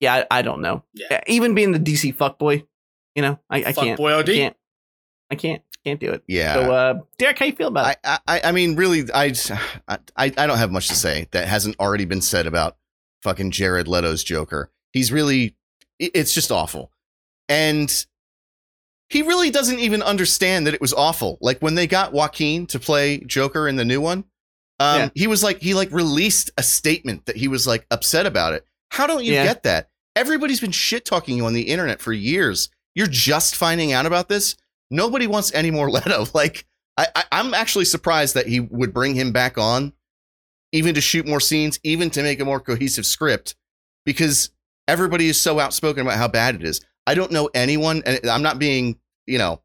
yeah, 0.00 0.14
I, 0.30 0.38
I 0.38 0.42
don't 0.42 0.60
know. 0.60 0.82
Yeah. 0.92 1.20
Even 1.28 1.54
being 1.54 1.70
the 1.70 1.78
DC 1.78 2.16
fuckboy, 2.16 2.66
you 3.14 3.22
know, 3.22 3.38
I, 3.48 3.58
I 3.58 3.72
Fuck 3.72 3.84
can't. 3.84 3.96
boy 3.96 4.12
OD. 4.14 4.30
I 4.30 4.34
can't. 4.34 4.56
I 5.30 5.34
can't. 5.36 5.62
Can't 5.84 6.00
do 6.00 6.10
it. 6.12 6.22
Yeah. 6.26 6.54
So, 6.54 6.72
uh, 6.72 6.94
Derek, 7.18 7.38
how 7.38 7.44
you 7.46 7.52
feel 7.52 7.68
about 7.68 7.90
it? 7.92 7.98
I, 8.04 8.18
I, 8.26 8.40
I 8.44 8.52
mean, 8.52 8.74
really, 8.76 9.04
I, 9.12 9.34
I, 9.86 9.98
I 10.16 10.28
don't 10.28 10.56
have 10.58 10.72
much 10.72 10.88
to 10.88 10.94
say 10.94 11.28
that 11.32 11.46
hasn't 11.46 11.78
already 11.78 12.06
been 12.06 12.22
said 12.22 12.46
about 12.46 12.76
fucking 13.22 13.50
Jared 13.50 13.86
Leto's 13.86 14.24
Joker. 14.24 14.70
He's 14.92 15.12
really, 15.12 15.56
it's 15.98 16.32
just 16.32 16.50
awful. 16.50 16.90
And 17.48 17.92
he 19.10 19.22
really 19.22 19.50
doesn't 19.50 19.78
even 19.78 20.02
understand 20.02 20.66
that 20.66 20.74
it 20.74 20.80
was 20.80 20.94
awful. 20.94 21.36
Like 21.42 21.60
when 21.60 21.74
they 21.74 21.86
got 21.86 22.12
Joaquin 22.14 22.66
to 22.68 22.78
play 22.80 23.18
Joker 23.18 23.68
in 23.68 23.76
the 23.76 23.84
new 23.84 24.00
one, 24.00 24.24
um, 24.80 24.98
Yeah. 25.00 25.08
he 25.14 25.26
was 25.26 25.42
like, 25.44 25.60
he 25.60 25.74
like 25.74 25.90
released 25.92 26.50
a 26.56 26.62
statement 26.62 27.26
that 27.26 27.36
he 27.36 27.48
was 27.48 27.66
like 27.66 27.86
upset 27.90 28.24
about 28.24 28.54
it. 28.54 28.64
How 28.90 29.06
don't 29.06 29.22
you 29.24 29.34
Yeah. 29.34 29.44
get 29.44 29.64
that? 29.64 29.90
Everybody's 30.16 30.60
been 30.60 30.70
shit 30.70 31.04
talking 31.04 31.36
you 31.36 31.44
on 31.44 31.52
the 31.52 31.62
internet 31.68 32.00
for 32.00 32.12
years. 32.12 32.70
You're 32.94 33.06
just 33.08 33.56
finding 33.56 33.92
out 33.92 34.06
about 34.06 34.28
this. 34.28 34.56
Nobody 34.94 35.26
wants 35.26 35.52
any 35.54 35.70
more 35.70 35.90
Leto. 35.90 36.26
Like, 36.34 36.66
I, 36.96 37.06
I, 37.14 37.24
I'm 37.32 37.52
actually 37.52 37.84
surprised 37.84 38.34
that 38.34 38.46
he 38.46 38.60
would 38.60 38.94
bring 38.94 39.14
him 39.14 39.32
back 39.32 39.58
on, 39.58 39.92
even 40.72 40.94
to 40.94 41.00
shoot 41.00 41.26
more 41.26 41.40
scenes, 41.40 41.80
even 41.82 42.10
to 42.10 42.22
make 42.22 42.40
a 42.40 42.44
more 42.44 42.60
cohesive 42.60 43.04
script, 43.04 43.56
because 44.06 44.50
everybody 44.86 45.28
is 45.28 45.40
so 45.40 45.58
outspoken 45.58 46.02
about 46.02 46.18
how 46.18 46.28
bad 46.28 46.54
it 46.54 46.62
is. 46.62 46.80
I 47.06 47.14
don't 47.14 47.32
know 47.32 47.50
anyone, 47.54 48.02
and 48.06 48.20
I'm 48.30 48.42
not 48.42 48.58
being, 48.58 48.98
you 49.26 49.38
know, 49.38 49.60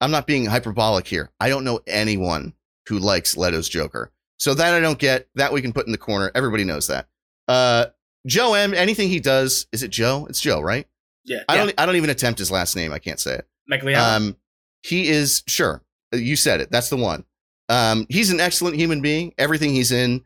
I'm 0.00 0.10
not 0.10 0.26
being 0.26 0.44
hyperbolic 0.44 1.06
here. 1.06 1.30
I 1.40 1.48
don't 1.48 1.64
know 1.64 1.80
anyone 1.86 2.52
who 2.86 2.98
likes 2.98 3.36
Leto's 3.36 3.68
Joker. 3.68 4.12
So 4.38 4.52
that 4.52 4.74
I 4.74 4.80
don't 4.80 4.98
get. 4.98 5.28
That 5.36 5.52
we 5.52 5.62
can 5.62 5.72
put 5.72 5.86
in 5.86 5.92
the 5.92 5.98
corner. 5.98 6.30
Everybody 6.34 6.64
knows 6.64 6.88
that. 6.88 7.06
Uh, 7.48 7.86
Joe 8.26 8.54
M. 8.54 8.74
Anything 8.74 9.08
he 9.08 9.20
does, 9.20 9.66
is 9.72 9.82
it 9.82 9.90
Joe? 9.90 10.26
It's 10.28 10.40
Joe, 10.40 10.60
right? 10.60 10.86
Yeah. 11.24 11.42
I 11.48 11.56
don't. 11.56 11.72
I 11.78 11.86
don't 11.86 11.96
even 11.96 12.10
attempt 12.10 12.38
his 12.38 12.50
last 12.50 12.76
name. 12.76 12.92
I 12.92 12.98
can't 12.98 13.20
say 13.20 13.36
it. 13.36 13.48
McLeod. 13.70 13.96
Um, 13.96 14.36
he 14.84 15.08
is 15.08 15.42
sure 15.46 15.82
you 16.12 16.36
said 16.36 16.60
it. 16.60 16.70
That's 16.70 16.90
the 16.90 16.96
one. 16.96 17.24
Um, 17.68 18.06
he's 18.10 18.30
an 18.30 18.38
excellent 18.40 18.76
human 18.76 19.00
being. 19.00 19.32
Everything 19.38 19.70
he's 19.70 19.90
in, 19.90 20.22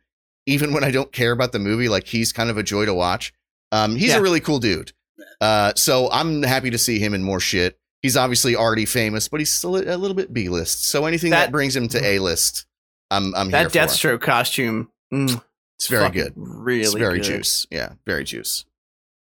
even 0.46 0.72
when 0.74 0.82
I 0.84 0.90
don't 0.90 1.12
care 1.12 1.32
about 1.32 1.52
the 1.52 1.58
movie, 1.60 1.88
like 1.88 2.06
he's 2.06 2.32
kind 2.32 2.50
of 2.50 2.58
a 2.58 2.62
joy 2.62 2.84
to 2.84 2.92
watch. 2.94 3.32
Um, 3.72 3.94
he's 3.96 4.08
Yeah. 4.10 4.18
a 4.18 4.20
really 4.22 4.40
cool 4.40 4.58
dude. 4.58 4.92
Uh, 5.40 5.72
so 5.76 6.10
I'm 6.10 6.42
happy 6.42 6.70
to 6.70 6.78
see 6.78 6.98
him 6.98 7.14
in 7.14 7.22
more 7.22 7.38
shit. 7.40 7.78
He's 8.02 8.16
obviously 8.16 8.56
already 8.56 8.84
famous, 8.86 9.28
but 9.28 9.40
he's 9.40 9.52
still 9.52 9.76
a, 9.76 9.96
little 9.96 10.14
bit 10.14 10.32
B 10.32 10.48
list. 10.48 10.84
So 10.84 11.06
anything 11.06 11.30
that, 11.30 11.46
That- 11.46 11.52
brings 11.52 11.74
him 11.76 11.88
to 11.88 12.04
A 12.04 12.18
list, 12.18 12.66
I'm 13.10 13.34
I'm 13.34 13.50
that 13.52 13.72
here 13.72 13.86
for. 13.86 13.92
Deathstroke 13.92 14.20
costume. 14.20 14.90
mm, 15.12 15.40
It's 15.78 15.86
very 15.88 16.10
good. 16.10 16.32
Really, 16.36 16.82
it's 16.82 16.94
very 16.94 17.18
good. 17.18 17.24
juice. 17.24 17.66
Yeah, 17.70 17.92
very 18.06 18.24
juice. 18.24 18.64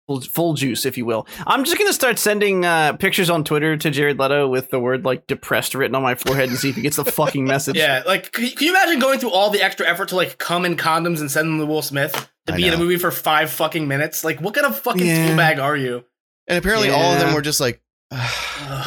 Full, 0.08 0.22
full 0.22 0.53
juice, 0.53 0.86
if 0.86 0.97
you 0.97 1.05
will. 1.05 1.28
I'm 1.45 1.64
just 1.64 1.78
gonna 1.78 1.93
start 1.93 2.18
sending 2.18 2.66
uh, 2.66 2.93
pictures 2.93 3.30
on 3.30 3.43
Twitter 3.43 3.78
to 3.78 3.89
Jared 3.91 4.18
Leto 4.20 4.47
with 4.47 4.70
the 4.70 4.80
word 4.80 5.05
like 5.05 5.28
"depressed" 5.28 5.76
written 5.76 5.95
on 5.95 6.01
my 6.01 6.16
forehead 6.16 6.49
and 6.49 6.58
see 6.58 6.70
if 6.70 6.76
he 6.76 6.82
gets 6.82 6.95
the 6.95 7.05
fucking 7.05 7.45
message. 7.45 7.76
Yeah, 7.78 8.03
like 8.08 8.32
can 8.32 8.49
you, 8.60 8.70
imagine 8.72 8.99
going 8.99 9.20
through 9.20 9.32
all 9.32 9.49
the 9.49 9.62
extra 9.62 9.88
effort 9.88 10.10
to 10.10 10.16
like 10.16 10.38
come 10.38 10.66
in 10.66 10.76
condoms 10.78 11.20
and 11.20 11.30
send 11.30 11.47
them 11.49 11.60
to 11.60 11.66
Will 11.66 11.82
Smith 11.82 12.30
to 12.47 12.53
I 12.53 12.58
be 12.58 12.68
in 12.68 12.74
a 12.74 12.78
movie 12.78 12.97
for 12.97 13.12
five 13.12 13.49
fucking 13.51 13.88
minutes? 13.88 14.24
Like, 14.24 14.39
what 14.41 14.53
kind 14.53 14.66
of 14.66 14.80
fucking 14.80 15.05
Yeah. 15.05 15.28
tool 15.28 15.38
bag 15.38 15.60
are 15.60 15.76
you? 15.78 16.05
And 16.47 16.58
apparently, 16.58 16.89
all 16.89 17.14
of 17.14 17.20
them 17.20 17.34
were 17.34 17.41
just 17.41 17.60
like, 17.60 17.82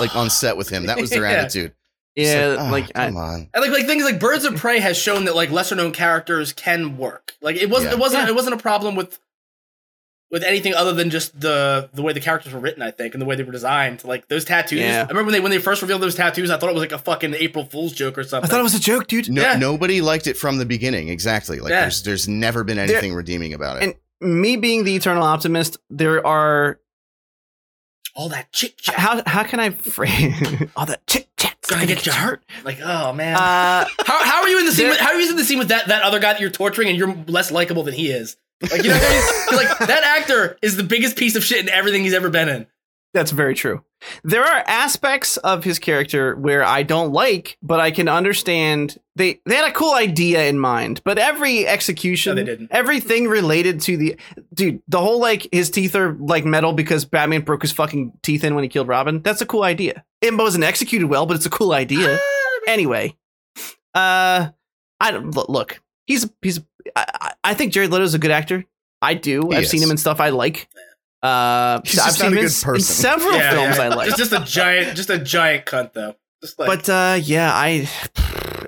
like 0.00 0.16
on 0.16 0.30
set 0.30 0.56
with 0.56 0.68
him. 0.68 0.86
That 0.86 0.98
was 0.98 1.10
their 1.10 1.22
Yeah. 1.30 1.30
attitude. 1.32 1.74
It's 2.16 2.28
yeah, 2.28 2.56
ah, 2.58 2.70
like 2.72 2.90
I, 2.96 3.06
come 3.06 3.16
on. 3.18 3.48
And 3.54 3.62
like 3.62 3.70
like 3.70 3.86
things 3.86 4.02
like 4.04 4.18
Birds 4.18 4.44
of 4.44 4.56
Prey 4.56 4.80
has 4.80 4.96
shown 4.98 5.26
that 5.26 5.36
like 5.36 5.50
lesser 5.50 5.76
known 5.76 5.92
characters 5.92 6.52
can 6.52 6.96
work. 6.96 7.34
Like 7.40 7.54
it 7.56 7.70
wasn't 7.70 7.92
Yeah. 7.92 7.98
it 7.98 8.00
wasn't 8.00 8.22
Yeah. 8.24 8.28
it 8.30 8.34
wasn't 8.34 8.54
a 8.54 8.58
problem 8.58 8.96
with 8.96 9.20
with 10.30 10.44
anything 10.44 10.74
other 10.74 10.92
than 10.92 11.10
just 11.10 11.40
the 11.40 11.90
the 11.92 12.02
way 12.02 12.12
the 12.12 12.20
characters 12.20 12.52
were 12.52 12.60
written, 12.60 12.82
I 12.82 12.90
think, 12.92 13.14
and 13.14 13.20
the 13.20 13.26
way 13.26 13.34
they 13.36 13.42
were 13.42 13.52
designed. 13.52 14.04
Like 14.04 14.28
those 14.28 14.44
tattoos. 14.44 14.78
Yeah. 14.80 15.00
I 15.04 15.08
remember 15.08 15.24
when 15.24 15.32
they 15.32 15.40
when 15.40 15.50
they 15.50 15.58
first 15.58 15.82
revealed 15.82 16.02
those 16.02 16.14
tattoos, 16.14 16.50
I 16.50 16.56
thought 16.56 16.70
it 16.70 16.74
was 16.74 16.82
like 16.82 16.92
a 16.92 16.98
fucking 16.98 17.34
April 17.34 17.64
Fool's 17.64 17.92
joke 17.92 18.16
or 18.18 18.22
something. 18.24 18.48
I 18.48 18.50
thought 18.50 18.60
it 18.60 18.64
was 18.64 18.74
a 18.74 18.80
joke, 18.80 19.06
dude. 19.08 19.28
No, 19.30 19.42
Yeah. 19.42 19.56
Nobody 19.58 20.00
liked 20.00 20.26
it 20.26 20.36
from 20.36 20.58
the 20.58 20.66
beginning. 20.66 21.08
Exactly. 21.08 21.58
Like 21.60 21.70
Yeah. 21.70 21.80
there's 21.82 22.02
there's 22.02 22.28
never 22.28 22.62
been 22.64 22.78
anything 22.78 23.14
redeeming 23.14 23.54
about 23.54 23.78
it. 23.78 23.82
and- 23.82 23.94
Me 24.40 24.56
being 24.56 24.84
the 24.84 24.94
eternal 24.94 25.22
optimist, 25.22 25.78
there 25.88 26.24
are 26.26 26.78
all 28.14 28.28
that 28.28 28.52
chit 28.52 28.76
chat. 28.78 28.96
how 28.96 29.22
how 29.26 29.42
can 29.44 29.60
I 29.60 29.70
frame 29.70 30.70
all 30.76 30.86
that 30.86 31.06
chit 31.06 31.28
chat's 31.36 31.70
Gonna 31.70 31.86
get 31.86 32.04
you 32.04 32.10
hurt. 32.12 32.42
Like, 32.64 32.80
oh 32.82 33.12
man. 33.12 33.36
Uh, 33.36 33.86
how, 34.04 34.24
how 34.24 34.42
are 34.42 34.48
you 34.48 34.58
in 34.58 34.66
the 34.66 34.72
scene? 34.72 34.86
there- 34.86 34.92
With, 34.94 35.00
how 35.00 35.10
are 35.12 35.20
you 35.20 35.30
in 35.30 35.36
the 35.36 35.44
scene 35.44 35.58
with 35.58 35.68
that, 35.68 35.86
that 35.86 36.02
other 36.02 36.18
guy 36.18 36.32
that 36.32 36.40
you're 36.40 36.50
torturing, 36.50 36.88
and 36.88 36.98
you're 36.98 37.14
less 37.28 37.52
likable 37.52 37.84
than 37.84 37.94
he 37.94 38.10
is? 38.10 38.36
Like, 38.62 38.82
you 38.82 38.90
know 38.90 38.96
what 38.96 39.04
I 39.06 39.46
mean? 39.50 39.56
like 39.68 39.78
that 39.78 40.02
actor 40.18 40.58
is 40.62 40.76
the 40.76 40.82
biggest 40.84 41.16
piece 41.16 41.36
of 41.36 41.44
shit 41.44 41.60
in 41.60 41.68
everything 41.68 42.02
he's 42.02 42.14
ever 42.14 42.30
been 42.30 42.48
in. 42.48 42.66
That's 43.12 43.32
very 43.32 43.54
true. 43.54 43.82
There 44.22 44.44
are 44.44 44.62
aspects 44.68 45.36
of 45.38 45.64
his 45.64 45.78
character 45.80 46.36
where 46.36 46.62
I 46.64 46.84
don't 46.84 47.12
like, 47.12 47.58
but 47.60 47.80
I 47.80 47.90
can 47.90 48.06
understand 48.08 48.96
they 49.16 49.40
they 49.46 49.56
had 49.56 49.68
a 49.68 49.72
cool 49.72 49.94
idea 49.94 50.46
in 50.46 50.58
mind, 50.60 51.00
but 51.04 51.18
every 51.18 51.66
execution, 51.66 52.36
No, 52.36 52.42
they 52.42 52.44
didn't. 52.50 52.68
everything 52.70 53.26
related 53.26 53.80
to 53.82 53.96
the 53.96 54.16
dude, 54.54 54.80
the 54.86 55.00
whole 55.00 55.18
like 55.20 55.48
his 55.52 55.70
teeth 55.70 55.96
are 55.96 56.12
like 56.20 56.44
metal 56.44 56.72
because 56.72 57.04
Batman 57.04 57.40
broke 57.42 57.62
his 57.62 57.72
fucking 57.72 58.12
teeth 58.22 58.44
in 58.44 58.54
when 58.54 58.62
he 58.62 58.68
killed 58.68 58.86
Robin. 58.88 59.20
That's 59.22 59.40
a 59.42 59.46
cool 59.46 59.64
idea. 59.64 60.04
It 60.20 60.34
wasn't 60.36 60.64
executed 60.64 61.06
well, 61.08 61.26
but 61.26 61.36
it's 61.36 61.46
a 61.46 61.50
cool 61.50 61.72
idea. 61.72 62.16
anyway, 62.68 63.16
uh, 63.94 64.50
I 65.00 65.10
don't 65.10 65.34
look. 65.48 65.80
Look 66.18 66.32
he's 66.42 66.56
he's. 66.56 66.60
I, 66.96 67.04
I 67.20 67.32
I 67.44 67.54
think 67.54 67.72
Jared 67.72 67.90
Leto's 67.90 68.14
a 68.14 68.18
good 68.18 68.30
actor. 68.30 68.64
I 69.02 69.14
do. 69.14 69.48
He 69.50 69.56
I've 69.56 69.66
seen 69.68 69.82
him 69.82 69.90
in 69.90 69.96
stuff 69.96 70.20
I 70.20 70.28
like. 70.30 70.68
Uh, 71.22 71.80
He's 71.84 71.98
I've 71.98 72.06
just 72.06 72.18
seen 72.18 72.26
not 72.26 72.32
him 72.32 72.38
a 72.38 72.40
in, 72.40 72.44
good 72.44 72.50
s- 72.50 72.62
in 72.62 72.68
person. 72.72 72.94
several 72.94 73.34
Yeah, 73.34 73.50
films 73.52 73.76
yeah. 73.76 73.82
I 73.82 73.88
like. 73.88 74.06
Just, 74.08 74.18
just 74.18 74.32
a 74.32 74.44
giant, 74.44 74.96
just 74.96 75.10
a 75.10 75.18
giant 75.18 75.66
cunt 75.66 75.92
though. 75.92 76.14
Just 76.42 76.58
like, 76.58 76.66
But 76.66 76.88
uh, 76.88 77.18
yeah, 77.22 77.50
I. 77.54 77.88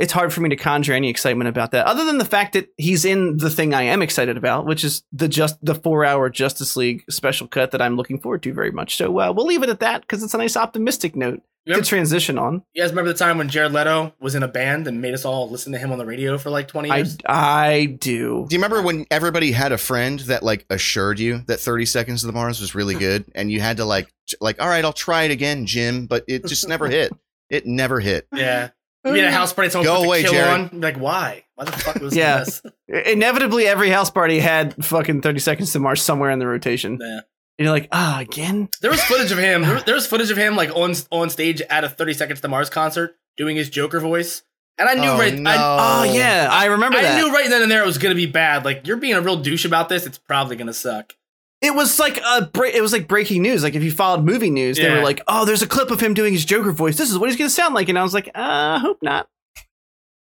It's 0.01 0.13
hard 0.13 0.33
for 0.33 0.41
me 0.41 0.49
to 0.49 0.57
conjure 0.57 0.95
any 0.95 1.09
excitement 1.09 1.49
about 1.49 1.71
that, 1.73 1.87
other 1.87 2.05
than 2.05 2.19
the 2.19 2.25
fact 2.25 2.55
that 2.55 2.69
he's 2.77 3.05
in 3.05 3.37
the 3.37 3.49
thing 3.51 3.73
I 3.73 3.83
am 3.83 4.03
excited 4.03 4.37
about, 4.37 4.67
which 4.67 4.83
is 4.85 5.05
the 5.13 5.29
just 5.29 5.65
the 5.65 5.75
four 5.75 6.05
hour 6.05 6.29
Justice 6.29 6.77
League 6.77 7.05
special 7.09 7.47
cut 7.47 7.71
that 7.71 7.81
I'm 7.81 7.97
looking 7.97 8.19
forward 8.19 8.43
to 8.43 8.53
very 8.53 8.73
much. 8.73 8.97
So 8.97 9.17
uh, 9.21 9.33
we'll 9.33 9.47
leave 9.47 9.63
it 9.63 9.69
at 9.69 9.81
that 9.81 10.01
because 10.01 10.23
it's 10.23 10.35
a 10.35 10.39
nice 10.39 10.57
optimistic 10.57 11.15
note 11.15 11.43
you, 11.65 11.75
to 11.75 11.83
transition 11.83 12.39
on. 12.39 12.63
you 12.75 12.83
guys 12.83 12.91
remember 12.91 13.13
the 13.13 13.19
time 13.19 13.39
when 13.39 13.49
Jared 13.49 13.73
Leto 13.73 14.15
was 14.21 14.35
in 14.35 14.43
a 14.43 14.49
band 14.49 14.87
and 14.87 15.01
made 15.01 15.15
us 15.15 15.25
all 15.25 15.49
listen 15.51 15.73
to 15.73 15.79
him 15.79 15.93
on 15.93 15.99
the 15.99 16.07
radio 16.07 16.39
for 16.39 16.51
like 16.51 16.69
20 16.69 16.91
I 16.91 16.97
years? 16.97 17.19
I 17.27 17.43
I 17.73 17.85
do. 17.87 18.47
Do 18.49 18.55
you 18.55 18.59
remember 18.61 18.83
when 18.83 19.07
everybody 19.11 19.53
had 19.53 19.73
a 19.73 19.79
friend 19.79 20.19
that 20.21 20.43
like 20.43 20.67
assured 20.71 21.19
you 21.19 21.43
that 21.47 21.61
30 21.61 21.87
Seconds 21.87 22.25
of 22.25 22.27
the 22.27 22.33
Mars 22.33 22.61
was 22.61 22.75
really 22.75 22.95
good 22.99 23.25
and 23.35 23.51
you 23.51 23.61
had 23.61 23.77
to 23.79 23.85
like 23.85 24.13
like 24.41 24.61
all 24.61 24.69
right, 24.69 24.85
I'll 24.85 24.93
try 24.93 25.25
it 25.25 25.31
again, 25.31 25.67
Jim, 25.67 26.07
but 26.07 26.25
it 26.29 26.47
just 26.47 26.69
never 26.69 26.89
hit. 26.89 27.13
It 27.51 27.67
never 27.67 28.01
hit. 28.01 28.27
yeah. 28.33 28.71
You 29.05 29.13
mean 29.13 29.25
a 29.25 29.29
mm. 29.29 29.33
house 29.33 29.53
party, 29.53 29.69
someone 29.69 29.87
Go 29.87 29.97
put 29.97 30.01
the 30.03 30.07
away, 30.07 30.23
kill 30.23 30.33
Jared. 30.33 30.73
on? 30.73 30.81
Like, 30.81 30.97
why? 30.97 31.45
Why 31.57 31.65
the 31.65 31.73
fuck 31.73 31.97
was 31.97 32.15
Yeah. 32.17 32.39
this? 32.39 32.63
Inevitably, 32.87 33.67
every 33.67 33.91
house 33.91 34.11
party 34.11 34.39
had 34.39 34.85
fucking 34.85 35.23
30 35.23 35.41
Seconds 35.41 35.73
to 35.73 35.81
Mars 35.81 36.01
somewhere 36.03 36.31
in 36.31 36.39
the 36.39 36.47
rotation. 36.47 36.99
Yeah. 37.01 37.21
And 37.59 37.65
you're 37.67 37.73
like, 37.75 37.89
ah, 37.93 38.21
again? 38.21 38.69
There 38.81 38.91
was 38.91 39.03
footage 39.03 39.31
of 39.31 39.39
him. 39.39 39.63
There, 39.63 39.81
there 39.81 39.95
was 39.95 40.07
footage 40.07 40.31
of 40.31 40.37
him 40.37 40.57
like 40.57 40.75
on 40.75 40.95
on 41.11 41.31
stage 41.31 41.61
at 41.63 41.85
a 41.85 41.89
30 41.89 42.15
Seconds 42.15 42.41
to 42.41 42.49
Mars 42.49 42.71
concert 42.71 43.17
doing 43.37 43.57
his 43.57 43.69
Joker 43.71 44.01
voice, 44.01 44.43
and 44.79 44.89
I 44.89 44.95
knew 44.95 45.09
Oh, 45.11 45.19
right. 45.19 45.35
no. 45.35 45.51
I, 45.51 46.01
Oh, 46.09 46.13
yeah, 46.13 46.49
I 46.51 46.67
remember 46.67 46.99
I 46.99 47.03
that. 47.03 47.17
knew 47.23 47.33
right 47.33 47.49
then 47.49 47.63
and 47.63 47.71
there 47.71 47.83
it 47.83 47.87
was 47.87 47.99
gonna 47.99 48.15
be 48.15 48.27
bad. 48.27 48.65
Like 48.65 48.87
you're 48.87 48.97
being 48.97 49.15
a 49.15 49.21
real 49.21 49.37
douche 49.37 49.65
about 49.65 49.89
this. 49.89 50.07
It's 50.07 50.19
probably 50.19 50.57
gonna 50.57 50.73
suck. 50.73 51.15
It 51.61 51.75
was 51.75 52.01
like 52.01 52.19
a 52.19 52.51
it 52.75 52.81
was 52.83 52.93
like 52.93 53.07
breaking 53.07 53.43
news. 53.43 53.63
Like 53.63 53.75
if 53.77 53.83
you 53.85 53.93
followed 53.93 54.25
movie 54.25 54.51
news, 54.51 54.79
they 54.79 54.91
were 54.91 55.03
like, 55.03 55.21
"Oh, 55.29 55.45
there's 55.45 55.63
a 55.63 55.67
clip 55.69 55.91
of 55.93 56.01
him 56.01 56.13
doing 56.15 56.33
his 56.33 56.45
Joker 56.45 56.73
voice. 56.73 56.97
This 56.97 57.11
is 57.11 57.17
what 57.19 57.29
he's 57.31 57.39
going 57.39 57.49
to 57.51 57.55
sound 57.55 57.75
like." 57.75 57.89
And 57.89 57.97
I 57.99 58.03
was 58.03 58.13
like, 58.15 58.27
uh, 58.29 58.31
"I 58.35 58.79
hope 58.81 58.99
not. 59.01 59.29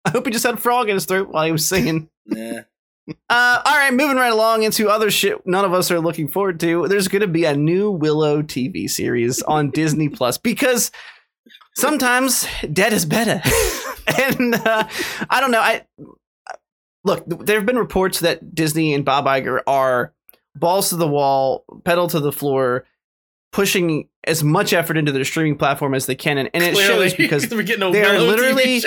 I 0.05 0.11
hope 0.11 0.27
he 0.27 0.33
just 0.33 0.45
had 0.45 0.55
a 0.55 0.57
frog 0.57 0.89
in 0.89 0.97
his 0.97 1.05
throat 1.05 1.29
while 1.29 1.45
he 1.45 1.53
was 1.53 1.65
singing." 1.67 2.09
Yeah. 2.27 2.63
Uh, 3.29 3.63
all 3.65 3.77
right, 3.77 3.93
moving 3.93 4.17
right 4.17 4.33
along 4.33 4.63
into 4.63 4.89
other 4.89 5.11
shit 5.11 5.45
none 5.47 5.65
of 5.65 5.73
us 5.73 5.91
are 5.91 6.01
looking 6.01 6.29
forward 6.29 6.61
to. 6.61 6.87
There's 6.89 7.09
going 7.09 7.23
to 7.23 7.29
be 7.29 7.45
a 7.45 7.57
new 7.57 7.91
Willow 7.91 8.43
TV 8.43 8.89
series 8.89 9.43
on 9.43 9.71
Disney 9.73 10.09
Plus 10.09 10.39
because 10.39 10.91
sometimes 11.77 12.47
dead 12.73 12.93
is 12.93 13.07
better. 13.07 13.43
and 14.21 14.55
uh, 14.55 14.87
I 15.29 15.41
don't 15.41 15.51
know. 15.51 15.61
I 15.61 15.87
look. 17.05 17.25
There 17.27 17.57
have 17.57 17.67
been 17.67 17.79
reports 17.79 18.21
that 18.21 18.55
Disney 18.55 18.95
and 18.95 19.05
Bob 19.05 19.25
Iger 19.27 19.61
are 19.67 20.13
balls 20.55 20.91
to 20.91 20.97
the 20.97 21.09
wall, 21.09 21.65
pedal 21.85 22.09
to 22.09 22.21
the 22.21 22.33
floor, 22.33 22.87
pushing 23.53 24.09
as 24.25 24.45
much 24.45 24.73
effort 24.73 24.97
into 24.97 25.13
their 25.13 25.25
streaming 25.25 25.57
platform 25.57 25.95
as 25.95 26.07
they 26.07 26.15
can, 26.15 26.39
and, 26.39 26.51
and 26.55 26.63
it 26.63 26.75
Clearly, 26.75 27.09
shows 27.09 27.17
because 27.17 27.51
we're 27.51 27.63
getting 27.63 27.83
a 27.83 27.91
they 27.91 28.05
are 28.05 28.19
literally-. 28.19 28.83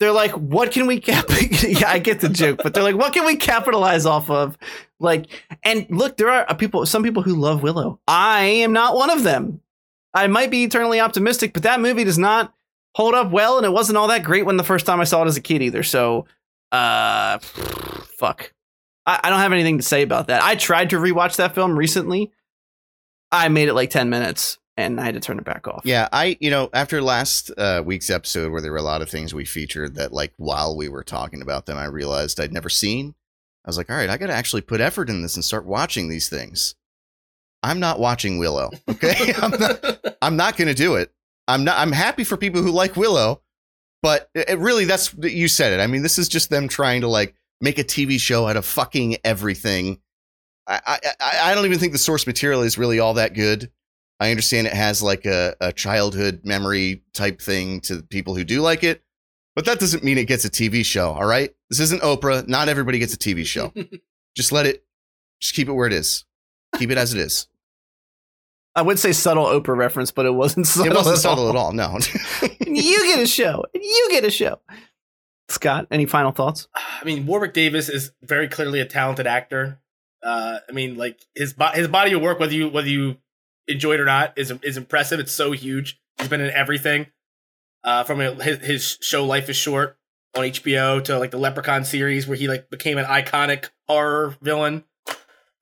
They're 0.00 0.12
like, 0.12 0.32
what 0.32 0.72
can 0.72 0.86
we 0.86 1.00
cap? 1.00 1.26
yeah, 1.62 1.88
I 1.88 1.98
get 1.98 2.20
the 2.20 2.28
joke, 2.28 2.60
but 2.62 2.74
they're 2.74 2.82
like, 2.82 2.96
what 2.96 3.12
can 3.12 3.24
we 3.24 3.36
capitalize 3.36 4.06
off 4.06 4.28
of? 4.28 4.58
Like, 4.98 5.26
and 5.62 5.86
look, 5.90 6.16
there 6.16 6.30
are 6.30 6.54
people, 6.56 6.84
some 6.86 7.02
people 7.02 7.22
who 7.22 7.34
love 7.34 7.62
Willow. 7.62 8.00
I 8.08 8.44
am 8.44 8.72
not 8.72 8.96
one 8.96 9.10
of 9.10 9.22
them. 9.22 9.60
I 10.12 10.26
might 10.26 10.50
be 10.50 10.64
eternally 10.64 11.00
optimistic, 11.00 11.52
but 11.52 11.64
that 11.64 11.80
movie 11.80 12.04
does 12.04 12.18
not 12.18 12.52
hold 12.94 13.14
up 13.14 13.30
well, 13.30 13.56
and 13.56 13.66
it 13.66 13.72
wasn't 13.72 13.98
all 13.98 14.08
that 14.08 14.22
great 14.22 14.46
when 14.46 14.56
the 14.56 14.64
first 14.64 14.86
time 14.86 15.00
I 15.00 15.04
saw 15.04 15.22
it 15.22 15.28
as 15.28 15.36
a 15.36 15.40
kid 15.40 15.62
either. 15.62 15.82
So, 15.82 16.26
uh, 16.72 17.38
fuck. 18.18 18.52
I, 19.06 19.20
I 19.24 19.30
don't 19.30 19.40
have 19.40 19.52
anything 19.52 19.78
to 19.78 19.84
say 19.84 20.02
about 20.02 20.28
that. 20.28 20.42
I 20.42 20.54
tried 20.54 20.90
to 20.90 20.96
rewatch 20.96 21.36
that 21.36 21.54
film 21.54 21.76
recently. 21.76 22.32
I 23.30 23.48
made 23.48 23.68
it 23.68 23.74
like 23.74 23.90
ten 23.90 24.08
minutes, 24.10 24.58
and 24.76 25.00
I 25.00 25.04
had 25.04 25.14
to 25.14 25.20
turn 25.20 25.38
it 25.38 25.44
back 25.44 25.68
off. 25.68 25.82
Yeah, 25.84 26.08
I 26.12 26.36
you 26.40 26.50
know 26.50 26.70
after 26.72 27.00
last 27.00 27.50
uh, 27.56 27.82
week's 27.84 28.10
episode 28.10 28.50
where 28.50 28.60
there 28.60 28.72
were 28.72 28.78
a 28.78 28.82
lot 28.82 29.02
of 29.02 29.10
things 29.10 29.34
we 29.34 29.44
featured 29.44 29.94
that 29.94 30.12
like 30.12 30.32
while 30.36 30.76
we 30.76 30.88
were 30.88 31.04
talking 31.04 31.42
about 31.42 31.66
them, 31.66 31.78
I 31.78 31.86
realized 31.86 32.40
I'd 32.40 32.52
never 32.52 32.68
seen. 32.68 33.14
I 33.64 33.68
was 33.68 33.78
like, 33.78 33.90
all 33.90 33.96
right, 33.96 34.10
I 34.10 34.16
got 34.16 34.26
to 34.26 34.34
actually 34.34 34.62
put 34.62 34.80
effort 34.80 35.08
in 35.08 35.22
this 35.22 35.36
and 35.36 35.44
start 35.44 35.64
watching 35.64 36.08
these 36.08 36.28
things. 36.28 36.74
I'm 37.62 37.80
not 37.80 37.98
watching 37.98 38.38
Willow. 38.38 38.70
Okay, 38.88 39.32
I'm 39.42 39.50
not. 39.52 40.16
I'm 40.22 40.36
not 40.36 40.56
going 40.56 40.68
to 40.68 40.74
do 40.74 40.96
it. 40.96 41.12
I'm 41.48 41.64
not. 41.64 41.78
I'm 41.78 41.92
happy 41.92 42.24
for 42.24 42.36
people 42.36 42.62
who 42.62 42.70
like 42.70 42.96
Willow, 42.96 43.42
but 44.02 44.30
it, 44.34 44.50
it 44.50 44.58
really 44.58 44.84
that's 44.84 45.14
you 45.14 45.48
said 45.48 45.72
it. 45.72 45.82
I 45.82 45.86
mean, 45.86 46.02
this 46.02 46.18
is 46.18 46.28
just 46.28 46.50
them 46.50 46.68
trying 46.68 47.00
to 47.02 47.08
like 47.08 47.34
make 47.60 47.78
a 47.78 47.84
TV 47.84 48.20
show 48.20 48.46
out 48.46 48.56
of 48.56 48.66
fucking 48.66 49.16
everything. 49.24 50.00
I 50.66 50.80
I, 50.86 50.98
I 51.20 51.50
I 51.50 51.54
don't 51.54 51.64
even 51.64 51.78
think 51.78 51.92
the 51.92 51.98
source 51.98 52.26
material 52.26 52.62
is 52.62 52.76
really 52.78 52.98
all 52.98 53.14
that 53.14 53.34
good. 53.34 53.70
I 54.20 54.30
understand 54.30 54.66
it 54.66 54.72
has 54.72 55.02
like 55.02 55.26
a, 55.26 55.54
a 55.60 55.72
childhood 55.72 56.40
memory 56.44 57.02
type 57.12 57.40
thing 57.40 57.80
to 57.82 58.02
people 58.02 58.34
who 58.36 58.44
do 58.44 58.60
like 58.60 58.84
it, 58.84 59.02
but 59.56 59.64
that 59.66 59.80
doesn't 59.80 60.04
mean 60.04 60.18
it 60.18 60.26
gets 60.26 60.44
a 60.44 60.50
TV 60.50 60.84
show. 60.84 61.10
All 61.12 61.26
right, 61.26 61.50
this 61.70 61.80
isn't 61.80 62.02
Oprah. 62.02 62.46
Not 62.46 62.68
everybody 62.68 62.98
gets 62.98 63.14
a 63.14 63.18
TV 63.18 63.44
show. 63.44 63.72
just 64.36 64.52
let 64.52 64.66
it. 64.66 64.84
Just 65.40 65.54
keep 65.54 65.68
it 65.68 65.72
where 65.72 65.86
it 65.86 65.92
is. 65.92 66.24
Keep 66.78 66.90
it 66.90 66.98
as 66.98 67.12
it 67.12 67.20
is. 67.20 67.48
I 68.76 68.82
would 68.82 68.98
say 68.98 69.12
subtle 69.12 69.44
Oprah 69.46 69.76
reference, 69.76 70.10
but 70.10 70.26
it 70.26 70.32
wasn't 70.34 70.66
subtle. 70.68 70.92
It 70.92 70.96
wasn't 70.96 71.16
at 71.16 71.22
subtle 71.22 71.44
all. 71.44 71.50
at 71.50 71.56
all. 71.56 71.72
No. 71.72 71.98
You 72.66 73.06
get 73.06 73.20
a 73.20 73.26
show. 73.26 73.64
You 73.72 74.08
get 74.10 74.24
a 74.24 74.30
show. 74.32 74.58
Scott, 75.48 75.86
any 75.92 76.06
final 76.06 76.32
thoughts? 76.32 76.66
I 76.74 77.04
mean, 77.04 77.24
Warwick 77.24 77.52
Davis 77.52 77.88
is 77.88 78.10
very 78.22 78.48
clearly 78.48 78.80
a 78.80 78.84
talented 78.84 79.28
actor. 79.28 79.78
Uh, 80.24 80.58
I 80.68 80.72
mean, 80.72 80.96
like 80.96 81.20
his 81.36 81.52
bo- 81.52 81.68
his 81.68 81.86
body 81.86 82.14
of 82.14 82.22
work, 82.22 82.40
whether 82.40 82.52
you 82.52 82.68
whether 82.68 82.88
you 82.88 83.16
enjoy 83.68 83.94
it 83.94 84.00
or 84.00 84.04
not, 84.04 84.32
is 84.36 84.52
is 84.62 84.76
impressive. 84.76 85.20
It's 85.20 85.32
so 85.32 85.52
huge. 85.52 86.00
He's 86.18 86.28
been 86.28 86.40
in 86.40 86.50
everything. 86.50 87.06
Uh, 87.82 88.02
from 88.04 88.18
his 88.20 88.58
his 88.60 88.98
show 89.02 89.24
Life 89.26 89.48
is 89.50 89.56
Short 89.56 89.98
on 90.36 90.44
HBO 90.44 91.02
to 91.04 91.18
like 91.18 91.30
the 91.30 91.38
Leprechaun 91.38 91.84
series, 91.84 92.26
where 92.26 92.36
he 92.36 92.48
like 92.48 92.70
became 92.70 92.96
an 92.98 93.04
iconic 93.04 93.68
horror 93.88 94.36
villain. 94.40 94.84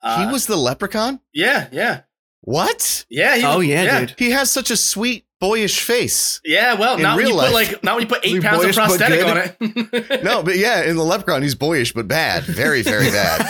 Uh, 0.01 0.25
he 0.25 0.31
was 0.31 0.45
the 0.47 0.55
leprechaun? 0.57 1.19
yeah, 1.33 1.67
yeah, 1.71 2.01
What? 2.41 3.05
yeah. 3.09 3.35
He 3.37 3.45
Oh, 3.45 3.57
was- 3.59 3.67
yeah, 3.67 3.99
dude. 4.01 4.15
He 4.17 4.31
has 4.31 4.51
such 4.51 4.69
a 4.71 4.75
sweet 4.77 5.25
boyish 5.43 5.81
face. 5.81 6.39
Yeah, 6.45 6.75
well, 6.75 6.95
In 6.95 7.01
not 7.03 7.17
when 7.17 7.27
you 7.27 7.33
put 7.33 7.51
like 7.51 7.83
not 7.83 7.95
when 7.95 8.03
you 8.03 8.07
put 8.07 8.25
eight 8.25 8.41
pounds 8.41 8.55
of 8.57 8.61
boyish 8.63 8.75
but 8.77 8.87
prosthetic 8.87 9.25
on 9.25 9.37
it. 9.37 10.23
No, 10.23 10.41
but 10.41 10.55
yeah, 10.57 10.83
in 10.83 10.95
the 10.95 11.03
Leprechaun, 11.03 11.41
he's 11.41 11.55
boyish 11.55 11.93
but 11.93 12.07
bad, 12.07 12.43
very, 12.43 12.81
very 12.81 13.09
bad. 13.11 13.41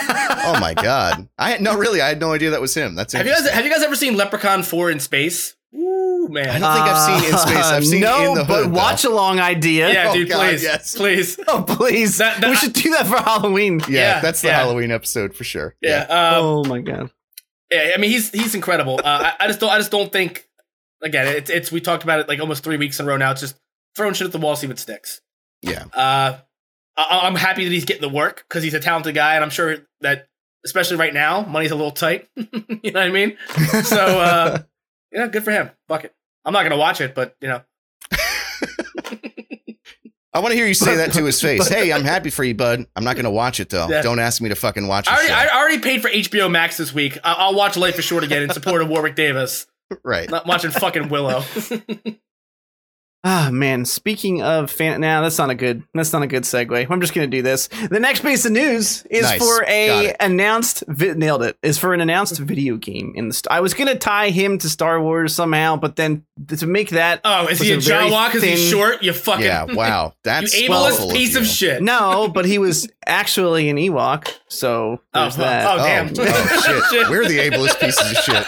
oh 0.46 0.58
my 0.60 0.74
god! 0.74 1.28
I 1.38 1.50
had 1.50 1.60
no, 1.60 1.76
really, 1.76 2.00
I 2.00 2.08
had 2.08 2.18
no 2.20 2.32
idea 2.32 2.50
that 2.50 2.60
was 2.60 2.74
him. 2.74 2.96
That's 2.96 3.12
have 3.12 3.24
you 3.26 3.32
guys 3.32 3.48
have 3.48 3.64
you 3.64 3.70
guys 3.70 3.82
ever 3.84 3.94
seen 3.94 4.16
Leprechaun 4.16 4.62
Four 4.64 4.90
in 4.90 4.98
space? 4.98 5.54
Ooh, 5.76 6.28
man. 6.30 6.48
I 6.48 6.58
don't 6.58 6.74
think 6.74 6.86
I've 6.88 7.20
seen 7.22 7.32
in 7.32 7.38
space. 7.38 7.64
I've 7.66 7.86
seen 7.86 8.00
no, 8.00 8.28
in 8.32 8.34
the 8.38 8.44
but 8.44 8.64
hood. 8.64 8.72
watch 8.72 9.04
along 9.04 9.40
idea. 9.40 9.92
yeah, 9.92 10.10
oh, 10.10 10.14
dude, 10.14 10.28
God, 10.28 10.48
please, 10.48 10.62
yes. 10.62 10.96
please. 10.96 11.38
Oh 11.48 11.62
please, 11.62 12.18
That- 12.18 12.40
that- 12.40 12.50
we 12.50 12.56
should 12.56 12.72
do 12.72 12.90
that 12.90 13.06
for 13.06 13.16
Halloween. 13.16 13.80
yeah, 13.80 13.86
Yeah, 13.88 14.20
that's 14.20 14.40
the 14.40 14.48
yeah. 14.48 14.58
Halloween 14.58 14.90
episode 14.92 15.34
for 15.34 15.42
sure. 15.44 15.74
Yeah, 15.82 16.02
um, 16.02 16.44
oh 16.44 16.64
my 16.64 16.80
god. 16.80 17.10
yeah. 17.72 17.92
I 17.94 17.98
mean, 17.98 18.10
he's 18.10 18.30
he's 18.30 18.54
incredible. 18.54 19.00
Uh, 19.02 19.32
I, 19.38 19.44
I 19.44 19.46
just 19.48 19.60
don't 19.60 19.70
I 19.70 19.78
just 19.78 19.90
don't 19.90 20.12
think. 20.12 20.46
Again, 21.02 21.26
it's 21.26 21.50
it's 21.50 21.70
we 21.72 21.80
talked 21.80 22.02
about 22.04 22.20
it 22.20 22.28
like 22.28 22.40
almost 22.40 22.64
three 22.64 22.76
weeks 22.76 22.98
in 22.98 23.06
a 23.06 23.08
row 23.08 23.16
now. 23.16 23.30
It's 23.32 23.40
just 23.40 23.56
throwing 23.96 24.14
shit 24.14 24.26
at 24.26 24.32
the 24.32 24.38
wall, 24.38 24.56
see 24.56 24.66
what 24.66 24.78
sticks. 24.78 25.20
yeah. 25.62 25.84
Uh, 25.92 26.38
I, 26.96 27.20
I'm 27.24 27.34
happy 27.34 27.64
that 27.64 27.70
he's 27.72 27.84
getting 27.84 28.02
the 28.02 28.08
work 28.08 28.44
because 28.48 28.62
he's 28.62 28.74
a 28.74 28.80
talented 28.80 29.14
guy, 29.14 29.34
and 29.34 29.44
I'm 29.44 29.50
sure 29.50 29.78
that 30.00 30.28
especially 30.64 30.96
right 30.96 31.12
now, 31.12 31.42
money's 31.42 31.70
a 31.72 31.74
little 31.76 31.90
tight. 31.90 32.28
you 32.36 32.46
know 32.92 32.92
what 32.92 32.96
I 32.96 33.10
mean? 33.10 33.36
So 33.82 33.98
uh, 34.00 34.62
yeah, 35.12 35.26
good 35.26 35.44
for 35.44 35.50
him. 35.50 35.70
Fuck 35.88 36.04
it. 36.04 36.14
I'm 36.44 36.52
not 36.52 36.62
gonna 36.62 36.76
watch 36.78 37.00
it, 37.00 37.14
but 37.14 37.36
you 37.40 37.48
know, 37.48 37.60
I 40.34 40.40
want 40.40 40.50
to 40.50 40.56
hear 40.56 40.66
you 40.66 40.74
say 40.74 40.96
that 40.96 41.12
to 41.12 41.24
his 41.24 41.40
face. 41.42 41.68
Hey, 41.68 41.92
I'm 41.92 42.02
happy 42.02 42.28
for 42.30 42.42
you, 42.42 42.54
bud. 42.56 42.86
I'm 42.96 43.04
not 43.04 43.14
going 43.14 43.24
to 43.24 43.30
watch 43.30 43.60
it 43.60 43.70
though. 43.70 43.88
Yeah. 43.88 44.02
Don't 44.02 44.18
ask 44.18 44.42
me 44.42 44.48
to 44.48 44.56
fucking 44.56 44.88
watch 44.88 45.06
it. 45.06 45.12
I 45.12 45.48
already 45.56 45.78
paid 45.78 46.02
for 46.02 46.10
HBO 46.10 46.50
Max 46.50 46.76
this 46.76 46.92
week. 46.92 47.18
I'll 47.22 47.54
watch 47.54 47.76
Life 47.76 47.98
is 48.00 48.04
Short 48.04 48.24
again 48.24 48.42
in 48.42 48.50
support 48.50 48.82
of 48.82 48.88
Warwick 48.88 49.14
Davis. 49.14 49.68
Right. 50.04 50.28
Not 50.30 50.46
watching 50.46 50.70
fucking 50.70 51.08
Willow. 51.08 51.42
Ah 53.26 53.48
man, 53.50 53.86
speaking 53.86 54.42
of 54.42 54.70
fan 54.70 55.00
now 55.00 55.22
that's 55.22 55.38
not 55.38 55.48
a 55.48 55.54
good 55.54 55.82
that's 55.94 56.12
not 56.12 56.20
a 56.20 56.26
good 56.26 56.42
segue. 56.42 56.86
I'm 56.90 57.00
just 57.00 57.14
gonna 57.14 57.26
do 57.26 57.40
this. 57.40 57.68
The 57.68 57.98
next 57.98 58.20
piece 58.20 58.44
of 58.44 58.52
news 58.52 59.02
is 59.08 59.22
Nice. 59.22 59.38
for 59.38 59.64
a 59.66 60.08
it. 60.08 60.16
announced 60.20 60.84
vi- 60.88 61.14
nailed 61.14 61.42
it 61.42 61.56
is 61.62 61.78
for 61.78 61.94
an 61.94 62.02
announced 62.02 62.38
video 62.38 62.76
game 62.76 63.14
in 63.16 63.28
the 63.28 63.32
st- 63.32 63.50
I 63.50 63.60
was 63.60 63.72
gonna 63.72 63.94
tie 63.94 64.28
him 64.28 64.58
to 64.58 64.68
Star 64.68 65.00
Wars 65.00 65.34
somehow, 65.34 65.76
but 65.76 65.96
then 65.96 66.26
to 66.48 66.66
make 66.66 66.90
that 66.90 67.22
Oh, 67.24 67.46
is 67.46 67.60
he 67.60 67.72
a 67.72 67.78
a 67.78 67.80
very 67.80 68.10
Jawa 68.10 68.26
because 68.26 68.42
he's 68.42 68.68
short? 68.68 69.02
You 69.02 69.14
fucking 69.14 69.46
Yeah. 69.46 69.64
Wow. 69.72 70.08
you 70.16 70.20
That's 70.24 70.54
ableist 70.54 70.66
thoughtful 70.68 71.10
piece 71.12 71.34
of, 71.34 71.44
you. 71.44 71.48
shit. 71.48 71.82
no, 71.82 72.28
but 72.34 72.44
he 72.44 72.58
was 72.58 72.86
actually 73.06 73.70
an 73.70 73.78
Ewok, 73.78 74.34
so 74.48 75.00
Oh, 75.14 75.20
there's 75.22 75.38
oh, 75.38 75.40
that. 75.40 75.66
oh, 75.66 75.80
Oh, 75.80 75.86
damn. 75.86 76.08
oh, 76.14 76.88
shit. 76.92 77.08
We're 77.08 77.26
the 77.26 77.38
ableist 77.38 77.80
pieces 77.80 78.10
of 78.10 78.16
shit. 78.22 78.46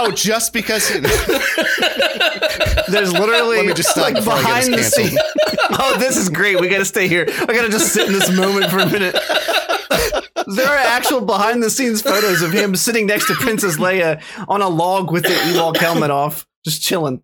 Oh, 0.00 0.12
just 0.12 0.52
because. 0.52 0.88
He, 0.88 1.00
There's 2.88 3.12
literally 3.12 3.56
Let 3.58 3.66
me 3.66 3.74
just 3.74 3.90
stop 3.90 4.04
like 4.04 4.14
before 4.14 4.34
I 4.34 4.36
get 4.36 4.46
behind 4.46 4.74
the 4.74 4.78
us 4.78 4.94
scene. 4.94 5.18
oh, 5.70 5.96
this 5.98 6.16
is 6.16 6.28
great. 6.28 6.60
We 6.60 6.68
got 6.68 6.78
to 6.78 6.84
stay 6.84 7.08
here. 7.08 7.26
I 7.28 7.46
got 7.46 7.62
to 7.62 7.68
just 7.68 7.92
sit 7.92 8.06
in 8.06 8.12
this 8.12 8.30
moment 8.30 8.70
for 8.70 8.78
a 8.78 8.86
minute. 8.86 9.14
there 10.46 10.66
are 10.66 10.76
actual 10.76 11.20
behind 11.20 11.62
the 11.62 11.70
scenes 11.70 12.00
photos 12.00 12.42
of 12.42 12.52
him 12.52 12.76
sitting 12.76 13.06
next 13.06 13.26
to 13.26 13.34
Princess 13.34 13.76
Leia 13.76 14.22
on 14.46 14.62
a 14.62 14.68
log 14.68 15.10
with 15.10 15.24
the 15.24 15.30
Ewok 15.30 15.76
helmet 15.76 16.10
off, 16.10 16.46
just 16.64 16.80
chilling. 16.80 17.22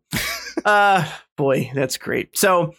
Uh, 0.65 1.09
boy, 1.37 1.71
that's 1.75 1.97
great. 1.97 2.37
So, 2.37 2.75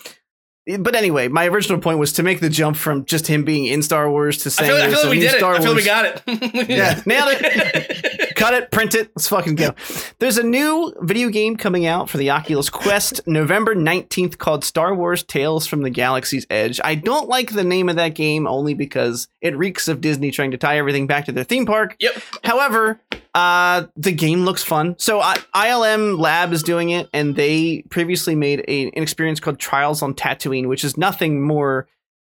but 0.80 0.96
anyway, 0.96 1.28
my 1.28 1.48
original 1.48 1.80
point 1.80 2.00
was 2.00 2.14
to 2.14 2.24
make 2.24 2.40
the 2.42 2.50
jump 2.50 2.76
from 2.78 3.06
just 3.06 3.28
him 3.28 3.46
being 3.46 3.66
in 3.66 3.82
Star 3.82 4.10
Wars 4.10 4.38
to 4.40 4.50
I 4.50 4.52
saying 4.52 4.70
feel, 4.70 4.78
I 4.78 4.82
feel 4.82 4.90
there's 4.90 5.04
like 5.04 5.10
we 5.12 5.18
new 5.18 5.22
did 5.22 5.34
it. 5.36 5.38
Star 5.38 5.56
I 5.56 5.60
feel 5.60 5.68
Wars. 5.72 5.78
we 5.78 5.86
got 5.86 6.06
it. 6.06 6.70
Yeah, 6.70 7.02
nailed 7.06 7.30
it. 7.40 8.25
Cut 8.36 8.54
it, 8.54 8.70
print 8.70 8.96
it. 8.96 9.12
Let's 9.16 9.30
fucking 9.30 9.56
go. 9.56 9.74
There's 10.20 10.38
a 10.38 10.44
new 10.44 10.94
video 11.02 11.30
game 11.30 11.56
coming 11.56 11.86
out 11.86 12.10
for 12.10 12.18
the 12.18 12.30
Oculus 12.32 12.70
Quest 12.70 13.22
November 13.26 13.76
19th 13.76 14.38
called 14.38 14.64
Star 14.64 14.94
Wars 14.94 15.24
Tales 15.24 15.66
from 15.66 15.84
the 15.84 15.90
Galaxy's 15.90 16.46
Edge. 16.50 16.80
I 16.84 16.96
don't 16.96 17.30
like 17.30 17.52
the 17.52 17.64
name 17.64 17.88
of 17.90 17.96
that 17.96 18.10
game 18.10 18.46
only 18.46 18.74
because 18.74 19.28
it 19.42 19.58
reeks 19.58 19.88
of 19.88 20.02
Disney 20.02 20.32
trying 20.32 20.52
to 20.52 20.58
tie 20.58 20.78
everything 20.78 21.08
back 21.08 21.26
to 21.26 21.32
their 21.32 21.46
theme 21.46 21.66
park. 21.66 21.96
Yep. 22.00 22.22
However, 22.44 23.00
uh, 23.34 23.86
the 23.96 24.12
game 24.12 24.44
looks 24.46 24.64
fun. 24.64 24.96
So 24.98 25.22
I, 25.22 25.36
ILM 25.54 26.20
Lab 26.20 26.52
is 26.52 26.64
doing 26.64 26.90
it, 26.90 27.10
and 27.14 27.36
they 27.36 27.84
previously 27.90 28.36
made 28.36 28.66
a, 28.68 28.88
an 28.88 29.04
experience 29.04 29.40
called 29.40 29.60
Trials 29.60 30.02
on 30.02 30.14
Tatooine, 30.14 30.68
which 30.68 30.84
is 30.84 30.98
nothing 30.98 31.42
more 31.42 31.88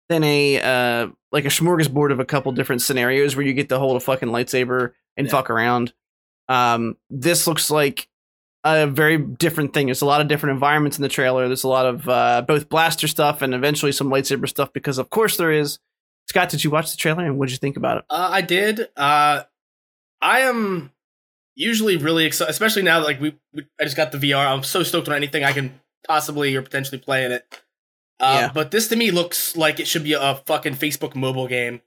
than 0.08 0.24
a 0.24 0.60
uh, 0.60 1.08
like 1.30 1.44
a 1.44 1.48
smorgasbord 1.48 2.12
of 2.12 2.20
a 2.20 2.24
couple 2.24 2.50
different 2.52 2.82
scenarios 2.82 3.36
where 3.36 3.44
you 3.44 3.52
get 3.52 3.68
to 3.68 3.78
hold 3.78 3.96
a 3.96 4.00
fucking 4.00 4.28
lightsaber 4.28 4.92
and 5.18 5.26
Yeah. 5.26 5.30
fuck 5.30 5.50
around. 5.50 5.92
Um, 6.48 6.96
this 7.10 7.46
looks 7.46 7.70
like 7.70 8.08
a 8.64 8.86
very 8.86 9.18
different 9.18 9.74
thing. 9.74 9.86
There's 9.86 10.00
a 10.02 10.06
lot 10.06 10.20
of 10.22 10.28
different 10.28 10.54
environments 10.54 10.96
in 10.96 11.02
the 11.02 11.08
trailer. 11.10 11.46
There's 11.46 11.64
a 11.64 11.68
lot 11.68 11.84
of 11.86 12.08
uh, 12.08 12.42
both 12.48 12.68
blaster 12.70 13.06
stuff 13.08 13.42
and 13.42 13.54
eventually 13.54 13.92
some 13.92 14.08
lightsaber 14.08 14.48
stuff 14.48 14.72
because, 14.72 14.96
of 14.98 15.10
course, 15.10 15.36
there 15.36 15.52
is. 15.52 15.78
Scott, 16.28 16.48
did 16.48 16.64
you 16.64 16.70
watch 16.70 16.90
the 16.90 16.96
trailer 16.96 17.24
and 17.24 17.38
what 17.38 17.46
did 17.48 17.52
you 17.52 17.58
think 17.58 17.76
about 17.76 17.98
it? 17.98 18.04
Uh, 18.10 18.28
I 18.32 18.40
did. 18.42 18.88
Uh, 18.96 19.42
I 20.20 20.40
am 20.40 20.92
usually 21.54 21.96
really 21.96 22.24
excited, 22.24 22.50
especially 22.50 22.82
now 22.82 23.00
that 23.00 23.06
like 23.06 23.20
we, 23.20 23.34
we 23.52 23.66
I 23.80 23.84
just 23.84 23.96
got 23.96 24.12
the 24.12 24.18
VR. 24.18 24.46
I'm 24.46 24.62
so 24.62 24.82
stoked 24.82 25.08
on 25.08 25.14
anything 25.14 25.44
I 25.44 25.52
can 25.52 25.80
possibly 26.06 26.54
or 26.56 26.62
potentially 26.62 26.98
play 26.98 27.24
in 27.24 27.32
it. 27.32 27.44
Uh, 28.20 28.38
Yeah. 28.42 28.50
But 28.52 28.70
this 28.70 28.88
to 28.88 28.96
me 28.96 29.10
looks 29.10 29.56
like 29.56 29.80
it 29.80 29.86
should 29.88 30.04
be 30.04 30.12
a 30.14 30.42
fucking 30.46 30.74
Facebook 30.74 31.14
mobile 31.14 31.46
game. 31.48 31.80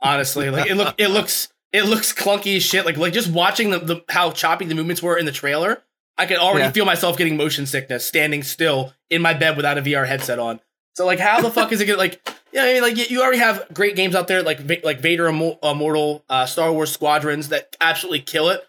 Honestly, 0.00 0.48
like 0.50 0.70
it 0.70 0.74
look 0.76 0.94
it 0.98 1.08
looks 1.08 1.48
it 1.72 1.84
looks 1.84 2.12
clunky 2.12 2.56
as 2.56 2.62
shit. 2.62 2.84
Like 2.86 2.96
like 2.96 3.12
just 3.12 3.30
watching 3.30 3.70
the, 3.70 3.78
the 3.78 4.04
how 4.08 4.30
choppy 4.30 4.64
the 4.64 4.74
movements 4.74 5.02
were 5.02 5.16
in 5.16 5.26
the 5.26 5.32
trailer, 5.32 5.82
I 6.16 6.26
could 6.26 6.38
already 6.38 6.64
Yeah. 6.64 6.70
feel 6.72 6.84
myself 6.84 7.16
getting 7.16 7.36
motion 7.36 7.66
sickness 7.66 8.04
standing 8.06 8.42
still 8.42 8.94
in 9.10 9.22
my 9.22 9.34
bed 9.34 9.56
without 9.56 9.78
a 9.78 9.82
VR 9.82 10.06
headset 10.06 10.38
on. 10.38 10.60
So 10.94 11.06
like, 11.06 11.18
how 11.20 11.40
the 11.40 11.50
fuck 11.50 11.70
is 11.72 11.80
it 11.80 11.86
gonna 11.86 11.98
like? 11.98 12.20
Yeah, 12.50 12.62
I 12.62 12.72
mean, 12.72 12.82
like 12.82 12.96
you- 12.96 13.04
you 13.10 13.20
already 13.22 13.38
have 13.40 13.66
great 13.74 13.94
games 13.94 14.14
out 14.14 14.26
there, 14.26 14.42
like 14.42 14.82
like 14.82 15.00
Vader 15.00 15.26
Immortal, 15.28 16.24
uh, 16.30 16.46
Star 16.46 16.72
Wars 16.72 16.90
Squadrons 16.90 17.50
that 17.50 17.76
absolutely 17.78 18.20
kill 18.20 18.48
it. 18.48 18.62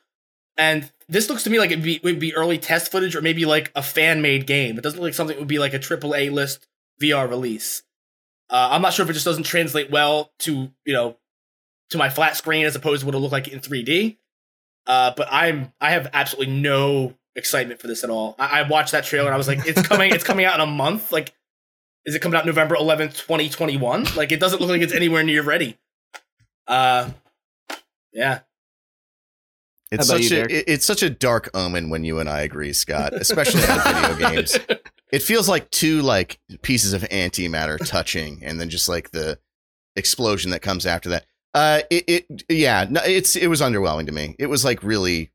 And 0.57 0.91
this 1.07 1.29
looks 1.29 1.43
to 1.43 1.49
me 1.49 1.59
like 1.59 1.71
it 1.71 1.81
be, 1.81 2.01
would 2.03 2.19
be 2.19 2.35
early 2.35 2.57
test 2.57 2.91
footage 2.91 3.15
or 3.15 3.21
maybe 3.21 3.45
like 3.45 3.71
a 3.75 3.81
fan 3.81 4.21
made 4.21 4.45
game. 4.45 4.77
It 4.77 4.81
doesn't 4.81 4.99
look 4.99 5.07
like 5.07 5.13
something 5.13 5.35
that 5.37 5.39
would 5.39 5.47
be 5.47 5.59
like 5.59 5.73
a 5.73 5.79
triple 5.79 6.13
A 6.13 6.29
list 6.29 6.67
VR 7.01 7.27
release. 7.29 7.83
Uh, 8.49 8.67
I'm 8.71 8.81
not 8.81 8.91
sure 8.93 9.05
if 9.05 9.09
it 9.09 9.13
just 9.13 9.23
doesn't 9.25 9.43
translate 9.45 9.89
well 9.89 10.33
to 10.39 10.71
you 10.85 10.93
know 10.93 11.15
to 11.89 11.97
my 11.97 12.09
flat 12.09 12.35
screen 12.35 12.65
as 12.65 12.75
opposed 12.75 13.01
to 13.01 13.05
what 13.05 13.15
it 13.15 13.19
looked 13.19 13.31
like 13.33 13.47
in 13.47 13.59
3D. 13.59 14.17
Uh, 14.87 15.13
but 15.15 15.27
I'm 15.31 15.71
I 15.81 15.91
have 15.91 16.09
absolutely 16.13 16.53
no 16.53 17.13
excitement 17.35 17.79
for 17.79 17.87
this 17.87 18.03
at 18.03 18.09
all. 18.09 18.35
I, 18.39 18.61
I 18.61 18.67
watched 18.67 18.91
that 18.93 19.03
trailer 19.05 19.25
and 19.27 19.33
I 19.33 19.37
was 19.37 19.47
like, 19.47 19.65
it's 19.65 19.81
coming, 19.81 20.11
it's 20.13 20.23
coming 20.23 20.45
out 20.45 20.55
in 20.55 20.61
a 20.61 20.65
month. 20.65 21.11
Like, 21.11 21.33
is 22.05 22.15
it 22.15 22.21
coming 22.21 22.37
out 22.37 22.45
November 22.45 22.75
11th, 22.75 23.17
2021? 23.17 24.05
Like, 24.15 24.31
it 24.31 24.39
doesn't 24.39 24.59
look 24.61 24.69
like 24.69 24.81
it's 24.81 24.93
anywhere 24.93 25.23
near 25.23 25.43
ready. 25.43 25.77
Uh, 26.67 27.09
yeah. 28.13 28.39
It's 29.91 30.07
such 30.07 30.29
you, 30.31 30.37
a 30.41 30.41
it- 30.43 30.65
it's 30.67 30.85
such 30.85 31.01
a 31.03 31.09
dark 31.09 31.49
omen 31.53 31.89
when 31.89 32.03
you 32.03 32.19
and 32.19 32.29
I 32.29 32.41
agree, 32.41 32.73
Scott, 32.73 33.13
especially 33.13 33.61
on 33.63 34.15
video 34.15 34.29
games. 34.35 34.59
It 35.11 35.23
feels 35.23 35.49
like 35.49 35.69
two 35.71 36.01
like 36.03 36.39
pieces 36.61 36.93
of 36.93 37.01
antimatter 37.03 37.77
touching, 37.83 38.41
and 38.43 38.59
then 38.61 38.69
just 38.69 38.87
like 38.87 39.09
the 39.11 39.39
explosion 39.95 40.51
that 40.51 40.61
comes 40.61 40.85
after 40.85 41.09
that. 41.09 41.25
Uh, 41.53 41.81
it, 41.89 42.03
it 42.07 42.43
yeah, 42.49 42.85
no, 42.89 43.01
it's 43.03 43.35
it 43.35 43.47
was 43.47 43.61
underwhelming 43.61 44.05
to 44.05 44.11
me. 44.11 44.35
It 44.37 44.47
was 44.47 44.63
like 44.63 44.83
really, 44.83 45.31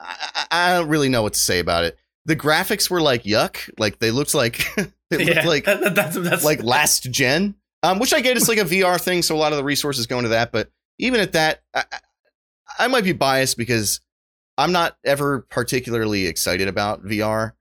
I, 0.00 0.46
I 0.50 0.72
don't 0.74 0.88
really 0.88 1.08
know 1.08 1.22
what 1.22 1.34
to 1.34 1.38
say 1.40 1.58
about 1.58 1.84
it. 1.84 1.98
The 2.26 2.36
graphics 2.36 2.88
were 2.90 3.00
like 3.00 3.24
yuck, 3.24 3.68
like 3.78 3.98
they 3.98 4.10
looked 4.10 4.34
like 4.34 4.64
they 5.10 5.18
looked 5.24 5.36
yeah. 5.36 5.46
like 5.46 5.64
that- 5.64 5.94
that's 5.94 6.16
that's 6.16 6.44
like 6.44 6.62
last 6.62 7.10
gen. 7.10 7.56
Um, 7.82 7.98
which 7.98 8.12
I 8.12 8.20
get 8.20 8.36
it's 8.36 8.48
like 8.48 8.58
a 8.58 8.64
VR 8.64 9.00
thing, 9.00 9.22
so 9.22 9.34
a 9.34 9.38
lot 9.38 9.52
of 9.52 9.58
the 9.58 9.64
resources 9.64 10.06
go 10.06 10.18
into 10.18 10.30
that. 10.30 10.52
But 10.52 10.70
even 10.98 11.20
at 11.20 11.32
that, 11.32 11.62
I- 11.74 11.84
I 12.78 12.86
might 12.88 13.04
be 13.04 13.12
biased 13.12 13.56
because 13.56 14.00
I'm 14.56 14.72
not 14.72 14.96
ever 15.04 15.40
particularly 15.50 16.26
excited 16.26 16.68
about 16.68 17.04
VR. 17.04 17.52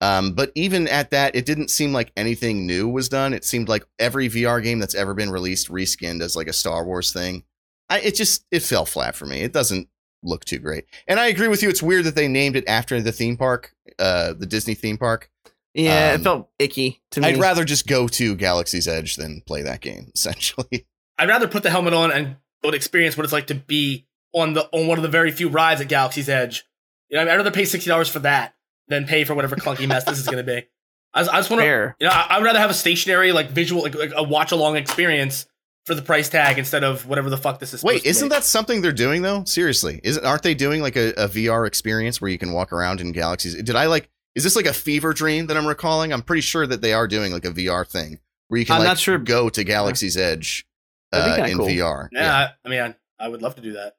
Um, 0.00 0.32
but 0.32 0.52
even 0.54 0.88
at 0.88 1.10
that, 1.10 1.34
it 1.34 1.46
didn't 1.46 1.70
seem 1.70 1.92
like 1.92 2.12
anything 2.16 2.66
new 2.66 2.88
was 2.88 3.08
done. 3.08 3.32
It 3.32 3.44
seemed 3.44 3.68
like 3.68 3.86
every 3.98 4.28
VR 4.28 4.62
game 4.62 4.78
that's 4.78 4.94
ever 4.94 5.14
been 5.14 5.30
released 5.30 5.68
reskinned 5.68 6.22
as 6.22 6.36
like 6.36 6.48
a 6.48 6.52
Star 6.52 6.84
Wars 6.84 7.12
thing. 7.12 7.44
I, 7.88 8.00
it 8.00 8.14
just 8.14 8.44
it 8.50 8.60
fell 8.62 8.84
flat 8.84 9.14
for 9.14 9.26
me. 9.26 9.40
It 9.42 9.52
doesn't 9.52 9.88
look 10.22 10.44
too 10.44 10.58
great. 10.58 10.84
And 11.06 11.18
I 11.18 11.26
agree 11.26 11.48
with 11.48 11.62
you. 11.62 11.68
It's 11.68 11.82
weird 11.82 12.04
that 12.04 12.14
they 12.14 12.28
named 12.28 12.56
it 12.56 12.64
after 12.68 13.00
the 13.00 13.12
theme 13.12 13.36
park, 13.36 13.74
uh, 13.98 14.34
the 14.34 14.46
Disney 14.46 14.74
theme 14.74 14.98
park. 14.98 15.30
Yeah, 15.72 16.12
Um, 16.14 16.20
it 16.20 16.24
felt 16.24 16.50
icky 16.58 17.02
to 17.12 17.20
me. 17.20 17.28
I'd 17.28 17.38
rather 17.38 17.64
just 17.64 17.86
go 17.86 18.08
to 18.08 18.34
Galaxy's 18.34 18.88
Edge 18.88 19.16
than 19.16 19.42
play 19.46 19.62
that 19.62 19.80
game. 19.82 20.10
Essentially, 20.14 20.86
I'd 21.18 21.28
rather 21.28 21.48
put 21.48 21.62
the 21.62 21.70
helmet 21.70 21.94
on 21.94 22.10
and 22.10 22.36
would 22.64 22.74
experience 22.74 23.16
what 23.16 23.24
it's 23.24 23.32
like 23.32 23.46
to 23.48 23.54
be 23.54 24.06
on 24.34 24.54
the 24.54 24.68
on 24.72 24.88
one 24.88 24.98
of 24.98 25.02
the 25.02 25.08
very 25.08 25.30
few 25.30 25.48
rides 25.48 25.80
at 25.80 25.88
Galaxy's 25.88 26.28
Edge. 26.28 26.64
You 27.08 27.16
know, 27.16 27.30
I'd 27.30 27.36
rather 27.36 27.50
pay 27.50 27.64
sixty 27.64 27.88
dollars 27.88 28.08
for 28.08 28.18
that 28.20 28.55
than 28.88 29.06
pay 29.06 29.24
for 29.24 29.34
whatever 29.34 29.56
clunky 29.56 29.88
mess 29.88 30.04
this 30.04 30.18
is 30.18 30.26
going 30.26 30.44
to 30.44 30.44
be. 30.44 30.66
I, 31.14 31.20
I 31.20 31.38
just 31.38 31.50
want 31.50 31.62
to, 31.62 31.94
you 31.98 32.06
know, 32.06 32.12
I, 32.12 32.26
I'd 32.30 32.42
rather 32.42 32.58
have 32.58 32.70
a 32.70 32.74
stationary, 32.74 33.32
like 33.32 33.50
visual, 33.50 33.82
like, 33.82 33.94
like 33.94 34.12
a 34.14 34.22
watch 34.22 34.52
along 34.52 34.76
experience 34.76 35.46
for 35.86 35.94
the 35.94 36.02
price 36.02 36.28
tag 36.28 36.58
instead 36.58 36.84
of 36.84 37.06
whatever 37.06 37.30
the 37.30 37.36
fuck 37.36 37.58
this 37.58 37.72
is. 37.72 37.82
wait, 37.82 38.04
isn't 38.04 38.28
be. 38.28 38.34
that 38.34 38.44
something 38.44 38.82
they're 38.82 38.92
doing 38.92 39.22
though? 39.22 39.44
Seriously, 39.44 40.00
isn't 40.02 40.24
aren't 40.26 40.42
they 40.42 40.54
doing 40.54 40.82
like 40.82 40.96
a, 40.96 41.10
a 41.10 41.28
VR 41.28 41.66
experience 41.66 42.20
where 42.20 42.30
you 42.30 42.38
can 42.38 42.52
walk 42.52 42.72
around 42.72 43.00
in 43.00 43.12
galaxies? 43.12 43.54
Did 43.54 43.76
I 43.76 43.86
like 43.86 44.10
Is 44.34 44.44
this 44.44 44.56
like 44.56 44.66
a 44.66 44.72
fever 44.72 45.12
dream 45.12 45.46
that 45.46 45.56
I'm 45.56 45.66
recalling? 45.66 46.12
I'm 46.12 46.22
pretty 46.22 46.42
sure 46.42 46.66
that 46.66 46.82
they 46.82 46.92
are 46.92 47.06
doing 47.08 47.32
like 47.32 47.44
a 47.44 47.50
VR 47.50 47.88
thing 47.88 48.20
where 48.48 48.60
you 48.60 48.66
can 48.66 48.74
I'm 48.74 48.80
like 48.80 48.88
not 48.88 48.98
sure. 48.98 49.18
go 49.18 49.48
to 49.48 49.64
Galaxy's 49.64 50.16
Edge 50.16 50.66
uh, 51.12 51.46
in 51.48 51.58
cool. 51.58 51.68
VR. 51.68 52.08
Yeah, 52.12 52.34
I, 52.34 52.48
I 52.64 52.68
mean, 52.68 52.80
I, 52.80 52.94
I 53.24 53.28
would 53.28 53.42
love 53.42 53.54
to 53.56 53.62
do 53.62 53.74
that. 53.74 53.96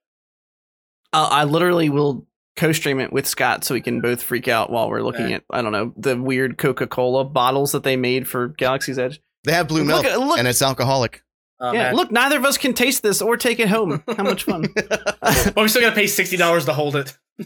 Uh, 1.14 1.28
I 1.32 1.46
literally 1.46 1.90
will 1.90 2.28
co-stream 2.58 3.00
it 3.00 3.14
with 3.14 3.26
Scott 3.28 3.64
so 3.64 3.74
we 3.74 3.82
can 3.82 4.02
both 4.02 4.22
freak 4.22 4.48
out 4.50 4.70
while 4.70 4.90
we're 4.90 5.02
looking 5.02 5.30
Yeah. 5.30 5.38
at 5.38 5.44
I 5.50 5.62
don't 5.62 5.72
know 5.72 5.94
the 5.96 6.22
weird 6.22 6.58
Coca-Cola 6.58 7.24
bottles 7.24 7.72
that 7.72 7.84
they 7.84 7.96
made 7.96 8.28
for 8.28 8.50
Galaxy's 8.50 9.00
Edge. 9.00 9.22
They 9.46 9.54
have 9.54 9.68
blue 9.70 9.80
Look 9.84 10.04
milk 10.04 10.06
at- 10.06 10.20
look- 10.20 10.40
and 10.40 10.48
it's 10.48 10.62
alcoholic. 10.62 11.24
Oh, 11.60 11.72
yeah, 11.72 11.84
man. 11.86 11.96
look, 11.96 12.12
neither 12.12 12.38
of 12.38 12.46
us 12.46 12.58
can 12.58 12.74
taste 12.74 13.02
this 13.02 13.20
or 13.22 13.36
take 13.38 13.60
it 13.60 13.68
home. 13.70 14.04
How 14.16 14.24
much 14.24 14.44
fun! 14.44 14.66
but 14.76 15.56
we 15.56 15.68
still 15.70 15.82
gotta 15.82 15.96
pay 15.96 16.06
sixty 16.08 16.38
dollars 16.38 16.66
to 16.66 16.74
hold 16.74 16.96
it. 16.96 17.18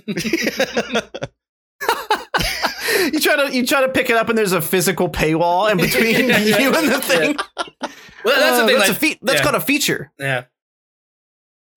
you 3.13 3.19
try 3.19 3.35
to 3.37 3.49
you 3.53 3.65
try 3.65 3.81
to 3.81 3.89
pick 3.89 4.09
it 4.09 4.15
up 4.17 4.29
and 4.29 4.37
there's 4.37 4.51
a 4.51 4.61
physical 4.61 5.09
paywall 5.09 5.71
in 5.71 5.77
between 5.77 6.27
Yeah, 6.29 6.37
yeah, 6.39 6.57
you 6.59 6.67
and 6.75 6.87
the 6.87 6.91
yeah. 6.91 6.99
thing. 6.99 7.35
Well, 8.23 8.35
that's 8.39 8.59
Uh, 8.59 8.61
the 8.61 8.67
thing. 8.67 8.77
that's 8.77 8.89
like, 8.89 8.97
a 8.97 8.99
fe- 8.99 9.19
that's 9.21 9.39
yeah. 9.39 9.43
called 9.43 9.55
a 9.55 9.59
feature. 9.61 10.11
yeah. 10.19 10.43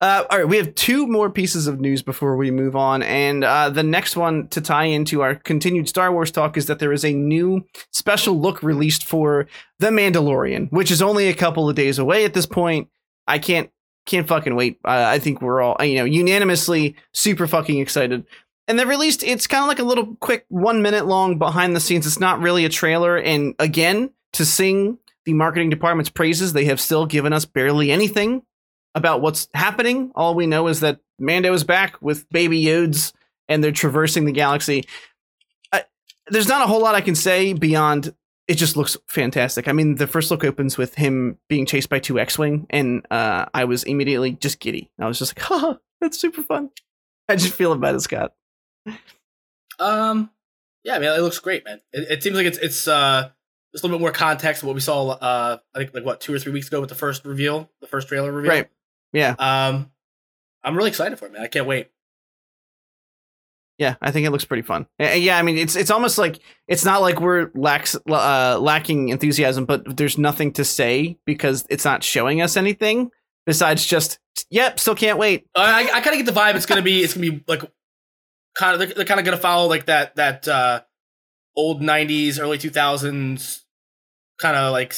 Uh, 0.04 0.26
all 0.28 0.36
right, 0.36 0.48
we 0.48 0.58
have 0.58 0.74
two 0.74 1.06
more 1.06 1.30
pieces 1.30 1.66
of 1.66 1.80
news 1.80 2.02
before 2.02 2.36
we 2.36 2.50
move 2.50 2.76
on, 2.76 3.02
and 3.02 3.42
uh, 3.42 3.70
the 3.70 3.82
next 3.82 4.18
one 4.18 4.46
to 4.48 4.60
tie 4.60 4.84
into 4.84 5.22
our 5.22 5.34
continued 5.34 5.88
Star 5.88 6.12
Wars 6.12 6.30
talk 6.30 6.58
is 6.58 6.66
that 6.66 6.78
there 6.78 6.92
is 6.92 7.06
a 7.06 7.14
new 7.14 7.64
special 7.90 8.38
look 8.38 8.62
released 8.62 9.06
for 9.06 9.46
The 9.78 9.86
Mandalorian, 9.86 10.70
which 10.70 10.90
is 10.90 11.00
only 11.00 11.28
a 11.28 11.34
couple 11.34 11.70
of 11.70 11.74
days 11.74 11.98
away 11.98 12.26
at 12.26 12.34
this 12.34 12.44
point. 12.44 12.90
I 13.26 13.38
can't 13.38 13.70
can't 14.04 14.28
fucking 14.28 14.54
wait. 14.54 14.78
Uh, 14.84 15.06
I 15.08 15.18
think 15.20 15.40
we're 15.40 15.62
all 15.62 15.82
you 15.82 15.94
know 15.94 16.04
unanimously 16.04 16.96
super 17.14 17.46
fucking 17.46 17.78
excited. 17.78 18.26
And 18.68 18.78
they 18.78 18.84
released 18.84 19.22
it's 19.22 19.46
kind 19.46 19.62
of 19.62 19.68
like 19.68 19.78
a 19.78 19.84
little 19.84 20.16
quick 20.16 20.44
one 20.50 20.82
minute 20.82 21.06
long 21.06 21.38
behind 21.38 21.74
the 21.74 21.80
scenes. 21.80 22.06
It's 22.06 22.20
not 22.20 22.40
really 22.40 22.66
a 22.66 22.68
trailer, 22.68 23.16
and 23.16 23.54
again 23.58 24.10
to 24.34 24.44
sing 24.44 24.98
the 25.24 25.32
marketing 25.32 25.70
department's 25.70 26.10
praises, 26.10 26.52
they 26.52 26.66
have 26.66 26.78
still 26.78 27.06
given 27.06 27.32
us 27.32 27.46
barely 27.46 27.90
anything 27.90 28.42
about 28.94 29.20
what's 29.20 29.48
happening. 29.54 30.12
All 30.14 30.34
we 30.34 30.46
know 30.46 30.68
is 30.68 30.80
that 30.80 31.00
Mando 31.18 31.52
is 31.52 31.64
back 31.64 32.00
with 32.00 32.28
baby 32.30 32.62
Yodes 32.62 33.12
and 33.48 33.62
they're 33.62 33.72
traversing 33.72 34.24
the 34.24 34.32
galaxy. 34.32 34.84
I, 35.72 35.84
there's 36.28 36.48
not 36.48 36.62
a 36.62 36.66
whole 36.66 36.80
lot 36.80 36.94
I 36.94 37.00
can 37.00 37.14
say 37.14 37.52
beyond 37.52 38.14
it 38.46 38.54
just 38.54 38.76
looks 38.76 38.96
fantastic. 39.08 39.68
I 39.68 39.72
mean, 39.72 39.94
the 39.94 40.06
first 40.06 40.30
look 40.30 40.44
opens 40.44 40.76
with 40.76 40.94
him 40.94 41.38
being 41.48 41.66
chased 41.66 41.88
by 41.88 41.98
two 41.98 42.18
X-wing, 42.18 42.66
and 42.70 43.06
uh, 43.10 43.46
I 43.54 43.64
was 43.64 43.84
immediately 43.84 44.32
just 44.32 44.60
giddy. 44.60 44.90
I 44.98 45.06
was 45.06 45.18
just 45.18 45.36
like, 45.36 45.46
"Ha, 45.46 45.78
that's 46.00 46.18
super 46.18 46.42
fun." 46.42 46.70
I 47.28 47.36
just 47.36 47.54
feel 47.54 47.72
about 47.72 47.94
it, 47.94 48.00
Scott. 48.00 48.34
Um. 49.78 50.30
Yeah, 50.82 50.96
I 50.96 50.98
mean, 50.98 51.08
it 51.08 51.22
looks 51.22 51.38
great, 51.38 51.64
man. 51.64 51.80
It, 51.92 52.10
it 52.10 52.22
seems 52.22 52.36
like 52.36 52.46
it's 52.46 52.58
it's 52.58 52.86
uh 52.86 53.30
just 53.72 53.82
a 53.82 53.86
little 53.86 53.98
bit 53.98 54.02
more 54.02 54.12
context 54.12 54.62
of 54.62 54.66
what 54.66 54.74
we 54.74 54.82
saw. 54.82 55.08
Uh, 55.08 55.58
I 55.74 55.78
think 55.78 55.94
like 55.94 56.04
what 56.04 56.20
two 56.20 56.34
or 56.34 56.38
three 56.38 56.52
weeks 56.52 56.68
ago 56.68 56.80
with 56.80 56.90
the 56.90 56.94
first 56.94 57.24
reveal, 57.24 57.70
the 57.80 57.86
first 57.86 58.08
trailer 58.08 58.30
reveal. 58.30 58.52
Right? 58.52 58.68
Yeah, 59.14 59.34
Um, 59.38 59.90
I'm 60.62 60.76
really 60.76 60.90
excited 60.90 61.18
for 61.18 61.24
it, 61.26 61.32
man. 61.32 61.42
I 61.42 61.46
can't 61.46 61.66
wait. 61.66 61.88
yeah. 63.78 63.94
I 64.02 64.10
think 64.10 64.26
it 64.26 64.30
looks 64.30 64.44
pretty 64.44 64.62
fun. 64.62 64.86
Yeah, 64.98 65.38
I 65.38 65.42
mean, 65.42 65.56
it's 65.56 65.76
it's 65.76 65.90
almost 65.90 66.18
like 66.18 66.40
it's 66.68 66.84
not 66.84 67.00
like 67.00 67.20
we're 67.20 67.50
lacks 67.54 67.96
uh, 68.08 68.58
lacking 68.60 69.08
enthusiasm, 69.10 69.64
but 69.64 69.96
there's 69.96 70.18
nothing 70.18 70.52
to 70.54 70.64
say 70.64 71.16
because 71.24 71.64
it's 71.70 71.84
not 71.84 72.02
showing 72.04 72.42
us 72.42 72.56
anything 72.56 73.10
besides 73.46 73.84
just, 73.86 74.18
"Yep, 74.50 74.78
still 74.80 74.94
can't 74.94 75.18
wait." 75.18 75.46
I 75.56 75.88
I 75.92 76.00
kind 76.00 76.18
of 76.18 76.24
get 76.24 76.32
the 76.32 76.38
vibe. 76.40 76.54
It's 76.56 76.66
gonna 76.66 76.82
be 76.82 77.02
it's 77.02 77.14
gonna 77.14 77.30
be 77.30 77.44
like 77.46 77.62
kind 78.56 78.74
of 78.74 78.78
they're, 78.80 78.94
they're 78.94 79.04
kind 79.04 79.20
of 79.20 79.26
gonna 79.26 79.36
follow 79.36 79.68
like 79.68 79.86
that 79.86 80.16
that 80.16 80.46
uh 80.48 80.82
old 81.56 81.82
'90s, 81.82 82.40
early 82.40 82.58
2000s 82.58 83.60
kind 84.40 84.56
of 84.56 84.72
like 84.72 84.94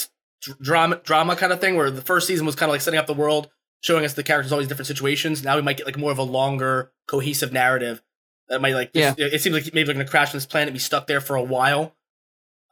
drama 0.63 0.97
drama 1.03 1.35
kind 1.37 1.53
of 1.53 1.61
thing 1.61 1.77
where 1.77 1.91
the 1.91 2.01
first 2.03 2.27
season 2.27 2.47
was 2.47 2.55
kind 2.55 2.69
of 2.71 2.75
like 2.75 2.81
setting 2.83 2.99
up 2.99 3.07
the 3.07 3.15
world, 3.15 3.49
showing 3.81 4.05
us 4.05 4.15
the 4.15 4.23
characters 4.23 4.53
all 4.53 4.59
these 4.59 4.69
different 4.69 4.87
situations. 4.89 5.43
Now 5.45 5.57
we 5.57 5.63
might 5.63 5.77
get 5.77 5.87
like 5.87 5.97
more 5.99 6.11
of 6.13 6.19
a 6.19 6.23
longer 6.23 6.93
cohesive 7.09 7.53
narrative 7.53 8.03
that 8.49 8.61
might 8.61 8.75
like 8.75 8.93
just, 8.93 9.19
it 9.19 9.41
seems 9.41 9.55
like 9.55 9.65
maybe 9.75 9.85
they're 9.85 9.95
gonna 9.95 10.07
crash 10.09 10.29
on 10.29 10.37
this 10.37 10.47
planet, 10.47 10.69
and 10.69 10.75
be 10.75 10.79
stuck 10.81 11.07
there 11.07 11.21
for 11.21 11.37
a 11.37 11.43
while. 11.43 11.95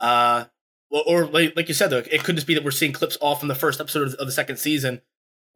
Uh, 0.01 0.45
or, 0.91 1.03
or 1.07 1.27
like, 1.27 1.55
like 1.57 1.69
you 1.69 1.75
said, 1.75 1.91
though, 1.91 1.99
it 1.99 2.23
could 2.25 2.35
just 2.37 2.47
be 2.47 2.55
that 2.55 2.65
we're 2.65 2.71
seeing 2.71 2.93
clips 2.93 3.17
off 3.21 3.41
from 3.41 3.49
the 3.49 3.55
first 3.55 3.81
episode 3.81 4.09
of, 4.09 4.15
of 4.15 4.27
the 4.27 4.33
second 4.33 4.59
season, 4.59 5.01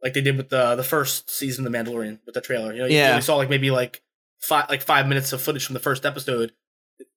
like 0.03 0.13
they 0.13 0.21
did 0.21 0.37
with 0.37 0.49
the 0.49 0.75
the 0.75 0.83
first 0.83 1.29
season 1.29 1.65
of 1.65 1.71
The 1.71 1.77
Mandalorian 1.77 2.19
with 2.25 2.35
the 2.35 2.41
trailer. 2.41 2.73
You 2.73 2.79
know, 2.79 2.85
you- 2.85 2.95
Yeah. 2.97 3.15
you 3.15 3.21
saw 3.21 3.35
like 3.37 3.49
maybe 3.49 3.71
like 3.71 4.01
five 4.41 4.69
like 4.69 4.81
five 4.81 5.07
minutes 5.07 5.31
of 5.33 5.41
footage 5.41 5.65
from 5.65 5.73
the 5.73 5.79
first 5.79 6.05
episode, 6.05 6.51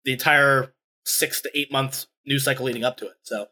the 0.04 0.12
entire 0.12 0.74
six 1.04 1.40
to 1.42 1.50
eight 1.58 1.72
months 1.72 2.06
news 2.24 2.44
cycle 2.44 2.64
leading 2.66 2.84
up 2.84 2.96
to 2.98 3.06
it. 3.06 3.14
So 3.22 3.48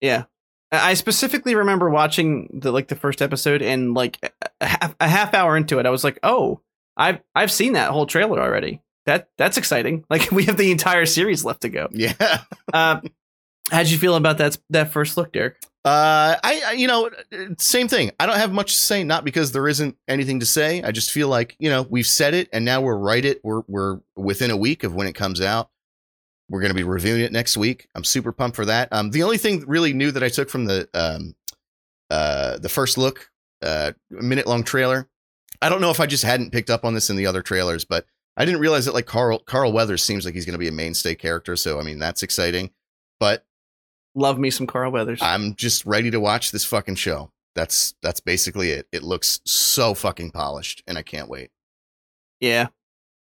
Yeah. 0.00 0.24
I 0.70 0.94
specifically 0.94 1.54
remember 1.54 1.88
watching 1.88 2.60
the 2.62 2.72
like 2.72 2.88
the 2.88 2.96
first 2.96 3.22
episode 3.22 3.62
and 3.62 3.94
like 3.94 4.18
a 4.60 4.66
half, 4.66 4.94
a 5.00 5.08
half 5.08 5.34
hour 5.34 5.56
into 5.56 5.78
it, 5.78 5.86
I 5.86 5.90
was 5.90 6.04
like, 6.04 6.18
"Oh, 6.22 6.60
I've 6.96 7.20
I've 7.34 7.52
seen 7.52 7.72
that 7.72 7.90
whole 7.90 8.06
trailer 8.06 8.40
already. 8.40 8.82
That 9.06 9.28
that's 9.38 9.56
exciting. 9.56 10.04
Like 10.10 10.30
we 10.30 10.44
have 10.44 10.56
the 10.56 10.70
entire 10.70 11.06
series 11.06 11.44
left 11.44 11.62
to 11.62 11.68
go." 11.68 11.88
Yeah. 11.92 12.12
Uh, 12.70 13.00
how'd 13.70 13.86
you 13.86 13.96
feel 13.96 14.14
about 14.14 14.36
that 14.38 14.58
that 14.68 14.92
first 14.92 15.16
look, 15.16 15.32
Derek? 15.32 15.56
Uh, 15.86 16.36
I, 16.44 16.62
I, 16.66 16.72
you 16.72 16.86
know, 16.86 17.08
same 17.56 17.88
thing. 17.88 18.10
I 18.20 18.26
don't 18.26 18.36
have 18.36 18.52
much 18.52 18.74
to 18.74 18.78
say, 18.78 19.04
not 19.04 19.24
because 19.24 19.52
there 19.52 19.66
isn't 19.66 19.96
anything 20.06 20.40
to 20.40 20.46
say. 20.46 20.82
I 20.82 20.90
just 20.90 21.10
feel 21.12 21.28
like, 21.28 21.56
you 21.58 21.70
know, 21.70 21.86
we've 21.88 22.06
said 22.06 22.34
it 22.34 22.50
and 22.52 22.62
now 22.62 22.82
we're 22.82 22.98
right 22.98 23.24
it. 23.24 23.40
We're, 23.42 23.62
we're 23.68 24.00
within 24.14 24.50
a 24.50 24.56
week 24.56 24.84
of 24.84 24.94
when 24.94 25.06
it 25.06 25.14
comes 25.14 25.40
out. 25.40 25.70
We're 26.48 26.60
going 26.60 26.70
to 26.70 26.74
be 26.76 26.82
reviewing 26.82 27.20
it 27.20 27.32
next 27.32 27.56
week. 27.56 27.88
I'm 27.94 28.04
super 28.04 28.32
pumped 28.32 28.56
for 28.56 28.64
that. 28.64 28.88
Um, 28.92 29.10
the 29.10 29.22
only 29.22 29.38
thing 29.38 29.64
really 29.66 29.92
new 29.92 30.10
that 30.10 30.22
I 30.22 30.28
took 30.28 30.48
from 30.48 30.64
the, 30.64 30.88
um, 30.94 31.34
uh, 32.10 32.58
the 32.58 32.68
first 32.70 32.96
look, 32.96 33.30
uh, 33.62 33.92
minute 34.10 34.46
long 34.46 34.64
trailer. 34.64 35.08
I 35.60 35.68
don't 35.68 35.80
know 35.80 35.90
if 35.90 36.00
I 36.00 36.06
just 36.06 36.24
hadn't 36.24 36.52
picked 36.52 36.70
up 36.70 36.84
on 36.84 36.94
this 36.94 37.10
in 37.10 37.16
the 37.16 37.26
other 37.26 37.42
trailers, 37.42 37.84
but 37.84 38.06
I 38.36 38.44
didn't 38.44 38.60
realize 38.60 38.84
that 38.86 38.94
like 38.94 39.06
Carl, 39.06 39.40
Carl 39.40 39.72
Weathers 39.72 40.02
seems 40.02 40.24
like 40.24 40.34
he's 40.34 40.46
going 40.46 40.54
to 40.54 40.58
be 40.58 40.68
a 40.68 40.72
mainstay 40.72 41.14
character. 41.14 41.56
So, 41.56 41.80
I 41.80 41.82
mean, 41.82 41.98
that's 41.98 42.22
exciting, 42.22 42.70
but 43.18 43.44
Love 44.14 44.38
me 44.38 44.50
some 44.50 44.66
Carl 44.66 44.90
Weathers. 44.90 45.20
I'm 45.22 45.54
just 45.54 45.84
ready 45.86 46.10
to 46.10 46.18
watch 46.18 46.50
this 46.50 46.64
fucking 46.64 46.96
show. 46.96 47.30
That's 47.54 47.94
that's 48.02 48.20
basically 48.20 48.70
it. 48.70 48.88
It 48.90 49.02
looks 49.02 49.40
so 49.44 49.94
fucking 49.94 50.30
polished, 50.30 50.82
and 50.86 50.96
I 50.98 51.02
can't 51.02 51.28
wait. 51.28 51.50
yeah. 52.40 52.68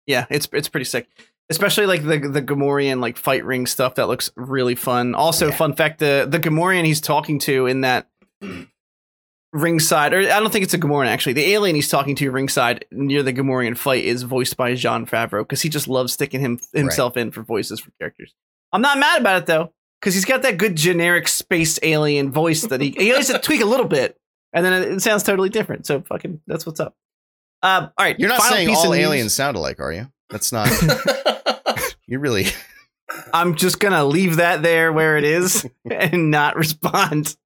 Yeah, 0.07 0.27
it's 0.31 0.49
it's 0.53 0.69
pretty 0.69 0.85
sick. 0.85 1.07
Especially 1.51 1.87
like 1.87 2.03
the 2.05 2.19
the 2.19 2.43
Gamorrean 2.43 3.01
like 3.01 3.17
fight 3.17 3.45
ring 3.45 3.67
stuff 3.67 3.95
that 3.95 4.07
looks 4.09 4.31
really 4.37 4.75
fun. 4.75 5.15
Also, 5.15 5.49
Yeah. 5.49 5.57
fun 5.57 5.75
fact: 5.75 5.99
the 5.99 6.27
the 6.29 6.39
Gamorrean 6.39 6.85
he's 6.85 7.01
talking 7.01 7.39
to 7.41 7.67
in 7.67 7.81
that 7.83 8.07
ringside, 9.53 10.13
or 10.13 10.19
I 10.21 10.41
don't 10.41 10.53
think 10.53 10.65
it's 10.65 10.75
a 10.75 10.79
Gamorrean 10.79 11.07
actually. 11.07 11.33
The 11.33 11.53
alien 11.53 11.75
he's 11.75 11.89
talking 11.89 12.15
to 12.17 12.31
ringside 12.31 12.85
near 12.91 13.23
the 13.23 13.33
Gamorrean 13.33 13.77
fight 13.77 14.05
is 14.05 14.23
voiced 14.25 14.57
by 14.57 14.75
Jon 14.75 15.07
Favreau 15.07 15.41
because 15.41 15.63
he 15.63 15.69
just 15.69 15.89
loves 15.89 16.13
sticking 16.13 16.41
him 16.41 16.61
himself 16.75 17.17
in 17.17 17.31
for 17.31 17.43
voices 17.43 17.81
for 17.81 17.91
characters. 17.99 18.35
I'm 18.73 18.83
not 18.83 18.99
mad 18.99 19.21
about 19.21 19.43
it 19.43 19.47
though 19.47 19.73
because 20.01 20.15
he's 20.15 20.27
got 20.27 20.43
that 20.43 20.59
good 20.59 20.77
generic 20.77 21.29
space 21.29 21.79
alien 21.83 22.31
voice 22.31 22.63
that 22.63 22.81
he 22.83 22.91
he 22.91 23.09
has 23.09 23.29
to 23.29 23.39
tweak 23.39 23.63
a 23.63 23.67
little 23.67 23.87
bit, 23.89 24.19
and 24.53 24.65
then 24.67 24.75
it, 24.83 24.93
it 24.93 25.01
sounds 25.01 25.23
totally 25.23 25.49
different. 25.49 25.87
So 25.87 26.03
fucking 26.03 26.43
that's 26.47 26.67
what's 26.67 26.81
up. 26.81 26.95
Um, 27.63 27.85
all 27.97 28.05
right, 28.05 28.21
You're 28.21 28.29
not 28.29 28.43
saying 28.43 28.69
all 28.69 28.91
news. 28.93 28.99
aliens 28.99 29.35
sound 29.35 29.57
alike, 29.57 29.81
are 29.81 29.93
you? 29.93 30.13
That's 30.31 30.53
not. 30.53 30.71
you 32.07 32.19
really. 32.19 32.47
I'm 33.33 33.55
just 33.55 33.81
gonna 33.81 34.05
leave 34.05 34.37
that 34.37 34.63
there 34.63 34.93
where 34.93 35.17
it 35.17 35.25
is 35.25 35.67
and 35.91 36.31
not 36.31 36.57
respond. 36.57 37.37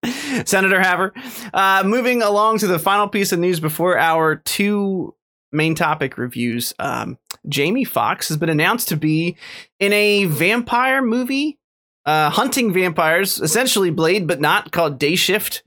Senator 0.45 0.81
Haver. 0.81 1.13
Uh, 1.55 1.83
moving 1.87 2.23
along 2.23 2.59
to 2.59 2.67
the 2.67 2.79
final 2.79 3.09
piece 3.09 3.33
of 3.33 3.39
news 3.39 3.61
before 3.61 3.99
our 3.99 4.37
two 4.37 5.15
main 5.53 5.75
topic 5.75 6.19
reviews. 6.19 6.75
Um, 6.79 7.19
Jamie 7.49 7.85
Foxx 7.85 8.29
has 8.29 8.37
been 8.37 8.49
announced 8.49 8.89
to 8.89 8.97
be 8.97 9.37
in 9.79 9.93
a 9.93 10.25
vampire 10.25 11.03
movie, 11.03 11.59
uh, 12.07 12.31
hunting 12.31 12.73
vampires, 12.73 13.39
essentially 13.39 13.91
Blade, 13.91 14.27
but 14.27 14.41
not 14.41 14.73
called 14.73 14.99
Day 14.99 15.15
Shift. 15.15 15.63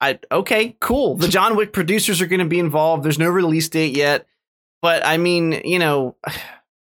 I 0.00 0.18
okay, 0.30 0.76
cool. 0.80 1.16
The 1.16 1.28
John 1.28 1.56
Wick 1.56 1.72
producers 1.72 2.20
are 2.20 2.26
going 2.26 2.40
to 2.40 2.46
be 2.46 2.58
involved. 2.58 3.04
There's 3.04 3.18
no 3.18 3.30
release 3.30 3.68
date 3.68 3.96
yet, 3.96 4.26
but 4.84 5.06
I 5.06 5.16
mean, 5.16 5.62
you 5.64 5.78
know, 5.78 6.14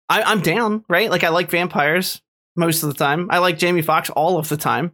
I, 0.08 0.22
I'm 0.22 0.40
down, 0.40 0.84
right? 0.88 1.08
Like 1.08 1.22
I 1.22 1.28
like 1.28 1.50
vampires 1.50 2.20
most 2.56 2.82
of 2.82 2.88
the 2.88 2.96
time. 2.96 3.28
I 3.30 3.38
like 3.38 3.58
Jamie 3.58 3.82
Foxx 3.82 4.10
all 4.10 4.38
of 4.38 4.48
the 4.48 4.56
time. 4.56 4.90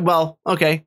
Well, 0.00 0.38
okay, 0.46 0.86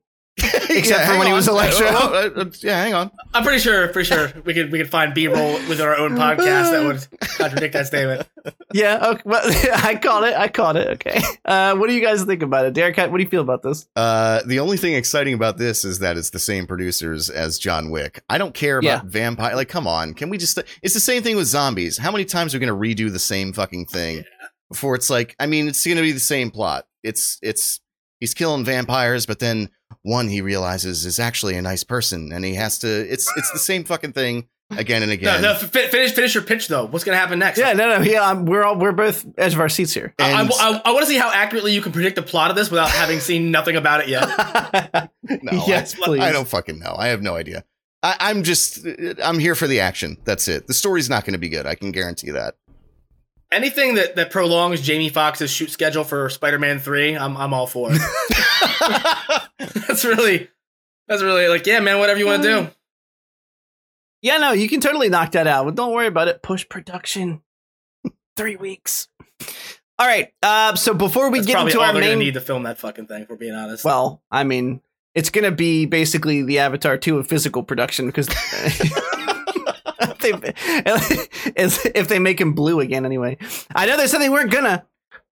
Except 0.79 1.01
for 1.01 1.05
hang 1.05 1.19
when 1.19 1.27
he 1.27 1.33
was 1.33 1.47
Electro. 1.47 1.87
Uh, 1.97 2.29
uh, 2.35 2.45
yeah, 2.61 2.81
hang 2.81 2.93
on. 2.93 3.11
I'm 3.33 3.43
pretty 3.43 3.59
sure, 3.59 3.87
pretty 3.89 4.07
sure 4.07 4.31
we 4.45 4.53
could 4.53 4.71
we 4.71 4.77
could 4.77 4.89
find 4.89 5.13
B-roll 5.13 5.53
with 5.67 5.81
our 5.81 5.97
own 5.97 6.11
podcast 6.11 6.71
that 6.71 6.83
would 6.85 7.19
contradict 7.37 7.73
that 7.73 7.87
statement. 7.87 8.27
yeah, 8.73 9.09
okay. 9.09 9.21
Well, 9.25 9.41
I 9.83 9.95
caught 9.95 10.23
it. 10.23 10.35
I 10.35 10.47
caught 10.47 10.75
it. 10.75 10.87
Okay. 10.89 11.21
Uh, 11.45 11.75
what 11.75 11.87
do 11.87 11.95
you 11.95 12.01
guys 12.01 12.23
think 12.23 12.43
about 12.43 12.65
it, 12.65 12.73
Derek? 12.73 12.97
What 12.97 13.17
do 13.17 13.23
you 13.23 13.29
feel 13.29 13.41
about 13.41 13.63
this? 13.63 13.87
Uh, 13.95 14.41
the 14.45 14.59
only 14.59 14.77
thing 14.77 14.93
exciting 14.93 15.33
about 15.33 15.57
this 15.57 15.83
is 15.85 15.99
that 15.99 16.17
it's 16.17 16.29
the 16.29 16.39
same 16.39 16.67
producers 16.67 17.29
as 17.29 17.57
John 17.57 17.89
Wick. 17.89 18.21
I 18.29 18.37
don't 18.37 18.53
care 18.53 18.77
about 18.79 18.87
Yeah. 18.87 19.01
vampire. 19.05 19.55
Like, 19.55 19.69
come 19.69 19.87
on, 19.87 20.13
can 20.13 20.29
we 20.29 20.37
just? 20.37 20.59
It's 20.81 20.93
the 20.93 20.99
same 20.99 21.23
thing 21.23 21.35
with 21.35 21.47
zombies. 21.47 21.97
How 21.97 22.11
many 22.11 22.25
times 22.25 22.53
are 22.53 22.59
we 22.59 22.65
going 22.65 22.95
to 22.95 23.03
redo 23.05 23.11
the 23.11 23.19
same 23.19 23.53
fucking 23.53 23.87
thing? 23.87 24.23
before 24.69 24.95
it's 24.95 25.09
like, 25.09 25.35
I 25.39 25.45
mean, 25.45 25.67
it's 25.67 25.85
going 25.85 25.97
to 25.97 26.03
be 26.03 26.11
the 26.11 26.19
same 26.19 26.51
plot. 26.51 26.85
It's 27.03 27.39
it's 27.41 27.79
he's 28.19 28.33
killing 28.33 28.65
vampires, 28.65 29.25
but 29.25 29.39
then 29.39 29.69
one 30.03 30.27
he 30.27 30.41
realizes 30.41 31.05
is 31.05 31.19
actually 31.19 31.55
a 31.55 31.61
nice 31.61 31.83
person, 31.83 32.31
and 32.31 32.43
he 32.45 32.55
has 32.55 32.79
to. 32.79 32.87
It's 32.87 33.31
it's 33.37 33.51
the 33.51 33.59
same 33.59 33.83
fucking 33.83 34.13
thing 34.13 34.47
again 34.71 35.01
and 35.03 35.11
again. 35.11 35.41
no, 35.41 35.51
f- 35.51 35.71
finish 35.71 36.11
finish 36.13 36.33
your 36.33 36.43
pitch 36.43 36.67
though. 36.67 36.85
What's 36.85 37.03
gonna 37.05 37.17
happen 37.17 37.39
next? 37.39 37.57
Yeah, 37.59 37.73
no, 37.73 37.97
no, 37.97 38.01
yeah, 38.03 38.21
um, 38.29 38.45
we're 38.45 38.63
all 38.63 38.77
we're 38.77 38.91
both 38.91 39.25
edge 39.37 39.53
of 39.53 39.59
our 39.59 39.69
seats 39.69 39.93
here. 39.93 40.13
I, 40.19 40.41
And- 40.41 40.49
want 40.49 40.99
to 40.99 41.05
see 41.05 41.17
how 41.17 41.31
accurately 41.31 41.73
you 41.73 41.81
can 41.81 41.91
predict 41.91 42.15
the 42.15 42.21
plot 42.23 42.49
of 42.49 42.55
this 42.55 42.69
without 42.69 42.89
having 42.89 43.19
seen 43.19 43.51
nothing 43.51 43.75
about 43.75 44.01
it 44.01 44.09
yet. 44.09 44.27
no, 45.23 45.63
yes, 45.67 45.95
I, 45.95 46.05
please. 46.05 46.21
I 46.21 46.31
don't 46.31 46.47
fucking 46.47 46.79
know. 46.79 46.95
I 46.97 47.07
have 47.07 47.21
no 47.21 47.35
idea. 47.35 47.63
I, 48.03 48.15
I'm 48.19 48.43
just 48.43 48.85
I'm 49.23 49.39
here 49.39 49.55
for 49.55 49.67
the 49.67 49.79
action. 49.79 50.17
That's 50.25 50.47
it. 50.47 50.67
The 50.67 50.73
story's 50.73 51.09
not 51.09 51.25
going 51.25 51.33
to 51.33 51.39
be 51.39 51.49
good. 51.49 51.65
I 51.65 51.75
can 51.75 51.91
guarantee 51.91 52.31
that. 52.31 52.55
Anything 53.51 53.95
that, 53.95 54.17
that 54.17 54.29
prolongs 54.29 54.81
Jamie 54.81 55.09
Foxx's 55.09 55.49
shoot 55.49 55.71
schedule 55.71 56.03
for 56.03 56.29
Spider-Man 56.29 56.79
Three, 56.79 57.15
I'm 57.15 57.37
I'm 57.37 57.53
all 57.53 57.67
for. 57.67 57.89
It. 57.91 58.01
That's 59.87 60.05
really, 60.05 60.49
that's 61.07 61.23
really 61.23 61.47
like, 61.47 61.65
yeah, 61.65 61.79
man, 61.79 61.97
whatever 61.99 62.19
you 62.19 62.25
want 62.25 62.43
to 62.43 62.47
do. 62.47 62.69
Yeah, 64.21 64.37
no, 64.37 64.51
you 64.51 64.69
can 64.69 64.81
totally 64.81 65.09
knock 65.09 65.31
that 65.31 65.47
out, 65.47 65.65
but 65.65 65.75
don't 65.75 65.93
worry 65.93 66.07
about 66.07 66.27
it. 66.27 66.43
Push 66.43 66.69
production. 66.69 67.41
Three 68.35 68.55
weeks. 68.55 69.07
All 69.99 70.05
right. 70.05 70.31
Uh, 70.43 70.75
so 70.75 70.93
before 70.93 71.31
we 71.31 71.39
That's 71.39 71.47
get 71.47 71.65
into 71.65 71.79
our 71.79 71.93
main, 71.93 72.19
need 72.19 72.35
to 72.35 72.41
film 72.41 72.63
that 72.63 72.77
fucking 72.77 73.07
thing. 73.07 73.25
For 73.25 73.35
being 73.35 73.55
honest. 73.55 73.83
well, 73.83 74.21
I 74.29 74.43
mean, 74.43 74.81
it's 75.15 75.29
gonna 75.31 75.51
be 75.51 75.85
basically 75.85 76.43
the 76.43 76.59
Avatar 76.59 76.97
two 76.97 77.17
of 77.17 77.27
physical 77.27 77.63
production 77.63 78.05
because 78.05 78.27
if 81.95 82.07
they 82.07 82.19
make 82.19 82.39
him 82.39 82.53
blue 82.53 82.79
again, 82.79 83.05
anyway. 83.05 83.37
I 83.75 83.85
know 83.85 83.97
they 83.97 84.07
said 84.07 84.19
they 84.19 84.29
weren't 84.29 84.51
gonna, 84.51 84.85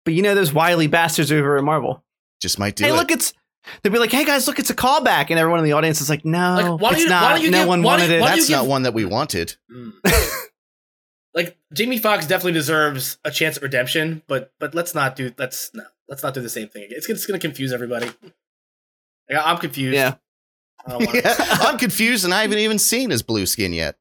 but 0.04 0.14
you 0.14 0.22
know 0.22 0.36
those 0.36 0.54
wily 0.54 0.88
bastards 0.88 1.32
over 1.32 1.58
at 1.58 1.64
Marvel. 1.64 2.04
Just 2.42 2.60
might 2.60 2.76
do 2.76 2.84
it. 2.84 2.88
hey, 2.88 2.94
it. 2.94 2.98
look, 2.98 3.12
it's. 3.12 3.34
They'd 3.82 3.92
be 3.92 3.98
like, 3.98 4.12
"Hey 4.12 4.26
guys, 4.26 4.48
look, 4.48 4.60
it's 4.60 4.70
a 4.70 4.76
callback," 4.76 5.32
and 5.32 5.40
everyone 5.40 5.60
in 5.60 5.66
the 5.66 5.72
audience 5.72 6.00
is 6.00 6.10
like, 6.10 6.24
"No, 6.24 6.56
Like, 6.56 6.82
why 6.82 6.92
it's 6.92 7.02
you- 7.02 7.10
not. 7.10 7.32
why 7.32 7.38
you 7.38 7.50
no 7.50 7.60
give- 7.62 7.68
one 7.68 7.82
why 7.82 7.94
wanted 7.94 8.10
you- 8.12 8.18
it." 8.18 8.20
That's 8.20 8.50
you 8.50 8.56
not 8.56 8.62
give- 8.64 8.70
one 8.70 8.84
that 8.84 8.94
we 8.94 9.06
wanted. 9.06 9.56
Mm. 9.72 9.94
like 11.34 11.58
Jamie 11.74 11.98
Foxx 11.98 12.28
definitely 12.28 12.54
deserves 12.54 13.18
a 13.26 13.32
chance 13.32 13.58
at 13.58 13.64
redemption, 13.64 14.22
but 14.28 14.52
but 14.60 14.76
let's 14.76 14.94
not 14.94 15.16
do 15.16 15.34
let's 15.38 15.72
no 15.74 15.84
let's 16.08 16.22
not 16.24 16.34
do 16.36 16.42
the 16.42 16.50
same 16.50 16.68
thing 16.70 16.84
again. 16.84 16.98
It's, 16.98 17.10
it's 17.10 17.26
gonna 17.26 17.40
confuse 17.40 17.74
everybody. 17.74 18.06
Like, 19.30 19.44
I'm 19.44 19.58
confused. 19.58 19.96
Yeah. 19.96 20.16
I 20.86 20.92
don't 20.92 21.06
want 21.06 21.16
Yeah, 21.26 21.34
I'm 21.40 21.80
confused, 21.80 22.26
and 22.26 22.34
I 22.34 22.44
haven't 22.44 22.60
even 22.60 22.78
seen 22.78 23.10
his 23.10 23.24
blue 23.24 23.48
skin 23.48 23.74
yet. 23.74 23.96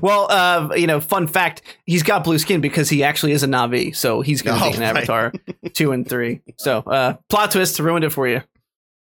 Well, 0.00 0.26
uh, 0.30 0.74
you 0.76 0.86
know, 0.86 1.00
fun 1.00 1.26
fact: 1.26 1.62
he's 1.86 2.02
got 2.02 2.24
blue 2.24 2.38
skin 2.38 2.60
because 2.60 2.88
he 2.88 3.02
actually 3.02 3.32
is 3.32 3.42
a 3.42 3.46
Na'vi, 3.46 3.94
so 3.96 4.20
he's 4.20 4.42
going 4.42 4.58
to 4.58 4.64
Oh, 4.64 4.70
be 4.70 4.76
in 4.76 4.80
right. 4.82 4.96
Avatar 4.96 5.32
two 5.72 5.92
and 5.92 6.06
three. 6.08 6.40
So, 6.58 6.78
uh, 6.80 7.14
plot 7.28 7.50
twist 7.52 7.78
ruined 7.78 8.04
it 8.04 8.10
for 8.10 8.28
you. 8.28 8.42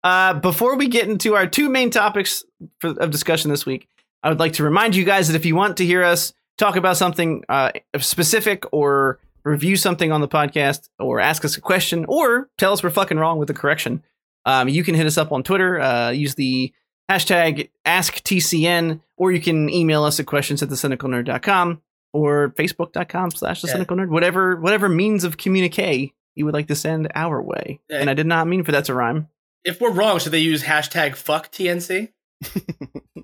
Uh, 0.03 0.33
before 0.35 0.75
we 0.77 0.88
get 0.88 1.07
into 1.07 1.35
our 1.35 1.45
two 1.45 1.69
main 1.69 1.89
topics 1.91 2.43
for, 2.79 2.89
of 2.99 3.11
discussion 3.11 3.51
this 3.51 3.65
week, 3.65 3.88
I 4.23 4.29
would 4.29 4.39
like 4.39 4.53
to 4.53 4.63
remind 4.63 4.95
you 4.95 5.03
guys 5.03 5.27
that 5.27 5.35
if 5.35 5.45
you 5.45 5.55
want 5.55 5.77
to 5.77 5.85
hear 5.85 6.03
us 6.03 6.33
talk 6.57 6.75
about 6.77 6.97
something 6.97 7.43
uh, 7.49 7.71
specific 7.99 8.63
or 8.71 9.19
review 9.43 9.75
something 9.75 10.11
on 10.11 10.21
the 10.21 10.27
podcast 10.27 10.89
or 10.99 11.19
ask 11.19 11.43
us 11.45 11.57
a 11.57 11.61
question 11.61 12.05
or 12.07 12.49
tell 12.57 12.71
us 12.73 12.81
we're 12.81 12.89
fucking 12.91 13.17
wrong 13.17 13.38
with 13.39 13.49
a 13.49 13.53
correction, 13.53 14.03
um, 14.45 14.69
you 14.69 14.83
can 14.83 14.95
hit 14.95 15.05
us 15.05 15.17
up 15.17 15.31
on 15.31 15.43
Twitter. 15.43 15.79
Uh, 15.79 16.09
use 16.11 16.35
the 16.35 16.73
hashtag 17.11 17.69
AskTCN, 17.85 19.01
or 19.17 19.31
you 19.31 19.41
can 19.41 19.69
email 19.69 20.03
us 20.03 20.19
at 20.19 20.25
questions 20.25 20.61
at 20.63 20.69
thecynicalnerd.com 20.69 21.81
or 22.13 22.53
facebook.com 22.57 23.31
slash 23.31 23.61
the 23.61 23.67
Yeah. 23.67 23.73
cynical 23.73 23.97
whatever, 24.07 24.55
whatever 24.55 24.89
means 24.89 25.23
of 25.23 25.38
communique 25.38 26.13
you 26.35 26.45
would 26.45 26.53
like 26.53 26.67
to 26.67 26.75
send 26.75 27.11
our 27.15 27.41
way. 27.41 27.79
Yeah. 27.89 27.99
And 27.99 28.09
I 28.09 28.13
did 28.13 28.25
not 28.27 28.47
mean 28.47 28.63
for 28.63 28.71
that 28.71 28.85
to 28.85 28.93
rhyme. 28.93 29.27
If 29.63 29.79
we're 29.81 29.91
wrong, 29.91 30.19
should 30.19 30.31
they 30.31 30.39
use 30.39 30.63
hashtag 30.63 31.15
fuck 31.15 31.51
TNC 31.51 32.09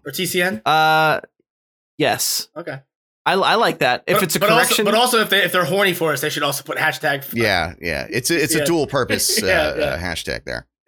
or 0.06 0.12
TCN? 0.12 0.62
Uh, 0.66 1.22
yes. 1.98 2.50
Okay. 2.56 2.80
I, 3.26 3.34
I 3.34 3.56
like 3.56 3.80
that. 3.80 4.04
If 4.08 4.18
But- 4.18 4.24
it's 4.24 4.36
a 4.36 4.40
but 4.40 4.50
correction, 4.50 4.86
also, 4.88 4.92
but 4.92 4.98
also 5.00 5.20
if 5.22 5.30
they 5.30 5.44
if 5.44 5.52
they're 5.52 5.66
horny 5.66 5.94
for 5.94 6.14
us, 6.14 6.22
they 6.22 6.30
should 6.30 6.44
also 6.44 6.64
put 6.64 6.78
hashtag. 6.78 7.24
Fuck. 7.26 7.34
Yeah, 7.36 7.74
yeah. 7.82 8.08
It's 8.10 8.32
a, 8.32 8.42
it's 8.42 8.56
a 8.56 8.64
dual 8.66 8.88
purpose 8.88 9.42
uh, 9.44 9.46
Yeah, 9.46 9.76
yeah. 9.76 9.84
Uh, 9.86 10.00
hashtag 10.00 10.44
there. 10.46 10.66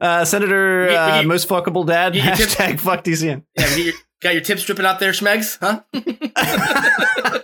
uh, 0.00 0.24
Senator 0.24 0.82
We- 0.86 0.88
we- 0.90 0.96
uh, 0.96 1.22
most 1.24 1.48
fuckable 1.48 1.86
dad, 1.86 2.14
You- 2.14 2.22
you 2.22 2.34
just- 2.36 2.56
hashtag 2.58 2.80
fuck 2.80 3.04
DCN. 3.04 3.42
Yeah, 3.56 3.68
you 3.70 3.76
get 3.76 3.84
your, 3.86 3.94
got 4.22 4.32
your 4.34 4.42
tips 4.42 4.64
dripping 4.64 4.86
out 4.86 4.98
there, 5.00 5.12
Schmegs? 5.12 5.58
Huh? 5.60 5.82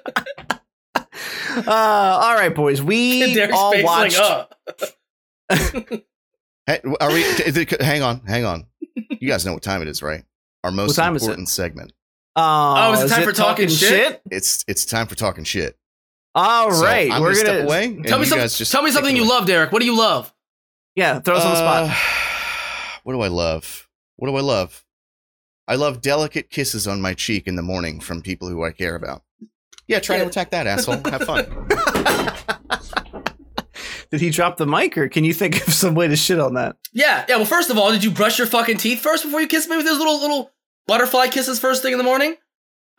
Uh, 1.55 1.71
all 1.71 2.35
right, 2.35 2.55
boys. 2.55 2.81
We 2.81 3.39
all 3.53 3.73
face 3.73 3.85
watched. 3.85 4.19
like. 4.19 4.49
Hey, 6.67 6.81
are 7.01 7.09
we? 7.11 7.23
is 7.23 7.57
it- 7.57 7.83
hang 7.83 8.03
on, 8.03 8.21
hang 8.25 8.45
on. 8.45 8.67
You 8.95 9.29
guys 9.29 9.45
know 9.45 9.53
what 9.53 9.63
time 9.65 9.83
it 9.83 9.89
is, 9.89 10.01
right? 10.01 10.23
Our 10.63 10.71
most 10.71 10.95
time 10.95 11.17
is 11.17 11.23
important 11.25 11.49
segment. 11.49 11.93
Oh, 12.37 12.75
Oh, 12.79 12.93
is 12.95 13.03
it 13.03 13.15
time 13.15 13.25
for 13.25 13.33
talking 13.33 13.69
shit? 13.69 14.23
It's 14.31 14.65
it's 14.69 14.85
time 14.87 15.09
for 15.09 15.17
talking 15.17 15.43
shit. 15.45 15.77
All 16.37 16.71
So 16.73 16.85
right, 16.85 17.11
I'm 17.11 17.21
we're 17.21 17.35
gonna 17.35 17.45
gonna 17.45 17.59
step 17.59 17.67
away. 17.69 18.03
Tell 18.05 18.19
me 18.19 18.25
you 18.27 18.31
some, 18.31 18.39
just 18.39 18.71
Tell 18.73 18.83
me 18.83 18.93
something 18.93 19.15
you 19.17 19.29
love, 19.29 19.45
Derek. 19.47 19.73
What 19.73 19.81
do 19.81 19.87
you 19.87 19.97
love? 19.99 20.33
Yeah, 20.95 21.19
throw 21.19 21.35
us 21.35 21.45
on 21.45 21.51
the 21.51 21.57
spot. 21.57 21.97
What 23.05 23.15
do 23.15 23.21
I 23.21 23.29
love? 23.29 23.89
What 24.17 24.29
do 24.29 24.37
I 24.37 24.41
love? 24.41 24.85
I 25.67 25.77
love 25.77 26.01
delicate 26.01 26.51
kisses 26.51 26.87
on 26.87 27.01
my 27.01 27.15
cheek 27.15 27.47
in 27.47 27.57
the 27.57 27.63
morning 27.63 28.01
from 28.01 28.23
people 28.23 28.49
who 28.49 28.65
I 28.65 28.73
care 28.73 28.95
about. 28.95 29.23
Yeah, 29.87 30.01
try 30.01 30.19
to 30.19 30.27
attack 30.27 30.51
that 30.51 30.67
asshole. 30.67 31.01
Have 31.11 31.25
fun. 31.25 31.69
Did 34.11 34.21
he 34.21 34.31
drop 34.31 34.59
the 34.59 34.67
mic, 34.67 34.99
or 34.99 35.09
can 35.09 35.25
you 35.25 35.33
think 35.33 35.67
of 35.67 35.73
some 35.73 35.95
way 35.95 36.07
to 36.07 36.17
shit 36.17 36.39
on 36.39 36.55
that? 36.55 36.77
Yeah, 36.93 37.25
yeah. 37.29 37.37
Well, 37.37 37.47
first 37.47 37.71
of 37.71 37.79
all, 37.79 37.93
did 37.93 38.05
you 38.05 38.11
brush 38.11 38.37
your 38.37 38.47
fucking 38.47 38.77
teeth 38.77 39.01
first 39.01 39.25
before 39.25 39.41
you 39.41 39.47
kissed 39.47 39.71
me 39.71 39.77
with 39.79 39.87
those 39.87 39.97
little 39.97 40.21
little 40.21 40.51
butterfly 40.87 41.29
kisses 41.29 41.59
first 41.59 41.83
thing 41.83 41.93
in 41.93 41.99
the 41.99 42.05
morning? 42.05 42.37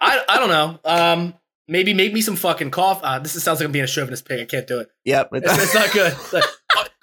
I 0.01 0.23
I 0.27 0.39
don't 0.39 0.49
know. 0.49 0.79
Um, 0.83 1.35
maybe 1.67 1.93
make 1.93 2.13
me 2.13 2.21
some 2.21 2.35
fucking 2.35 2.71
coffee. 2.71 3.01
Uh, 3.03 3.19
this 3.19 3.35
is, 3.35 3.43
sounds 3.43 3.59
like 3.59 3.65
I'm 3.65 3.71
being 3.71 3.85
a 3.85 3.87
chauvinist 3.87 4.27
pig. 4.27 4.41
I 4.41 4.45
can't 4.45 4.65
do 4.65 4.79
it. 4.79 4.89
Yep. 5.05 5.29
It's, 5.33 5.63
it's 5.63 5.75
not 5.75 5.91
good. 5.91 6.15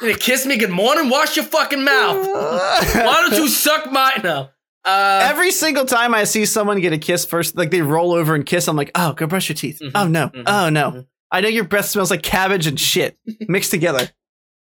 Like, 0.00 0.12
you 0.12 0.16
kiss 0.16 0.46
me. 0.46 0.56
Good 0.56 0.70
morning. 0.70 1.08
Wash 1.10 1.36
your 1.36 1.44
fucking 1.44 1.84
mouth. 1.84 2.26
Why 2.26 3.26
don't 3.28 3.38
you 3.40 3.48
suck 3.48 3.90
my 3.92 4.14
no? 4.22 4.48
Uh, 4.84 5.20
Every 5.30 5.50
single 5.50 5.84
time 5.84 6.14
I 6.14 6.24
see 6.24 6.46
someone 6.46 6.80
get 6.80 6.92
a 6.94 6.98
kiss 6.98 7.26
first, 7.26 7.56
like 7.56 7.70
they 7.70 7.82
roll 7.82 8.12
over 8.12 8.34
and 8.34 8.46
kiss, 8.46 8.66
I'm 8.66 8.76
like, 8.76 8.90
oh, 8.94 9.12
go 9.12 9.26
brush 9.26 9.48
your 9.50 9.56
teeth. 9.56 9.78
Mhm, 9.82 9.90
Oh 9.94 10.06
no, 10.08 10.28
mhm, 10.30 10.44
oh 10.46 10.70
no. 10.70 10.90
mhm. 10.90 11.06
I 11.30 11.42
know 11.42 11.48
your 11.48 11.64
breath 11.64 11.84
smells 11.84 12.10
like 12.10 12.22
cabbage 12.22 12.66
and 12.66 12.80
shit 12.80 13.18
mixed 13.48 13.70
together. 13.70 14.08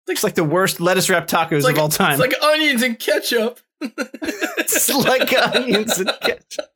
It's 0.08 0.24
like 0.24 0.34
the 0.34 0.42
worst 0.44 0.80
lettuce 0.80 1.08
wrap 1.08 1.28
tacos 1.28 1.62
like, 1.62 1.76
of 1.76 1.82
all 1.82 1.88
time. 1.88 2.12
It's 2.12 2.20
like 2.20 2.42
onions 2.42 2.82
and 2.82 2.98
ketchup. 2.98 3.60
It's 4.72 4.92
like 4.92 5.32
onions 5.54 5.98
and 5.98 6.10
ketchup. 6.20 6.70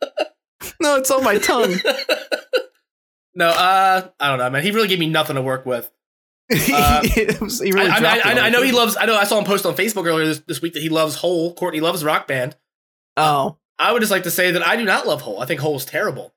No, 0.81 0.97
it's 0.97 1.10
on 1.10 1.22
my 1.24 1.39
tongue. 1.39 1.74
no, 3.35 3.48
uh, 3.48 4.09
I 4.20 4.28
don't 4.28 4.39
know, 4.39 4.51
man. 4.51 4.62
He 4.62 4.70
really 4.70 4.89
gave 4.89 4.98
me 4.98 5.09
nothing 5.09 5.36
to 5.36 5.43
work 5.43 5.66
with. 5.66 5.90
Uh, 6.72 7.02
was- 7.40 7.60
really 7.60 7.81
I, 7.90 7.98
I, 7.98 8.20
I, 8.24 8.47
I 8.47 8.51
know 8.51 8.62
he 8.62 8.72
loves. 8.72 8.97
I 8.97 9.06
know 9.06 9.16
I 9.16 9.24
saw 9.24 9.39
him 9.39 9.44
post 9.44 9.66
on 9.66 9.74
Facebook 9.74 10.06
earlier 10.06 10.26
this, 10.26 10.40
this 10.40 10.62
week 10.62 10.74
that 10.74 10.82
he 10.82 10.89
loves 10.89 11.16
Hole. 11.16 11.55
Courtney 11.55 11.81
Love's 11.81 12.05
rock 12.05 12.26
band. 12.26 12.56
Oh, 13.16 13.59
I 13.78 13.93
would 13.93 14.01
just 14.01 14.12
like 14.12 14.22
to 14.24 14.31
say 14.31 14.51
that 14.52 14.66
I 14.66 14.76
do 14.76 14.85
not 14.85 15.06
love 15.06 15.22
Hole. 15.22 15.40
I 15.40 15.47
think 15.47 15.60
Hole 15.60 15.76
is 15.76 15.85
terrible. 15.85 16.35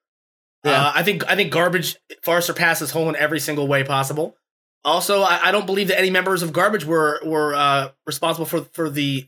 Yeah. 0.64 0.88
Uh, 0.88 0.92
I 0.96 1.04
think 1.04 1.30
I 1.30 1.36
think 1.36 1.52
Garbage 1.52 1.98
far 2.24 2.42
surpasses 2.42 2.92
Hole 2.92 3.10
in 3.10 3.16
every 3.16 3.40
single 3.40 3.68
way 3.68 3.84
possible. 3.84 4.36
Also, 4.84 5.22
I, 5.22 5.40
I 5.44 5.52
don't 5.52 5.66
believe 5.66 5.90
that 5.90 6.00
any 6.00 6.10
members 6.10 6.44
of 6.44 6.54
Garbage 6.54 6.86
were 6.86 7.20
were 7.26 7.56
uh, 7.56 7.90
responsible 8.06 8.46
for 8.46 8.62
for 8.74 8.90
the 8.90 9.28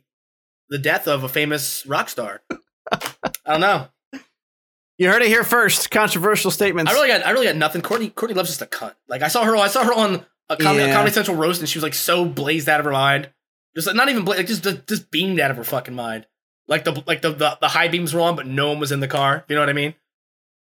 the 0.69 0.77
death 0.77 1.07
of 1.07 1.23
a 1.23 1.29
famous 1.29 1.85
rock 1.85 2.09
star. 2.09 2.41
I 2.91 2.99
don't 3.45 3.61
know. 3.61 3.87
you 4.97 5.09
heard 5.09 5.21
it 5.21 5.27
here 5.27 5.43
first. 5.43 5.91
Controversial 5.91 6.51
statements. 6.51 6.91
I 6.91 6.95
really 6.95 7.07
got 7.07 7.25
I 7.25 7.31
really 7.31 7.47
got 7.47 7.55
nothing. 7.55 7.81
Courtney 7.81 8.09
Courtney 8.09 8.35
loves 8.35 8.49
just 8.49 8.61
a 8.61 8.65
cunt. 8.65 8.95
Like 9.07 9.21
I 9.21 9.27
saw 9.27 9.43
her 9.43 9.55
I 9.55 9.67
saw 9.67 9.83
her 9.83 9.93
on 9.93 10.25
a 10.49 10.57
comedy, 10.57 10.89
a 10.89 10.93
comedy 10.93 11.11
Central 11.13 11.37
roast 11.37 11.59
and 11.59 11.69
she 11.69 11.77
was 11.77 11.83
like 11.83 11.93
so 11.93 12.25
blazed 12.25 12.67
out 12.69 12.79
of 12.79 12.85
her 12.85 12.91
mind. 12.91 13.29
Just 13.75 13.87
like 13.87 13.95
not 13.95 14.09
even 14.09 14.25
bla- 14.25 14.35
like 14.35 14.47
just 14.47 14.63
just, 14.63 14.87
just 14.87 15.11
beamed 15.11 15.39
out 15.39 15.51
of 15.51 15.57
her 15.57 15.63
fucking 15.63 15.93
mind. 15.93 16.25
Like 16.67 16.83
the 16.83 17.03
like 17.07 17.21
the, 17.21 17.31
the 17.31 17.57
the 17.61 17.67
high 17.67 17.87
beams 17.87 18.13
were 18.13 18.21
on, 18.21 18.35
but 18.35 18.47
no 18.47 18.69
one 18.69 18.79
was 18.79 18.91
in 18.91 18.99
the 18.99 19.07
car. 19.07 19.45
You 19.47 19.55
know 19.55 19.61
what 19.61 19.69
I 19.69 19.73
mean? 19.73 19.93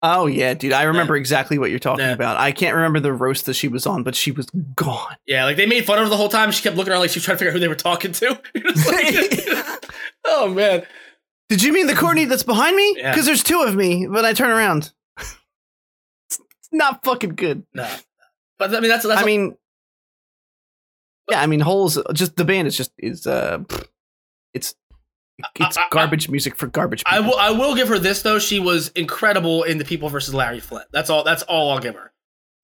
Oh 0.01 0.27
yeah, 0.27 0.55
dude. 0.55 0.73
I 0.73 0.85
remember 0.85 1.16
exactly 1.16 1.59
what 1.59 1.70
you're 1.70 1.78
talking 1.81 2.05
Yeah. 2.05 2.12
about. 2.12 2.36
I 2.36 2.52
can't 2.52 2.77
remember 2.77 3.01
the 3.01 3.12
roast 3.12 3.47
that 3.47 3.55
she 3.55 3.66
was 3.66 3.85
on, 3.86 4.05
but 4.05 4.15
she 4.15 4.31
was 4.31 4.47
gone. 4.77 5.16
Yeah, 5.27 5.44
like 5.44 5.56
they 5.56 5.66
made 5.66 5.85
fun 5.86 5.98
of 5.98 6.05
her 6.05 6.10
the 6.10 6.16
whole 6.16 6.28
time. 6.28 6.52
She 6.52 6.62
kept 6.62 6.77
looking 6.77 6.93
around 6.93 7.01
like 7.01 7.10
she 7.10 7.19
was 7.19 7.24
trying 7.24 7.36
to 7.36 7.39
figure 7.39 7.51
out 7.51 7.55
who 7.55 7.60
they 7.60 7.69
were 7.69 7.74
talking 7.74 8.12
to. 8.12 8.40
Like- 8.86 9.85
oh 10.27 10.48
man. 10.55 10.85
Did 11.48 11.62
you 11.62 11.73
mean 11.73 11.86
the 11.86 11.94
Courtney 11.94 12.27
that's 12.27 12.43
behind 12.43 12.77
me? 12.77 12.94
Yeah. 12.98 13.10
Because 13.10 13.24
there's 13.27 13.43
two 13.43 13.62
of 13.62 13.74
me, 13.74 14.06
but 14.06 14.24
I 14.24 14.35
turn 14.35 14.51
around. 14.51 14.93
it's 15.19 16.39
not 16.73 17.02
fucking 17.05 17.35
good. 17.35 17.65
No. 17.74 17.89
But 18.59 18.74
I 18.74 18.81
mean 18.81 18.90
that's 18.90 19.06
that's 19.06 19.20
I 19.20 19.24
mean, 19.24 19.56
yeah, 21.30 21.40
I 21.40 21.46
mean, 21.46 21.60
holes. 21.60 21.98
Just 22.12 22.36
the 22.36 22.44
band 22.44 22.68
is 22.68 22.76
just 22.76 22.92
is 22.98 23.26
uh, 23.26 23.59
it's 24.55 24.74
it's 25.56 25.78
garbage 25.90 26.28
music 26.28 26.56
for 26.56 26.66
garbage. 26.66 27.02
I 27.06 27.20
will 27.20 27.36
I 27.36 27.50
will 27.50 27.74
give 27.74 27.88
her 27.88 27.98
this 27.98 28.22
though. 28.22 28.38
She 28.38 28.59
was 28.60 28.88
incredible 28.90 29.62
in 29.62 29.78
the 29.78 29.84
People 29.84 30.09
versus 30.09 30.34
Larry 30.34 30.60
Flynt. 30.60 30.86
That's 30.92 31.10
all 31.10 31.24
that's 31.24 31.42
all 31.44 31.70
I'll 31.70 31.80
give 31.80 31.94
her. 31.94 32.12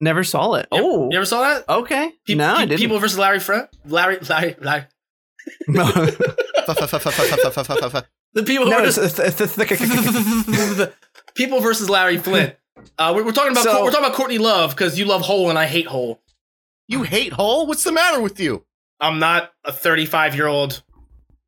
Never 0.01 0.23
saw 0.25 0.55
it. 0.55 0.67
Oh, 0.71 1.09
You 1.09 1.15
ever 1.17 1.25
saw 1.25 1.41
that? 1.41 1.69
okay. 1.69 2.11
Pe- 2.27 2.35
no, 2.35 2.53
I 2.53 2.65
didn't. 2.65 2.81
People 2.81 2.99
versus 2.99 3.17
Larry 3.17 3.39
Flynt. 3.39 3.69
Larry, 3.85 4.17
Larry, 4.27 4.55
Larry. 4.59 4.85
no, 5.69 5.85
The 8.33 8.43
people 8.45 8.65
no 8.69 8.79
versus 8.81 9.13
people 11.35 11.61
versus 11.61 11.89
Larry 11.89 12.17
Flynt. 12.17 12.55
Uh, 12.97 13.13
we're, 13.15 13.23
we're 13.23 13.31
talking 13.31 13.53
about 13.53 13.63
So- 13.63 13.83
we're 13.83 13.91
talking 13.91 14.05
about 14.05 14.17
Courtney 14.17 14.37
Love 14.37 14.71
because 14.71 14.99
you 14.99 15.05
love 15.05 15.21
Hole 15.21 15.49
and 15.49 15.57
I 15.57 15.65
hate 15.65 15.87
Hole. 15.87 16.19
You 16.87 17.03
hate 17.03 17.33
Hole? 17.33 17.67
What's 17.67 17.83
the 17.83 17.91
matter 17.91 18.21
with 18.21 18.39
you? 18.39 18.65
I'm 18.99 19.19
not 19.19 19.51
a 19.63 19.71
35 19.73 20.35
year 20.35 20.47
old. 20.47 20.81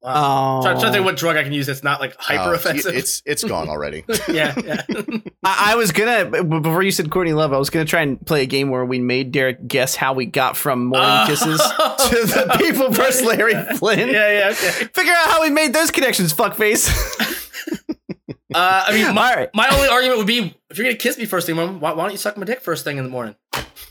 Wow. 0.03 0.59
oh, 0.59 0.63
Trying, 0.63 0.75
trying 0.79 0.85
to 0.85 0.91
think 0.93 1.05
what 1.05 1.17
drug 1.17 1.37
I 1.37 1.43
can 1.43 1.51
use 1.53 1.65
that's 1.65 1.83
not 1.83 1.99
like 1.99 2.15
hyper 2.19 2.51
Oh, 2.51 2.53
offensive. 2.53 2.93
It's 2.95 3.23
it's 3.25 3.43
gone 3.43 3.67
already. 3.67 4.05
yeah, 4.27 4.53
yeah. 4.63 4.83
I, 5.43 5.71
I 5.71 5.75
was 5.75 5.91
gonna 5.91 6.43
before 6.43 6.83
you 6.83 6.91
said 6.91 7.09
Courtney 7.09 7.33
Love, 7.33 7.51
I 7.51 7.57
was 7.57 7.71
gonna 7.71 7.83
try 7.85 8.01
and 8.03 8.23
play 8.23 8.43
a 8.43 8.45
game 8.45 8.69
where 8.69 8.85
we 8.85 8.99
made 8.99 9.31
Derek 9.31 9.67
guess 9.67 9.95
how 9.95 10.13
we 10.13 10.27
got 10.27 10.55
from 10.55 10.85
Morning 10.85 11.09
Oh. 11.09 11.25
Kisses 11.27 11.57
to 11.59 12.25
the 12.27 12.55
people 12.59 12.89
versus 12.91 13.25
Larry 13.25 13.55
Flynn. 13.77 14.09
yeah, 14.09 14.39
yeah, 14.39 14.49
okay. 14.51 14.69
Figure 14.93 15.13
out 15.13 15.29
how 15.31 15.41
we 15.41 15.49
made 15.49 15.73
those 15.73 15.89
connections, 15.89 16.31
fuckface. 16.31 16.87
Uh, 18.55 18.85
I 18.87 18.93
mean, 18.93 19.13
my, 19.13 19.29
All 19.29 19.35
right. 19.35 19.49
my 19.53 19.67
only 19.69 19.89
argument 19.89 20.19
would 20.19 20.27
be 20.27 20.55
if 20.69 20.77
you're 20.77 20.85
gonna 20.85 20.95
kiss 20.97 21.17
me 21.17 21.25
first 21.25 21.47
thing, 21.47 21.55
mom, 21.57 21.79
why, 21.79 21.91
why 21.93 22.03
don't 22.03 22.11
you 22.11 22.17
suck 22.17 22.37
my 22.37 22.45
dick 22.45 22.61
first 22.61 22.83
thing 22.83 22.97
in 22.97 23.03
the 23.03 23.09
morning? 23.09 23.35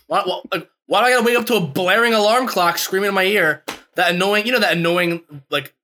Why, 0.07 0.23
why, 0.25 0.41
like, 0.53 0.69
why 0.87 1.01
do 1.01 1.07
I 1.07 1.11
gotta 1.11 1.25
wake 1.25 1.37
up 1.39 1.47
to 1.47 1.55
a 1.57 1.61
blaring 1.61 2.15
alarm 2.15 2.47
clock 2.47 2.79
screaming 2.79 3.09
in 3.09 3.15
my 3.15 3.25
ear? 3.25 3.63
That 3.97 4.15
annoying, 4.15 4.47
you 4.47 4.53
know, 4.53 4.61
that 4.61 4.73
annoying 4.77 5.23
like 5.51 5.75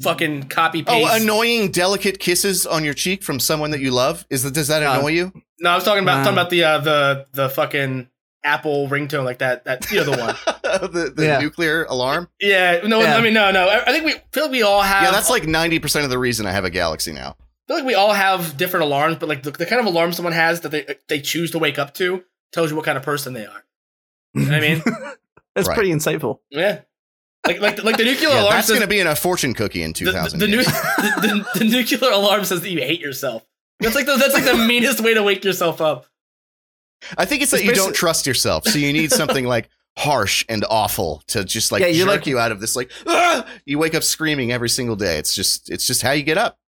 fucking 0.00 0.44
copy 0.44 0.82
paste. 0.82 1.08
Oh, 1.10 1.16
annoying, 1.22 1.70
delicate 1.70 2.18
kisses 2.18 2.66
on 2.66 2.84
your 2.84 2.94
cheek 2.94 3.22
from 3.22 3.40
someone 3.40 3.70
that 3.70 3.80
you 3.80 3.90
love. 3.90 4.26
Is 4.30 4.42
that 4.42 4.54
does 4.54 4.68
that 4.68 4.82
Uh, 4.82 4.98
annoy 4.98 5.08
you? 5.12 5.32
no, 5.60 5.70
I 5.70 5.74
was 5.74 5.84
talking 5.84 6.02
about 6.02 6.18
Wow. 6.18 6.24
talking 6.24 6.38
about 6.38 6.50
the 6.50 6.64
uh, 6.64 6.78
the 6.78 7.26
the 7.32 7.48
fucking 7.48 8.08
Apple 8.42 8.88
ringtone 8.88 9.24
like 9.24 9.38
that. 9.38 9.64
That 9.64 9.90
you 9.90 9.98
know 9.98 10.04
the 10.04 10.16
one. 10.18 10.34
the 10.92 11.12
the 11.14 11.24
Yeah. 11.24 11.38
nuclear 11.40 11.84
alarm. 11.84 12.28
yeah, 12.40 12.80
no, 12.84 13.00
Yeah. 13.00 13.16
I 13.16 13.20
mean 13.20 13.34
no, 13.34 13.50
no. 13.50 13.68
I, 13.68 13.82
I 13.86 13.92
think 13.92 14.04
we 14.04 14.14
feel 14.32 14.44
like 14.44 14.52
we 14.52 14.62
all 14.62 14.82
have. 14.82 15.02
Yeah, 15.04 15.10
that's 15.10 15.30
like 15.30 15.46
ninety 15.46 15.78
percent 15.78 16.04
of 16.04 16.10
the 16.10 16.18
reason 16.18 16.46
I 16.46 16.52
have 16.52 16.64
a 16.64 16.70
Galaxy 16.70 17.12
now. 17.12 17.36
I 17.38 17.44
feel 17.72 17.76
like 17.76 17.86
we 17.86 17.94
all 17.94 18.12
have 18.12 18.56
different 18.56 18.84
alarms, 18.86 19.16
but 19.20 19.28
like 19.28 19.42
the, 19.44 19.52
the 19.52 19.64
kind 19.66 19.78
of 19.80 19.86
alarm 19.86 20.12
someone 20.12 20.32
has 20.32 20.60
that 20.62 20.70
they 20.70 20.86
they 21.08 21.20
choose 21.20 21.50
to 21.52 21.58
wake 21.58 21.78
up 21.78 21.94
to 21.94 22.24
tells 22.52 22.70
you 22.70 22.76
what 22.76 22.84
kind 22.84 22.98
of 22.98 23.04
person 23.04 23.32
they 23.32 23.46
are. 23.46 23.64
You 24.34 24.42
know 24.46 24.52
what 24.52 24.56
I 24.56 24.60
mean? 24.60 24.82
That's 25.54 25.68
Right. 25.68 25.74
pretty 25.74 25.90
insightful. 25.90 26.38
Yeah. 26.50 26.80
Like 27.46 27.60
like 27.60 27.82
like 27.82 27.96
the 27.96 28.04
nuclear 28.04 28.28
Yeah, 28.30 28.42
alarm 28.42 28.54
that's 28.56 28.68
going 28.68 28.82
to 28.82 28.86
be 28.86 29.00
in 29.00 29.06
a 29.06 29.16
fortune 29.16 29.54
cookie 29.54 29.82
in 29.82 29.92
2000. 29.94 30.38
the, 30.38 30.46
the, 30.46 30.62
thousand. 30.62 31.22
the, 31.22 31.26
nu- 31.26 31.32
the, 31.42 31.44
the, 31.54 31.58
the 31.58 31.64
nuclear 31.64 32.10
alarm 32.12 32.44
says 32.44 32.60
that 32.60 32.70
you 32.70 32.80
hate 32.80 33.00
yourself. 33.00 33.44
That's 33.80 33.94
like 33.94 34.06
the, 34.06 34.16
that's 34.16 34.34
like 34.34 34.44
the 34.44 34.56
meanest 34.56 35.00
way 35.00 35.14
to 35.14 35.22
wake 35.22 35.42
yourself 35.42 35.80
up. 35.80 36.06
I 37.16 37.24
think 37.24 37.40
it's 37.42 37.50
that 37.52 37.64
you 37.64 37.72
don't 37.74 37.94
trust 37.94 38.26
yourself, 38.26 38.64
so 38.66 38.78
you 38.78 38.92
need 38.92 39.10
something 39.10 39.46
like 39.46 39.70
harsh 39.96 40.44
and 40.50 40.64
awful 40.68 41.22
to 41.28 41.44
just 41.44 41.72
like 41.72 41.80
Yeah, 41.80 41.86
you're 41.88 42.06
jerk 42.06 42.16
like- 42.16 42.26
you 42.26 42.38
out 42.38 42.52
of 42.52 42.60
this. 42.60 42.76
Like 42.76 42.90
"Ah!" 43.06 43.46
you 43.64 43.78
wake 43.78 43.94
up 43.94 44.02
screaming 44.02 44.52
every 44.52 44.68
single 44.68 44.96
day. 44.96 45.16
It's 45.16 45.34
just 45.34 45.70
it's 45.70 45.86
just 45.86 46.02
how 46.02 46.12
you 46.12 46.22
get 46.22 46.36
up. 46.36 46.58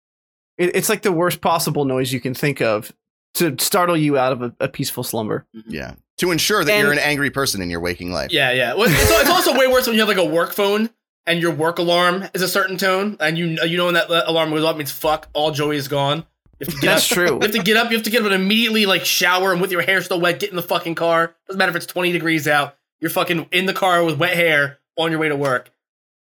It, 0.57 0.75
it's 0.75 0.89
like 0.89 1.03
the 1.03 1.13
worst 1.13 1.43
possible 1.43 1.85
noise 1.85 2.13
you 2.15 2.21
can 2.21 2.33
think 2.33 2.63
of 2.63 2.93
to 3.35 3.55
startle 3.59 3.97
you 3.97 4.17
out 4.17 4.33
of 4.33 4.43
a, 4.43 4.55
a 4.61 4.69
peaceful 4.69 5.03
slumber. 5.05 5.47
Yeah, 5.69 5.95
to 6.23 6.31
ensure 6.31 6.65
that 6.65 6.73
And- 6.73 6.83
you're 6.83 6.93
an 6.93 6.99
angry 6.99 7.31
person 7.31 7.61
in 7.61 7.69
your 7.69 7.81
waking 7.81 8.11
life. 8.13 8.33
Yeah, 8.33 8.51
yeah. 8.53 8.75
Well, 8.75 8.89
it's, 8.89 9.11
it's 9.11 9.29
also 9.31 9.57
way 9.59 9.67
worse 9.67 9.87
when 9.87 9.95
you 9.95 10.01
have 10.01 10.09
like 10.09 10.17
a 10.19 10.25
work 10.25 10.53
phone 10.53 10.89
and 11.27 11.41
your 11.41 11.53
work 11.53 11.79
alarm 11.79 12.25
is 12.35 12.43
a 12.43 12.49
certain 12.49 12.77
tone, 12.77 13.17
and 13.21 13.37
you 13.39 13.47
you 13.67 13.77
know 13.77 13.85
when 13.87 13.95
that 13.95 14.09
alarm 14.11 14.51
goes 14.51 14.65
off 14.65 14.77
means 14.77 14.91
fuck, 14.91 15.29
all 15.35 15.51
joy 15.51 15.73
is 15.73 15.87
gone. 15.89 16.25
You 16.59 16.67
have 16.67 16.75
to 16.75 16.81
get 16.81 16.87
That's 16.87 17.11
up. 17.13 17.17
true. 17.17 17.35
You 17.35 17.41
have 17.41 17.53
to 17.53 17.63
get 17.63 17.77
up. 17.77 17.91
You 17.91 17.97
have 17.97 18.05
to 18.05 18.11
get 18.11 18.21
up 18.21 18.27
and 18.33 18.35
immediately 18.35 18.87
like 18.87 19.05
shower 19.05 19.53
and 19.53 19.61
with 19.61 19.73
your 19.73 19.83
hair 19.83 20.01
still 20.01 20.21
wet, 20.21 20.39
get 20.41 20.51
in 20.51 20.57
the 20.57 20.63
fucking 20.63 20.95
car. 20.95 21.35
Doesn't 21.49 21.59
matter 21.59 21.71
if 21.71 21.77
it's 21.77 21.87
twenty 21.87 22.13
degrees 22.13 22.47
out. 22.49 22.77
You're 23.01 23.11
fucking 23.11 23.47
in 23.51 23.67
the 23.67 23.73
car 23.73 24.05
with 24.05 24.17
wet 24.19 24.35
hair 24.35 24.79
on 24.97 25.11
your 25.11 25.19
way 25.19 25.29
to 25.29 25.37
work. 25.37 25.71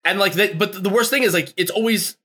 And 0.04 0.18
like 0.18 0.32
that, 0.34 0.58
but 0.58 0.82
the 0.82 0.90
worst 0.90 1.10
thing 1.10 1.22
is 1.22 1.32
like 1.32 1.54
it's 1.56 1.70
always, 1.70 2.16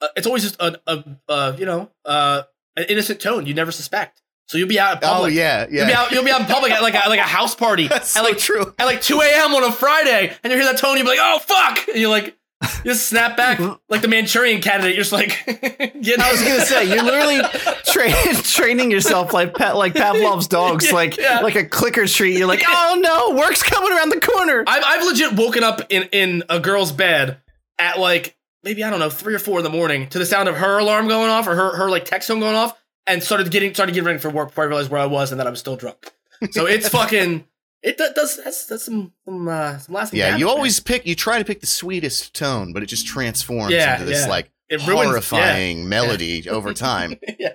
uh, 0.00 0.06
it's 0.16 0.24
always 0.26 0.44
just 0.44 0.54
a, 0.60 0.78
a, 0.86 1.04
uh, 1.28 1.56
you 1.58 1.66
know, 1.66 1.90
uh, 2.04 2.42
an 2.76 2.84
innocent 2.88 3.20
tone 3.20 3.44
you 3.46 3.54
never 3.54 3.72
suspect. 3.72 4.22
So 4.46 4.58
you'll 4.58 4.68
be 4.68 4.78
out 4.78 5.02
in 5.02 5.08
Oh 5.08 5.12
public. 5.14 5.34
yeah, 5.34 5.66
You'll 5.70 5.86
be 5.86 5.92
yeah. 5.92 6.00
out. 6.02 6.10
You'll 6.12 6.24
be 6.24 6.30
out 6.30 6.40
in 6.40 6.46
public 6.46 6.70
at 6.72 6.82
like 6.82 6.94
a, 6.94 7.08
like 7.08 7.18
a 7.20 7.22
house 7.22 7.54
party 7.54 7.88
That's 7.88 8.14
at 8.16 8.22
so 8.22 8.28
like 8.28 8.38
true. 8.38 8.74
at 8.78 8.84
like 8.84 9.00
2 9.02 9.20
a.m. 9.20 9.54
on 9.54 9.64
a 9.64 9.72
Friday, 9.72 10.34
and 10.42 10.52
you 10.52 10.58
hear 10.58 10.66
that 10.70 10.78
tone, 10.78 10.96
you'll 10.96 11.04
be 11.06 11.10
like, 11.10 11.18
"Oh 11.20 11.38
fuck!" 11.38 11.88
And 11.88 11.98
you're 11.98 12.10
like, 12.10 12.36
you 12.84 12.90
just 12.92 13.08
snap 13.08 13.36
back 13.36 13.58
like 13.88 14.02
the 14.02 14.08
Manchurian 14.08 14.60
candidate. 14.60 14.94
You're 14.94 15.04
just 15.04 15.12
like, 15.12 15.42
you 16.00 16.16
know, 16.16 16.24
I 16.24 16.30
was 16.32 16.42
gonna 16.42 16.60
say 16.64 16.84
you're 16.84 17.02
literally 17.02 17.40
tra- 17.86 18.42
training 18.42 18.90
yourself 18.90 19.32
like 19.32 19.54
pa- 19.54 19.72
like 19.72 19.94
Pavlov's 19.94 20.46
dogs, 20.48 20.86
Yeah, 20.88 20.92
like 20.92 21.16
yeah. 21.16 21.40
like 21.40 21.54
a 21.56 21.64
clicker 21.64 22.06
treat. 22.06 22.36
You're 22.36 22.46
like, 22.46 22.62
oh 22.66 22.98
no, 23.02 23.36
work's 23.38 23.62
coming 23.62 23.92
around 23.92 24.10
the 24.10 24.20
corner. 24.20 24.64
I've 24.66 24.82
I've 24.84 25.04
legit 25.06 25.32
woken 25.34 25.64
up 25.64 25.80
in 25.90 26.04
in 26.12 26.42
a 26.50 26.60
girl's 26.60 26.92
bed 26.92 27.38
at 27.78 27.98
like 27.98 28.36
maybe 28.62 28.84
I 28.84 28.90
don't 28.90 29.00
know 29.00 29.10
three 29.10 29.34
or 29.34 29.38
four 29.38 29.58
in 29.58 29.64
the 29.64 29.70
morning 29.70 30.08
to 30.10 30.18
the 30.18 30.26
sound 30.26 30.48
of 30.48 30.56
her 30.56 30.78
alarm 30.78 31.08
going 31.08 31.30
off 31.30 31.46
or 31.46 31.54
her 31.54 31.76
her 31.76 31.90
like 31.90 32.04
text 32.04 32.28
tone 32.28 32.40
going 32.40 32.54
off, 32.56 32.78
and 33.06 33.22
started 33.22 33.50
getting 33.50 33.74
started 33.74 33.92
getting 33.92 34.06
ready 34.06 34.18
for 34.18 34.30
work 34.30 34.48
before 34.48 34.64
I 34.64 34.66
realized 34.66 34.90
where 34.90 35.00
I 35.00 35.06
was 35.06 35.30
and 35.30 35.40
that 35.40 35.46
I 35.46 35.50
was 35.50 35.60
still 35.60 35.76
drunk. 35.76 36.12
So 36.50 36.66
it's 36.66 36.88
fucking. 36.88 37.44
It 37.82 37.98
does 37.98 38.40
that's 38.42 38.66
that's 38.66 38.84
some 38.84 39.12
some 39.24 39.46
uh, 39.48 39.78
some 39.78 39.94
lasting. 39.94 40.18
Yeah, 40.18 40.26
damage, 40.28 40.40
you 40.40 40.46
man. 40.46 40.56
always 40.56 40.80
pick. 40.80 41.06
You 41.06 41.14
try 41.14 41.38
to 41.38 41.44
pick 41.44 41.60
the 41.60 41.66
sweetest 41.66 42.34
tone, 42.34 42.72
but 42.72 42.82
it 42.82 42.86
just 42.86 43.06
transforms 43.06 43.72
Yeah, 43.72 43.94
into 43.94 44.06
this 44.06 44.24
yeah. 44.24 44.30
like 44.30 44.50
it 44.70 44.86
ruins 44.86 45.08
horrifying 45.08 45.88
melody 45.88 46.48
over 46.48 46.72
time. 46.72 47.18
Yeah. 47.38 47.52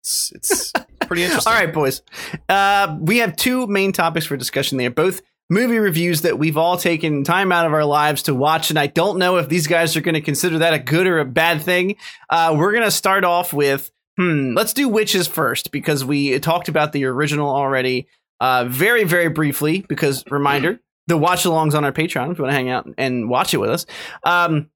It's 0.00 0.32
it's 0.34 0.72
pretty 1.00 1.22
interesting. 1.24 1.52
All 1.52 1.58
right, 1.58 1.72
boys. 1.72 2.02
Uh, 2.48 2.96
we 3.00 3.18
have 3.18 3.36
two 3.36 3.66
main 3.66 3.92
topics 3.92 4.26
for 4.26 4.36
discussion. 4.36 4.78
They're 4.78 4.90
both 4.90 5.20
movie 5.50 5.78
reviews 5.78 6.22
that 6.22 6.38
we've 6.38 6.56
all 6.56 6.76
taken 6.76 7.24
time 7.24 7.52
out 7.52 7.66
of 7.66 7.72
our 7.72 7.84
lives 7.84 8.22
to 8.24 8.34
watch, 8.34 8.70
and 8.70 8.78
I 8.78 8.86
don't 8.86 9.18
know 9.18 9.36
if 9.36 9.48
these 9.48 9.66
guys 9.66 9.96
are 9.96 10.00
going 10.00 10.14
to 10.14 10.20
consider 10.20 10.58
that 10.58 10.74
a 10.74 10.78
good 10.78 11.06
or 11.06 11.18
a 11.18 11.24
bad 11.24 11.62
thing. 11.62 11.96
Uh, 12.30 12.54
we're 12.56 12.72
going 12.72 12.84
to 12.84 12.90
start 12.90 13.24
off 13.24 13.52
with 13.52 13.90
hmm. 14.18 14.54
Let's 14.54 14.74
do 14.74 14.88
witches 14.88 15.26
first 15.26 15.70
because 15.70 16.04
we 16.04 16.38
talked 16.40 16.68
about 16.68 16.92
the 16.92 17.04
original 17.06 17.48
already, 17.48 18.08
uh, 18.40 18.66
very 18.68 19.04
very 19.04 19.28
briefly. 19.28 19.86
Because 19.88 20.24
reminder, 20.30 20.80
the 21.06 21.16
watch 21.16 21.44
alongs 21.44 21.74
on 21.74 21.84
our 21.84 21.92
Patreon 21.92 22.32
if 22.32 22.38
you 22.38 22.44
want 22.44 22.52
to 22.52 22.56
hang 22.56 22.68
out 22.68 22.86
and 22.98 23.30
watch 23.30 23.54
it 23.54 23.58
with 23.58 23.70
us. 23.70 23.86
Um, 24.24 24.68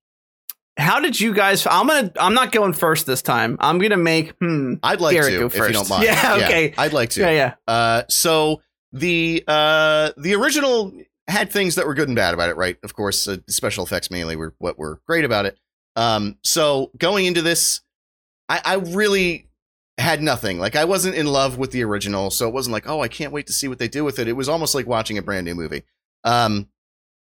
how 0.78 1.00
did 1.00 1.20
you 1.20 1.34
guys? 1.34 1.66
I'm 1.66 1.86
gonna. 1.86 2.12
I'm 2.18 2.34
not 2.34 2.50
going 2.52 2.72
first 2.72 3.04
this 3.04 3.20
time. 3.20 3.58
I'm 3.60 3.78
gonna 3.78 3.98
make 3.98 4.32
hmm. 4.40 4.74
I'd 4.82 5.00
like 5.00 5.12
Garrett, 5.12 5.32
to, 5.32 5.38
go 5.40 5.46
if 5.46 5.54
you 5.54 5.72
don't 5.72 5.88
mind. 5.88 6.04
Yeah, 6.04 6.36
okay. 6.36 6.74
I'd 6.78 6.94
like 6.94 7.10
to. 7.10 7.20
Yeah, 7.20 7.30
yeah. 7.30 7.54
Uh, 7.68 8.02
so 8.08 8.62
the 8.92 9.44
uh 9.46 10.12
the 10.16 10.34
original 10.34 10.92
had 11.28 11.50
things 11.50 11.74
that 11.74 11.86
were 11.86 11.94
good 11.94 12.08
and 12.08 12.16
bad 12.16 12.34
about 12.34 12.48
it, 12.48 12.56
right? 12.56 12.76
Of 12.82 12.94
course, 12.94 13.28
uh, 13.28 13.38
special 13.48 13.84
effects 13.84 14.10
mainly 14.10 14.36
were 14.36 14.54
what 14.58 14.78
were 14.78 15.00
great 15.06 15.24
about 15.24 15.46
it. 15.46 15.58
Um, 15.94 16.38
so 16.42 16.90
going 16.96 17.26
into 17.26 17.42
this, 17.42 17.82
I, 18.52 18.60
I 18.64 18.74
really 18.74 19.48
had 19.96 20.22
nothing. 20.22 20.58
Like 20.58 20.76
I 20.76 20.84
wasn't 20.84 21.14
in 21.14 21.26
love 21.26 21.56
with 21.56 21.70
the 21.70 21.82
original, 21.84 22.30
so 22.30 22.46
it 22.46 22.52
wasn't 22.52 22.74
like, 22.74 22.86
oh, 22.86 23.00
I 23.00 23.08
can't 23.08 23.32
wait 23.32 23.46
to 23.46 23.52
see 23.52 23.66
what 23.66 23.78
they 23.78 23.88
do 23.88 24.04
with 24.04 24.18
it. 24.18 24.28
It 24.28 24.34
was 24.34 24.48
almost 24.48 24.74
like 24.74 24.86
watching 24.86 25.16
a 25.16 25.22
brand 25.22 25.46
new 25.46 25.54
movie. 25.54 25.84
Um, 26.22 26.68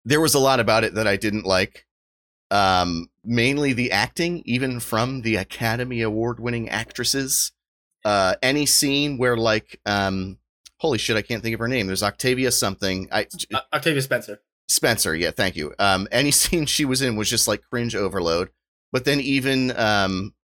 there 0.05 0.21
was 0.21 0.35
a 0.35 0.39
lot 0.39 0.61
about 0.61 0.85
it 0.85 0.95
that 0.95 1.07
I 1.07 1.17
didn't 1.17 1.47
like. 1.47 1.87
Um, 2.51 3.09
mainly 3.25 3.73
the 3.73 3.93
acting, 3.93 4.43
even 4.45 4.79
from 4.79 5.23
the 5.23 5.37
Academy 5.37 6.03
Award 6.03 6.39
winning 6.39 6.69
actresses. 6.69 7.51
Uh, 8.05 8.35
any 8.43 8.67
scene 8.67 9.17
where 9.17 9.39
like, 9.39 9.81
um, 9.87 10.39
holy 10.79 10.99
shit, 10.99 11.17
I 11.17 11.23
can't 11.23 11.43
think 11.43 11.55
of 11.55 11.61
her 11.61 11.67
name. 11.67 11.87
There's 11.87 12.03
Octavia 12.03 12.53
something. 12.53 13.09
I 13.11 13.27
Uh, 13.53 13.61
Octavia 13.73 14.03
Spencer. 14.03 14.43
Spencer, 14.69 15.17
yeah, 15.17 15.31
thank 15.31 15.57
you. 15.57 15.75
Um, 15.79 16.09
any 16.13 16.31
scene 16.43 16.67
she 16.67 16.85
was 16.85 17.01
in 17.01 17.17
was 17.17 17.31
just 17.31 17.49
like 17.49 17.63
cringe 17.71 17.97
overload. 17.97 18.51
But 18.93 19.07
then 19.07 19.21
even 19.21 19.73
um, 19.77 20.35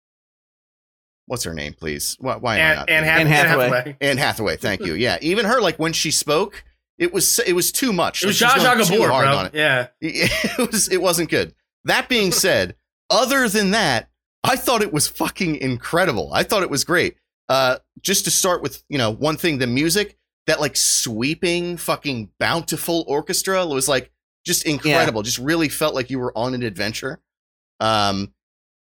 what's 1.27 1.43
her 1.43 1.53
name, 1.53 1.73
please? 1.73 2.15
Why, 2.19 2.35
why 2.37 2.57
am 2.57 2.61
I 2.61 2.63
Anne, 2.69 2.75
not? 2.77 2.89
Anne, 2.89 3.03
Hath- 3.03 3.19
Anne 3.19 3.27
Anne 3.27 3.33
Hathaway. 3.33 3.63
Hathaway. 3.69 3.97
Anne 4.01 4.17
Hathaway, 4.17 4.57
thank 4.57 4.85
you. 4.85 4.93
Yeah, 4.93 5.17
even 5.21 5.45
her, 5.45 5.61
like 5.61 5.77
when 5.79 5.93
she 5.93 6.11
spoke, 6.11 6.63
it 6.97 7.11
was 7.13 7.39
it 7.39 7.53
was 7.53 7.71
too 7.71 7.91
much. 7.93 8.23
It 8.23 8.27
was 8.27 8.41
Like, 8.41 8.51
Josh 8.51 8.59
she's 8.59 8.67
going 8.67 8.85
too 8.85 8.93
Gabor, 9.03 9.09
hard 9.11 9.25
bro. 9.25 9.37
on 9.37 9.45
it. 9.47 9.53
Yeah. 9.55 9.87
It 10.01 10.71
was 10.71 10.89
it 10.89 11.01
wasn't 11.01 11.29
good. 11.29 11.53
That 11.85 12.07
being 12.09 12.31
said, 12.45 12.75
other 13.09 13.49
than 13.49 13.71
that, 13.71 14.09
I 14.43 14.55
thought 14.55 14.81
it 14.81 14.93
was 14.93 15.07
fucking 15.07 15.55
incredible. 15.57 16.31
I 16.33 16.43
thought 16.43 16.63
it 16.63 16.69
was 16.69 16.83
great. 16.83 17.15
Uh, 17.49 17.77
just 18.01 18.25
to 18.25 18.31
start 18.31 18.61
with, 18.61 18.83
you 18.89 18.97
know, 18.97 19.11
one 19.11 19.37
thing, 19.37 19.57
the 19.57 19.67
music, 19.67 20.17
that 20.47 20.59
like 20.61 20.75
sweeping 20.77 21.77
fucking 21.77 22.29
bountiful 22.39 23.03
orchestra 23.07 23.65
was 23.65 23.87
like 23.87 24.11
just 24.45 24.65
incredible. 24.65 25.21
Just 25.23 25.39
really 25.39 25.69
felt 25.69 25.95
like 25.95 26.09
you 26.09 26.19
were 26.19 26.35
on 26.37 26.53
an 26.53 26.63
adventure. 26.63 27.19
Um, 27.79 28.33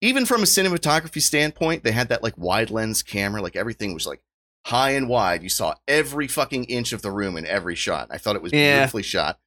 even 0.05 0.27
from 0.27 0.43
a 0.43 0.47
cinematography 0.47 1.21
standpoint, 1.23 1.83
they 1.83 1.93
had 1.93 2.09
that 2.11 2.23
like 2.23 2.37
wide 2.37 2.71
lens 2.71 3.03
camera, 3.03 3.41
like 3.43 3.57
everything 3.57 3.95
was 3.95 4.07
like 4.07 4.21
high 4.67 4.91
and 4.91 5.09
wide. 5.09 5.43
You 5.43 5.49
saw 5.49 5.75
every 5.89 6.29
fucking 6.29 6.65
inch 6.65 6.93
of 6.93 7.03
the 7.03 7.11
room 7.11 7.37
in 7.37 7.47
every 7.47 7.75
shot. 7.75 8.09
I 8.11 8.19
thought 8.19 8.37
it 8.37 8.43
was 8.43 8.53
Yeah. 8.53 8.77
beautifully 8.79 9.03
shot. 9.03 9.39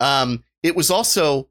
Um, 0.00 0.44
it 0.62 0.76
was 0.76 0.90
also 0.90 1.48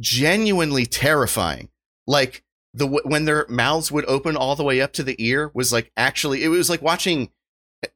genuinely 0.00 0.86
terrifying. 0.86 1.68
Like 2.06 2.42
the 2.74 2.86
when 2.86 3.24
their 3.24 3.46
mouths 3.48 3.90
would 3.90 4.04
open 4.06 4.36
all 4.36 4.56
the 4.56 4.64
way 4.64 4.80
up 4.80 4.92
to 4.94 5.02
the 5.02 5.16
ear 5.18 5.50
was 5.54 5.72
like 5.72 5.90
actually 5.96 6.44
it 6.44 6.48
was 6.48 6.70
like 6.70 6.82
watching 6.82 7.30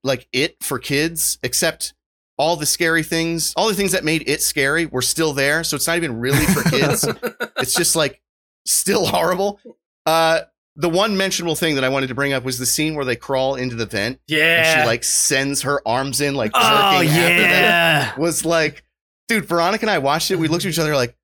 like 0.05 0.29
it 0.33 0.57
for 0.63 0.79
kids, 0.79 1.39
except 1.43 1.95
all 2.39 2.57
the 2.57 2.67
scary 2.67 3.03
things, 3.03 3.53
all 3.57 3.69
the 3.69 3.75
things 3.75 3.93
that 3.93 4.05
made 4.05 4.29
it 4.29 4.43
scary 4.43 4.87
were 4.87 5.03
still 5.03 5.33
there. 5.33 5.63
So 5.65 5.77
it's 5.77 5.87
not 5.87 5.97
even 5.97 6.19
really 6.19 6.45
for 6.47 6.63
kids. 6.69 7.05
it's 7.59 7.75
just 7.75 7.95
like 7.97 8.21
still 8.67 9.07
horrible. 9.07 9.61
Uh, 10.07 10.41
the 10.77 10.89
one 10.89 11.17
mentionable 11.17 11.55
thing 11.55 11.75
that 11.75 11.85
I 11.85 11.89
wanted 11.89 12.09
to 12.09 12.15
bring 12.15 12.33
up 12.33 12.45
was 12.45 12.59
the 12.59 12.67
scene 12.67 12.95
where 12.95 13.05
they 13.05 13.17
crawl 13.17 13.57
into 13.57 13.77
the 13.77 13.87
vent 13.87 14.21
and 14.29 14.39
yeah. 14.39 14.83
she 14.83 14.87
like 14.87 15.05
sends 15.05 15.63
her 15.63 15.87
arms 15.87 16.21
in 16.21 16.35
like 16.35 16.53
jerking 16.53 16.69
Oh 16.69 17.01
yeah. 17.03 18.17
Was 18.19 18.45
like, 18.45 18.85
dude, 19.29 19.45
Veronica 19.45 19.85
and 19.85 19.91
I 19.91 19.99
watched 19.99 20.31
it. 20.31 20.37
We 20.37 20.49
looked 20.49 20.65
at 20.65 20.71
each 20.71 20.79
other 20.79 20.97
like, 20.97 21.15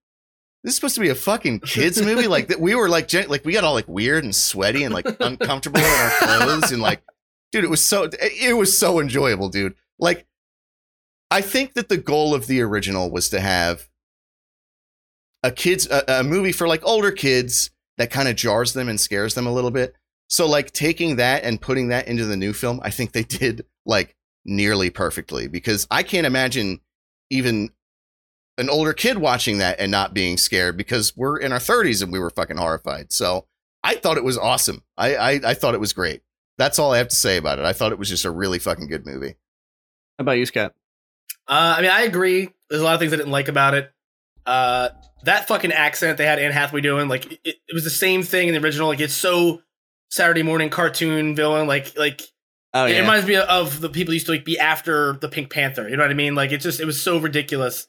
this 0.64 0.72
is 0.72 0.76
supposed 0.76 0.96
to 0.96 1.00
be 1.00 1.09
a 1.09 1.14
fucking 1.14 1.60
kids 1.60 2.02
movie. 2.02 2.26
Like 2.26 2.48
that, 2.48 2.60
we 2.60 2.74
were 2.74 2.88
like, 2.88 3.09
gen- 3.09 3.28
like 3.28 3.44
we 3.44 3.52
got 3.52 3.64
all 3.64 3.74
like 3.74 3.88
weird 3.88 4.24
and 4.24 4.34
sweaty 4.34 4.84
and 4.84 4.92
like 4.92 5.06
uncomfortable 5.20 5.80
in 5.80 5.86
our 5.86 6.10
clothes 6.10 6.72
and 6.72 6.82
like, 6.82 7.02
dude, 7.52 7.64
it 7.64 7.70
was 7.70 7.82
so 7.82 8.10
it 8.20 8.56
was 8.56 8.78
so 8.78 9.00
enjoyable, 9.00 9.48
dude. 9.48 9.74
Like, 9.98 10.26
I 11.30 11.40
think 11.40 11.74
that 11.74 11.88
the 11.88 11.96
goal 11.96 12.34
of 12.34 12.48
the 12.48 12.60
original 12.60 13.10
was 13.10 13.30
to 13.30 13.40
have 13.40 13.88
a 15.42 15.52
kids 15.52 15.86
a, 15.88 16.05
a 16.09 16.24
movie 16.24 16.52
for 16.52 16.66
like 16.66 16.84
older 16.84 17.12
kids 17.12 17.70
that 17.98 18.10
kind 18.10 18.28
of 18.28 18.36
jars 18.36 18.72
them 18.72 18.88
and 18.88 19.00
scares 19.00 19.34
them 19.34 19.46
a 19.46 19.52
little 19.52 19.70
bit. 19.70 19.94
So 20.28 20.46
like 20.46 20.72
taking 20.72 21.16
that 21.16 21.44
and 21.44 21.60
putting 21.60 21.88
that 21.88 22.08
into 22.08 22.24
the 22.24 22.36
new 22.36 22.52
film, 22.52 22.80
I 22.82 22.90
think 22.90 23.12
they 23.12 23.24
did 23.24 23.66
like 23.84 24.16
nearly 24.44 24.90
perfectly 24.90 25.48
because 25.48 25.86
I 25.90 26.02
can't 26.02 26.26
imagine 26.26 26.80
even 27.30 27.70
an 28.56 28.68
older 28.70 28.92
kid 28.92 29.18
watching 29.18 29.58
that 29.58 29.78
and 29.78 29.90
not 29.90 30.14
being 30.14 30.36
scared 30.36 30.76
because 30.76 31.16
we're 31.16 31.38
in 31.38 31.52
our 31.52 31.58
30s 31.58 32.02
and 32.02 32.12
we 32.12 32.18
were 32.18 32.30
fucking 32.30 32.56
horrified. 32.56 33.12
So 33.12 33.46
I 33.84 33.94
thought 33.94 34.16
it 34.16 34.24
was 34.24 34.38
awesome. 34.38 34.82
I 34.96 35.16
I, 35.16 35.30
I 35.44 35.54
thought 35.54 35.74
it 35.74 35.80
was 35.80 35.92
great. 35.92 36.22
That's 36.56 36.78
all 36.78 36.92
I 36.92 36.98
have 36.98 37.08
to 37.08 37.16
say 37.16 37.36
about 37.36 37.58
it. 37.58 37.64
I 37.64 37.72
thought 37.72 37.92
it 37.92 37.98
was 37.98 38.08
just 38.08 38.24
a 38.24 38.30
really 38.30 38.58
fucking 38.58 38.88
good 38.88 39.06
movie. 39.06 39.36
How 40.18 40.22
about 40.22 40.32
you, 40.32 40.46
Scott? 40.46 40.74
Uh, 41.46 41.76
I 41.78 41.82
mean, 41.82 41.90
I 41.90 42.02
agree. 42.02 42.50
There's 42.68 42.82
a 42.82 42.84
lot 42.84 42.94
of 42.94 43.00
things 43.00 43.12
I 43.12 43.16
didn't 43.16 43.30
like 43.30 43.46
about 43.46 43.74
it. 43.74 43.92
Uh, 44.44 44.88
that 45.24 45.48
fucking 45.48 45.72
accent 45.72 46.18
they 46.18 46.26
had 46.26 46.38
Anne 46.38 46.52
Hathaway 46.52 46.80
doing, 46.80 47.08
like 47.08 47.32
it, 47.32 47.40
it 47.44 47.74
was 47.74 47.84
the 47.84 47.90
same 47.90 48.22
thing 48.22 48.48
in 48.48 48.54
the 48.54 48.60
original. 48.60 48.88
Like 48.88 49.00
it's 49.00 49.14
so 49.14 49.62
Saturday 50.10 50.42
morning 50.42 50.70
cartoon 50.70 51.34
villain. 51.34 51.66
Like 51.66 51.96
like 51.96 52.22
Oh 52.74 52.84
it 52.84 52.92
yeah. 52.92 53.00
reminds 53.00 53.26
me 53.26 53.36
of 53.36 53.80
the 53.80 53.88
people 53.88 54.12
used 54.12 54.26
to 54.26 54.32
like 54.32 54.44
be 54.44 54.58
after 54.58 55.14
the 55.14 55.28
Pink 55.28 55.50
Panther. 55.50 55.88
You 55.88 55.96
know 55.96 56.02
what 56.02 56.10
I 56.10 56.14
mean? 56.14 56.34
Like 56.34 56.52
it 56.52 56.58
just 56.58 56.80
it 56.80 56.84
was 56.84 57.00
so 57.00 57.18
ridiculous. 57.18 57.88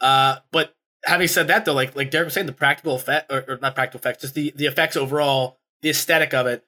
Uh, 0.00 0.36
but 0.50 0.74
having 1.04 1.28
said 1.28 1.46
that 1.48 1.64
though, 1.64 1.72
like 1.72 1.94
like 1.94 2.10
Derek 2.10 2.26
was 2.26 2.34
saying, 2.34 2.46
the 2.46 2.52
practical 2.52 2.96
effect 2.96 3.30
or, 3.30 3.44
or 3.46 3.58
not 3.62 3.74
practical 3.74 4.00
effects, 4.00 4.22
just 4.22 4.34
the 4.34 4.52
the 4.56 4.66
effects 4.66 4.96
overall, 4.96 5.58
the 5.82 5.90
aesthetic 5.90 6.34
of 6.34 6.46
it. 6.46 6.64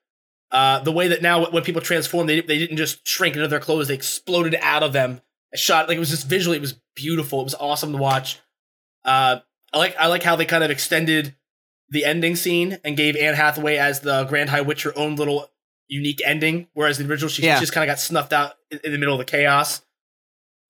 Uh, 0.53 0.79
the 0.79 0.93
way 0.93 1.09
that 1.09 1.23
now 1.23 1.51
when 1.51 1.65
people 1.65 1.83
transform, 1.83 2.29
they 2.29 2.41
they 2.41 2.59
didn't 2.59 2.77
just 2.77 3.07
shrink 3.07 3.35
into 3.35 3.49
their 3.49 3.61
clothes; 3.61 3.89
they 3.89 3.95
exploded 3.95 4.57
out 4.63 4.85
of 4.85 4.93
them. 4.93 5.21
Shot 5.57 5.89
like 5.89 5.97
it 5.97 6.01
was 6.01 6.11
just 6.11 6.29
visually, 6.29 6.57
it 6.57 6.61
was 6.61 6.79
beautiful. 6.95 7.41
It 7.41 7.45
was 7.45 7.55
awesome 7.57 7.91
to 7.93 7.99
watch. 7.99 8.41
Uh, 9.05 9.41
I 9.75 9.79
like 9.79 9.97
I 9.99 10.07
like 10.07 10.23
how 10.23 10.37
they 10.37 10.45
kind 10.47 10.65
of 10.65 10.71
extended 10.71 11.35
the 11.91 12.05
ending 12.05 12.37
scene 12.37 12.79
and 12.85 12.97
gave 12.97 13.17
Anne 13.17 13.35
Hathaway 13.35 13.77
as 13.77 14.01
the 14.01 14.25
Grand 14.25 14.49
High 14.51 14.63
Witch 14.63 14.85
her 14.85 14.97
own 14.97 15.17
little 15.17 15.51
unique 15.89 16.23
ending, 16.25 16.69
whereas 16.73 16.97
the 16.99 17.07
original 17.07 17.29
she 17.29 17.43
Yeah. 17.43 17.61
just 17.61 17.73
kind 17.73 17.89
of 17.89 17.93
got 17.93 18.01
snuffed 18.01 18.33
out 18.33 18.55
in, 18.71 18.81
in 18.85 18.93
the 18.93 18.99
middle 18.99 19.15
of 19.15 19.19
the 19.19 19.25
chaos. 19.25 19.83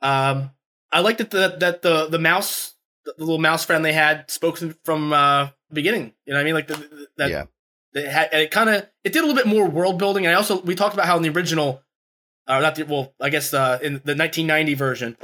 Um, 0.02 0.50
I 0.90 1.00
liked 1.00 1.18
that 1.18 1.30
the 1.30 1.56
that 1.60 1.82
the 1.82 2.06
the 2.06 2.18
mouse, 2.18 2.74
the 3.04 3.14
little 3.18 3.38
mouse 3.38 3.64
friend 3.64 3.84
they 3.84 3.92
had, 3.92 4.30
spoke 4.30 4.56
from- 4.58 4.76
from 4.84 5.12
uh, 5.12 5.46
the 5.68 5.74
beginning. 5.74 6.14
You 6.26 6.32
know 6.32 6.38
what 6.38 6.42
I 6.42 6.44
mean? 6.44 6.54
Like 6.54 6.66
the, 6.68 6.76
the- 6.76 7.08
that 7.18 7.30
yeah. 7.30 7.44
it 7.94 8.08
had 8.08 8.32
it 8.32 8.50
kind 8.50 8.70
of 8.70 8.86
it 9.04 9.12
did 9.12 9.18
a 9.22 9.26
little 9.26 9.34
bit 9.36 9.46
more 9.46 9.68
world 9.68 9.98
building. 9.98 10.26
And 10.26 10.32
I 10.34 10.36
also 10.36 10.60
we 10.62 10.74
talked 10.74 10.94
about 10.94 11.06
how 11.06 11.16
in 11.16 11.22
the 11.22 11.28
original, 11.30 11.82
uh, 12.46 12.60
not 12.60 12.74
the 12.74 12.84
well, 12.84 13.14
I 13.20 13.30
guess 13.30 13.52
uh, 13.54 13.78
in 13.82 13.94
the 14.04 14.16
1990 14.16 14.74
version, 14.74 15.16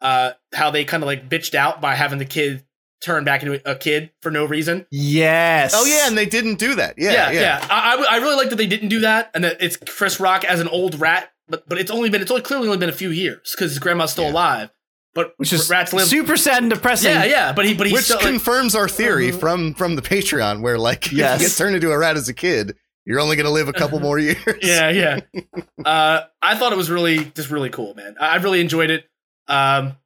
uh, 0.00 0.32
how 0.54 0.70
they 0.70 0.84
kind 0.84 1.02
of 1.02 1.06
like 1.06 1.28
bitched 1.28 1.54
out 1.54 1.80
by 1.80 1.94
having 1.94 2.18
the 2.18 2.24
kid 2.24 2.64
turn 3.00 3.24
back 3.24 3.42
into 3.42 3.60
a 3.70 3.74
kid 3.74 4.10
for 4.22 4.30
no 4.30 4.44
reason. 4.44 4.86
yes. 4.90 5.72
Oh 5.74 5.84
yeah, 5.84 6.06
and 6.08 6.16
they 6.18 6.26
didn't 6.26 6.58
do 6.58 6.74
that. 6.76 6.94
Yeah, 6.98 7.12
Yeah, 7.12 7.30
yeah. 7.30 7.40
yeah. 7.40 7.66
I, 7.70 7.96
I, 7.96 8.14
I 8.14 8.16
really 8.18 8.36
like 8.36 8.50
that 8.50 8.56
they 8.56 8.66
didn't 8.66 8.88
do 8.88 9.00
that, 9.00 9.30
and 9.34 9.44
that 9.44 9.56
it's 9.60 9.76
Chris 9.76 10.20
Rock 10.20 10.44
as 10.44 10.60
an 10.60 10.68
old 10.68 11.00
rat. 11.00 11.30
But 11.48 11.68
but 11.68 11.78
it's 11.78 11.90
only 11.90 12.10
been 12.10 12.22
it's 12.22 12.30
only 12.30 12.42
clearly 12.42 12.66
only 12.68 12.78
been 12.78 12.88
a 12.88 12.92
few 12.92 13.10
years 13.10 13.54
because 13.56 13.70
his 13.72 13.78
grandma's 13.78 14.12
still 14.12 14.24
Yeah. 14.24 14.32
alive. 14.32 14.70
But 15.12 15.34
Which 15.38 15.52
is 15.52 15.68
rats 15.68 15.92
live. 15.92 16.06
super 16.06 16.36
sad 16.36 16.62
and 16.62 16.70
depressing. 16.70 17.10
yeah, 17.10 17.24
yeah. 17.24 17.52
But 17.52 17.66
he 17.66 17.74
but 17.74 17.88
he's 17.88 17.94
Which 17.94 18.04
still 18.04 18.18
like, 18.18 18.26
confirms 18.26 18.76
our 18.76 18.88
theory 18.88 19.32
from 19.42 19.74
from 19.74 19.96
the 19.96 20.02
Patreon, 20.02 20.60
where 20.62 20.78
like 20.78 21.10
Yes. 21.10 21.36
if 21.36 21.42
you 21.42 21.48
get 21.48 21.56
turned 21.56 21.74
into 21.74 21.90
a 21.90 21.98
rat 21.98 22.16
as 22.16 22.28
a 22.28 22.34
kid, 22.34 22.76
you're 23.04 23.18
only 23.18 23.34
gonna 23.34 23.50
live 23.50 23.66
a 23.66 23.72
couple 23.72 23.98
more 24.08 24.20
years. 24.20 24.38
yeah, 24.62 24.88
yeah. 24.90 25.20
uh, 25.84 26.20
I 26.40 26.54
thought 26.56 26.72
it 26.72 26.76
was 26.76 26.90
really 26.90 27.24
just 27.34 27.50
really 27.50 27.70
cool, 27.70 27.94
man. 27.94 28.14
I, 28.20 28.28
I 28.28 28.36
really 28.36 28.60
enjoyed 28.60 28.90
it. 28.90 29.04
Um, 29.48 29.96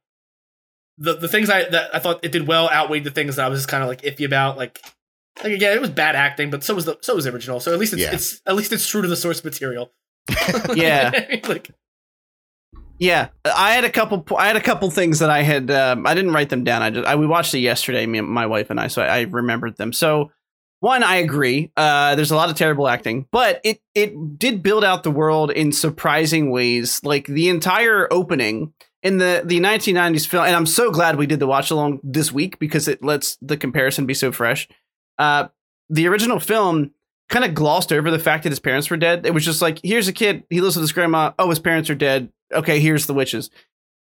the 0.97 1.15
the 1.15 1.27
things 1.27 1.49
I 1.49 1.67
that 1.69 1.93
I 1.95 1.99
thought 1.99 2.23
it 2.23 2.31
did 2.31 2.47
well 2.47 2.69
outweighed 2.69 3.03
the 3.03 3.11
things 3.11 3.35
that 3.35 3.45
I 3.45 3.49
was 3.49 3.59
just 3.59 3.69
kind 3.69 3.83
of 3.83 3.89
like 3.89 4.01
iffy 4.01 4.25
about. 4.25 4.57
Like, 4.57 4.79
like 5.43 5.53
again, 5.53 5.75
it 5.75 5.81
was 5.81 5.89
bad 5.89 6.15
acting, 6.15 6.49
but 6.49 6.63
so 6.63 6.73
was 6.75 6.85
the 6.85 6.97
so 7.01 7.15
was 7.15 7.25
the 7.25 7.33
original. 7.33 7.59
So 7.59 7.73
at 7.73 7.79
least 7.79 7.93
it's, 7.93 8.01
Yeah. 8.01 8.13
it's 8.13 8.41
at 8.45 8.55
least 8.55 8.71
it's 8.71 8.87
true 8.87 9.01
to 9.01 9.07
the 9.07 9.15
source 9.17 9.43
material. 9.43 9.91
Yeah. 10.75 11.11
like 11.47 11.69
Yeah, 12.97 13.27
I 13.43 13.73
had 13.73 13.83
a 13.83 13.89
couple. 13.89 14.25
I 14.37 14.47
had 14.47 14.55
a 14.55 14.61
couple 14.61 14.89
things 14.89 15.19
that 15.19 15.29
I 15.29 15.41
had. 15.41 15.69
Um, 15.69 16.07
I 16.07 16.13
didn't 16.13 16.31
write 16.31 16.49
them 16.49 16.63
down. 16.63 16.81
I 16.81 16.89
just 16.91 17.05
I, 17.05 17.15
we 17.15 17.27
watched 17.27 17.53
it 17.53 17.59
yesterday, 17.59 18.05
me, 18.05 18.21
my 18.21 18.45
wife 18.45 18.69
and 18.69 18.79
I. 18.79 18.87
So 18.87 19.01
I, 19.01 19.17
I 19.17 19.21
remembered 19.23 19.75
them. 19.77 19.91
So 19.91 20.31
one, 20.79 21.03
I 21.03 21.17
agree. 21.17 21.71
Uh, 21.75 22.15
there's 22.15 22.31
a 22.31 22.35
lot 22.35 22.49
of 22.49 22.55
terrible 22.55 22.87
acting, 22.87 23.27
but 23.31 23.59
it 23.65 23.81
it 23.93 24.39
did 24.39 24.63
build 24.63 24.83
out 24.85 25.03
the 25.03 25.11
world 25.11 25.51
in 25.51 25.71
surprising 25.73 26.51
ways. 26.51 27.01
Like 27.03 27.25
the 27.25 27.49
entire 27.49 28.07
opening 28.11 28.73
in 29.05 29.19
the 29.19 29.43
the 29.45 29.59
1990s 29.59 30.27
film, 30.27 30.45
and 30.45 30.55
I'm 30.55 30.65
so 30.65 30.89
glad 30.91 31.15
we 31.15 31.27
did 31.27 31.39
the 31.39 31.45
watch 31.45 31.69
along 31.69 31.99
this 32.03 32.31
week 32.31 32.57
because 32.57 32.87
it 32.87 33.03
lets 33.03 33.37
the 33.39 33.55
comparison 33.55 34.07
be 34.07 34.15
so 34.15 34.31
fresh. 34.31 34.67
Uh, 35.19 35.47
the 35.89 36.07
original 36.07 36.39
film 36.39 36.91
kind 37.29 37.45
of 37.45 37.53
glossed 37.53 37.93
over 37.93 38.09
the 38.09 38.19
fact 38.19 38.43
that 38.43 38.49
his 38.49 38.59
parents 38.59 38.89
were 38.89 38.97
dead. 38.97 39.25
It 39.25 39.33
was 39.33 39.45
just 39.45 39.61
like, 39.61 39.79
here's 39.83 40.07
a 40.07 40.13
kid, 40.13 40.43
he 40.49 40.59
lives 40.59 40.75
with 40.75 40.81
his 40.81 40.91
grandma. 40.91 41.33
Oh, 41.37 41.49
his 41.49 41.59
parents 41.59 41.89
are 41.91 41.95
dead. 41.95 42.29
Okay, 42.51 42.79
here's 42.79 43.05
the 43.05 43.13
witches. 43.13 43.51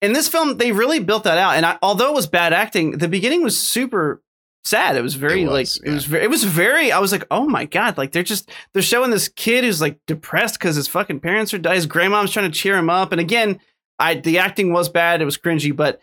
In 0.01 0.15
this 0.15 0.27
film, 0.27 0.57
they 0.57 0.73
really 0.73 1.01
built 1.01 1.25
that 1.25 1.37
out. 1.37 1.55
And 1.57 1.67
I, 1.67 1.79
although 1.83 2.09
it 2.09 2.15
was 2.15 2.27
bad 2.27 2.55
acting, 2.55 2.93
the 2.93 3.09
beginning 3.09 3.43
was 3.43 3.61
super 3.61 4.23
sad. 4.65 4.97
It 4.97 5.03
was 5.03 5.15
very 5.17 5.43
It 5.43 5.49
was, 5.49 5.79
like 5.81 5.87
it 5.87 5.93
was 5.93 6.07
very 6.07 6.25
it 6.25 6.31
was 6.31 6.45
very 6.45 6.93
I 6.93 6.99
was 6.99 7.13
like, 7.13 7.27
oh 7.31 7.47
my 7.47 7.67
god, 7.67 7.99
like 7.99 8.13
they're 8.13 8.23
just 8.23 8.51
they're 8.73 8.83
showing 8.83 9.11
this 9.11 9.29
kid 9.29 9.65
who's 9.65 9.83
like 9.83 9.99
depressed 10.07 10.59
because 10.59 10.77
his 10.77 10.89
fucking 10.89 11.21
parents 11.21 11.53
are 11.53 11.59
dead. 11.59 11.75
His 11.75 11.87
grandma's 11.87 12.31
trying 12.33 12.51
to 12.51 12.59
cheer 12.59 12.77
him 12.77 12.89
up. 12.89 13.13
And 13.13 13.21
again, 13.21 13.61
I 14.05 14.15
the 14.15 14.39
acting 14.39 14.73
was 14.73 14.89
bad, 14.89 15.23
it 15.23 15.25
was 15.25 15.39
cringy, 15.39 15.75
but 15.75 16.01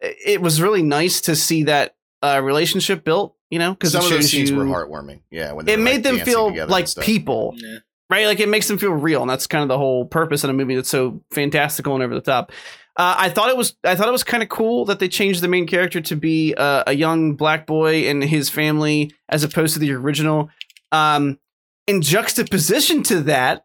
it 0.00 0.16
it 0.26 0.40
was 0.40 0.60
really 0.60 0.82
nice 0.82 1.20
to 1.22 1.36
see 1.36 1.64
that 1.64 1.94
uh, 2.22 2.40
relationship 2.42 3.04
built, 3.04 3.36
you 3.50 3.58
know, 3.58 3.72
because 3.72 3.92
Some 3.92 4.04
of 4.04 4.10
those 4.10 4.30
scenes 4.30 4.50
you, 4.50 4.56
were 4.56 4.64
heartwarming. 4.64 5.20
Yeah, 5.30 5.52
when 5.52 5.68
it 5.68 5.78
were, 5.78 5.84
made 5.84 6.04
like, 6.04 6.16
them 6.16 6.18
feel 6.20 6.66
like 6.66 6.88
people 7.00 7.54
yeah. 7.56 7.78
right? 8.10 8.26
Like 8.26 8.40
it 8.40 8.48
makes 8.48 8.68
them 8.68 8.78
feel 8.78 8.92
real, 8.92 9.20
and 9.20 9.30
that's 9.30 9.46
kind 9.46 9.62
of 9.62 9.68
the 9.68 9.78
whole 9.78 10.06
purpose 10.06 10.44
in 10.44 10.50
a 10.50 10.52
movie 10.52 10.74
that's 10.74 10.88
so 10.88 11.22
fantastical 11.30 11.94
and 11.94 12.02
over 12.02 12.14
the 12.14 12.20
top. 12.20 12.52
Uh, 12.96 13.14
I 13.16 13.28
thought 13.30 13.48
it 13.48 13.56
was 13.56 13.74
I 13.84 13.94
thought 13.94 14.08
it 14.08 14.12
was 14.12 14.24
kind 14.24 14.42
of 14.42 14.48
cool 14.48 14.84
that 14.86 14.98
they 14.98 15.08
changed 15.08 15.42
the 15.42 15.48
main 15.48 15.66
character 15.66 16.00
to 16.00 16.16
be 16.16 16.54
uh, 16.54 16.84
a 16.86 16.94
young 16.94 17.34
black 17.36 17.66
boy 17.66 18.08
and 18.08 18.22
his 18.22 18.50
family 18.50 19.12
as 19.28 19.44
opposed 19.44 19.74
to 19.74 19.80
the 19.80 19.92
original. 19.92 20.50
Um, 20.90 21.38
in 21.86 22.02
juxtaposition 22.02 23.02
to 23.04 23.22
that, 23.22 23.64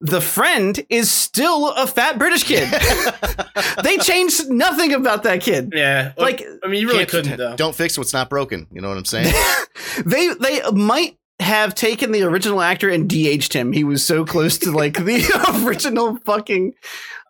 the 0.00 0.20
friend 0.20 0.84
is 0.88 1.10
still 1.10 1.72
a 1.72 1.86
fat 1.86 2.18
British 2.18 2.44
kid. 2.44 2.68
they 3.84 3.98
changed 3.98 4.48
nothing 4.48 4.94
about 4.94 5.24
that 5.24 5.42
kid. 5.42 5.72
Yeah, 5.74 6.12
Like 6.16 6.44
I 6.64 6.68
mean, 6.68 6.80
you 6.80 6.88
really 6.88 7.06
couldn't 7.06 7.36
though. 7.36 7.56
Don't 7.56 7.74
fix 7.74 7.98
what's 7.98 8.12
not 8.12 8.30
broken. 8.30 8.66
You 8.72 8.80
know 8.80 8.88
what 8.88 8.96
I'm 8.96 9.04
saying? 9.04 9.32
they 10.06 10.32
they 10.34 10.62
might 10.72 11.18
have 11.40 11.74
taken 11.74 12.12
the 12.12 12.22
original 12.22 12.60
actor 12.60 12.88
and 12.88 13.08
de-aged 13.08 13.52
him. 13.52 13.72
He 13.72 13.82
was 13.84 14.04
so 14.04 14.24
close 14.24 14.58
to 14.58 14.72
like 14.72 14.94
the 14.94 15.62
original 15.66 16.16
fucking. 16.24 16.74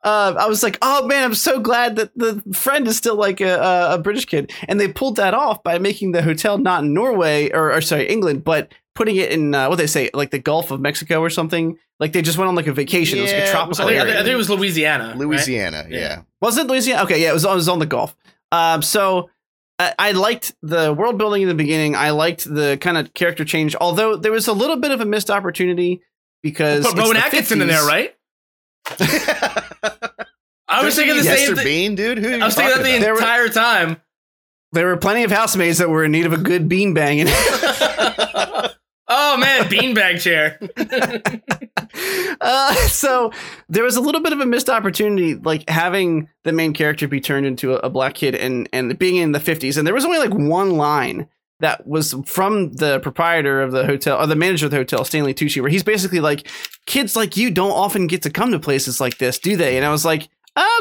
Uh, 0.02 0.34
I 0.38 0.46
was 0.46 0.62
like, 0.62 0.78
oh 0.80 1.06
man, 1.06 1.24
I'm 1.24 1.34
so 1.34 1.60
glad 1.60 1.96
that 1.96 2.16
the 2.16 2.42
friend 2.54 2.88
is 2.88 2.96
still 2.96 3.16
like 3.16 3.40
a, 3.40 3.56
a, 3.56 3.94
a 3.94 3.98
British 3.98 4.24
kid, 4.24 4.52
and 4.66 4.80
they 4.80 4.88
pulled 4.88 5.16
that 5.16 5.34
off 5.34 5.62
by 5.62 5.78
making 5.78 6.12
the 6.12 6.22
hotel 6.22 6.56
not 6.56 6.84
in 6.84 6.94
Norway 6.94 7.50
or, 7.50 7.72
or 7.72 7.80
sorry 7.80 8.06
England, 8.08 8.42
but 8.44 8.72
putting 8.94 9.16
it 9.16 9.30
in 9.30 9.54
uh, 9.54 9.68
what 9.68 9.76
they 9.76 9.86
say 9.86 10.08
like 10.14 10.30
the 10.30 10.38
Gulf 10.38 10.70
of 10.70 10.80
Mexico 10.80 11.20
or 11.20 11.30
something. 11.30 11.76
Like 12.00 12.12
they 12.12 12.22
just 12.22 12.38
went 12.38 12.48
on 12.48 12.54
like 12.54 12.66
a 12.66 12.72
vacation. 12.72 13.18
it 13.18 13.22
was 13.22 13.32
like 13.32 13.42
a 13.44 13.50
tropical 13.50 13.68
was 13.68 13.80
I 13.80 13.84
think, 13.86 14.00
I 14.00 14.04
think- 14.06 14.16
I 14.16 14.22
think 14.22 14.32
it 14.32 14.36
was 14.36 14.50
Louisiana. 14.50 15.08
right? 15.08 15.16
Louisiana. 15.18 15.86
Yeah. 15.88 15.98
Yeah. 15.98 16.22
Was 16.40 16.56
it 16.58 16.66
Louisiana? 16.66 17.02
Okay, 17.04 17.22
yeah, 17.22 17.30
it 17.30 17.34
was, 17.34 17.44
it 17.44 17.52
was 17.54 17.68
on 17.68 17.78
the 17.78 17.86
Gulf. 17.86 18.16
Um, 18.50 18.80
so 18.82 19.28
I, 19.78 19.94
I 19.98 20.12
liked 20.12 20.54
the 20.62 20.92
world 20.94 21.18
building 21.18 21.42
in 21.42 21.48
the 21.48 21.54
beginning. 21.54 21.94
I 21.94 22.10
liked 22.10 22.44
the 22.52 22.78
kind 22.80 22.96
of 22.96 23.12
character 23.14 23.44
change, 23.44 23.76
although 23.78 24.16
there 24.16 24.32
was 24.32 24.48
a 24.48 24.52
little 24.54 24.76
bit 24.76 24.90
of 24.92 25.00
a 25.00 25.04
missed 25.04 25.30
opportunity 25.30 26.00
because 26.42 26.84
Put 26.86 26.92
it's 26.94 27.00
Rowan 27.02 27.16
the 27.16 27.24
Atkinson 27.24 27.60
in 27.60 27.68
there, 27.68 27.86
right? 27.86 28.16
I 30.68 30.84
was 30.84 30.96
thinking 30.96 31.16
the 31.16 31.22
same 31.24 31.50
Mr. 31.52 31.56
thing. 31.56 31.64
Bean, 31.64 31.94
dude. 31.96 32.18
Who 32.18 32.28
are 32.28 32.36
you 32.36 32.42
I 32.42 32.46
was 32.46 32.54
thinking 32.54 32.76
that 32.76 32.82
the 32.82 32.96
about? 33.12 33.18
Entire 33.18 33.48
time. 33.48 33.96
There 34.72 34.86
were 34.86 34.96
plenty 34.96 35.24
of 35.24 35.30
housemaids 35.32 35.78
that 35.78 35.90
were 35.90 36.04
in 36.04 36.12
need 36.12 36.26
of 36.26 36.32
a 36.32 36.36
good 36.38 36.68
bean 36.68 36.94
banging. 36.94 37.26
I 39.10 39.34
Oh 39.34 39.36
man, 39.36 39.64
beanbag 39.64 40.20
chair. 40.20 40.58
uh, 42.40 42.74
so 42.86 43.32
there 43.68 43.82
was 43.82 43.96
a 43.96 44.00
little 44.00 44.20
bit 44.20 44.32
of 44.32 44.38
a 44.38 44.46
missed 44.46 44.70
opportunity, 44.70 45.34
like 45.34 45.68
having 45.68 46.28
the 46.44 46.52
main 46.52 46.72
character 46.72 47.08
be 47.08 47.20
turned 47.20 47.44
into 47.44 47.74
a, 47.74 47.78
a 47.78 47.90
black 47.90 48.14
kid 48.14 48.36
and 48.36 48.68
and 48.72 48.96
being 48.98 49.16
in 49.16 49.32
the 49.32 49.40
fifties, 49.40 49.76
and 49.76 49.86
there 49.86 49.94
was 49.94 50.04
only 50.04 50.18
like 50.18 50.32
one 50.32 50.76
line 50.76 51.26
that 51.58 51.86
was 51.86 52.14
from 52.24 52.72
the 52.74 53.00
proprietor 53.00 53.60
of 53.60 53.72
the 53.72 53.84
hotel 53.84 54.16
or 54.16 54.26
the 54.28 54.36
manager 54.36 54.66
of 54.66 54.70
the 54.70 54.76
hotel, 54.78 55.04
Stanley 55.04 55.34
Tucci, 55.34 55.60
where 55.60 55.70
he's 55.70 55.82
basically 55.82 56.20
like, 56.20 56.48
"Kids 56.86 57.16
like 57.16 57.36
you 57.36 57.50
don't 57.50 57.72
often 57.72 58.06
get 58.06 58.22
to 58.22 58.30
come 58.30 58.52
to 58.52 58.60
places 58.60 59.00
like 59.00 59.18
this, 59.18 59.40
do 59.40 59.56
they?" 59.56 59.76
And 59.76 59.84
I 59.84 59.90
was 59.90 60.04
like, 60.04 60.28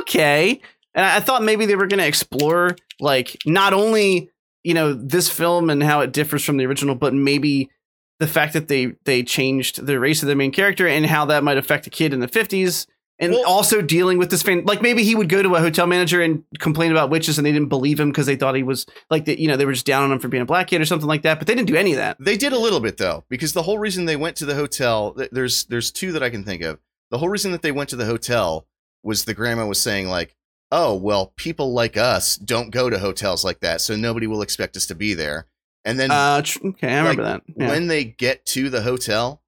"Okay." 0.02 0.62
And 0.94 1.04
I 1.04 1.20
thought 1.20 1.44
maybe 1.44 1.66
they 1.66 1.76
were 1.76 1.88
going 1.88 2.00
to 2.00 2.08
explore 2.08 2.76
like 3.00 3.38
not 3.46 3.74
only 3.74 4.30
you 4.64 4.76
know 4.76 4.94
this 4.94 5.30
film 5.30 5.72
and 5.72 5.82
how 5.82 6.02
it 6.02 6.14
differs 6.14 6.46
from 6.46 6.58
the 6.58 6.68
original, 6.68 6.94
but 6.94 7.16
maybe 7.16 7.72
the 8.20 8.28
fact 8.28 8.54
that 8.54 8.68
they 8.68 8.94
they 9.06 9.24
changed 9.24 9.86
the 9.86 10.00
race 10.00 10.22
of 10.22 10.28
the 10.28 10.36
main 10.36 10.52
character 10.52 10.88
and 10.88 11.06
how 11.06 11.26
that 11.26 11.44
might 11.44 11.58
affect 11.58 11.88
a 11.88 11.90
kid 11.90 12.14
in 12.14 12.20
the 12.20 12.28
50s 12.28 12.86
and 13.22 13.34
Well- 13.34 13.46
also 13.46 13.82
dealing 13.82 14.18
with 14.18 14.30
this 14.30 14.42
fan 14.44 14.64
like 14.66 14.82
maybe 14.82 15.04
he 15.04 15.16
would 15.16 15.30
go 15.30 15.42
to 15.44 15.56
a 15.56 15.60
hotel 15.60 15.88
manager 15.88 16.22
and 16.22 16.44
complain 16.60 16.92
about 16.92 17.10
witches 17.10 17.38
and 17.38 17.46
they 17.46 17.52
didn't 17.52 17.70
believe 17.70 18.00
him 18.00 18.10
because 18.10 18.26
they 18.26 18.36
thought 18.36 18.56
he 18.56 18.64
was 18.64 18.86
like 19.10 19.26
that 19.26 19.40
you 19.40 19.48
know 19.48 19.58
they 19.58 19.66
were 19.66 19.74
just 19.74 19.86
down 19.86 20.04
on 20.04 20.12
him 20.12 20.20
for 20.20 20.28
being 20.28 20.44
a 20.44 20.46
black 20.46 20.68
kid 20.68 20.82
or 20.82 20.86
something 20.86 21.08
like 21.08 21.22
that 21.24 21.38
but 21.40 21.48
they 21.48 21.56
didn't 21.56 21.68
do 21.68 21.76
any 21.76 21.92
of 21.92 21.98
that 21.98 22.18
They 22.20 22.38
did 22.38 22.54
a 22.54 22.60
little 22.60 22.80
bit 22.80 22.98
though, 22.98 23.24
because 23.30 23.54
the 23.54 23.64
whole 23.64 23.80
reason 23.80 24.06
they 24.06 24.16
went 24.16 24.36
to 24.38 24.46
the 24.46 24.56
hotel, 24.56 25.16
there's 25.32 25.66
there's 25.66 25.92
two 25.92 26.12
that 26.14 26.24
I 26.24 26.30
can 26.30 26.44
think 26.44 26.62
of. 26.62 26.80
The 27.12 27.18
whole 27.18 27.30
reason 27.30 27.52
that 27.54 27.62
they 27.62 27.72
went 27.72 27.90
to 27.90 27.96
the 27.96 28.06
hotel 28.06 28.68
was 29.04 29.24
the 29.26 29.34
grandma 29.34 29.66
was 29.66 29.82
saying 29.82 30.08
like, 30.10 30.36
"Oh, 30.72 30.94
well, 30.96 31.34
people 31.38 31.74
like 31.74 31.98
us 31.98 32.36
don't 32.38 32.70
go 32.70 32.90
to 32.90 33.00
hotels 33.00 33.44
like 33.44 33.62
that, 33.62 33.82
so 33.82 33.96
nobody 33.96 34.28
will 34.28 34.42
expect 34.42 34.76
us 34.78 34.86
to 34.88 34.96
be 34.96 35.14
there." 35.14 35.48
And 35.90 36.00
then 36.00 36.12
uh 36.12 36.42
tr- 36.42 36.60
okay 36.68 36.94
i 36.94 36.98
remember 37.00 37.24
like, 37.24 37.44
that 37.46 37.54
yeah. 37.58 37.68
when 37.70 37.88
they 37.88 38.04
get 38.06 38.46
to 38.48 38.70
the 38.70 38.82
hotel, 38.82 39.42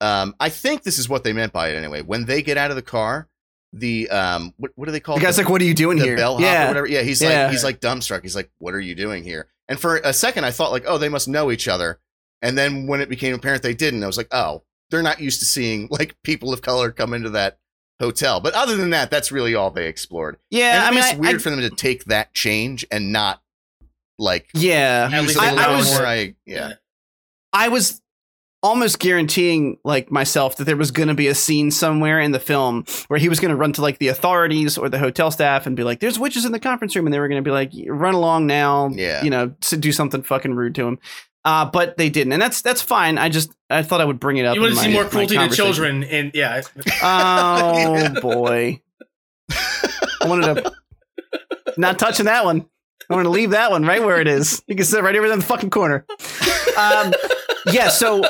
um, 0.00 0.34
I 0.38 0.48
think 0.48 0.82
this 0.84 0.98
is 0.98 1.08
what 1.08 1.24
they 1.24 1.32
meant 1.32 1.52
by 1.52 1.70
it 1.70 1.76
anyway. 1.76 2.02
When 2.02 2.24
they 2.26 2.40
get 2.42 2.56
out 2.56 2.70
of 2.70 2.76
the 2.76 2.82
car, 2.82 3.28
the 3.72 4.08
um, 4.10 4.54
what, 4.56 4.70
what 4.76 4.86
do 4.86 4.92
they 4.92 5.00
call 5.00 5.16
the 5.16 5.22
it? 5.22 5.24
guy's 5.24 5.36
like 5.38 5.48
what 5.48 5.60
are 5.60 5.64
you 5.66 5.74
doing 5.74 5.98
the 5.98 6.04
here 6.04 6.16
bellhop 6.16 6.40
yeah 6.40 6.64
or 6.64 6.68
whatever. 6.68 6.86
Yeah, 6.86 7.02
he's 7.02 7.20
Yeah. 7.20 7.44
like 7.44 7.50
he's 7.52 7.64
like 7.64 7.80
dumbstruck. 7.80 8.22
He's 8.22 8.36
like, 8.36 8.50
"What 8.58 8.74
are 8.74 8.80
you 8.80 8.94
doing 8.94 9.24
here?" 9.24 9.48
And 9.68 9.78
for 9.78 9.96
a 9.98 10.12
second, 10.12 10.44
I 10.44 10.50
thought 10.50 10.70
like, 10.72 10.84
"Oh, 10.86 10.98
they 10.98 11.08
must 11.10 11.28
know 11.28 11.50
each 11.50 11.68
other." 11.68 11.98
And 12.40 12.56
then 12.56 12.86
when 12.86 13.00
it 13.00 13.08
became 13.08 13.34
apparent 13.34 13.62
they 13.62 13.74
didn't, 13.74 14.02
I 14.02 14.06
was 14.06 14.16
like, 14.16 14.28
"Oh, 14.32 14.62
they're 14.90 15.02
not 15.02 15.20
used 15.20 15.40
to 15.40 15.44
seeing 15.46 15.88
like 15.90 16.16
people 16.22 16.52
of 16.52 16.62
color 16.62 16.90
come 16.92 17.12
into 17.12 17.30
that 17.30 17.58
hotel." 18.00 18.40
But 18.40 18.54
other 18.54 18.76
than 18.76 18.90
that, 18.90 19.10
that's 19.10 19.32
really 19.32 19.54
all 19.54 19.70
they 19.70 19.88
explored. 19.88 20.38
yeah 20.50 20.76
and 20.78 20.84
i 20.86 20.90
mean 20.90 21.00
it's 21.00 21.12
I, 21.14 21.16
weird 21.16 21.34
I- 21.34 21.38
for 21.38 21.50
them 21.50 21.60
to 21.60 21.70
take 21.70 22.04
that 22.04 22.32
change 22.34 22.86
and 22.90 23.12
not 23.12 23.42
like 24.18 24.48
yeah 24.54 25.08
At 25.12 25.22
use 25.22 25.36
least 25.36 25.42
it 25.42 25.44
a 25.44 25.46
I- 25.46 25.50
little 25.54 25.74
I 25.74 25.76
was- 25.76 25.98
more. 25.98 26.06
I 26.06 26.34
yeah. 26.46 26.72
I 27.52 27.68
was 27.68 28.00
almost 28.60 28.98
guaranteeing 28.98 29.78
like 29.84 30.10
myself 30.10 30.56
that 30.56 30.64
there 30.64 30.76
was 30.76 30.90
going 30.90 31.06
to 31.08 31.14
be 31.14 31.28
a 31.28 31.34
scene 31.34 31.70
somewhere 31.70 32.18
in 32.20 32.32
the 32.32 32.40
film 32.40 32.84
where 33.06 33.18
he 33.20 33.28
was 33.28 33.38
going 33.38 33.50
to 33.50 33.56
run 33.56 33.72
to 33.72 33.80
like 33.80 33.98
the 33.98 34.08
authorities 34.08 34.76
or 34.76 34.88
the 34.88 34.98
hotel 34.98 35.30
staff 35.30 35.64
and 35.64 35.76
be 35.76 35.84
like 35.84 36.00
there's 36.00 36.18
witches 36.18 36.44
in 36.44 36.50
the 36.50 36.58
conference 36.58 36.96
room 36.96 37.06
and 37.06 37.14
they 37.14 37.20
were 37.20 37.28
going 37.28 37.42
to 37.42 37.48
be 37.48 37.52
like 37.52 37.70
run 37.86 38.14
along 38.14 38.46
now 38.48 38.88
Yeah. 38.88 39.22
you 39.22 39.30
know 39.30 39.54
to 39.60 39.76
do 39.76 39.92
something 39.92 40.22
fucking 40.24 40.54
rude 40.54 40.74
to 40.74 40.88
him 40.88 40.98
uh, 41.44 41.66
but 41.66 41.96
they 41.98 42.10
didn't 42.10 42.32
and 42.32 42.42
that's 42.42 42.60
that's 42.60 42.82
fine 42.82 43.16
i 43.16 43.28
just 43.28 43.52
i 43.70 43.84
thought 43.84 44.00
i 44.00 44.04
would 44.04 44.18
bring 44.18 44.38
it 44.38 44.44
up 44.44 44.56
You 44.56 44.60
want 44.62 44.74
to 44.74 44.80
see 44.80 44.92
more 44.92 45.04
cruelty 45.04 45.34
to 45.36 45.40
conversation. 45.40 45.64
children, 45.64 46.04
and 46.04 46.32
yeah, 46.34 46.62
oh 47.00 47.94
Yeah. 47.94 48.20
boy 48.20 48.82
i 49.50 50.26
wanted 50.26 50.54
to 50.64 50.72
not 51.76 51.98
touching 51.98 52.26
that 52.26 52.44
one 52.44 52.66
i 53.10 53.14
want 53.14 53.24
to 53.24 53.30
leave 53.30 53.50
that 53.50 53.70
one 53.70 53.84
right 53.84 54.02
where 54.02 54.20
it 54.20 54.28
is 54.28 54.62
you 54.66 54.74
can 54.76 54.84
sit 54.84 55.02
right 55.02 55.16
over 55.16 55.26
there 55.26 55.34
in 55.34 55.40
the 55.40 55.44
fucking 55.46 55.70
corner 55.70 56.04
um, 56.76 57.12
yeah 57.72 57.88
so 57.88 58.22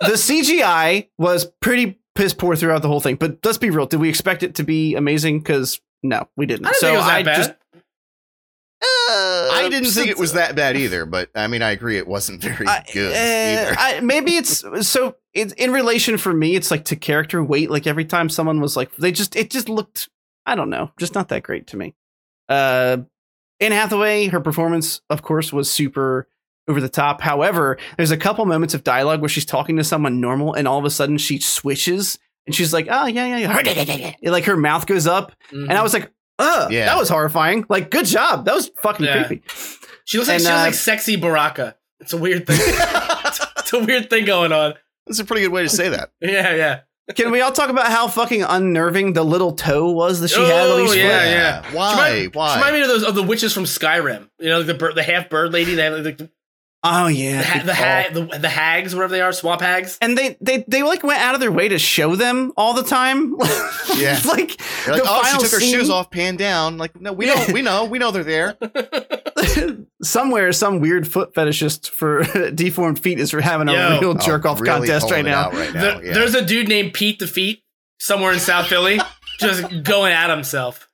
the 0.00 0.12
CGI 0.12 1.08
was 1.18 1.46
pretty 1.60 1.98
piss 2.14 2.32
poor 2.34 2.56
throughout 2.56 2.82
the 2.82 2.88
whole 2.88 3.00
thing. 3.00 3.16
But 3.16 3.38
let's 3.44 3.58
be 3.58 3.70
real. 3.70 3.86
Did 3.86 4.00
we 4.00 4.08
expect 4.08 4.42
it 4.42 4.54
to 4.56 4.64
be 4.64 4.94
amazing? 4.94 5.38
Because 5.40 5.80
no, 6.02 6.28
we 6.36 6.46
didn't. 6.46 6.66
I 6.66 6.70
didn't 6.70 6.80
so 6.80 6.86
think 6.86 6.94
it 6.94 6.98
was 6.98 7.06
that 7.06 7.16
I 7.16 7.22
bad. 7.22 7.36
just. 7.36 7.50
Uh, 8.82 9.48
I 9.52 9.68
didn't 9.70 9.90
think 9.90 10.10
it 10.10 10.18
was 10.18 10.34
that 10.34 10.54
bad 10.54 10.76
either, 10.76 11.06
but 11.06 11.30
I 11.34 11.46
mean, 11.46 11.62
I 11.62 11.70
agree 11.70 11.96
it 11.96 12.06
wasn't 12.06 12.42
very 12.42 12.66
I- 12.66 12.84
good 12.92 13.12
uh, 13.12 13.70
either. 13.70 13.76
I, 13.78 14.00
maybe 14.00 14.36
it's 14.36 14.64
so 14.88 15.16
it's 15.32 15.52
in 15.54 15.72
relation 15.72 16.18
for 16.18 16.32
me. 16.32 16.54
It's 16.54 16.70
like 16.70 16.84
to 16.86 16.96
character 16.96 17.42
weight. 17.42 17.70
Like 17.70 17.86
every 17.86 18.04
time 18.04 18.28
someone 18.28 18.60
was 18.60 18.76
like, 18.76 18.94
they 18.96 19.12
just 19.12 19.34
it 19.34 19.50
just 19.50 19.68
looked. 19.68 20.08
I 20.44 20.54
don't 20.54 20.70
know, 20.70 20.92
just 20.98 21.14
not 21.14 21.28
that 21.28 21.42
great 21.42 21.66
to 21.68 21.76
me. 21.76 21.94
Uh, 22.48 22.98
Anne 23.60 23.72
Hathaway, 23.72 24.26
her 24.28 24.40
performance, 24.40 25.00
of 25.10 25.22
course, 25.22 25.52
was 25.52 25.70
super 25.70 26.28
over 26.68 26.80
the 26.80 26.88
top. 26.88 27.20
However, 27.20 27.78
there's 27.96 28.10
a 28.10 28.16
couple 28.16 28.44
moments 28.44 28.74
of 28.74 28.82
dialogue 28.84 29.20
where 29.20 29.28
she's 29.28 29.46
talking 29.46 29.76
to 29.76 29.84
someone 29.84 30.20
normal, 30.20 30.54
and 30.54 30.66
all 30.68 30.78
of 30.78 30.84
a 30.84 30.90
sudden 30.90 31.16
she 31.18 31.38
switches, 31.38 32.18
and 32.46 32.54
she's 32.54 32.72
like, 32.72 32.88
"Oh 32.90 33.06
yeah, 33.06 33.36
yeah, 33.38 33.92
yeah," 34.22 34.30
like 34.30 34.44
her 34.44 34.56
mouth 34.56 34.86
goes 34.86 35.06
up, 35.06 35.32
Mhm. 35.52 35.68
and 35.68 35.72
I 35.72 35.82
was 35.82 35.92
like, 35.94 36.10
"Ugh, 36.38 36.72
Yeah. 36.72 36.86
that 36.86 36.98
was 36.98 37.08
horrifying." 37.08 37.64
Like, 37.68 37.90
good 37.90 38.06
job, 38.06 38.44
that 38.46 38.54
was 38.54 38.70
fucking 38.82 39.06
Yeah. 39.06 39.24
creepy. 39.24 39.42
she 40.04 40.18
looks 40.18 40.28
like 40.28 40.36
and, 40.36 40.42
she 40.44 40.48
looks 40.48 40.60
uh, 40.60 40.64
like 40.66 40.74
sexy 40.74 41.16
Baraka. 41.16 41.76
It's 42.00 42.12
a 42.12 42.16
weird 42.18 42.46
thing. 42.46 42.58
it's 43.58 43.72
a 43.72 43.78
weird 43.78 44.10
thing 44.10 44.24
going 44.24 44.52
on. 44.52 44.74
That's 45.06 45.18
a 45.20 45.24
pretty 45.24 45.42
good 45.42 45.52
way 45.52 45.62
to 45.62 45.68
say 45.68 45.88
that. 45.90 46.10
Yeah, 46.20 46.54
yeah. 46.54 46.80
Can 47.14 47.30
we 47.30 47.40
all 47.40 47.52
talk 47.52 47.70
about 47.70 47.86
how 47.86 48.08
fucking 48.08 48.42
unnerving 48.42 49.12
the 49.12 49.22
little 49.22 49.52
toe 49.52 49.90
was 49.92 50.20
that 50.20 50.28
she 50.28 50.40
had 50.40 50.68
on 50.68 50.80
Oh, 50.80 50.84
each 50.84 50.96
yeah, 50.96 51.62
foot? 51.62 51.72
yeah. 51.72 51.72
Why? 51.72 51.90
She 51.90 51.96
remind, 52.22 52.34
Why? 52.34 52.48
She 52.50 52.56
reminded 52.56 52.78
me 52.78 52.82
of 52.82 52.88
those 52.88 53.02
of 53.04 53.14
the 53.14 53.22
witches 53.22 53.52
from 53.52 53.62
Skyrim. 53.62 54.28
You 54.40 54.48
know, 54.48 54.58
like 54.58 54.66
the 54.66 54.74
bird, 54.74 54.94
the 54.96 55.04
half 55.04 55.30
bird 55.30 55.52
lady. 55.52 55.74
They 55.76 55.84
have 55.84 56.04
like 56.04 56.16
the 56.18 56.30
Oh 56.88 57.06
yeah, 57.08 57.38
the, 57.40 57.44
ha- 57.44 57.58
the, 57.64 57.72
call. 57.72 57.74
hag, 57.74 58.14
the 58.14 58.38
the 58.38 58.48
hags, 58.48 58.94
whatever 58.94 59.12
they 59.12 59.20
are, 59.20 59.32
swamp 59.32 59.60
hags. 59.60 59.98
and 60.00 60.16
they 60.16 60.36
they 60.40 60.64
they 60.68 60.82
like 60.82 61.02
went 61.02 61.20
out 61.20 61.34
of 61.34 61.40
their 61.40 61.50
way 61.52 61.68
to 61.68 61.78
show 61.78 62.14
them 62.16 62.52
all 62.56 62.74
the 62.74 62.82
time. 62.84 63.36
Yeah. 63.96 64.20
like, 64.26 64.60
You're 64.84 64.94
like, 64.96 65.04
the 65.04 65.08
oh, 65.08 65.22
she 65.22 65.30
final 65.30 65.42
took 65.42 65.52
her 65.52 65.60
shoes 65.60 65.88
off, 65.88 66.10
pan 66.10 66.36
down. 66.36 66.76
Like, 66.76 67.00
no, 67.00 67.14
we 67.14 67.24
know, 67.24 67.46
we 67.50 67.62
know, 67.62 67.86
we 67.86 67.98
know 67.98 68.10
they're 68.10 68.24
there. 68.24 68.58
Somewhere, 70.02 70.52
some 70.52 70.80
weird 70.80 71.08
foot 71.10 71.32
fetishist 71.32 71.88
for 71.88 72.24
deformed 72.50 72.98
feet 72.98 73.18
is 73.18 73.32
having 73.32 73.68
a 73.68 73.72
Yo. 73.72 74.00
real 74.00 74.10
Oh, 74.10 74.14
jerk 74.18 74.44
off 74.44 74.60
really 74.60 74.86
contest 74.86 75.10
right 75.10 75.24
now. 75.24 75.50
right 75.50 75.72
now. 75.72 75.98
The- 75.98 76.06
yeah. 76.08 76.12
There's 76.12 76.34
a 76.34 76.44
dude 76.44 76.68
named 76.68 76.92
Pete 76.92 77.18
the 77.18 77.26
Feet 77.26 77.62
somewhere 77.98 78.32
in 78.32 78.38
South 78.38 78.66
Philly, 78.66 79.00
just 79.40 79.82
going 79.82 80.12
at 80.12 80.28
himself. 80.28 80.90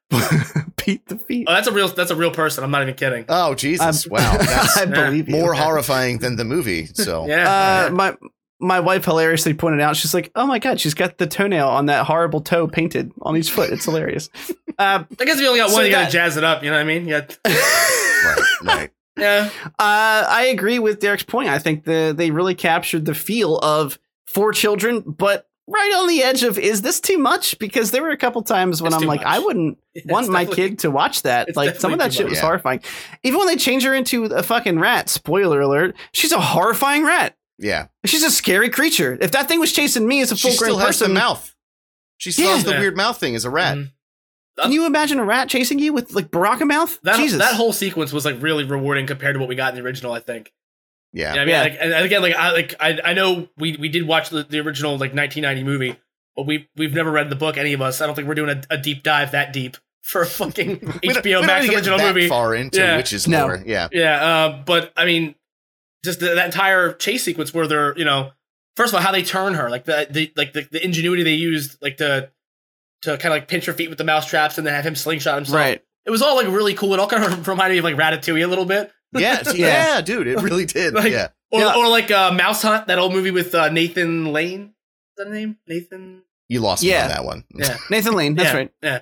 Pete 0.82 1.06
the 1.06 1.16
feet. 1.16 1.46
Oh, 1.48 1.54
that's 1.54 1.68
a 1.68 1.72
real 1.72 1.86
that's 1.88 2.10
a 2.10 2.16
real 2.16 2.32
person. 2.32 2.64
I'm 2.64 2.70
not 2.72 2.82
even 2.82 2.94
kidding. 2.94 3.24
oh 3.28 3.54
Jesus! 3.54 4.04
I'm- 4.06 4.10
wow, 4.12 4.36
that's 4.38 4.76
I 4.76 4.84
believe 4.86 5.28
you. 5.28 5.36
more 5.36 5.54
horrifying 5.54 6.18
than 6.18 6.34
the 6.36 6.44
movie. 6.44 6.86
So 6.86 7.26
Yeah. 7.28 7.86
Uh, 7.88 7.90
my 7.94 8.16
my 8.58 8.80
wife 8.80 9.04
hilariously 9.04 9.54
pointed 9.54 9.80
out, 9.80 9.96
she's 9.96 10.12
like, 10.14 10.30
"Oh 10.34 10.46
my 10.46 10.58
god, 10.58 10.80
she's 10.80 10.94
got 10.94 11.18
the 11.18 11.26
toenail 11.26 11.68
on 11.68 11.86
that 11.86 12.06
horrible 12.06 12.40
toe 12.40 12.66
painted 12.66 13.12
on 13.22 13.36
each 13.36 13.50
foot. 13.52 13.70
It's 13.70 13.84
hilarious." 13.84 14.28
Uh, 14.78 15.04
I 15.20 15.24
guess 15.26 15.34
if 15.36 15.42
you 15.42 15.48
only 15.48 15.60
got 15.60 15.68
So 15.68 15.76
one, 15.76 15.84
you 15.84 15.90
gotta 15.92 16.10
jazz 16.10 16.38
it 16.38 16.44
up. 16.44 16.64
You 16.64 16.70
know 16.70 16.76
what 16.76 16.80
I 16.80 16.84
mean? 16.84 17.06
Yeah. 17.06 17.26
right, 17.46 18.40
right. 18.64 18.90
Yeah. 19.18 19.50
Uh, 19.66 20.24
I 20.28 20.48
agree 20.50 20.78
with 20.78 20.98
Derek's 20.98 21.22
point. 21.24 21.50
I 21.50 21.58
think 21.58 21.84
the 21.84 22.14
they 22.16 22.30
really 22.30 22.54
captured 22.54 23.04
the 23.04 23.14
feel 23.14 23.58
of 23.58 23.98
for 24.26 24.50
children, 24.52 25.02
but 25.02 25.46
right 25.72 25.94
on 25.98 26.06
the 26.08 26.22
edge 26.22 26.42
of 26.42 26.58
is 26.58 26.82
this 26.82 27.00
too 27.00 27.18
much? 27.18 27.58
Because 27.58 27.90
there 27.90 28.02
were 28.02 28.10
a 28.10 28.16
couple 28.16 28.42
times 28.42 28.80
when 28.82 28.92
It's 28.92 29.02
I'm 29.02 29.08
like, 29.08 29.20
much. 29.22 29.26
I 29.28 29.38
wouldn't 29.38 29.78
It's 29.94 30.06
want 30.06 30.28
my 30.28 30.44
kid 30.44 30.78
to 30.80 30.90
watch 30.90 31.22
that. 31.22 31.54
Like 31.56 31.76
some 31.80 31.92
of 31.92 31.98
that 31.98 32.12
shit 32.12 32.26
much. 32.26 32.30
was 32.30 32.38
Yeah. 32.38 32.44
horrifying. 32.46 32.80
Even 33.22 33.38
when 33.38 33.48
they 33.48 33.56
change 33.56 33.82
her 33.84 33.94
into 33.94 34.24
a 34.26 34.42
fucking 34.42 34.78
rat, 34.78 35.08
spoiler 35.08 35.60
alert, 35.60 35.96
she's 36.12 36.32
a 36.32 36.40
horrifying 36.40 37.04
rat. 37.04 37.36
Yeah, 37.58 37.86
She's 38.04 38.24
a 38.24 38.30
scary 38.30 38.70
creature. 38.70 39.16
If 39.20 39.30
that 39.32 39.46
thing 39.48 39.60
was 39.60 39.72
chasing 39.72 40.06
me 40.08 40.20
as 40.20 40.32
a 40.32 40.36
she 40.36 40.48
full 40.50 40.56
grown 40.58 40.68
still 40.70 40.78
the 40.78 40.84
person, 40.86 41.12
mouth. 41.12 41.54
She 42.18 42.32
still 42.32 42.46
Yeah. 42.48 42.54
has 42.54 42.64
the 42.64 42.72
Yeah. 42.72 42.80
weird 42.80 42.96
mouth 42.96 43.18
thing 43.18 43.34
as 43.36 43.44
a 43.44 43.50
rat. 43.50 43.76
Mhm. 43.78 43.90
can 44.60 44.72
you 44.72 44.84
imagine 44.86 45.18
a 45.18 45.24
rat 45.24 45.48
chasing 45.48 45.78
you 45.78 45.92
with 45.92 46.12
like 46.12 46.30
Baraka 46.30 46.64
mouth? 46.66 46.98
That 47.02 47.16
Jesus. 47.16 47.38
that 47.38 47.54
whole 47.54 47.72
sequence 47.72 48.12
was 48.12 48.24
like 48.24 48.36
really 48.42 48.64
rewarding 48.64 49.06
compared 49.06 49.34
to 49.34 49.40
what 49.40 49.48
we 49.48 49.54
got 49.54 49.70
in 49.74 49.76
the 49.80 49.84
original. 49.86 50.12
I 50.12 50.20
think. 50.20 50.52
Yeah, 51.12 51.34
You 51.34 51.36
know 51.36 51.40
what 51.40 51.40
I 51.40 51.44
mean, 51.44 51.48
Yeah. 51.54 51.62
like, 51.62 51.76
and 51.80 51.92
and 51.92 52.04
again, 52.06 52.22
like 52.22 52.34
I 52.34 52.50
like 52.52 52.74
I, 52.80 52.98
I 53.04 53.12
know 53.12 53.48
we 53.58 53.76
we 53.76 53.88
did 53.88 54.06
watch 54.06 54.30
the, 54.30 54.44
the 54.44 54.60
original 54.60 54.92
like 54.92 55.14
1990 55.14 55.64
movie, 55.64 55.96
but 56.36 56.46
we 56.46 56.68
we've 56.76 56.94
never 56.94 57.10
read 57.10 57.28
the 57.30 57.36
book. 57.36 57.56
Any 57.56 57.72
of 57.74 57.82
us, 57.82 58.00
I 58.00 58.06
don't 58.06 58.14
think 58.14 58.28
we're 58.28 58.34
doing 58.34 58.50
a, 58.50 58.74
a 58.74 58.78
deep 58.78 59.02
dive 59.02 59.32
that 59.32 59.52
deep 59.52 59.76
for 60.02 60.22
a 60.22 60.26
fucking 60.26 60.68
We 61.02 61.08
don't- 61.12 61.22
HBO 61.24 61.32
don't 61.40 61.46
Max 61.46 61.64
need 61.64 61.70
get 61.70 61.76
original 61.78 61.98
that 61.98 62.14
movie. 62.14 62.28
Far 62.28 62.54
into 62.54 62.78
Yeah. 62.80 62.96
witches 62.96 63.28
No. 63.28 63.42
lore. 63.46 63.62
Yeah, 63.66 63.88
Yeah, 63.92 64.24
uh, 64.24 64.62
but 64.64 64.92
I 64.96 65.04
mean, 65.04 65.34
just 66.04 66.20
the, 66.20 66.34
that 66.34 66.46
entire 66.46 66.92
chase 66.94 67.22
sequence 67.24 67.52
where 67.54 67.66
they're, 67.68 67.96
you 67.98 68.04
know, 68.04 68.32
first 68.76 68.92
of 68.92 68.96
all, 68.96 69.02
how 69.02 69.12
they 69.12 69.22
turn 69.22 69.54
her, 69.54 69.68
like 69.70 69.84
the, 69.84 70.06
the 70.10 70.32
like 70.36 70.52
the, 70.54 70.66
the 70.72 70.84
ingenuity 70.84 71.22
they 71.22 71.34
used, 71.34 71.76
like 71.82 71.98
to 71.98 72.30
to 73.02 73.10
kind 73.18 73.26
of 73.26 73.30
like 73.32 73.48
pinch 73.48 73.66
her 73.66 73.72
feet 73.72 73.88
with 73.90 73.98
the 73.98 74.04
mouse 74.04 74.26
traps 74.26 74.58
and 74.58 74.66
then 74.66 74.74
have 74.74 74.86
him 74.86 74.94
slingshot 74.94 75.34
himself. 75.36 75.56
right. 75.56 75.82
It 76.06 76.10
was 76.10 76.22
all 76.22 76.34
like 76.36 76.46
really 76.48 76.74
cool. 76.74 76.94
It 76.94 77.00
all 77.00 77.06
kind 77.08 77.22
of 77.24 77.46
reminded 77.48 77.74
me 77.74 77.78
of 77.78 77.84
like 77.84 77.96
Ratatouille 77.96 78.42
a 78.44 78.48
little 78.48 78.64
bit, 78.64 78.90
yeah, 79.20 79.42
yeah, 79.54 80.00
dude. 80.00 80.26
It 80.26 80.40
really 80.40 80.64
did. 80.66 80.94
Like- 80.94 81.12
yeah, 81.12 81.28
or 81.50 81.60
Yeah. 81.60 81.74
or 81.76 81.88
like 81.88 82.10
uh, 82.10 82.32
Mouse 82.32 82.62
Hunt, 82.62 82.86
that 82.86 82.98
old 82.98 83.12
movie 83.12 83.30
with 83.30 83.54
uh, 83.54 83.68
Nathan 83.70 84.32
Lane. 84.32 84.74
Is 85.18 85.24
that 85.24 85.26
a 85.26 85.30
name? 85.30 85.56
Nathan. 85.66 86.22
you 86.48 86.60
lost 86.60 86.82
me 86.82 86.90
Yeah. 86.90 87.02
on 87.04 87.08
that 87.08 87.24
one. 87.24 87.44
Yeah, 87.54 87.76
Nathan 87.90 88.14
Lane, 88.14 88.34
that's 88.34 88.50
yeah, 88.50 88.56
right. 88.56 88.72
Yeah, 88.82 89.00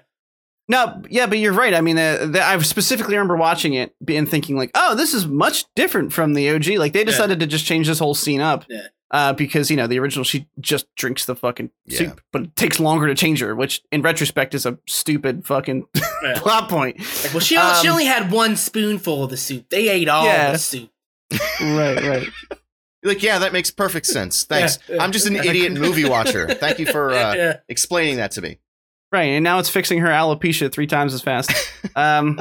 No, 0.69 1.03
yeah, 1.09 1.27
but 1.27 1.39
you're 1.39 1.53
right. 1.53 1.75
I 1.75 1.81
mean, 1.81 1.99
uh, 1.99 2.27
the, 2.27 2.43
I 2.45 2.59
specifically 2.59 3.15
remember 3.17 3.37
watching 3.37 3.75
it 3.75 3.95
and 4.09 4.29
thinking 4.29 4.57
like, 4.57 4.71
"Oh, 4.75 4.95
this 4.95 5.15
is 5.15 5.27
much 5.27 5.65
different 5.77 6.13
from 6.13 6.35
the 6.35 6.51
OG." 6.51 6.67
Like 6.79 6.93
they 6.93 7.05
decided 7.05 7.41
to 7.41 7.47
just 7.47 7.65
change 7.65 7.87
this 7.87 7.99
whole 7.99 8.15
scene 8.15 8.41
up. 8.41 8.65
Yeah. 8.69 8.87
Uh, 9.11 9.33
because 9.33 9.71
you 9.71 9.77
know 9.77 9.87
the 9.87 9.99
original 9.99 10.25
she 10.25 10.47
just 10.61 10.87
drinks 10.97 11.25
the 11.25 11.35
fucking 11.35 11.71
Yeah. 11.87 11.99
soup, 11.99 12.21
but 12.33 12.43
it 12.43 12.57
takes 12.57 12.79
longer 12.81 13.07
to 13.09 13.15
change 13.15 13.41
her, 13.41 13.55
which 13.55 13.83
in 13.91 14.03
retrospect 14.03 14.55
is 14.55 14.67
a 14.67 14.79
stupid 14.87 15.47
fucking 15.47 15.87
Yeah. 16.23 16.35
plot 16.37 16.69
point. 16.69 16.99
Like, 16.99 17.33
well, 17.35 17.41
she 17.41 17.57
only, 17.57 17.75
she 17.81 17.89
Um, 17.89 17.93
only 17.93 18.05
had 18.07 18.31
one 18.31 18.57
spoonful 18.57 19.25
of 19.25 19.31
the 19.31 19.37
soup. 19.37 19.69
They 19.71 19.89
ate 19.89 20.09
all 20.09 20.25
Yeah. 20.25 20.53
the 20.53 20.59
soup. 20.59 20.91
right, 21.61 22.03
right. 22.03 22.29
Like, 23.03 23.23
yeah, 23.23 23.39
that 23.39 23.55
makes 23.55 23.71
perfect 23.71 24.05
sense. 24.05 24.45
Thanks. 24.45 24.79
Yeah, 24.87 24.97
yeah. 24.97 25.03
I'm 25.03 25.11
just 25.11 25.27
an 25.27 25.35
idiot 25.35 25.73
movie 25.81 26.05
watcher. 26.05 26.47
Thank 26.53 26.79
you 26.79 26.85
for 26.85 27.11
uh, 27.13 27.35
yeah. 27.35 27.57
explaining 27.67 28.17
that 28.17 28.33
to 28.33 28.43
me. 28.43 28.59
Right, 29.13 29.31
and 29.31 29.43
now 29.43 29.59
it's 29.59 29.69
fixing 29.69 29.99
her 30.01 30.09
alopecia 30.09 30.71
three 30.71 30.87
times 30.87 31.15
as 31.15 31.21
fast. 31.21 31.51
um, 31.97 32.39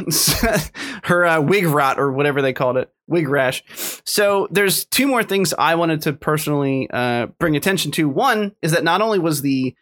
her 1.03 1.25
uh, 1.25 1.41
wig 1.41 1.65
rot 1.65 1.99
or 1.99 2.11
whatever 2.11 2.43
they 2.43 2.53
called 2.53 2.77
it, 2.77 2.91
wig 3.07 3.27
rash. 3.27 3.63
So 4.05 4.47
there's 4.51 4.85
two 4.85 5.07
more 5.07 5.23
things 5.23 5.53
I 5.57 5.75
wanted 5.75 6.03
to 6.03 6.13
personally 6.13 6.87
uh, 6.91 7.27
bring 7.39 7.55
attention 7.55 7.91
to. 7.93 8.07
One 8.07 8.55
is 8.61 8.71
that 8.73 8.83
not 8.83 9.01
only 9.01 9.17
was 9.17 9.41
the 9.41 9.73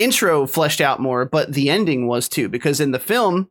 intro 0.00 0.46
fleshed 0.46 0.80
out 0.80 0.98
more, 0.98 1.24
but 1.24 1.52
the 1.52 1.70
ending 1.70 2.08
was 2.08 2.28
too, 2.28 2.48
because 2.48 2.80
in 2.80 2.90
the 2.90 2.98
film, 2.98 3.48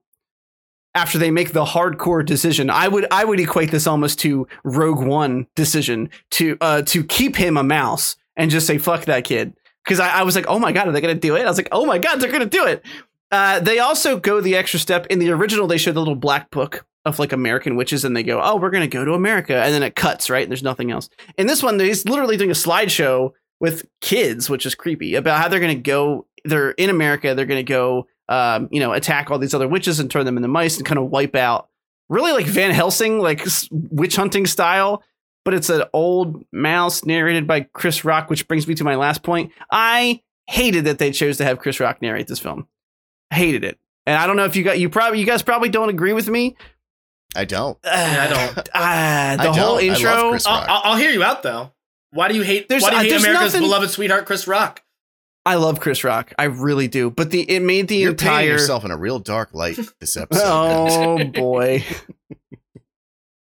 after 0.94 1.18
they 1.18 1.32
make 1.32 1.54
the 1.54 1.66
hardcore 1.66 2.26
decision, 2.26 2.70
I 2.70 2.90
would 2.90 3.08
I 3.12 3.24
would 3.24 3.40
equate 3.40 3.72
this 3.72 3.88
almost 3.88 4.20
to 4.20 4.46
Rogue 4.66 5.02
One 5.02 5.48
decision 5.56 6.10
to 6.32 6.58
uh, 6.60 6.82
to 6.84 7.04
keep 7.04 7.38
him 7.38 7.56
a 7.56 7.64
mouse 7.64 8.18
and 8.36 8.52
just 8.52 8.68
say 8.68 8.78
fuck 8.78 9.06
that 9.06 9.24
kid 9.24 9.54
because 9.84 10.00
I, 10.00 10.20
I 10.20 10.24
was 10.24 10.36
like, 10.36 10.46
oh 10.48 10.60
my 10.60 10.72
god, 10.72 10.88
are 10.88 10.92
they 10.92 11.02
gonna 11.02 11.16
do 11.16 11.36
it? 11.36 11.42
I 11.42 11.48
was 11.48 11.58
like, 11.58 11.70
oh 11.72 11.86
my 11.86 11.98
god, 11.98 12.20
they're 12.20 12.32
gonna 12.32 12.46
do 12.46 12.66
it. 12.66 12.84
Uh, 13.32 13.60
they 13.60 13.80
also 13.80 14.20
go 14.20 14.42
the 14.42 14.56
extra 14.56 14.80
step. 14.80 15.08
In 15.08 15.20
the 15.20 15.32
original, 15.32 15.68
they 15.68 15.78
show 15.78 15.92
the 15.92 16.00
little 16.00 16.16
black 16.16 16.52
book 16.52 16.86
of 17.06 17.20
like 17.20 17.34
American 17.34 17.76
witches, 17.76 18.06
and 18.06 18.16
they 18.16 18.24
go, 18.24 18.42
oh, 18.42 18.56
we're 18.56 18.70
gonna 18.70 18.88
go 18.88 19.04
to 19.04 19.14
America, 19.14 19.56
and 19.56 19.74
then 19.74 19.84
it 19.84 19.96
cuts 19.96 20.30
right. 20.30 20.48
There's 20.48 20.64
nothing 20.64 20.92
else. 20.92 21.10
In 21.38 21.48
this 21.48 21.64
one, 21.64 21.80
he's 21.80 22.06
literally 22.06 22.38
doing 22.38 22.52
a 22.52 22.54
slideshow 22.54 23.32
with 23.60 23.86
kids, 24.02 24.50
which 24.50 24.66
is 24.66 24.76
creepy 24.76 25.16
about 25.16 25.42
how 25.42 25.48
they're 25.48 25.60
gonna 25.60 25.76
go. 25.76 26.28
They're 26.46 26.72
in 26.72 26.90
America. 26.90 27.36
They're 27.36 27.46
gonna 27.46 27.64
go, 27.64 28.08
um, 28.30 28.70
you 28.72 28.80
know, 28.80 28.94
attack 28.94 29.32
all 29.32 29.40
these 29.40 29.54
other 29.54 29.68
witches 29.68 30.00
and 30.00 30.10
turn 30.10 30.26
them 30.26 30.38
into 30.38 30.50
mice 30.50 30.78
and 30.78 30.86
kind 30.86 31.00
of 31.00 31.10
wipe 31.10 31.36
out. 31.36 31.70
Really 32.10 32.34
like 32.34 32.46
Van 32.46 32.72
Helsing, 32.72 33.20
like 33.20 33.46
witch 33.72 34.16
hunting 34.16 34.46
style 34.46 35.04
but 35.46 35.54
it's 35.54 35.70
an 35.70 35.84
old 35.94 36.44
mouse 36.52 37.04
narrated 37.06 37.48
by 37.48 37.62
Chris 37.62 38.04
Rock, 38.06 38.30
which 38.30 38.48
brings 38.48 38.68
me 38.68 38.76
to 38.76 38.84
my 38.84 38.96
last 38.96 39.24
point. 39.24 39.52
I 39.72 40.22
hated 40.48 40.86
that 40.86 41.00
they 41.00 41.12
chose 41.12 41.38
to 41.38 41.44
have 41.46 41.60
Chris 41.60 41.80
Rock 41.80 42.02
narrate 42.02 42.28
this 42.28 42.40
film. 42.40 42.68
I 43.32 43.36
Hated 43.36 43.64
it. 43.64 43.80
And 44.06 44.18
I 44.18 44.28
don't 44.28 44.36
know 44.36 44.46
if 44.46 44.56
you 44.56 44.64
got 44.64 44.80
you 44.80 44.90
probably 44.90 45.20
you 45.20 45.26
guys 45.26 45.42
probably 45.42 45.70
don't 45.70 45.90
agree 45.90 46.14
with 46.14 46.28
me. 46.28 46.56
I 47.36 47.46
don't. 47.46 47.78
I 47.86 48.28
don't. 48.28 48.70
Ah, 48.76 49.36
the 49.38 49.44
I 49.44 49.46
whole 49.46 49.54
don't. 49.54 49.62
I 49.62 49.70
love 49.70 49.82
intro. 49.82 50.30
Chris 50.32 50.46
I'll, 50.46 50.60
Rock. 50.60 50.70
I'll, 50.70 50.82
I'll 50.92 50.98
hear 50.98 51.12
you 51.12 51.24
out 51.24 51.42
though. 51.44 51.72
Why 52.12 52.28
do 52.28 52.36
you 52.36 52.42
hate? 52.44 52.68
There's- 52.70 52.84
why 52.84 52.90
do 52.90 52.96
you 52.96 53.00
uh, 53.00 53.04
hate 53.04 53.10
there's 53.12 53.24
America's 53.24 53.54
nothing- 53.54 53.62
beloved 53.68 53.90
sweetheart, 53.90 54.26
Chris 54.26 54.48
Rock? 54.48 54.82
I 55.46 55.56
love 55.56 55.80
Chris 55.80 56.04
Rock. 56.06 56.34
I 56.38 56.46
really 56.46 56.88
do. 56.88 57.10
But 57.10 57.32
the 57.32 57.42
it 57.50 57.62
made 57.62 57.88
the 57.90 57.98
You're 57.98 58.12
entire 58.12 58.46
yourself 58.48 58.86
in 58.86 58.92
a 58.92 58.98
real 58.98 59.20
dark 59.20 59.54
light 59.54 59.78
this 60.00 60.16
episode. 60.18 60.44
Oh 60.46 61.24
boy. 61.34 61.84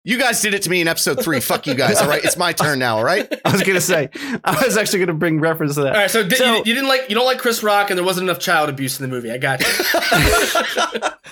You 0.03 0.17
guys 0.17 0.41
did 0.41 0.55
it 0.55 0.63
to 0.63 0.69
me 0.71 0.81
in 0.81 0.87
episode 0.87 1.23
three. 1.23 1.39
Fuck 1.39 1.67
you 1.67 1.75
guys. 1.75 1.97
All 2.01 2.07
right, 2.07 2.23
it's 2.23 2.35
my 2.35 2.53
turn 2.53 2.79
now. 2.79 2.97
All 2.97 3.03
right. 3.03 3.31
I 3.45 3.51
was 3.51 3.61
gonna 3.61 3.79
say 3.79 4.09
I 4.43 4.63
was 4.65 4.75
actually 4.75 4.99
gonna 4.99 5.13
bring 5.13 5.39
reference 5.39 5.75
to 5.75 5.81
that. 5.81 5.93
All 5.93 6.01
right, 6.01 6.09
so, 6.09 6.27
di- 6.27 6.35
So- 6.37 6.45
you, 6.55 6.57
you 6.65 6.73
didn't 6.73 6.87
like 6.89 7.07
you 7.09 7.13
don't 7.15 7.25
like 7.25 7.37
Chris 7.37 7.61
Rock, 7.61 7.91
and 7.91 7.97
there 7.97 8.03
wasn't 8.05 8.27
enough 8.27 8.39
child 8.39 8.67
abuse 8.69 8.99
in 8.99 9.07
the 9.07 9.15
movie. 9.15 9.31
I 9.31 9.37
got 9.37 9.59
you. 9.61 11.09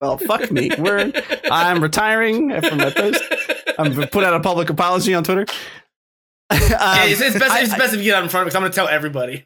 Well, 0.00 0.16
fuck 0.16 0.50
me. 0.50 0.70
We're 0.78 1.12
I'm 1.50 1.82
retiring 1.82 2.58
from 2.62 2.78
my 2.78 2.88
post. 2.90 3.22
I'm 3.78 3.92
put 4.08 4.24
out 4.24 4.32
a 4.32 4.40
public 4.40 4.70
apology 4.70 5.12
on 5.14 5.24
Twitter. 5.24 5.44
Um, 6.52 6.58
Yeah, 6.70 7.04
it's, 7.04 7.20
it's 7.20 7.38
best. 7.38 7.52
I- 7.52 7.60
it's 7.60 7.76
best 7.76 7.92
if 7.92 7.98
you 7.98 8.04
get 8.06 8.14
out 8.16 8.22
in 8.24 8.28
front 8.30 8.42
of 8.42 8.46
it 8.46 8.50
because 8.50 8.56
I'm 8.56 8.62
going 8.62 8.72
to 8.72 8.76
tell 8.76 8.88
everybody. 8.88 9.44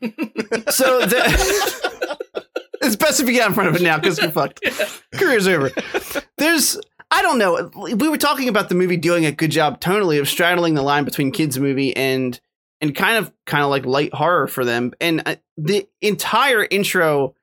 So 0.70 1.00
the, 1.00 2.40
it's 2.82 2.96
best 2.96 3.18
if 3.20 3.26
you 3.26 3.34
get 3.34 3.42
out 3.42 3.48
in 3.48 3.54
front 3.54 3.68
of 3.68 3.76
it 3.76 3.82
now 3.82 3.98
because 3.98 4.18
you're 4.22 4.30
fucked. 4.30 4.64
Career's 5.12 5.46
over. 5.48 5.70
There's 6.38 6.78
I 7.14 7.22
don't 7.22 7.38
know. 7.38 7.70
We 7.76 8.08
were 8.08 8.18
talking 8.18 8.48
about 8.48 8.68
the 8.68 8.74
movie 8.74 8.96
doing 8.96 9.24
a 9.24 9.30
good 9.30 9.52
job 9.52 9.80
tonally 9.80 10.18
of 10.18 10.28
straddling 10.28 10.74
the 10.74 10.82
line 10.82 11.04
between 11.04 11.30
kids 11.30 11.60
movie 11.60 11.96
and 11.96 12.40
and 12.80 12.92
kind 12.92 13.18
of 13.18 13.32
kind 13.46 13.62
of 13.62 13.70
like 13.70 13.86
light 13.86 14.12
horror 14.12 14.48
for 14.48 14.64
them. 14.64 14.92
And 15.00 15.22
uh, 15.24 15.36
the 15.56 15.86
entire 16.02 16.66
intro, 16.68 17.36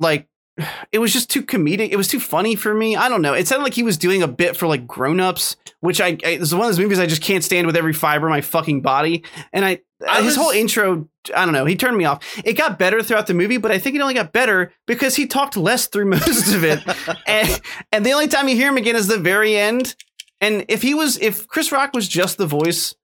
like 0.00 0.26
it 0.92 0.98
was 0.98 1.12
just 1.12 1.30
too 1.30 1.42
comedic. 1.42 1.90
It 1.90 1.96
was 1.96 2.08
too 2.08 2.20
funny 2.20 2.54
for 2.54 2.74
me. 2.74 2.96
I 2.96 3.08
don't 3.08 3.22
know. 3.22 3.34
It 3.34 3.46
sounded 3.48 3.64
like 3.64 3.74
he 3.74 3.82
was 3.82 3.96
doing 3.96 4.22
a 4.22 4.28
bit 4.28 4.56
for 4.56 4.66
like 4.66 4.86
grown-ups, 4.86 5.56
which 5.80 6.00
I, 6.00 6.08
I 6.24 6.30
it's 6.30 6.52
one 6.52 6.62
of 6.62 6.68
those 6.68 6.78
movies 6.78 6.98
I 6.98 7.06
just 7.06 7.22
can't 7.22 7.44
stand 7.44 7.66
with 7.66 7.76
every 7.76 7.92
fiber 7.92 8.26
of 8.26 8.30
my 8.30 8.40
fucking 8.40 8.82
body. 8.82 9.24
And 9.52 9.64
I, 9.64 9.80
I 10.06 10.18
his 10.18 10.26
was- 10.26 10.36
whole 10.36 10.50
intro, 10.50 11.08
I 11.34 11.44
don't 11.44 11.54
know. 11.54 11.64
He 11.64 11.76
turned 11.76 11.96
me 11.96 12.04
off. 12.04 12.40
It 12.44 12.54
got 12.54 12.78
better 12.78 13.02
throughout 13.02 13.26
the 13.26 13.34
movie, 13.34 13.58
but 13.58 13.70
I 13.70 13.78
think 13.78 13.96
it 13.96 14.00
only 14.00 14.14
got 14.14 14.32
better 14.32 14.72
because 14.86 15.16
he 15.16 15.26
talked 15.26 15.56
less 15.56 15.86
through 15.86 16.06
most 16.10 16.52
of 16.54 16.64
it. 16.64 16.80
and 17.26 17.60
and 17.92 18.04
the 18.06 18.12
only 18.12 18.28
time 18.28 18.48
you 18.48 18.56
hear 18.56 18.68
him 18.68 18.76
again 18.76 18.96
is 18.96 19.06
the 19.08 19.18
very 19.18 19.56
end. 19.56 19.94
And 20.40 20.64
if 20.68 20.82
he 20.82 20.94
was, 20.94 21.18
if 21.18 21.48
Chris 21.48 21.72
Rock 21.72 21.94
was 21.94 22.06
just 22.06 22.38
the 22.38 22.46
voice 22.46 22.94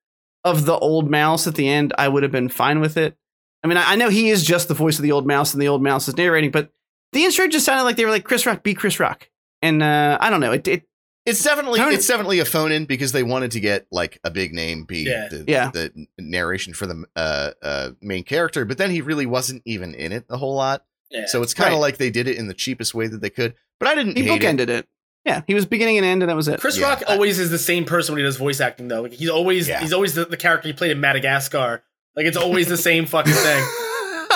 of 0.44 0.66
the 0.66 0.78
old 0.78 1.10
mouse 1.10 1.47
at 1.47 1.56
the 1.56 1.68
end, 1.68 1.93
I 1.98 2.06
would 2.06 2.22
have 2.22 2.31
been 2.31 2.48
fine 2.48 2.81
with 2.81 2.97
it. 2.97 3.16
I 3.62 3.66
mean, 3.66 3.76
I, 3.76 3.93
I 3.93 3.97
know 3.97 4.09
he 4.10 4.28
is 4.28 4.44
just 4.44 4.68
the 4.68 4.74
voice 4.74 4.98
of 4.98 5.02
the 5.02 5.10
old 5.12 5.26
mouse, 5.26 5.52
and 5.52 5.60
the 5.60 5.68
old 5.68 5.82
mouse 5.82 6.06
is 6.06 6.16
narrating, 6.16 6.51
but 6.51 6.70
the 7.15 7.24
intro 7.24 7.49
just 7.49 7.65
sounded 7.65 7.85
like 7.85 7.97
they 7.97 8.05
were 8.05 8.11
like 8.11 8.24
Chris 8.24 8.45
Rock, 8.45 8.62
be 8.62 8.74
Chris 8.74 9.01
Rock, 9.01 9.31
and 9.62 9.82
uh, 9.82 10.19
I 10.20 10.28
don't 10.28 10.41
know. 10.41 10.53
It, 10.53 10.69
it 10.69 10.82
It's 11.24 11.43
definitely 11.43 11.78
Tony- 11.81 11.95
it's 11.95 12.07
definitely 12.07 12.41
a 12.41 12.45
phone 12.45 12.70
in 12.70 12.85
because 12.85 13.12
they 13.12 13.23
wanted 13.23 13.53
to 13.53 13.61
get 13.61 13.86
like 13.91 14.19
a 14.24 14.31
big 14.31 14.53
name 14.53 14.85
be 14.85 15.05
Yeah. 15.05 15.28
the, 15.31 15.45
Yeah. 15.49 15.70
the 15.73 16.07
narration 16.19 16.74
for 16.74 16.86
the 16.86 17.05
uh, 17.16 17.51
uh, 17.62 17.91
main 18.03 18.24
character, 18.24 18.65
but 18.66 18.77
then 18.77 18.91
he 18.91 19.01
really 19.01 19.24
wasn't 19.27 19.62
even 19.65 19.95
in 19.95 20.12
it 20.12 20.27
a 20.28 20.36
whole 20.36 20.55
lot. 20.55 20.85
Yeah. 21.11 21.24
So 21.27 21.43
it's 21.43 21.55
kind 21.55 21.69
of 21.73 21.78
Right. 21.78 21.81
like 21.82 21.97
they 21.97 22.11
did 22.11 22.28
it 22.28 22.36
in 22.36 22.47
the 22.49 22.55
cheapest 22.55 22.95
way 22.95 23.07
that 23.07 23.20
they 23.23 23.31
could. 23.31 23.55
But 23.81 23.89
I 23.89 23.95
didn't 23.95 24.16
he 24.19 24.24
hate 24.24 24.43
it. 24.43 24.57
bookended 24.59 24.69
it. 24.69 24.86
Yeah, 25.24 25.41
he 25.47 25.55
was 25.55 25.65
beginning 25.65 25.97
and 25.97 26.05
end, 26.05 26.23
and 26.23 26.28
that 26.28 26.36
was 26.36 26.49
it. 26.49 26.61
Chris 26.61 26.77
Yeah, 26.77 26.89
Rock 26.91 27.03
always 27.09 27.39
is 27.39 27.49
the 27.51 27.59
same 27.59 27.86
person 27.86 28.12
when 28.15 28.19
he 28.20 28.24
does 28.24 28.36
voice 28.36 28.61
acting 28.61 28.89
though. 28.89 29.01
Like 29.03 29.12
he's 29.15 29.31
always 29.31 29.66
Yeah. 29.69 29.81
he's 29.81 29.93
always 29.95 30.15
the, 30.15 30.27
the 30.27 30.36
character 30.36 30.69
he 30.69 30.74
played 30.74 30.91
in 30.91 31.01
Madagascar. 31.01 31.82
Like 32.15 32.27
it's 32.27 32.36
always 32.36 32.69
the 32.69 32.77
same 32.77 33.07
fucking 33.07 33.32
thing. 33.32 33.65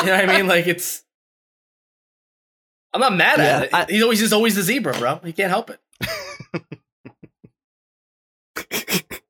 You 0.01 0.07
know 0.07 0.15
what 0.17 0.31
I 0.31 0.37
mean? 0.37 0.47
Like 0.47 0.69
it's. 0.69 1.03
I'm 2.95 3.01
not 3.01 3.15
mad 3.17 3.39
Yeah, 3.39 3.45
at 3.45 3.63
it. 3.65 3.75
I- 3.75 3.87
he's 3.89 4.03
always 4.03 4.19
just 4.21 4.33
always 4.33 4.55
the 4.57 4.63
zebra, 4.63 4.95
bro. 4.99 5.21
He 5.25 5.33
can't 5.33 5.51
help 5.51 5.71
it. 5.71 5.81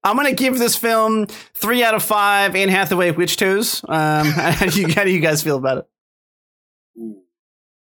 I'm 0.05 0.17
gonna 0.17 0.33
give 0.33 0.59
this 0.59 0.77
film 0.77 1.27
three 1.27 1.83
out 1.85 1.95
of 1.95 2.03
five. 2.03 2.55
Anne 2.57 2.69
Hathaway 2.69 3.11
witch 3.11 3.37
toes. 3.37 3.85
Um, 3.89 4.27
how 4.31 4.67
do 4.67 4.81
you 4.81 4.89
how 4.95 5.05
do 5.05 5.11
you 5.11 5.21
guys 5.21 5.43
feel 5.43 5.57
about 5.59 5.79
it? 5.79 5.87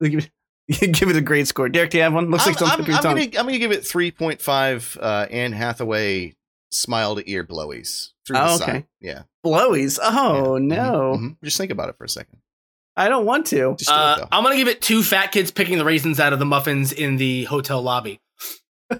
Give 0.01 0.29
it, 0.69 0.91
give 0.93 1.09
it 1.09 1.15
a 1.15 1.21
great 1.21 1.47
score. 1.47 1.67
Derek, 1.67 1.89
do 1.89 1.97
you 1.97 2.03
have 2.03 2.13
one? 2.13 2.29
Looks 2.31 2.45
like 2.45 2.61
I'm, 2.61 2.67
something 2.67 2.85
I'm, 2.85 2.89
your 2.91 2.97
I'm 2.97 3.03
gonna 3.03 3.39
I'm 3.39 3.45
gonna 3.47 3.57
give 3.59 3.71
it 3.71 3.85
three 3.85 4.11
point 4.11 4.41
five. 4.41 4.97
Uh, 5.01 5.25
Anne 5.29 5.51
Hathaway 5.51 6.35
smile 6.71 7.15
to 7.15 7.29
ear 7.29 7.43
blowies 7.43 8.11
through 8.25 8.37
Oh, 8.37 8.57
the 8.57 8.63
okay. 8.63 8.71
side. 8.73 8.85
Yeah. 9.01 9.23
Blowies. 9.45 9.99
Oh 10.01 10.55
Yeah. 10.57 10.75
no, 10.75 11.15
Mhm, 11.17 11.21
mhm. 11.31 11.37
Just 11.43 11.57
think 11.57 11.71
about 11.71 11.89
it 11.89 11.97
for 11.97 12.03
a 12.05 12.09
second. 12.09 12.39
I 12.97 13.09
don't 13.09 13.25
want 13.25 13.45
to. 13.47 13.75
Just 13.77 13.89
do 13.89 13.93
it, 13.95 13.97
Uh, 13.97 14.15
though. 14.19 14.27
I'm 14.31 14.43
gonna 14.43 14.55
give 14.55 14.67
it 14.67 14.81
two 14.81 15.03
fat 15.03 15.31
kids 15.31 15.51
picking 15.51 15.77
the 15.77 15.85
raisins 15.85 16.19
out 16.19 16.33
of 16.33 16.39
the 16.39 16.45
muffins 16.45 16.91
in 16.93 17.17
the 17.17 17.43
hotel 17.45 17.81
lobby. 17.81 18.19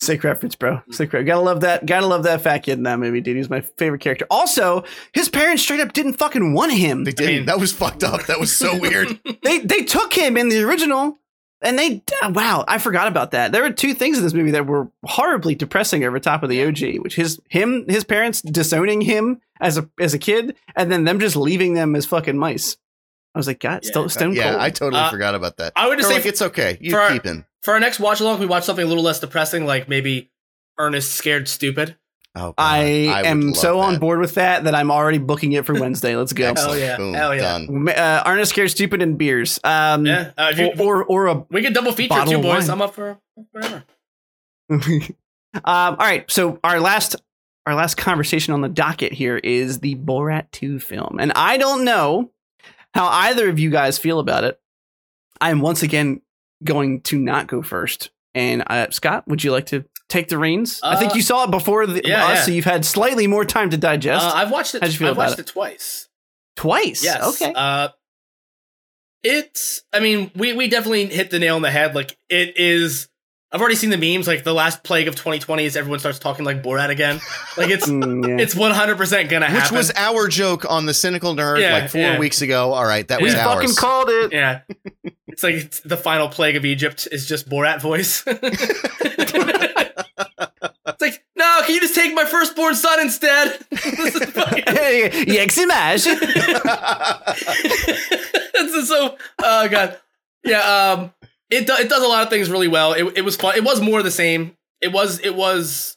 Sick 0.00 0.22
reference, 0.24 0.54
bro. 0.56 0.82
Sick 0.90 1.12
reference. 1.12 1.26
Gotta 1.28 1.40
love 1.40 1.60
that. 1.62 1.86
Gotta 1.86 2.06
love 2.06 2.24
that 2.24 2.42
fat 2.42 2.58
kid 2.58 2.74
in 2.74 2.82
that 2.82 2.98
movie, 2.98 3.20
dude. 3.22 3.36
He's 3.36 3.48
my 3.48 3.60
favorite 3.62 4.00
character. 4.00 4.26
Also, 4.30 4.84
his 5.14 5.28
parents 5.30 5.62
straight 5.62 5.80
up 5.80 5.92
didn't 5.94 6.14
fucking 6.14 6.52
want 6.52 6.72
him. 6.72 7.04
They 7.04 7.12
didn't. 7.12 7.34
mean- 7.34 7.46
that 7.46 7.58
was 7.58 7.72
fucked 7.72 8.04
up. 8.04 8.26
That 8.26 8.38
was 8.38 8.54
so 8.54 8.78
weird. 8.78 9.18
they 9.42 9.60
they 9.60 9.82
took 9.82 10.12
him 10.12 10.36
in 10.36 10.48
the 10.50 10.62
original 10.62 11.18
and 11.64 11.78
they 11.78 12.02
wow 12.30 12.64
i 12.68 12.78
forgot 12.78 13.08
about 13.08 13.32
that 13.32 13.50
there 13.52 13.62
were 13.62 13.70
two 13.72 13.94
things 13.94 14.16
in 14.18 14.22
this 14.24 14.34
movie 14.34 14.50
that 14.52 14.66
were 14.66 14.88
horribly 15.04 15.54
depressing 15.54 16.04
over 16.04 16.18
top 16.20 16.42
of 16.42 16.48
the 16.50 16.62
og 16.64 16.80
which 17.02 17.16
his 17.16 17.40
him 17.48 17.84
his 17.88 18.04
parents 18.04 18.40
disowning 18.42 19.00
him 19.00 19.40
as 19.60 19.76
a 19.78 19.88
as 19.98 20.14
a 20.14 20.18
kid 20.18 20.54
and 20.76 20.92
then 20.92 21.04
them 21.04 21.18
just 21.18 21.34
leaving 21.36 21.74
them 21.74 21.96
as 21.96 22.06
fucking 22.06 22.38
mice 22.38 22.76
i 23.34 23.38
was 23.38 23.46
like 23.46 23.58
god 23.60 23.80
Yeah. 23.82 23.90
stone, 23.90 24.08
stone 24.10 24.34
yeah, 24.34 24.50
cold 24.50 24.62
I 24.62 24.70
totally 24.70 25.02
Uh, 25.02 25.10
forgot 25.10 25.34
about 25.34 25.56
that. 25.56 25.72
I 25.74 25.88
would 25.88 25.98
just 25.98 26.08
They're 26.08 26.18
say 26.20 26.22
like, 26.24 26.32
it's 26.32 26.42
okay. 26.42 26.78
You 26.80 26.90
for 26.92 27.00
our- 27.00 27.10
keep 27.10 27.24
him. 27.24 27.44
for 27.62 27.74
our 27.74 27.80
next 27.80 27.98
watch 27.98 28.20
along, 28.20 28.38
we 28.38 28.46
watch 28.46 28.64
something 28.64 28.84
a 28.84 28.88
little 28.88 29.02
less 29.02 29.18
depressing, 29.20 29.66
like 29.66 29.88
maybe 29.88 30.30
Ernest 30.78 31.12
Scared 31.14 31.48
Stupid. 31.48 31.96
Oh, 32.36 32.48
God. 32.48 32.54
i, 32.58 32.82
would 32.82 33.26
am 33.26 33.40
love 33.48 33.56
so 33.56 33.78
on 33.80 33.98
board 34.00 34.18
with 34.18 34.34
that 34.34 34.64
that 34.64 34.74
i'm 34.74 34.90
already 34.90 35.18
booking 35.18 35.52
it 35.52 35.64
for 35.64 35.72
wednesday 35.74 36.16
let's 36.16 36.32
go 36.32 36.48
Excellent. 36.48 36.80
Hell 36.80 36.88
yeah. 36.88 36.96
Boom. 36.96 37.14
Hell 37.14 37.34
yeah. 37.34 37.58
Done. 37.58 37.88
uh, 37.88 38.22
Ernest 38.26 38.50
scared 38.50 38.70
stupid 38.70 39.02
and 39.02 39.16
beers 39.16 39.60
um 39.62 40.04
Yeah, 40.04 40.32
uh, 40.36 40.52
if 40.52 40.58
you, 40.58 40.84
or, 40.84 41.04
or 41.04 41.04
or 41.04 41.26
a 41.28 41.46
we 41.50 41.62
could 41.62 41.74
double 41.74 41.92
feature 41.92 42.08
bottle 42.08 42.32
too, 42.32 42.42
boys. 42.42 42.68
I'm 42.68 42.82
up 42.82 42.94
for 42.94 43.18
whatever. 43.52 43.84
um, 44.70 45.12
all 45.64 45.96
right, 45.96 46.28
so 46.30 46.58
our 46.64 46.80
last 46.80 47.16
our 47.66 47.74
last 47.74 47.96
conversation 47.96 48.52
on 48.52 48.60
the 48.60 48.68
docket 48.68 49.12
here 49.12 49.38
is 49.38 49.80
the 49.80 49.94
Borat 49.94 50.50
2 50.50 50.78
film. 50.80 51.18
And 51.18 51.32
I 51.32 51.56
don't 51.56 51.84
know 51.84 52.30
how 52.92 53.06
either 53.06 53.48
of 53.48 53.58
you 53.58 53.70
guys 53.70 53.96
feel 53.98 54.18
about 54.18 54.44
it. 54.44 54.60
I 55.40 55.50
am 55.50 55.60
once 55.60 55.82
again 55.82 56.20
going 56.62 57.00
to 57.02 57.18
not 57.18 57.46
go 57.46 57.62
first. 57.62 58.10
And 58.34 58.64
uh, 58.66 58.90
Scott, 58.90 59.26
would 59.28 59.42
you 59.42 59.50
like 59.50 59.66
to 59.66 59.84
take 60.14 60.28
the 60.28 60.38
reins? 60.38 60.80
I 60.82 60.96
think 60.96 61.12
Uh, 61.12 61.16
you 61.16 61.22
saw 61.22 61.44
it 61.44 61.50
before 61.50 61.86
the, 61.86 62.00
yeah, 62.04 62.24
us, 62.26 62.34
yeah. 62.38 62.42
so 62.42 62.50
you've 62.52 62.64
had 62.64 62.84
slightly 62.84 63.26
more 63.26 63.44
time 63.44 63.70
to 63.70 63.76
digest. 63.76 64.24
Uh, 64.26 64.32
I've 64.34 64.50
watched 64.50 64.74
it. 64.74 64.82
How'd 64.82 64.92
you 64.92 64.98
feel 64.98 65.08
I've 65.08 65.12
about 65.14 65.28
watched 65.30 65.38
it? 65.40 65.48
it 65.48 65.52
twice. 65.52 66.08
Twice. 66.56 67.02
Yes. 67.04 67.22
Okay. 67.42 67.52
Uh, 67.54 67.88
it's. 69.22 69.82
I 69.92 70.00
mean, 70.00 70.30
we 70.34 70.52
we 70.52 70.68
definitely 70.68 71.06
hit 71.06 71.30
the 71.30 71.38
nail 71.38 71.56
on 71.56 71.62
the 71.62 71.70
head. 71.70 71.94
Like 71.94 72.16
it 72.28 72.56
is. 72.58 73.08
I've 73.52 73.60
already 73.60 73.76
seen 73.76 73.90
the 73.90 73.96
memes. 73.96 74.26
Like 74.26 74.42
the 74.42 74.52
last 74.52 74.82
plague 74.82 75.06
of 75.06 75.14
2020 75.14 75.64
is 75.64 75.76
everyone 75.76 76.00
starts 76.00 76.18
talking 76.18 76.44
like 76.44 76.62
Borat 76.62 76.88
again. 76.90 77.20
Like 77.56 77.70
it's 77.70 77.86
Mm, 77.88 78.26
yeah. 78.28 78.42
it's 78.42 78.54
100 78.54 78.96
percent 78.96 79.30
gonna 79.30 79.46
happen. 79.46 79.62
Which 79.62 79.70
was 79.78 79.92
our 79.96 80.26
joke 80.28 80.68
on 80.68 80.86
the 80.86 80.94
cynical 80.94 81.34
nerd 81.36 81.60
Yeah, 81.60 81.72
like 81.72 81.90
four 81.90 82.00
yeah. 82.00 82.18
weeks 82.18 82.42
ago. 82.42 82.72
All 82.72 82.84
right, 82.84 83.06
that 83.08 83.20
we 83.20 83.24
was 83.26 83.34
Yeah. 83.34 83.46
ours. 83.46 83.60
fucking 83.62 83.76
called 83.76 84.08
it. 84.10 84.32
yeah. 84.32 84.60
It's 85.28 85.42
like 85.42 85.54
it's 85.54 85.80
the 85.80 85.96
final 85.96 86.28
plague 86.28 86.56
of 86.56 86.64
Egypt 86.64 87.06
is 87.10 87.26
just 87.26 87.48
Borat 87.48 87.80
voice. 87.80 88.24
can 91.64 91.74
you 91.74 91.80
just 91.80 91.94
take 91.94 92.14
my 92.14 92.24
firstborn 92.24 92.74
son 92.74 93.00
instead? 93.00 93.58
This 93.70 94.14
is 94.14 94.30
fucking- 94.30 94.64
this 98.54 98.74
is 98.74 98.88
so 98.88 99.16
oh 99.42 99.68
god. 99.68 99.98
Yeah 100.44 100.92
um 100.92 101.12
it, 101.50 101.66
do, 101.66 101.74
it 101.74 101.88
does 101.88 102.02
a 102.02 102.08
lot 102.08 102.22
of 102.24 102.30
things 102.30 102.50
really 102.50 102.68
well. 102.68 102.94
It, 102.94 103.18
it 103.18 103.22
was 103.24 103.36
fun. 103.36 103.54
It 103.56 103.62
was 103.64 103.80
more 103.80 103.98
of 103.98 104.04
the 104.04 104.10
same. 104.10 104.56
It 104.80 104.92
was 104.92 105.20
it 105.20 105.34
was 105.34 105.96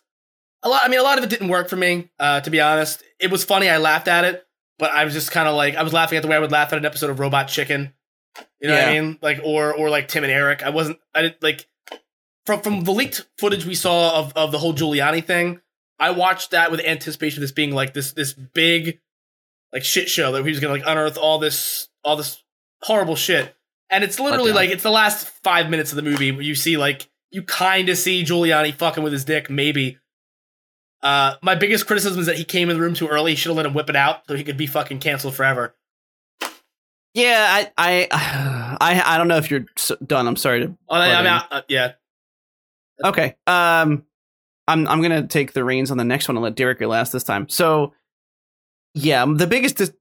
a 0.64 0.70
lot 0.70 0.82
i 0.84 0.88
mean 0.88 1.00
a 1.00 1.04
lot 1.04 1.18
of 1.18 1.24
it 1.24 1.30
didn't 1.30 1.50
work 1.50 1.70
for 1.70 1.76
me 1.76 2.10
uh 2.20 2.42
to 2.42 2.50
be 2.50 2.60
honest. 2.62 3.04
It 3.20 3.32
was 3.32 3.44
funny 3.44 3.70
i 3.70 3.78
laughed 3.78 4.08
at 4.08 4.26
it 4.26 4.46
but 4.80 4.92
i 4.92 5.04
was 5.06 5.14
just 5.14 5.32
kind 5.32 5.48
of 5.48 5.56
like 5.56 5.76
i 5.76 5.84
was 5.84 5.94
laughing 5.94 6.18
at 6.18 6.22
the 6.22 6.28
way 6.28 6.36
i 6.36 6.40
would 6.40 6.52
laugh 6.52 6.72
at 6.72 6.78
an 6.78 6.86
episode 6.86 7.10
of 7.10 7.20
robot 7.20 7.48
chicken. 7.48 7.94
You 8.62 8.70
know 8.70 8.76
what 8.76 8.84
i 8.88 9.00
mean? 9.02 9.20
Like 9.22 9.42
or 9.44 9.74
or 9.74 9.90
like 9.90 10.08
tim 10.08 10.24
and 10.24 10.32
eric. 10.32 10.64
I 10.64 10.70
wasn't 10.70 11.00
i 11.14 11.22
didn't 11.24 11.42
like 11.44 11.68
from 12.48 12.62
from 12.62 12.82
the 12.82 12.92
leaked 12.92 13.28
footage 13.38 13.66
we 13.66 13.76
saw 13.76 14.18
of 14.18 14.34
of 14.36 14.52
the 14.52 14.58
whole 14.58 14.74
giuliani 14.74 15.24
thing 15.24 15.62
i 16.00 16.10
watched 16.10 16.50
that 16.50 16.72
with 16.72 16.80
anticipation 16.80 17.38
of 17.38 17.42
this 17.42 17.52
being 17.52 17.72
like 17.72 17.94
this 17.94 18.14
this 18.14 18.34
big 18.34 19.00
like 19.72 19.84
shit 19.84 20.10
show 20.10 20.32
that 20.32 20.44
he 20.44 20.50
was 20.50 20.60
gonna 20.60 20.74
like 20.74 20.84
unearth 20.88 21.18
all 21.18 21.38
this 21.38 21.90
all 22.04 22.16
this 22.16 22.44
horrible 22.84 23.16
shit. 23.16 23.54
And 23.90 24.04
it's 24.04 24.20
literally 24.20 24.52
like 24.52 24.70
it's 24.70 24.84
the 24.84 24.92
last 24.92 25.28
five 25.44 25.70
minutes 25.70 25.92
of 25.92 25.96
the 25.96 26.02
movie 26.02 26.32
where 26.32 26.42
you 26.42 26.56
see 26.56 26.78
like 26.78 27.10
you 27.32 27.42
kind 27.42 27.88
of 27.90 27.98
see 27.98 28.24
Giuliani 28.24 28.74
fucking 28.74 29.04
with 29.04 29.14
his 29.14 29.24
dick, 29.24 29.50
maybe. 29.50 29.98
Uh, 31.02 31.36
my 31.42 31.56
biggest 31.56 31.88
criticism 31.88 32.20
is 32.20 32.26
that 32.26 32.38
he 32.38 32.44
came 32.44 32.70
in 32.70 32.78
the 32.78 32.82
room 32.82 32.94
too 32.94 33.08
early. 33.08 33.32
He 33.32 33.36
should 33.38 33.50
have 33.50 33.58
let 33.58 33.66
him 33.66 33.74
whip 33.74 33.90
it 33.90 33.96
out 33.96 34.24
so 34.28 34.36
he 34.36 34.44
could 34.44 34.58
be 34.58 34.68
fucking 34.68 35.00
canceled 35.00 35.36
forever. 35.36 35.76
yeah, 37.14 37.48
I, 37.50 37.72
I, 37.78 38.78
I, 38.82 39.16
I 39.16 39.18
don't 39.18 39.28
know 39.28 39.38
if 39.38 39.50
you're 39.50 39.66
done. 40.06 40.28
I'm 40.28 40.36
sorry 40.36 40.62
to. 40.62 40.78
Oh, 40.90 40.96
I'm 40.96 41.26
out. 41.26 41.46
Uh, 41.50 41.62
yeah, 41.70 41.94
Okay. 43.04 43.36
Um, 43.46 44.04
I'm 44.68 44.88
I'm 44.88 45.02
gonna 45.02 45.28
take 45.28 45.54
the 45.54 45.64
reins 45.64 45.92
on 45.92 45.98
the 45.98 46.04
next 46.04 46.28
one 46.28 46.36
and 46.38 46.44
let 46.44 46.56
Derek 46.56 46.80
go 46.80 46.88
last 46.88 47.12
this 47.12 47.24
time. 47.24 47.48
So, 47.50 47.94
yeah, 48.94 49.26
the 49.26 49.48
biggest. 49.48 49.78
Dis- 49.78 49.94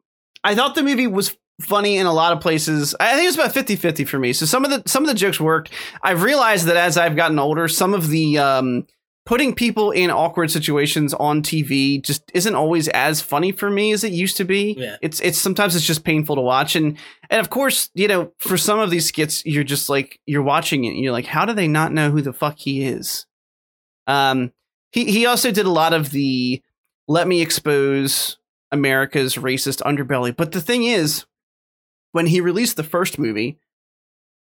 I 0.43 0.55
thought 0.55 0.75
the 0.75 0.83
movie 0.83 1.07
was 1.07 1.37
funny 1.61 1.97
in 1.97 2.07
a 2.07 2.13
lot 2.13 2.33
of 2.33 2.41
places. 2.41 2.95
I 3.01 3.13
think 3.13 3.25
it 3.25 3.27
was 3.27 3.35
about 3.37 3.55
50-50 3.55 4.07
for 4.07 4.19
me. 4.19 4.33
So 4.33 4.45
some 4.47 4.65
of 4.65 4.71
the 4.71 4.83
some 4.89 5.03
of 5.03 5.09
the 5.09 5.15
jokes 5.15 5.41
worked. 5.41 5.73
I've 6.03 6.23
realized 6.23 6.67
that 6.67 6.77
as 6.77 6.97
I've 6.97 7.17
gotten 7.17 7.39
older, 7.39 7.69
some 7.69 7.95
of 7.95 8.09
the 8.09 8.39
um 8.39 8.87
putting 9.27 9.55
people 9.55 9.91
in 9.91 10.09
awkward 10.11 10.51
situations 10.51 11.13
on 11.15 11.43
TV 11.43 12.01
just 12.01 12.31
isn't 12.33 12.55
always 12.55 12.87
as 12.89 13.21
funny 13.21 13.51
for 13.51 13.69
me 13.69 13.93
as 13.93 14.05
it 14.05 14.13
used 14.13 14.37
to 14.39 14.45
be. 14.45 14.77
Yeah. 14.79 14.97
It's 15.03 15.21
it's 15.21 15.39
sometimes 15.39 15.75
it's 15.75 15.85
just 15.85 16.05
painful 16.05 16.37
to 16.37 16.41
watch 16.43 16.77
and 16.77 16.97
and 17.29 17.41
of 17.41 17.51
course, 17.51 17.91
you 17.95 18.09
know, 18.09 18.33
for 18.39 18.57
some 18.57 18.79
of 18.79 18.91
these 18.91 19.07
skits 19.07 19.45
you're 19.45 19.65
just 19.65 19.89
like 19.89 20.21
you're 20.25 20.43
watching 20.43 20.85
it 20.85 20.91
and 20.91 21.01
you're 21.01 21.13
like 21.13 21.27
how 21.27 21.45
do 21.45 21.53
they 21.53 21.69
not 21.69 21.93
know 21.93 22.11
who 22.11 22.23
the 22.23 22.33
fuck 22.33 22.57
he 22.59 22.85
is? 22.85 23.27
Um 24.07 24.53
he 24.93 25.05
he 25.11 25.27
also 25.27 25.51
did 25.51 25.67
a 25.67 25.71
lot 25.71 25.93
of 25.93 26.13
the 26.13 26.63
let 27.09 27.27
me 27.27 27.43
expose 27.43 28.39
America's 28.71 29.35
racist 29.35 29.83
underbelly. 29.83 30.35
But 30.35 30.53
the 30.53 30.61
thing 30.61 30.85
is 30.85 31.27
when 32.13 32.27
he 32.27 32.41
released 32.41 32.77
the 32.77 32.85
first 32.85 33.19
movie, 33.19 33.59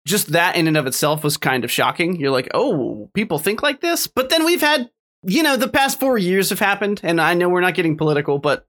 just 0.06 0.32
that 0.32 0.56
in 0.56 0.66
and 0.66 0.76
of 0.76 0.86
itself 0.86 1.22
was 1.24 1.36
kind 1.36 1.64
of 1.64 1.70
shocking. 1.70 2.16
You're 2.16 2.30
like, 2.30 2.48
oh, 2.54 3.10
people 3.14 3.38
think 3.38 3.62
like 3.62 3.80
this? 3.80 4.06
But 4.06 4.30
then 4.30 4.44
we've 4.44 4.60
had, 4.60 4.90
you 5.24 5.42
know, 5.42 5.56
the 5.56 5.68
past 5.68 6.00
four 6.00 6.18
years 6.18 6.50
have 6.50 6.58
happened, 6.58 7.00
and 7.02 7.20
I 7.20 7.34
know 7.34 7.48
we're 7.48 7.60
not 7.60 7.74
getting 7.74 7.96
political, 7.96 8.38
but 8.38 8.66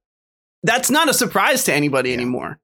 that's 0.61 0.89
not 0.89 1.09
a 1.09 1.13
surprise 1.13 1.63
to 1.65 1.73
anybody 1.73 2.09
Yeah. 2.09 2.17
anymore. 2.17 2.59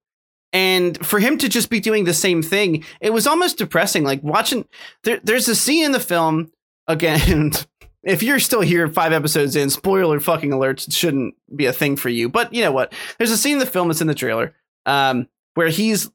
And 0.52 1.04
for 1.06 1.20
him 1.20 1.38
to 1.40 1.50
just 1.50 1.70
be 1.70 1.80
doing 1.80 2.06
the 2.06 2.14
same 2.14 2.42
thing, 2.42 2.84
it 3.02 3.14
was 3.14 3.28
almost 3.28 3.58
depressing. 3.60 4.04
Like 4.04 4.24
watching, 4.24 4.66
there, 5.04 5.20
there's 5.24 5.48
a 5.48 5.56
scene 5.56 5.86
in 5.86 5.92
the 5.92 6.00
film, 6.00 6.52
again, 6.88 7.52
if 8.04 8.24
you're 8.24 8.40
still 8.40 8.62
here 8.62 8.88
five 8.88 9.14
episodes 9.14 9.56
in, 9.56 9.70
spoiler 9.70 10.20
fucking 10.20 10.50
alerts 10.52 10.92
shouldn't 10.92 11.36
be 11.56 11.66
a 11.68 11.74
thing 11.74 11.96
for 11.98 12.10
you. 12.10 12.30
But 12.30 12.52
you 12.54 12.64
know 12.64 12.72
what? 12.72 12.94
There's 13.18 13.30
a 13.32 13.38
scene 13.38 13.54
in 13.54 13.60
the 13.60 13.66
film 13.68 13.90
that's 13.90 14.02
in 14.02 14.08
the 14.08 14.16
trailer 14.16 14.56
um, 14.88 15.28
where 15.54 15.70
he's 15.70 16.10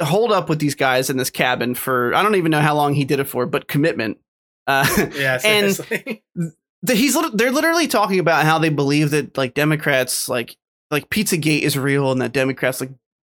holed 0.00 0.32
up 0.32 0.48
with 0.48 0.58
these 0.58 0.74
guys 0.74 1.10
in 1.10 1.16
this 1.16 1.30
cabin 1.30 1.74
for 1.74 2.14
I 2.14 2.22
don't 2.22 2.36
even 2.36 2.50
know 2.50 2.60
how 2.60 2.74
long 2.74 2.94
he 2.94 3.04
did 3.04 3.20
it 3.20 3.24
for, 3.24 3.46
but 3.46 3.68
commitment. 3.68 4.18
Uh, 4.66 4.86
yeah. 5.14 5.38
And- 5.44 5.74
Seriously. 5.74 6.22
the, 6.82 6.94
he's 6.94 7.16
they're 7.34 7.50
literally 7.50 7.86
talking 7.86 8.18
about 8.18 8.44
how 8.44 8.58
they 8.58 8.68
believe 8.68 9.10
that 9.10 9.36
like 9.36 9.54
Democrats 9.54 10.28
like 10.28 10.56
like 10.90 11.10
Pizzagate 11.10 11.60
is 11.62 11.78
real 11.78 12.10
and 12.10 12.20
that 12.20 12.32
Democrats 12.32 12.80
like 12.80 12.90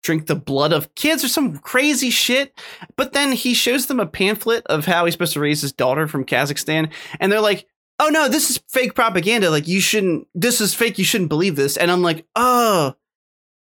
drink 0.02 0.26
the 0.26 0.36
blood 0.36 0.72
of 0.72 0.94
kids 0.94 1.24
or 1.24 1.28
some 1.28 1.58
crazy 1.58 2.10
shit. 2.10 2.58
But 2.96 3.12
then 3.12 3.32
he 3.32 3.54
shows 3.54 3.86
them 3.86 4.00
a 4.00 4.06
pamphlet 4.06 4.66
of 4.66 4.86
how 4.86 5.04
he's 5.04 5.14
supposed 5.14 5.34
to 5.34 5.40
raise 5.40 5.60
his 5.62 5.72
daughter 5.72 6.06
from 6.06 6.24
Kazakhstan, 6.24 6.90
and 7.18 7.30
they're 7.30 7.40
like, 7.40 7.66
"Oh 7.98 8.08
no, 8.08 8.28
this 8.28 8.50
is 8.50 8.62
fake 8.68 8.94
propaganda. 8.94 9.50
Like 9.50 9.68
you 9.68 9.80
shouldn't. 9.80 10.26
This 10.34 10.60
is 10.60 10.74
fake. 10.74 10.98
You 10.98 11.04
shouldn't 11.04 11.28
believe 11.28 11.56
this." 11.56 11.76
And 11.76 11.90
I'm 11.90 12.02
like, 12.02 12.26
"Oh." 12.36 12.94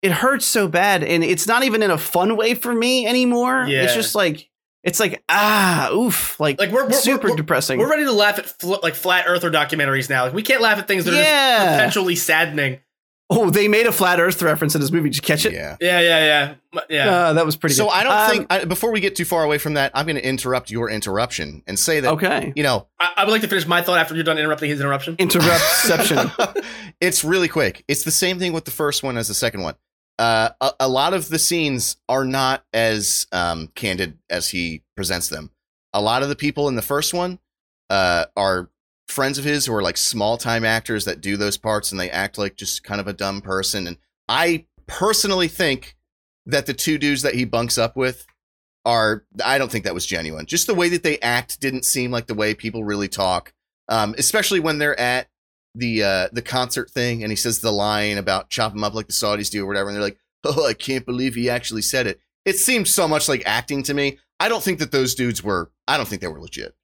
It 0.03 0.13
hurts 0.13 0.47
so 0.47 0.69
bad, 0.69 1.03
and 1.03 1.25
it's 1.25 1.47
not 1.47 1.65
even 1.65 1.83
in 1.83 1.91
a 1.91 1.99
fun 1.99 2.37
way 2.37 2.55
for 2.55 2.73
me 2.73 3.07
anymore. 3.07 3.65
yeah. 3.69 3.83
It's 3.83 3.95
just 3.95 4.15
like 4.15 4.49
it's 4.85 5.01
like 5.01 5.23
ah, 5.29 5.91
oof, 5.93 6.39
like, 6.39 6.59
Like, 6.61 6.71
we're- 6.71 6.85
we're- 6.87 6.95
super 6.95 7.29
we're- 7.29 7.37
depressing. 7.37 7.79
We're 7.81 7.91
ready 7.91 8.05
to 8.05 8.13
laugh 8.13 8.39
at 8.39 8.47
fl- 8.47 8.77
like 8.83 8.95
flat 8.95 9.25
earther 9.27 9.51
documentaries 9.51 10.09
now. 10.09 10.25
Like, 10.25 10.35
we 10.35 10.43
can't 10.43 10.63
laugh 10.63 10.79
at 10.79 10.87
things 10.87 11.05
that 11.05 11.15
are 11.15 11.17
just 11.17 11.73
potentially 11.75 12.15
saddening. 12.17 12.79
Oh, 13.31 13.51
they 13.51 13.69
made 13.69 13.87
a 13.87 13.93
flat 13.93 14.21
Earth 14.21 14.41
reference 14.41 14.75
in 14.75 14.81
this 14.81 14.91
movie. 14.91 15.11
Did 15.11 15.17
you 15.17 15.21
catch 15.23 15.45
it? 15.45 15.53
Yeah. 15.53 15.77
Yeah, 15.83 16.01
yeah, 16.01 16.55
yeah, 16.73 16.83
yeah. 16.89 17.11
Uh, 17.11 17.33
that 17.35 17.45
was 17.45 17.57
pretty. 17.57 17.75
So 17.75 17.85
good. 17.85 17.93
I 17.93 18.03
don't 18.03 18.13
Um, 18.17 18.31
think 18.31 18.47
I, 18.49 18.65
before 18.65 18.91
we 18.91 19.01
get 19.01 19.17
too 19.17 19.27
far 19.27 19.45
away 19.45 19.59
from 19.59 19.75
that, 19.75 19.93
I'm 19.95 20.07
going 20.07 20.17
to 20.17 20.27
interrupt 20.27 20.71
your 20.71 20.89
interruption 20.89 21.63
and 21.67 21.79
say 21.79 22.01
that 22.01 22.13
Okay. 22.13 22.55
you 22.57 22.63
know 22.63 22.87
I, 22.99 23.11
I 23.19 23.25
would 23.25 23.33
like 23.33 23.43
to 23.43 23.49
finish 23.49 23.67
my 23.67 23.83
thought 23.83 23.99
after 23.99 24.15
you're 24.15 24.25
done 24.25 24.39
interrupting 24.39 24.71
his 24.71 24.81
interruption. 24.81 25.15
Interruptception. 25.17 26.65
it's 27.03 27.23
really 27.25 27.49
quick. 27.49 27.85
It's 27.89 28.05
the 28.05 28.11
same 28.11 28.39
thing 28.39 28.53
with 28.55 28.65
the 28.65 28.71
first 28.71 29.03
one 29.03 29.19
as 29.19 29.29
the 29.29 29.35
second 29.35 29.61
one. 29.63 29.75
Uh, 30.19 30.51
a, 30.61 30.73
a 30.81 30.89
lot 30.89 31.15
of 31.15 31.29
the 31.29 31.39
scenes 31.39 31.97
are 32.09 32.25
not 32.25 32.65
as 32.73 33.27
um, 33.33 33.69
candid 33.75 34.19
as 34.29 34.49
he 34.49 34.83
presents 34.97 35.29
them. 35.29 35.51
A 35.93 36.01
lot 36.01 36.23
of 36.23 36.29
the 36.29 36.37
people 36.37 36.69
in 36.69 36.77
the 36.77 36.83
first 36.83 37.15
one 37.15 37.39
uh, 37.89 38.27
are 38.37 38.71
friends 39.07 39.39
of 39.39 39.45
his 39.45 39.67
who 39.67 39.75
are 39.75 39.83
like 39.83 39.97
small 39.97 40.37
time 40.37 40.65
actors 40.65 41.05
that 41.05 41.21
do 41.21 41.37
those 41.37 41.57
parts 41.57 41.91
and 41.91 42.01
they 42.01 42.11
act 42.11 42.37
like 42.37 42.57
just 42.57 42.85
kind 42.85 43.01
of 43.01 43.07
a 43.09 43.13
dumb 43.13 43.41
person. 43.41 43.87
And 43.87 43.97
I 44.29 44.67
personally 44.87 45.49
think 45.49 45.97
that 46.47 46.67
the 46.67 46.75
two 46.75 46.99
dudes 46.99 47.23
that 47.23 47.35
he 47.35 47.45
bunks 47.45 47.79
up 47.79 47.97
with 47.97 48.27
are, 48.85 49.25
I 49.45 49.59
don't 49.59 49.71
think 49.71 49.85
that 49.85 49.95
was 49.95 50.07
genuine. 50.07 50.47
Just 50.47 50.67
the 50.67 50.75
way 50.75 50.89
that 50.91 51.03
they 51.03 51.19
act 51.21 51.61
didn't 51.61 51.85
seem 51.85 52.11
like 52.11 52.27
the 52.27 52.35
way 52.35 52.55
people 52.55 52.85
really 52.85 53.09
talk, 53.09 53.53
um, 53.89 54.15
especially 54.19 54.61
when 54.61 54.79
they're 54.79 54.99
at 54.99 55.28
the 55.75 56.03
uh 56.03 56.29
the 56.33 56.43
concert 56.43 56.91
thing 56.91 57.23
and 57.23 57.31
he 57.31 57.37
says 57.37 57.61
the 57.61 57.71
line 57.71 58.19
about 58.19 58.51
chop 58.51 58.73
him 58.73 58.85
up 58.85 58.95
like 58.95 59.07
the 59.07 59.13
Saudis 59.13 59.51
do 59.51 59.63
or 59.65 59.67
whatever 59.67 59.89
and 59.89 59.97
they're 59.97 60.03
like, 60.03 60.19
"Oh, 60.45 60.67
I 60.67 60.75
can't 60.75 61.07
believe 61.07 61.35
he 61.35 61.51
actually 61.51 61.83
said 61.83 62.07
it." 62.07 62.21
It 62.45 62.57
seemed 62.57 62.89
so 62.89 63.07
much 63.07 63.29
like 63.29 63.43
acting 63.47 63.83
to 63.85 63.95
me. 63.95 64.19
I 64.41 64.49
don't 64.49 64.63
think 64.63 64.79
that 64.79 64.93
those 64.93 65.15
dudes 65.15 65.43
were 65.43 65.71
I 65.87 65.97
don't 65.97 66.09
think 66.09 66.23
they 66.23 66.29
were 66.29 66.41
legit. 66.41 66.75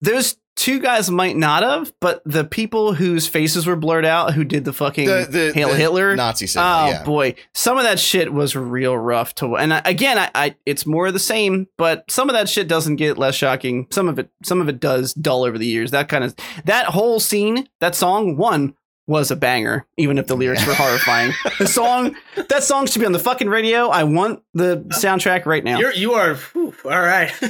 Those 0.00 0.36
two 0.56 0.80
guys 0.80 1.10
might 1.10 1.36
not 1.36 1.62
have, 1.62 1.92
but 2.00 2.22
the 2.24 2.44
people 2.44 2.94
whose 2.94 3.28
faces 3.28 3.66
were 3.66 3.76
blurred 3.76 4.04
out, 4.04 4.32
who 4.34 4.42
did 4.42 4.64
the 4.64 4.72
fucking 4.72 5.06
The 5.06 5.26
the, 5.30 5.52
Hail 5.54 5.68
the 5.68 5.76
Hitler. 5.76 6.16
Nazi 6.16 6.46
symbol, 6.46 6.66
Oh 6.68 6.86
yeah. 6.88 7.02
boy, 7.04 7.34
some 7.54 7.76
of 7.78 7.84
that 7.84 8.00
shit 8.00 8.32
was 8.32 8.56
real 8.56 8.96
rough 8.96 9.34
to. 9.36 9.56
And 9.56 9.72
I, 9.74 9.82
again, 9.84 10.18
I, 10.18 10.30
I 10.34 10.54
it's 10.66 10.86
more 10.86 11.06
of 11.06 11.12
the 11.12 11.18
same, 11.18 11.68
but 11.76 12.10
some 12.10 12.28
of 12.28 12.34
that 12.34 12.48
shit 12.48 12.66
doesn't 12.68 12.96
get 12.96 13.18
less 13.18 13.34
shocking. 13.34 13.86
Some 13.90 14.08
of 14.08 14.18
it, 14.18 14.30
some 14.42 14.60
of 14.60 14.68
it 14.68 14.80
does 14.80 15.14
dull 15.14 15.44
over 15.44 15.58
the 15.58 15.66
years. 15.66 15.90
That 15.92 16.08
kind 16.08 16.24
of 16.24 16.34
that 16.64 16.86
whole 16.86 17.20
scene, 17.20 17.68
that 17.80 17.94
song, 17.94 18.36
one 18.36 18.74
was 19.08 19.30
a 19.30 19.36
banger, 19.36 19.86
even 19.96 20.18
if 20.18 20.26
the 20.26 20.36
lyrics 20.36 20.66
were 20.66 20.74
horrifying. 20.74 21.32
The 21.58 21.66
song, 21.66 22.14
that 22.48 22.64
song 22.64 22.86
should 22.86 23.00
be 23.00 23.06
on 23.06 23.12
the 23.12 23.18
fucking 23.18 23.48
radio. 23.48 23.88
I 23.88 24.04
want 24.04 24.42
the 24.52 24.78
soundtrack 24.90 25.46
right 25.46 25.64
now. 25.64 25.78
You're 25.78 25.92
you 25.94 26.12
are 26.12 26.34
whew, 26.34 26.74
all 26.84 26.90
right. 26.90 27.32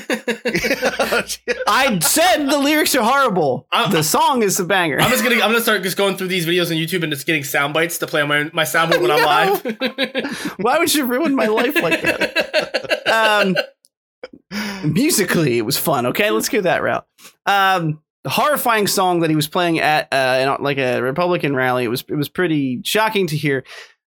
I 1.66 1.98
said 2.02 2.46
the 2.46 2.58
lyrics 2.58 2.94
are 2.94 3.02
horrible. 3.02 3.66
I'm- 3.72 3.90
the 3.90 4.04
song 4.04 4.42
is 4.42 4.60
a 4.60 4.64
banger. 4.64 5.00
I'm 5.00 5.10
just 5.10 5.22
gonna 5.24 5.36
I'm 5.36 5.50
gonna 5.50 5.60
start 5.60 5.82
just 5.82 5.96
going 5.96 6.16
through 6.16 6.28
these 6.28 6.46
videos 6.46 6.70
on 6.70 6.76
YouTube 6.76 7.02
and 7.02 7.12
just 7.12 7.26
getting 7.26 7.42
sound 7.44 7.74
bites 7.74 7.98
to 7.98 8.06
play 8.06 8.22
on 8.22 8.28
my 8.28 8.44
my 8.52 8.62
soundboard 8.64 9.02
when 9.02 9.10
I'm 9.10 9.24
live. 9.24 10.54
Why 10.58 10.78
would 10.78 10.94
you 10.94 11.04
ruin 11.06 11.34
my 11.34 11.46
life 11.46 11.74
like 11.82 12.00
that? 12.02 13.06
Um, 13.06 13.56
musically, 14.84 15.58
it 15.58 15.62
was 15.62 15.76
fun. 15.76 16.06
Okay, 16.06 16.30
let's 16.30 16.48
go 16.48 16.60
that 16.60 16.82
route. 16.82 17.06
Um, 17.44 18.02
horrifying 18.26 18.86
song 18.86 19.20
that 19.20 19.30
he 19.30 19.36
was 19.36 19.48
playing 19.48 19.78
at 19.80 20.12
uh, 20.12 20.56
like 20.60 20.78
a 20.78 21.00
Republican 21.00 21.54
rally. 21.54 21.84
It 21.84 21.88
was 21.88 22.04
it 22.08 22.14
was 22.14 22.28
pretty 22.28 22.80
shocking 22.84 23.26
to 23.28 23.36
hear. 23.36 23.64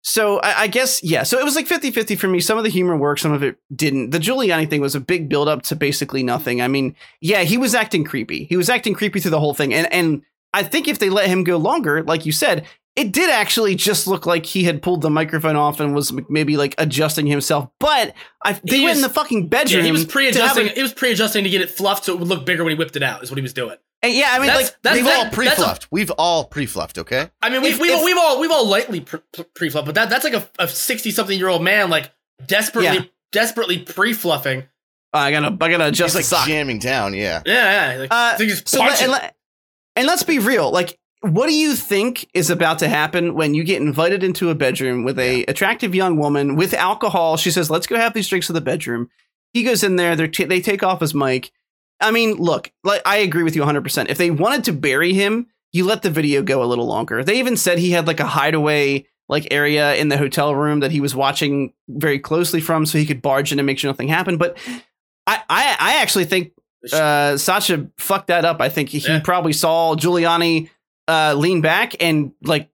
So 0.06 0.38
I, 0.40 0.62
I, 0.62 0.66
guess 0.66 1.02
yeah. 1.02 1.22
So 1.22 1.38
it 1.38 1.44
was 1.44 1.56
like 1.56 1.66
50-50 1.66 2.18
for 2.18 2.28
me. 2.28 2.38
Some 2.38 2.58
of 2.58 2.64
the 2.64 2.70
humor 2.70 2.94
worked, 2.94 3.22
some 3.22 3.32
of 3.32 3.42
it 3.42 3.56
didn't. 3.74 4.10
The 4.10 4.18
Giuliani 4.18 4.68
thing 4.68 4.82
was 4.82 4.94
a 4.94 5.00
big 5.00 5.30
build 5.30 5.48
up 5.48 5.62
to 5.62 5.76
basically 5.76 6.22
nothing. 6.22 6.60
I 6.60 6.68
mean, 6.68 6.94
yeah, 7.22 7.40
he 7.40 7.56
was 7.56 7.74
acting 7.74 8.04
creepy. 8.04 8.44
He 8.44 8.58
was 8.58 8.68
acting 8.68 8.92
creepy 8.92 9.20
through 9.20 9.30
the 9.30 9.40
whole 9.40 9.54
thing, 9.54 9.72
and 9.72 9.90
and 9.92 10.22
I 10.52 10.62
think 10.62 10.88
if 10.88 10.98
they 10.98 11.08
let 11.08 11.26
him 11.26 11.42
go 11.42 11.56
longer, 11.56 12.02
like 12.02 12.26
you 12.26 12.32
said, 12.32 12.66
it 12.96 13.12
did 13.12 13.28
actually 13.28 13.74
just 13.74 14.06
look 14.06 14.24
like 14.24 14.46
he 14.46 14.62
had 14.62 14.82
pulled 14.82 15.00
the 15.00 15.10
microphone 15.10 15.56
off 15.56 15.80
and 15.80 15.94
was 15.94 16.12
maybe 16.28 16.56
like 16.56 16.74
adjusting 16.78 17.26
himself. 17.26 17.68
But 17.80 18.14
I, 18.44 18.52
they 18.52 18.76
he 18.76 18.84
went 18.84 18.96
was, 18.96 18.98
in 18.98 19.02
the 19.02 19.14
fucking 19.14 19.48
bedroom. 19.48 19.80
Yeah, 19.80 19.86
he 19.86 19.92
was 19.92 20.04
pre-adjusting. 20.04 20.68
He 20.68 20.82
was 20.82 20.92
pre-adjusting 20.92 21.44
to 21.44 21.50
get 21.50 21.60
it 21.60 21.70
fluffed 21.70 22.04
so 22.04 22.14
it 22.14 22.20
would 22.20 22.28
look 22.28 22.46
bigger 22.46 22.62
when 22.62 22.70
he 22.72 22.78
whipped 22.78 22.94
it 22.94 23.02
out. 23.02 23.22
Is 23.22 23.30
what 23.30 23.38
he 23.38 23.42
was 23.42 23.52
doing. 23.52 23.76
And 24.04 24.12
yeah, 24.14 24.28
I 24.32 24.38
mean, 24.38 24.48
that's, 24.48 24.62
like 24.64 24.76
that's, 24.82 24.96
we've 24.96 25.04
that, 25.06 25.24
all 25.26 25.30
pre-fluffed. 25.32 25.88
We've 25.90 26.10
all 26.12 26.44
pre-fluffed. 26.44 26.98
Okay. 26.98 27.30
I 27.40 27.48
mean, 27.48 27.62
we've, 27.62 27.74
If- 27.74 27.80
we've, 27.80 27.92
if- 27.92 28.04
we've 28.04 28.18
all 28.18 28.38
we've 28.40 28.50
all 28.50 28.68
lightly 28.68 29.00
pre-fluffed, 29.00 29.86
but 29.86 29.94
that 29.94 30.10
that's 30.10 30.24
like 30.24 30.34
a 30.58 30.68
sixty-something-year-old 30.68 31.62
man 31.62 31.88
like 31.90 32.12
desperately 32.46 32.96
Yeah. 32.98 33.04
desperately 33.32 33.78
pre-fluffing. 33.78 34.64
I 35.12 35.30
gotta 35.30 35.46
I 35.48 35.70
gotta 35.70 35.86
adjust 35.86 36.14
Just 36.14 36.14
like 36.16 36.24
sock. 36.24 36.46
jamming 36.48 36.80
down. 36.80 37.14
Yeah. 37.14 37.42
Yeah, 37.46 37.92
yeah. 37.94 37.98
Like, 38.00 38.12
Uh, 38.12 38.36
like 38.38 38.48
just 38.48 38.68
So 38.68 38.80
let, 38.80 38.88
punching. 38.88 39.04
and, 39.04 39.12
let, 39.12 39.36
and 39.96 40.06
let's 40.06 40.22
be 40.24 40.38
real. 40.38 40.70
Like, 40.70 40.98
what 41.20 41.46
do 41.46 41.54
you 41.54 41.74
think 41.74 42.28
is 42.34 42.50
about 42.50 42.80
to 42.80 42.88
happen 42.88 43.34
when 43.34 43.54
you 43.54 43.64
get 43.64 43.80
invited 43.80 44.22
into 44.22 44.50
a 44.50 44.54
bedroom 44.54 45.04
with 45.04 45.18
a 45.18 45.44
attractive 45.46 45.94
young 45.94 46.18
woman 46.18 46.56
with 46.56 46.74
alcohol? 46.74 47.36
She 47.38 47.50
says, 47.50 47.70
"Let's 47.70 47.86
go 47.86 47.96
have 47.96 48.12
these 48.12 48.28
drinks 48.28 48.50
in 48.50 48.54
the 48.54 48.60
bedroom." 48.60 49.08
He 49.54 49.62
goes 49.62 49.82
in 49.84 49.96
there. 49.96 50.14
They 50.16 50.26
they 50.26 50.60
take 50.60 50.82
off 50.82 51.00
his 51.00 51.14
mic. 51.14 51.50
I 52.00 52.10
mean, 52.10 52.34
look, 52.36 52.72
like 52.82 53.02
I 53.06 53.18
agree 53.18 53.42
with 53.42 53.54
you 53.54 53.62
100. 53.62 53.82
percent 53.82 54.10
If 54.10 54.18
they 54.18 54.30
wanted 54.30 54.64
to 54.64 54.72
bury 54.72 55.12
him, 55.12 55.46
you 55.72 55.84
let 55.84 56.02
the 56.02 56.10
video 56.10 56.42
go 56.42 56.62
a 56.62 56.66
little 56.66 56.86
longer. 56.86 57.24
They 57.24 57.38
even 57.38 57.56
said 57.56 57.78
he 57.78 57.90
had 57.92 58.06
like 58.06 58.20
a 58.20 58.26
hideaway 58.26 59.06
like 59.28 59.48
area 59.50 59.94
in 59.94 60.08
the 60.08 60.18
hotel 60.18 60.54
room 60.54 60.80
that 60.80 60.90
he 60.90 61.00
was 61.00 61.14
watching 61.14 61.72
very 61.88 62.18
closely 62.18 62.60
from, 62.60 62.84
so 62.84 62.98
he 62.98 63.06
could 63.06 63.22
barge 63.22 63.52
in 63.52 63.58
and 63.58 63.64
make 63.66 63.78
sure 63.78 63.88
nothing 63.90 64.08
happened. 64.08 64.38
But 64.38 64.58
I 65.26 65.40
I, 65.48 65.76
I 65.80 65.96
actually 66.02 66.26
think 66.26 66.52
uh, 66.92 67.36
Sasha 67.38 67.88
fucked 67.96 68.26
that 68.26 68.44
up. 68.44 68.60
I 68.60 68.68
think 68.68 68.90
he 68.90 68.98
Yeah. 68.98 69.20
probably 69.20 69.54
saw 69.54 69.94
Giuliani 69.96 70.68
uh, 71.08 71.32
lean 71.34 71.62
back 71.62 71.94
and 72.02 72.32
like 72.42 72.68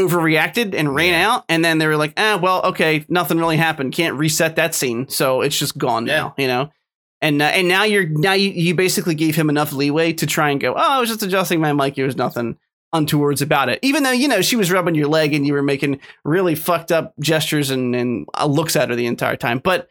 overreacted 0.00 0.74
and 0.74 0.92
ran 0.94 1.12
Yeah. 1.12 1.30
out, 1.30 1.44
and 1.48 1.64
then 1.64 1.78
they 1.78 1.86
were 1.86 1.96
like, 1.96 2.14
"Ah, 2.16 2.38
well, 2.42 2.62
okay, 2.64 3.04
nothing 3.08 3.38
really 3.38 3.56
happened. 3.56 3.92
Can't 3.92 4.16
reset 4.18 4.56
that 4.56 4.74
scene, 4.74 5.08
so 5.08 5.40
it's 5.40 5.56
just 5.58 5.78
gone 5.78 6.06
Yeah. 6.06 6.16
now." 6.16 6.34
You 6.36 6.48
know. 6.48 6.70
And, 7.24 7.40
uh, 7.40 7.46
and 7.46 7.66
now 7.68 7.84
you're 7.84 8.06
now 8.06 8.34
you, 8.34 8.50
you 8.50 8.74
basically 8.74 9.14
gave 9.14 9.34
him 9.34 9.48
enough 9.48 9.72
leeway 9.72 10.12
to 10.14 10.26
try 10.26 10.50
and 10.50 10.60
go 10.60 10.74
oh 10.74 10.76
I 10.76 11.00
was 11.00 11.08
just 11.08 11.22
adjusting 11.22 11.60
my 11.60 11.72
mic 11.72 11.94
there 11.94 12.04
was 12.06 12.16
nothing 12.16 12.58
untowards 12.92 13.40
about 13.42 13.68
it 13.68 13.78
even 13.82 14.02
though 14.02 14.10
you 14.12 14.28
know 14.28 14.42
she 14.42 14.56
was 14.56 14.70
rubbing 14.70 14.94
your 14.94 15.08
leg 15.08 15.32
and 15.34 15.46
you 15.46 15.52
were 15.54 15.62
making 15.62 16.00
really 16.24 16.54
fucked 16.54 16.92
up 16.92 17.14
gestures 17.18 17.70
and, 17.70 17.96
and 17.96 18.26
uh, 18.38 18.46
looks 18.46 18.76
at 18.76 18.88
her 18.90 18.94
the 18.94 19.06
entire 19.06 19.36
time 19.36 19.58
but 19.58 19.88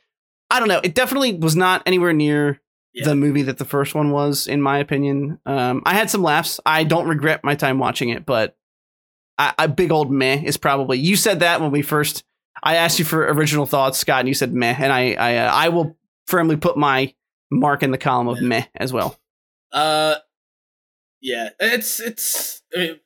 I 0.51 0.59
don't 0.59 0.67
know 0.69 0.79
it 0.83 0.93
definitely 0.95 1.33
was 1.33 1.55
not 1.55 1.81
anywhere 1.85 2.13
near 2.13 2.61
Yeah. 2.93 3.05
the 3.05 3.15
movie 3.15 3.41
that 3.43 3.57
the 3.57 3.65
first 3.65 3.95
one 3.95 4.11
was, 4.11 4.45
in 4.45 4.61
my 4.61 4.77
opinion. 4.77 5.39
Um, 5.47 5.81
I 5.83 5.95
had 5.95 6.11
some 6.11 6.21
laughs. 6.21 6.59
I 6.65 6.83
don't 6.83 7.07
regret 7.07 7.43
my 7.43 7.55
time 7.55 7.79
watching 7.79 8.09
it, 8.09 8.23
but 8.23 8.55
I, 9.39 9.53
a 9.57 9.67
big 9.67 9.91
old 9.91 10.11
meh 10.11 10.43
is 10.45 10.57
probably. 10.57 10.99
You 10.99 11.15
said 11.15 11.39
that 11.39 11.59
when 11.59 11.71
we 11.71 11.81
first. 11.81 12.23
I 12.61 12.75
asked 12.75 12.99
you 12.99 13.05
for 13.05 13.25
original 13.33 13.65
thoughts, 13.65 13.97
Scott, 13.97 14.19
and 14.19 14.27
you 14.27 14.35
said 14.35 14.53
meh, 14.53 14.75
and 14.77 14.93
I 14.93 15.13
I 15.13 15.37
uh, 15.37 15.51
I 15.51 15.69
will 15.69 15.97
firmly 16.27 16.55
put 16.55 16.77
my 16.77 17.15
mark 17.59 17.83
in 17.83 17.91
the 17.91 17.97
column 17.97 18.27
of 18.27 18.41
Yeah. 18.41 18.47
meh 18.47 18.65
as 18.75 18.91
well. 18.93 19.17
Uh, 19.71 20.15
yeah, 21.21 21.49
it's 21.59 21.99
it's. 21.99 22.61
I, 22.75 22.79
mean, 22.79 22.99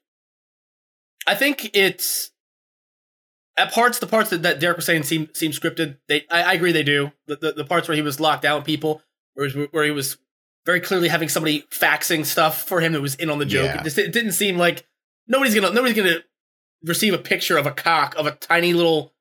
I 1.28 1.36
think 1.36 1.72
it's 1.74 2.32
at 3.58 3.72
parts. 3.72 4.00
The 4.00 4.08
parts 4.08 4.30
that, 4.32 4.44
that 4.44 4.60
Derek 4.60 4.78
was 4.78 4.86
saying 4.86 5.04
seem 5.04 5.30
seem 5.34 5.52
scripted. 5.52 5.98
They, 6.08 6.26
I, 6.32 6.44
I 6.44 6.54
agree, 6.54 6.72
they 6.72 6.84
do. 6.84 7.12
The, 7.28 7.36
the 7.36 7.52
the 7.54 7.66
parts 7.66 7.88
where 7.88 7.96
he 7.96 8.02
was 8.02 8.20
locked 8.20 8.46
out 8.46 8.58
with 8.60 8.66
people, 8.66 9.02
where 9.34 9.48
he 9.48 9.58
was, 9.60 9.68
where 9.72 9.86
he 9.86 9.92
was 9.92 10.18
very 10.66 10.82
clearly 10.82 11.08
having 11.08 11.30
somebody 11.30 11.62
faxing 11.72 12.26
stuff 12.26 12.68
for 12.68 12.82
him 12.82 12.94
that 12.94 13.02
was 13.02 13.16
in 13.16 13.30
on 13.30 13.40
the 13.40 13.46
joke. 13.46 13.66
Yeah. 13.66 13.82
It, 13.82 13.84
just, 13.86 13.98
it 13.98 14.12
didn't 14.12 14.34
seem 14.34 14.58
like 14.58 14.86
nobody's 15.28 15.56
gonna 15.56 15.72
nobody's 15.72 15.96
gonna 15.96 16.20
receive 16.84 17.14
a 17.14 17.18
picture 17.18 17.58
of 17.58 17.66
a 17.66 17.72
cock 17.72 18.16
of 18.18 18.26
a 18.26 18.32
tiny 18.32 18.74
little 18.74 19.14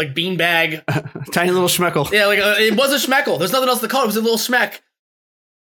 like 0.00 0.14
beanbag. 0.14 0.82
Tiny 1.32 1.50
little 1.50 1.68
schmeckle. 1.68 2.10
Yeah, 2.10 2.26
like 2.26 2.38
uh, 2.38 2.54
it 2.58 2.76
was 2.76 2.92
a 2.92 3.06
schmeckle. 3.06 3.38
There's 3.38 3.52
nothing 3.52 3.68
else 3.68 3.80
to 3.80 3.88
call 3.88 4.02
it. 4.02 4.04
It 4.04 4.06
was 4.06 4.16
a 4.16 4.22
little 4.22 4.38
schmeck. 4.38 4.80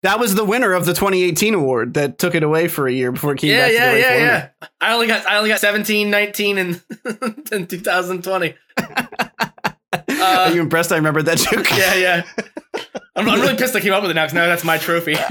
That 0.03 0.19
was 0.19 0.33
the 0.33 0.45
winner 0.45 0.73
of 0.73 0.85
the 0.85 0.93
2018 0.93 1.53
award 1.53 1.93
that 1.93 2.17
took 2.17 2.33
it 2.33 2.41
away 2.41 2.67
for 2.67 2.87
a 2.87 2.91
year 2.91 3.11
before 3.11 3.33
it 3.33 3.37
came 3.37 3.51
yeah, 3.51 3.67
back. 3.67 3.73
yeah, 3.73 3.85
to 3.85 3.91
the 3.91 3.99
yeah, 3.99 4.07
rightful 4.07 4.57
yeah. 4.61 4.67
I 4.81 4.93
only 4.93 5.07
got 5.07 5.27
I 5.27 5.37
only 5.37 5.49
got 5.49 5.59
17, 5.59 6.09
19, 6.09 6.57
and 6.57 6.81
in 7.51 7.67
2020. 7.67 8.55
owner. 8.77 9.09
Are 10.23 10.51
you 10.51 10.61
impressed? 10.61 10.91
I 10.91 10.95
remembered 10.95 11.25
that 11.25 11.37
joke. 11.37 11.69
Yeah, 11.71 11.95
yeah. 11.95 12.23
I'm, 13.15 13.29
I'm 13.29 13.41
really 13.41 13.57
pissed 13.57 13.75
I 13.75 13.81
came 13.81 13.93
up 13.93 14.01
with 14.01 14.11
it 14.11 14.13
now 14.15 14.23
because 14.23 14.33
now 14.33 14.47
that's 14.47 14.63
my 14.63 14.77
trophy. 14.77 15.15
uh, 15.15 15.25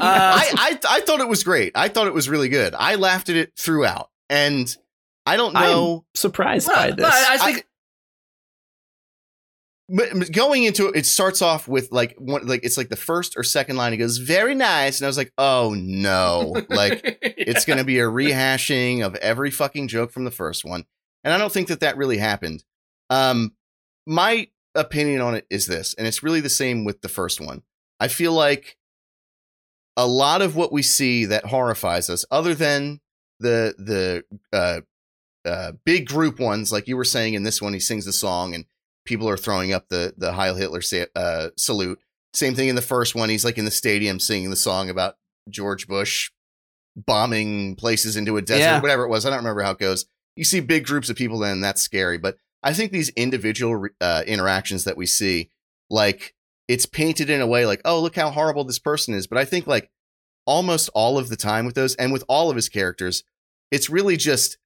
I, 0.00 0.50
I 0.52 0.78
I 0.88 1.00
thought 1.00 1.20
it 1.20 1.28
was 1.28 1.44
great. 1.44 1.72
I 1.76 1.88
thought 1.88 2.08
it 2.08 2.14
was 2.14 2.28
really 2.28 2.48
good. 2.48 2.74
I 2.74 2.96
laughed 2.96 3.28
at 3.28 3.36
it 3.36 3.52
throughout, 3.56 4.10
and 4.28 4.76
I 5.26 5.36
don't 5.36 5.56
I'm 5.56 5.70
know. 5.70 6.04
surprised 6.14 6.68
no, 6.68 6.74
by 6.74 6.90
this. 6.90 7.06
I, 7.06 7.34
I 7.34 7.38
think 7.38 7.66
But 9.88 10.32
going 10.32 10.64
into 10.64 10.88
it, 10.88 10.96
it 10.96 11.06
starts 11.06 11.42
off 11.42 11.68
with 11.68 11.92
like 11.92 12.14
one 12.18 12.46
like 12.46 12.64
it's 12.64 12.76
like 12.76 12.88
the 12.88 12.96
first 12.96 13.36
or 13.36 13.42
second 13.42 13.76
line. 13.76 13.92
He 13.92 13.98
goes, 13.98 14.18
"Very 14.18 14.54
nice," 14.54 15.00
and 15.00 15.06
I 15.06 15.08
was 15.08 15.18
like, 15.18 15.32
"Oh 15.38 15.74
no!" 15.76 16.54
Like 16.68 17.18
it's 17.22 17.64
going 17.64 17.78
to 17.78 17.84
be 17.84 17.98
a 17.98 18.04
rehashing 18.04 19.04
of 19.04 19.14
every 19.16 19.50
fucking 19.50 19.88
joke 19.88 20.10
from 20.10 20.24
the 20.24 20.30
first 20.30 20.64
one, 20.64 20.84
and 21.22 21.32
I 21.32 21.38
don't 21.38 21.52
think 21.52 21.68
that 21.68 21.80
that 21.80 21.96
really 21.96 22.18
happened. 22.18 22.64
Um, 23.10 23.52
my 24.06 24.48
opinion 24.74 25.20
on 25.20 25.34
it 25.34 25.46
is 25.50 25.66
this, 25.66 25.94
and 25.94 26.06
it's 26.06 26.22
really 26.22 26.40
the 26.40 26.50
same 26.50 26.84
with 26.84 27.00
the 27.02 27.08
first 27.08 27.40
one. 27.40 27.62
I 28.00 28.08
feel 28.08 28.32
like 28.32 28.76
a 29.96 30.06
lot 30.06 30.42
of 30.42 30.56
what 30.56 30.72
we 30.72 30.82
see 30.82 31.26
that 31.26 31.46
horrifies 31.46 32.10
us, 32.10 32.24
other 32.30 32.54
than 32.54 33.00
the 33.40 33.74
the 33.78 34.24
uh, 34.56 34.80
uh, 35.44 35.72
big 35.84 36.06
group 36.06 36.38
ones, 36.40 36.72
like 36.72 36.88
you 36.88 36.96
were 36.96 37.04
saying 37.04 37.34
in 37.34 37.42
this 37.42 37.60
one, 37.62 37.72
he 37.74 37.80
sings 37.80 38.04
the 38.04 38.12
song 38.12 38.54
and 38.54 38.64
people 39.04 39.28
are 39.28 39.36
throwing 39.36 39.72
up 39.72 39.88
the 39.88 40.14
the 40.16 40.32
Heil 40.32 40.54
Hitler 40.54 40.80
sa- 40.82 41.04
uh, 41.14 41.48
salute. 41.56 41.98
Same 42.32 42.54
thing 42.54 42.68
in 42.68 42.74
the 42.76 42.82
first 42.82 43.14
one. 43.14 43.28
He's 43.28 43.44
like 43.44 43.58
in 43.58 43.64
the 43.64 43.70
stadium 43.70 44.18
singing 44.18 44.50
the 44.50 44.56
song 44.56 44.88
about 44.90 45.16
George 45.50 45.86
Bush 45.86 46.30
bombing 46.96 47.76
places 47.76 48.16
into 48.16 48.36
a 48.36 48.42
desert, 48.42 48.60
Yeah. 48.62 48.80
whatever 48.80 49.04
it 49.04 49.08
was. 49.08 49.26
I 49.26 49.30
don't 49.30 49.38
remember 49.38 49.62
how 49.62 49.72
it 49.72 49.78
goes. 49.78 50.06
You 50.36 50.44
see 50.44 50.60
big 50.60 50.84
groups 50.86 51.10
of 51.10 51.16
people, 51.16 51.38
then 51.38 51.60
that's 51.60 51.82
scary. 51.82 52.18
But 52.18 52.36
I 52.62 52.72
think 52.72 52.92
these 52.92 53.10
individual 53.10 53.86
uh, 54.00 54.22
interactions 54.26 54.84
that 54.84 54.96
we 54.96 55.06
see, 55.06 55.50
like 55.90 56.34
it's 56.66 56.86
painted 56.86 57.30
in 57.30 57.40
a 57.40 57.46
way 57.46 57.66
like, 57.66 57.80
oh, 57.84 58.00
look 58.00 58.16
how 58.16 58.30
horrible 58.30 58.64
this 58.64 58.78
person 58.78 59.14
is. 59.14 59.26
But 59.26 59.38
I 59.38 59.44
think 59.44 59.66
like 59.66 59.90
almost 60.46 60.88
all 60.94 61.18
of 61.18 61.28
the 61.28 61.36
time 61.36 61.66
with 61.66 61.74
those 61.74 61.94
and 61.96 62.12
with 62.12 62.24
all 62.28 62.48
of 62.50 62.56
his 62.56 62.68
characters, 62.68 63.22
it's 63.70 63.90
really 63.90 64.16
just 64.16 64.56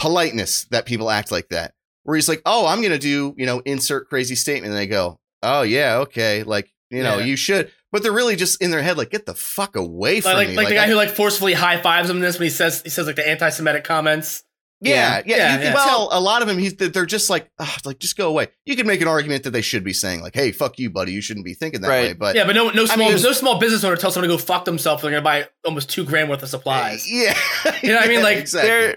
politeness 0.00 0.64
that 0.70 0.86
people 0.86 1.10
act 1.10 1.30
like 1.30 1.50
that. 1.50 1.74
Where 2.04 2.16
he's 2.16 2.28
like, 2.28 2.42
oh, 2.46 2.66
I'm 2.66 2.82
gonna 2.82 2.98
do, 2.98 3.34
you 3.36 3.44
know, 3.46 3.60
insert 3.60 4.08
crazy 4.08 4.34
statement, 4.34 4.70
and 4.72 4.78
they 4.78 4.86
go, 4.86 5.20
oh 5.42 5.62
yeah, 5.62 5.98
okay, 5.98 6.42
like 6.42 6.72
you 6.90 7.02
know, 7.04 7.18
Yeah. 7.18 7.24
you 7.26 7.36
should. 7.36 7.70
But 7.92 8.02
they're 8.02 8.12
really 8.12 8.36
just 8.36 8.60
in 8.62 8.70
their 8.70 8.82
head, 8.82 8.96
like, 8.96 9.10
get 9.10 9.26
the 9.26 9.34
fuck 9.34 9.76
away 9.76 10.20
from 10.20 10.32
like, 10.34 10.48
me. 10.48 10.56
like 10.56 10.68
the 10.68 10.74
guy 10.74 10.84
I- 10.84 10.88
who 10.88 10.94
like 10.94 11.10
forcefully 11.10 11.52
high 11.52 11.80
fives 11.80 12.08
him 12.10 12.18
this 12.20 12.38
when 12.38 12.46
he 12.46 12.50
says 12.50 12.82
he 12.82 12.88
says 12.88 13.06
like 13.06 13.16
the 13.16 13.28
anti-Semitic 13.28 13.84
comments. 13.84 14.42
Yeah, 14.82 15.20
yeah. 15.26 15.36
Yeah, 15.36 15.52
you 15.52 15.58
can 15.64 15.72
yeah. 15.74 15.84
tell 15.84 16.08
a 16.10 16.18
lot 16.20 16.40
of 16.40 16.48
them. 16.48 16.56
He's 16.56 16.74
they're 16.74 17.04
just 17.04 17.28
like, 17.28 17.50
"Ugh, 17.58 17.80
like 17.84 17.98
just 17.98 18.16
go 18.16 18.30
away. 18.30 18.48
You 18.64 18.76
could 18.76 18.86
make 18.86 19.02
an 19.02 19.08
argument 19.08 19.42
that 19.44 19.50
they 19.50 19.60
should 19.60 19.84
be 19.84 19.92
saying 19.92 20.22
like, 20.22 20.34
"Hey, 20.34 20.52
fuck 20.52 20.78
you, 20.78 20.88
buddy. 20.88 21.12
You 21.12 21.20
shouldn't 21.20 21.44
be 21.44 21.52
thinking 21.52 21.82
that 21.82 21.88
Right. 21.88 22.06
way." 22.08 22.12
But 22.14 22.34
yeah, 22.34 22.46
but 22.46 22.54
no 22.56 22.70
no 22.70 22.86
small 22.86 23.08
there's- 23.08 23.22
no 23.22 23.32
small 23.32 23.58
business 23.60 23.84
owner 23.84 23.96
tells 23.96 24.14
someone 24.14 24.30
to 24.30 24.34
go 24.36 24.42
fuck 24.42 24.64
themselves. 24.64 25.02
They're 25.02 25.10
gonna 25.10 25.20
buy 25.22 25.48
almost 25.66 25.90
two 25.90 26.04
grand 26.06 26.30
worth 26.30 26.42
of 26.42 26.48
supplies. 26.48 27.06
yeah, 27.06 27.36
You 27.82 27.90
know 27.90 27.96
what 27.96 28.04
I 28.06 28.08
mean? 28.08 28.22
Like, 28.22 28.38
exactly. 28.38 28.70
there 28.70 28.96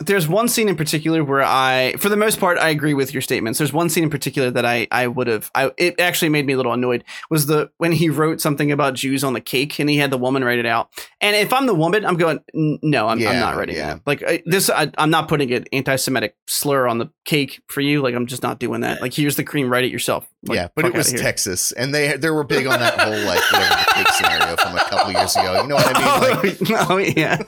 there's 0.00 0.28
one 0.28 0.46
scene 0.46 0.68
in 0.68 0.76
particular 0.76 1.24
where 1.24 1.42
I 1.42 1.94
for 1.98 2.08
the 2.08 2.16
most 2.16 2.38
part 2.38 2.56
I 2.56 2.68
agree 2.68 2.94
with 2.94 3.12
your 3.12 3.20
statements. 3.20 3.58
There's 3.58 3.72
one 3.72 3.88
scene 3.88 4.04
in 4.04 4.10
particular 4.10 4.50
that 4.52 4.64
I 4.64 4.86
I 4.92 5.08
would 5.08 5.26
have 5.26 5.50
I 5.56 5.72
it 5.76 5.98
actually 5.98 6.28
made 6.28 6.46
me 6.46 6.52
a 6.52 6.56
little 6.56 6.72
annoyed 6.72 7.02
was 7.30 7.46
the 7.46 7.70
when 7.78 7.90
he 7.90 8.08
wrote 8.08 8.40
something 8.40 8.70
about 8.70 8.94
Jews 8.94 9.24
on 9.24 9.32
the 9.32 9.40
cake 9.40 9.80
and 9.80 9.90
he 9.90 9.96
had 9.96 10.12
the 10.12 10.18
woman 10.18 10.44
write 10.44 10.60
it 10.60 10.66
out. 10.66 10.90
And 11.20 11.34
if 11.34 11.52
I'm 11.52 11.66
the 11.66 11.74
woman, 11.74 12.04
I'm 12.04 12.16
going 12.16 12.38
no, 12.54 13.08
I'm, 13.08 13.18
I'm 13.26 13.40
not 13.40 13.56
writing 13.56 13.74
yeah. 13.74 13.94
that. 13.94 14.02
Like 14.06 14.22
I, 14.22 14.42
this 14.46 14.70
I, 14.70 14.90
I'm 14.96 15.10
not 15.10 15.26
putting 15.26 15.52
an 15.52 15.64
anti-Semitic 15.72 16.36
slur 16.46 16.86
on 16.86 16.98
the 16.98 17.10
cake 17.24 17.60
for 17.66 17.80
you. 17.80 18.00
Like 18.00 18.14
I'm 18.14 18.26
just 18.26 18.42
not 18.42 18.60
doing 18.60 18.82
that. 18.82 19.02
Like 19.02 19.12
here's 19.12 19.34
the 19.34 19.44
cream, 19.44 19.68
write 19.68 19.84
it 19.84 19.90
yourself. 19.90 20.28
Like, 20.44 20.56
yeah, 20.56 20.68
but 20.76 20.84
it 20.84 20.94
was. 20.94 21.12
Texas, 21.12 21.72
and 21.72 21.92
they 21.92 22.16
they 22.16 22.30
were 22.30 22.44
big 22.44 22.68
on 22.68 22.78
that 22.78 23.00
whole 23.00 23.18
like 23.24 23.40
whatever 23.50 23.74
the 23.74 23.92
cake 23.94 24.08
scenario 24.10 24.56
from 24.56 24.76
a 24.76 24.84
couple 24.84 25.12
years 25.12 25.34
ago. 25.34 25.62
You 25.62 25.68
know 25.68 25.74
what 25.74 25.96
I 25.96 26.42
mean? 26.42 26.56
Like, 26.68 26.90
oh, 26.90 26.96
yeah. 27.16 27.42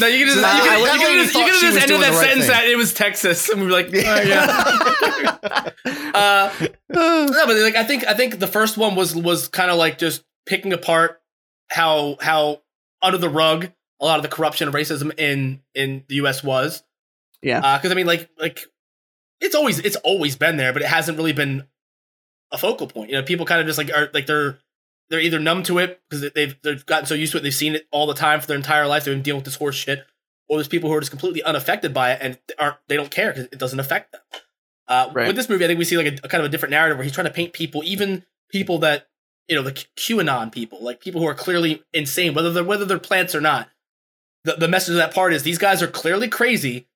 No, 0.00 0.06
you 0.06 0.26
can 0.26 0.34
just, 0.34 0.40
So 0.40 0.40
you 0.40 0.46
I- 0.46 0.66
can, 0.66 0.88
I 0.88 0.94
you 0.94 1.00
can 1.00 1.24
just, 1.24 1.34
you 1.34 1.44
can 1.44 1.54
she 1.54 1.67
just 1.72 1.82
ended 1.82 2.00
that 2.02 2.10
right 2.10 2.26
sentence 2.26 2.46
thing. 2.46 2.50
that 2.50 2.66
it 2.66 2.76
was 2.76 2.94
Texas, 2.94 3.48
and 3.48 3.60
we'd 3.60 3.68
be 3.68 3.72
like, 3.72 3.86
oh, 3.86 4.22
yeah. 4.22 5.70
uh, 6.14 6.66
no, 6.88 7.46
but 7.46 7.56
like 7.56 7.76
I 7.76 7.84
think 7.84 8.06
I 8.06 8.14
think 8.14 8.38
the 8.38 8.46
first 8.46 8.76
one 8.76 8.94
was 8.94 9.14
was 9.14 9.48
kind 9.48 9.70
of 9.70 9.78
like 9.78 9.98
just 9.98 10.24
picking 10.46 10.72
apart 10.72 11.20
how 11.70 12.16
how 12.20 12.62
under 13.02 13.18
the 13.18 13.28
rug 13.28 13.70
a 14.00 14.04
lot 14.04 14.18
of 14.18 14.22
the 14.22 14.28
corruption 14.28 14.68
and 14.68 14.74
racism 14.74 15.18
in 15.18 15.60
in 15.74 16.04
the 16.08 16.16
U.S. 16.16 16.42
was. 16.42 16.82
Yeah. 17.42 17.78
because 17.78 17.92
I 17.92 17.94
mean, 17.94 18.06
like 18.06 18.28
like 18.38 18.66
it's 19.40 19.54
always 19.54 19.78
it's 19.78 19.96
always 19.96 20.36
been 20.36 20.56
there, 20.56 20.72
but 20.72 20.82
it 20.82 20.88
hasn't 20.88 21.16
really 21.16 21.32
been 21.32 21.64
a 22.50 22.58
focal 22.58 22.86
point. 22.86 23.10
You 23.10 23.16
know, 23.16 23.22
people 23.22 23.46
kind 23.46 23.60
of 23.60 23.66
just 23.66 23.78
like 23.78 23.90
are 23.94 24.10
like 24.12 24.26
they're 24.26 24.58
they're 25.10 25.20
either 25.20 25.38
numb 25.38 25.62
to 25.64 25.78
it 25.78 26.00
because 26.08 26.30
they've 26.32 26.56
they've 26.62 26.84
gotten 26.84 27.06
so 27.06 27.14
used 27.14 27.32
to 27.32 27.38
it, 27.38 27.42
they've 27.42 27.54
seen 27.54 27.74
it 27.74 27.86
all 27.90 28.06
the 28.06 28.14
time 28.14 28.40
for 28.40 28.46
their 28.46 28.56
entire 28.56 28.86
life. 28.86 29.04
They've 29.04 29.14
been 29.14 29.22
dealing 29.22 29.38
with 29.38 29.46
this 29.46 29.56
horse 29.56 29.76
shit, 29.76 30.04
or 30.48 30.58
there's 30.58 30.68
people 30.68 30.88
who 30.88 30.96
are 30.96 31.00
just 31.00 31.10
completely 31.10 31.42
unaffected 31.42 31.92
by 31.92 32.12
it 32.12 32.18
and 32.20 32.38
aren't 32.58 32.76
they 32.88 32.96
don't 32.96 33.10
care 33.10 33.32
because 33.32 33.44
it 33.44 33.58
doesn't 33.58 33.80
affect 33.80 34.12
them. 34.12 34.20
Uh, 34.86 35.10
Right. 35.12 35.26
With 35.26 35.36
this 35.36 35.48
movie, 35.48 35.64
I 35.64 35.68
think 35.68 35.78
we 35.78 35.84
see 35.84 35.96
like 35.96 36.06
a, 36.06 36.18
a 36.24 36.28
kind 36.28 36.40
of 36.40 36.46
a 36.46 36.48
different 36.48 36.70
narrative 36.70 36.96
where 36.96 37.04
he's 37.04 37.12
trying 37.12 37.26
to 37.26 37.32
paint 37.32 37.52
people, 37.52 37.82
even 37.84 38.24
people 38.50 38.78
that 38.78 39.08
you 39.46 39.56
know 39.56 39.62
the 39.62 39.72
QAnon 39.72 40.50
people, 40.50 40.82
like 40.82 41.00
people 41.00 41.20
who 41.20 41.26
are 41.26 41.34
clearly 41.34 41.82
insane, 41.92 42.34
whether 42.34 42.52
they're 42.52 42.64
whether 42.64 42.84
they're 42.84 42.98
plants 42.98 43.34
or 43.34 43.40
not. 43.40 43.68
The 44.44 44.54
the 44.54 44.68
message 44.68 44.92
of 44.92 44.96
that 44.96 45.14
part 45.14 45.32
is 45.32 45.42
these 45.42 45.58
guys 45.58 45.82
are 45.82 45.88
clearly 45.88 46.28
crazy. 46.28 46.86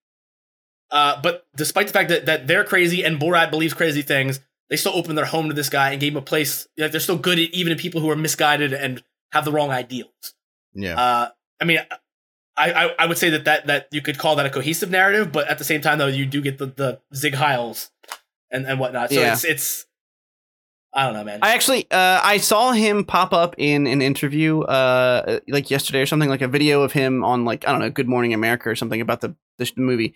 Uh, 0.91 1.19
but 1.21 1.47
despite 1.55 1.87
the 1.87 1.93
fact 1.93 2.09
that, 2.09 2.27
that 2.27 2.45
they're 2.45 2.63
crazy 2.63 3.03
and 3.03 3.19
Borat 3.19 3.49
believes 3.49 3.73
crazy 3.73 4.03
things, 4.03 4.39
they 4.69 4.75
still 4.75 4.93
opened 4.93 5.17
their 5.17 5.25
home 5.25 5.47
to 5.47 5.53
this 5.53 5.69
guy 5.69 5.89
and 5.91 5.99
gave 5.99 6.11
him 6.13 6.17
a 6.17 6.21
place. 6.21 6.67
Like 6.77 6.91
they're 6.91 7.01
still 7.01 7.17
good, 7.17 7.39
at, 7.39 7.49
even 7.49 7.71
in 7.71 7.79
people 7.79 7.99
who 7.99 8.11
are 8.11 8.15
misguided 8.15 8.73
and 8.73 9.03
have 9.31 9.43
the 9.43 9.51
wrong 9.51 9.71
ideals. 9.71 10.35
Yeah. 10.75 10.99
Uh, 10.99 11.29
I 11.59 11.65
mean, 11.65 11.79
I, 12.55 12.71
I 12.71 12.95
I 12.99 13.05
would 13.07 13.17
say 13.17 13.29
that, 13.31 13.45
that 13.45 13.67
that 13.67 13.87
you 13.91 14.01
could 14.01 14.17
call 14.17 14.35
that 14.35 14.45
a 14.45 14.49
cohesive 14.49 14.91
narrative, 14.91 15.31
but 15.31 15.47
at 15.47 15.57
the 15.57 15.63
same 15.63 15.81
time, 15.81 15.97
though, 15.97 16.07
you 16.07 16.25
do 16.25 16.41
get 16.41 16.57
the 16.57 16.67
the 16.67 16.99
Sieg 17.13 17.33
Heils 17.33 17.89
and 18.51 18.65
and 18.65 18.79
whatnot. 18.79 19.09
So 19.11 19.19
Yeah. 19.19 19.33
it's 19.33 19.43
it's 19.43 19.85
I 20.93 21.05
don't 21.05 21.15
know, 21.15 21.23
man. 21.23 21.39
I 21.41 21.55
actually 21.55 21.87
uh, 21.89 22.19
I 22.23 22.37
saw 22.37 22.71
him 22.71 23.03
pop 23.03 23.33
up 23.33 23.55
in 23.57 23.87
an 23.87 24.01
interview 24.01 24.61
uh 24.61 25.39
like 25.47 25.71
yesterday 25.71 26.01
or 26.01 26.05
something 26.05 26.29
like 26.29 26.41
a 26.41 26.47
video 26.47 26.83
of 26.83 26.91
him 26.91 27.23
on 27.23 27.45
like 27.45 27.67
I 27.67 27.71
don't 27.71 27.81
know 27.81 27.89
Good 27.89 28.07
Morning 28.07 28.33
America 28.33 28.69
or 28.69 28.75
something 28.75 29.01
about 29.01 29.21
the 29.21 29.35
the 29.57 29.71
movie. 29.75 30.13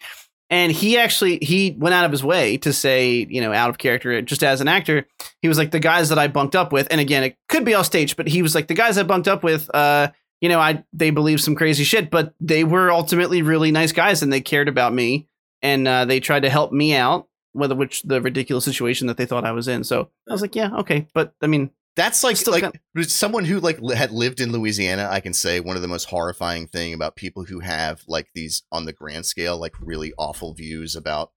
And 0.49 0.71
he 0.71 0.97
actually 0.97 1.39
he 1.41 1.75
went 1.77 1.93
out 1.95 2.05
of 2.05 2.11
his 2.11 2.23
way 2.23 2.57
to 2.57 2.71
say, 2.71 3.25
you 3.29 3.41
know, 3.41 3.51
out 3.51 3.69
of 3.69 3.79
character 3.79 4.21
just 4.21 4.43
as 4.43 4.61
an 4.61 4.67
actor, 4.67 5.07
he 5.41 5.47
was 5.47 5.57
like 5.57 5.71
the 5.71 5.79
guys 5.79 6.09
that 6.09 6.19
I 6.19 6.27
bunked 6.27 6.55
up 6.55 6.71
with 6.71 6.87
and 6.91 7.01
again, 7.01 7.23
it 7.23 7.35
could 7.49 7.65
be 7.65 7.73
off 7.73 7.87
stage, 7.87 8.15
but 8.15 8.27
he 8.27 8.43
was 8.43 8.53
like 8.53 8.67
the 8.67 8.75
guys 8.75 8.99
I 8.99 9.03
bunked 9.03 9.27
up 9.27 9.43
with 9.43 9.73
uh 9.73 10.11
you 10.41 10.49
know, 10.49 10.59
I 10.59 10.83
they 10.93 11.09
believe 11.09 11.41
some 11.41 11.55
crazy 11.55 11.83
shit, 11.83 12.09
but 12.09 12.33
they 12.39 12.63
were 12.63 12.91
ultimately 12.91 13.41
really 13.41 13.71
nice 13.71 13.91
guys 13.91 14.21
and 14.23 14.31
they 14.31 14.41
cared 14.41 14.67
about 14.67 14.93
me 14.93 15.27
and 15.61 15.87
uh, 15.87 16.05
they 16.05 16.19
tried 16.19 16.41
to 16.43 16.49
help 16.49 16.71
me 16.71 16.93
out 16.95 17.27
whether 17.53 17.73
which 17.75 18.03
the 18.03 18.21
ridiculous 18.21 18.65
situation 18.65 19.07
that 19.07 19.17
they 19.17 19.25
thought 19.25 19.45
I 19.45 19.51
was 19.51 19.67
in. 19.67 19.83
So 19.83 20.09
I 20.29 20.31
was 20.31 20.41
like, 20.41 20.55
yeah, 20.55 20.75
okay, 20.77 21.07
but 21.15 21.33
I 21.41 21.47
mean, 21.47 21.71
That's 21.95 22.23
like 22.23 22.37
Still 22.37 22.53
like 22.53 22.61
kind- 22.63 22.79
as 22.95 23.11
someone 23.11 23.45
who 23.45 23.59
like 23.59 23.79
li- 23.81 23.95
had 23.95 24.11
lived 24.11 24.39
in 24.39 24.51
Louisiana. 24.51 25.07
I 25.09 25.19
can 25.21 25.33
say 25.33 25.59
one 25.59 25.75
of 25.75 25.81
the 25.81 25.87
most 25.87 26.05
horrifying 26.09 26.67
thing 26.67 26.93
about 26.93 27.15
people 27.15 27.45
who 27.45 27.59
have 27.61 28.03
like 28.07 28.27
these 28.35 28.61
on 28.71 28.85
the 28.85 28.93
grand 28.93 29.25
scale 29.25 29.57
like 29.57 29.73
really 29.81 30.13
awful 30.19 30.53
views 30.53 30.95
about 30.95 31.31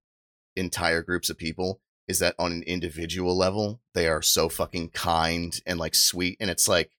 entire 0.57 1.03
groups 1.03 1.31
of 1.31 1.39
people 1.39 1.81
is 2.09 2.19
that 2.19 2.35
on 2.39 2.53
an 2.53 2.63
individual 2.65 3.37
level 3.39 3.81
they 3.95 4.07
are 4.09 4.21
so 4.21 4.49
fucking 4.49 4.91
kind 4.91 5.61
and 5.65 5.79
like 5.79 5.95
sweet 5.95 6.37
and 6.41 6.51
it's 6.51 6.69
like 6.69 6.91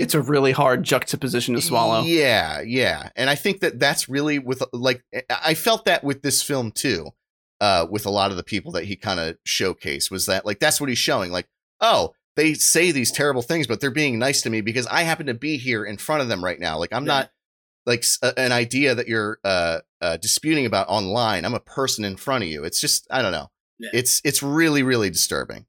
it's 0.00 0.14
a 0.14 0.22
really 0.22 0.52
hard 0.52 0.82
juxtaposition 0.84 1.54
to 1.54 1.60
swallow. 1.60 2.02
Yeah, 2.02 2.60
yeah, 2.60 3.10
and 3.16 3.28
I 3.30 3.34
think 3.34 3.60
that 3.60 3.78
that's 3.78 4.08
really 4.08 4.38
with 4.38 4.62
like 4.72 5.02
I 5.30 5.54
felt 5.54 5.84
that 5.86 6.04
with 6.04 6.22
this 6.22 6.42
film 6.42 6.70
too. 6.72 7.10
Uh, 7.60 7.84
with 7.90 8.06
a 8.06 8.10
lot 8.10 8.30
of 8.30 8.36
the 8.36 8.44
people 8.44 8.70
that 8.70 8.84
he 8.84 8.94
kind 8.94 9.18
of 9.18 9.36
showcased 9.44 10.12
was 10.12 10.26
that 10.26 10.46
like 10.46 10.60
that's 10.60 10.80
what 10.80 10.88
he's 10.88 10.96
showing 10.96 11.32
like 11.32 11.48
oh 11.80 12.12
they 12.36 12.54
say 12.54 12.92
these 12.92 13.10
terrible 13.10 13.42
things 13.42 13.66
but 13.66 13.80
they're 13.80 13.90
being 13.90 14.16
nice 14.16 14.42
to 14.42 14.48
me 14.48 14.60
because 14.60 14.86
I 14.86 15.02
happen 15.02 15.26
to 15.26 15.34
be 15.34 15.56
here 15.56 15.84
in 15.84 15.96
front 15.96 16.22
of 16.22 16.28
them 16.28 16.44
right 16.44 16.60
now 16.60 16.78
like 16.78 16.92
I'm 16.92 17.02
Yeah. 17.04 17.12
not 17.14 17.30
like 17.84 18.04
a- 18.22 18.38
an 18.38 18.52
idea 18.52 18.94
that 18.94 19.08
you're 19.08 19.40
uh, 19.42 19.80
uh 20.00 20.18
disputing 20.18 20.66
about 20.66 20.86
online 20.88 21.44
I'm 21.44 21.54
a 21.54 21.58
person 21.58 22.04
in 22.04 22.16
front 22.16 22.44
of 22.44 22.48
you 22.48 22.62
it's 22.62 22.80
just 22.80 23.08
I 23.10 23.22
don't 23.22 23.32
know 23.32 23.50
Yeah. 23.80 23.90
it's 23.92 24.20
it's 24.24 24.40
really 24.40 24.84
really 24.84 25.10
disturbing 25.10 25.66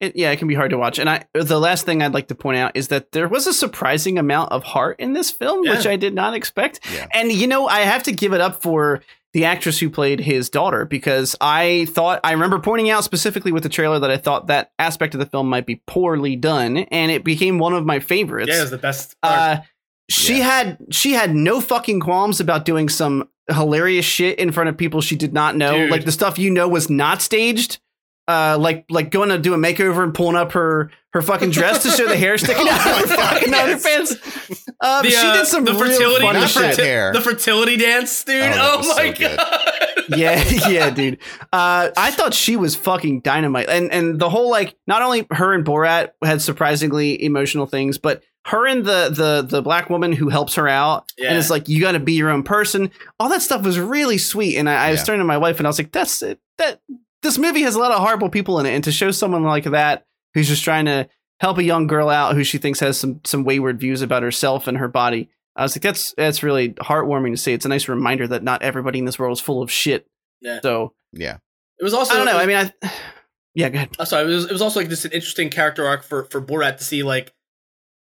It, 0.00 0.16
yeah, 0.16 0.30
it 0.32 0.36
can 0.38 0.48
be 0.48 0.54
hard 0.54 0.70
to 0.70 0.78
watch. 0.78 0.98
And 0.98 1.08
I, 1.08 1.24
the 1.34 1.58
last 1.60 1.86
thing 1.86 2.02
I'd 2.02 2.12
like 2.14 2.28
to 2.28 2.34
point 2.34 2.58
out 2.58 2.72
is 2.76 2.88
that 2.88 3.12
there 3.12 3.28
was 3.28 3.46
a 3.46 3.52
surprising 3.54 4.18
amount 4.18 4.52
of 4.52 4.62
heart 4.64 4.98
in 4.98 5.12
this 5.12 5.30
film, 5.30 5.60
which 5.60 5.86
I 5.86 5.96
did 5.96 6.14
not 6.14 6.34
expect. 6.34 6.80
Yeah. 6.92 7.06
And 7.14 7.32
you 7.32 7.46
know, 7.46 7.66
I 7.68 7.80
have 7.80 8.02
to 8.04 8.12
give 8.12 8.32
it 8.34 8.40
up 8.40 8.60
for 8.60 9.02
the 9.32 9.44
actress 9.46 9.78
who 9.78 9.90
played 9.90 10.20
his 10.20 10.50
daughter 10.50 10.84
because 10.84 11.34
I 11.40 11.86
thought 11.90 12.20
I 12.22 12.32
remember 12.32 12.58
pointing 12.58 12.90
out 12.90 13.02
specifically 13.04 13.50
with 13.52 13.62
the 13.62 13.68
trailer 13.68 13.98
that 14.00 14.10
I 14.10 14.16
thought 14.16 14.48
that 14.48 14.72
aspect 14.78 15.14
of 15.14 15.20
the 15.20 15.26
film 15.26 15.48
might 15.48 15.66
be 15.66 15.80
poorly 15.86 16.36
done, 16.36 16.76
and 16.76 17.10
it 17.10 17.24
became 17.24 17.58
one 17.58 17.72
of 17.72 17.84
my 17.86 17.98
favorites. 18.00 18.48
yeah, 18.48 18.58
it 18.58 18.62
was 18.62 18.70
the 18.70 18.78
best. 18.78 19.16
part. 19.22 19.38
Uh, 19.38 19.62
she 20.10 20.38
Yeah. 20.38 20.44
had 20.44 20.78
she 20.90 21.12
had 21.14 21.34
no 21.34 21.60
fucking 21.60 22.00
qualms 22.00 22.38
about 22.40 22.64
doing 22.64 22.88
some 22.88 23.28
hilarious 23.50 24.04
shit 24.04 24.38
in 24.38 24.52
front 24.52 24.68
of 24.68 24.76
people 24.76 25.00
she 25.00 25.16
did 25.16 25.32
not 25.32 25.56
know, 25.56 25.76
Dude. 25.78 25.90
like 25.90 26.04
the 26.04 26.12
stuff 26.12 26.38
you 26.38 26.50
know 26.50 26.68
was 26.68 26.88
not 26.90 27.22
staged. 27.22 27.78
Uh, 28.26 28.56
like 28.58 28.86
like 28.88 29.10
going 29.10 29.28
to 29.28 29.38
do 29.38 29.52
a 29.52 29.56
makeover 29.58 30.02
and 30.02 30.14
pulling 30.14 30.34
up 30.36 30.52
her 30.52 30.90
her 31.12 31.20
fucking 31.20 31.50
dress 31.50 31.82
to 31.82 31.90
show 31.90 32.08
the 32.08 32.16
hair 32.16 32.38
sticking 32.38 32.66
out 32.66 32.80
Oh 32.86 33.02
of 33.02 33.02
her 33.02 33.06
my 33.08 33.16
God, 33.16 33.32
fucking 33.34 33.52
yes. 33.52 33.84
underpants. 33.86 34.68
Um, 34.80 35.02
The, 35.04 35.10
she 35.10 35.16
uh, 35.26 35.34
did 35.34 35.46
some 35.46 35.64
the 35.66 35.72
real 35.74 35.80
fertility, 35.92 36.24
funny 36.24 36.38
Not 36.40 36.48
the, 36.50 36.72
shit. 36.72 36.76
hair. 36.78 37.12
the 37.12 37.20
fertility 37.20 37.76
dance, 37.76 38.24
dude. 38.24 38.42
Oh, 38.42 38.80
Oh, 38.82 38.88
my 38.96 39.12
so 39.12 39.18
good. 39.18 39.36
god. 39.36 39.70
yeah, 40.16 40.42
yeah, 40.68 40.90
dude. 40.90 41.18
Uh, 41.52 41.90
I 41.96 42.10
thought 42.12 42.32
she 42.34 42.56
was 42.56 42.74
fucking 42.76 43.20
dynamite, 43.20 43.68
and 43.68 43.92
and 43.92 44.18
the 44.18 44.30
whole 44.30 44.50
like 44.50 44.74
not 44.86 45.02
only 45.02 45.26
her 45.30 45.52
and 45.52 45.64
Borat 45.64 46.10
had 46.22 46.40
surprisingly 46.42 47.22
emotional 47.22 47.66
things, 47.66 47.98
but 47.98 48.22
her 48.46 48.66
and 48.66 48.84
the 48.84 49.08
the 49.10 49.46
the 49.48 49.62
black 49.62 49.88
woman 49.90 50.12
who 50.12 50.28
helps 50.30 50.54
her 50.56 50.66
out, 50.68 51.04
Yeah. 51.18 51.28
and 51.28 51.38
it's 51.38 51.48
like 51.50 51.68
you 51.68 51.80
got 51.80 51.92
to 51.92 52.00
be 52.00 52.14
your 52.14 52.30
own 52.30 52.42
person. 52.42 52.90
All 53.20 53.28
that 53.28 53.42
stuff 53.42 53.62
was 53.64 53.78
really 53.78 54.16
sweet, 54.18 54.56
and 54.56 54.68
I, 54.68 54.88
I 54.88 54.90
was 54.92 55.04
turning 55.04 55.20
to 55.20 55.24
my 55.24 55.38
wife, 55.38 55.58
and 55.58 55.66
I 55.66 55.70
was 55.70 55.78
like, 55.78 55.92
"That's 55.92 56.22
it. 56.22 56.38
That 56.58 56.80
this 57.24 57.38
movie 57.38 57.62
has 57.62 57.74
a 57.74 57.78
lot 57.78 57.90
of 57.90 57.98
horrible 58.00 58.28
people 58.28 58.60
in 58.60 58.66
it, 58.66 58.74
and 58.74 58.84
to 58.84 58.92
show 58.92 59.10
someone 59.10 59.42
like 59.42 59.64
that 59.64 60.04
who's 60.34 60.46
just 60.46 60.62
trying 60.62 60.84
to 60.84 61.08
help 61.40 61.58
a 61.58 61.64
young 61.64 61.86
girl 61.86 62.08
out 62.10 62.34
who 62.34 62.44
she 62.44 62.58
thinks 62.58 62.80
has 62.80 62.98
some 62.98 63.20
some 63.24 63.44
wayward 63.44 63.80
views 63.80 64.02
about 64.02 64.22
herself 64.22 64.68
and 64.68 64.78
her 64.78 64.88
body." 64.88 65.30
I 65.56 65.62
was 65.62 65.74
like, 65.74 65.82
"That's 65.82 66.14
that's 66.16 66.42
really 66.42 66.70
heartwarming 66.70 67.32
to 67.32 67.36
see. 67.36 67.52
It's 67.52 67.64
a 67.64 67.68
nice 67.68 67.88
reminder 67.88 68.28
that 68.28 68.42
not 68.42 68.62
everybody 68.62 68.98
in 68.98 69.06
this 69.06 69.18
world 69.18 69.36
is 69.36 69.40
full 69.40 69.62
of 69.62 69.70
shit." 69.70 70.06
Yeah. 70.40 70.60
So 70.60 70.92
yeah 71.12 71.38
It 71.78 71.84
was 71.84 71.94
also. 71.94 72.14
I 72.14 72.16
don't 72.18 72.26
know. 72.26 72.36
I 72.36 72.46
mean, 72.46 72.70
I 72.82 72.92
yeah, 73.54 73.70
go 73.70 73.76
ahead. 73.76 73.96
Uh, 73.98 74.04
sorry, 74.04 74.24
it 74.24 74.34
was, 74.34 74.44
it 74.44 74.52
was 74.52 74.62
also 74.62 74.80
like 74.80 74.90
just 74.90 75.06
an 75.06 75.12
interesting 75.12 75.48
character 75.48 75.86
arc 75.86 76.02
for 76.04 76.24
for 76.24 76.42
Borat 76.42 76.78
to 76.78 76.84
see 76.84 77.02
like, 77.02 77.32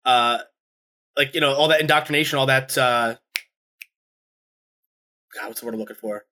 uh, 0.05 0.39
like 1.17 1.35
you 1.35 1.41
know 1.41 1.55
all 1.55 1.69
that 1.69 1.81
indoctrination, 1.81 2.39
all 2.39 2.47
that. 2.47 2.77
uh 2.77 3.17
God, 5.35 5.49
what's 5.49 5.61
the 5.61 5.67
word 5.67 5.75
I'm 5.75 5.81
looking 5.81 5.97
for? 5.97 6.25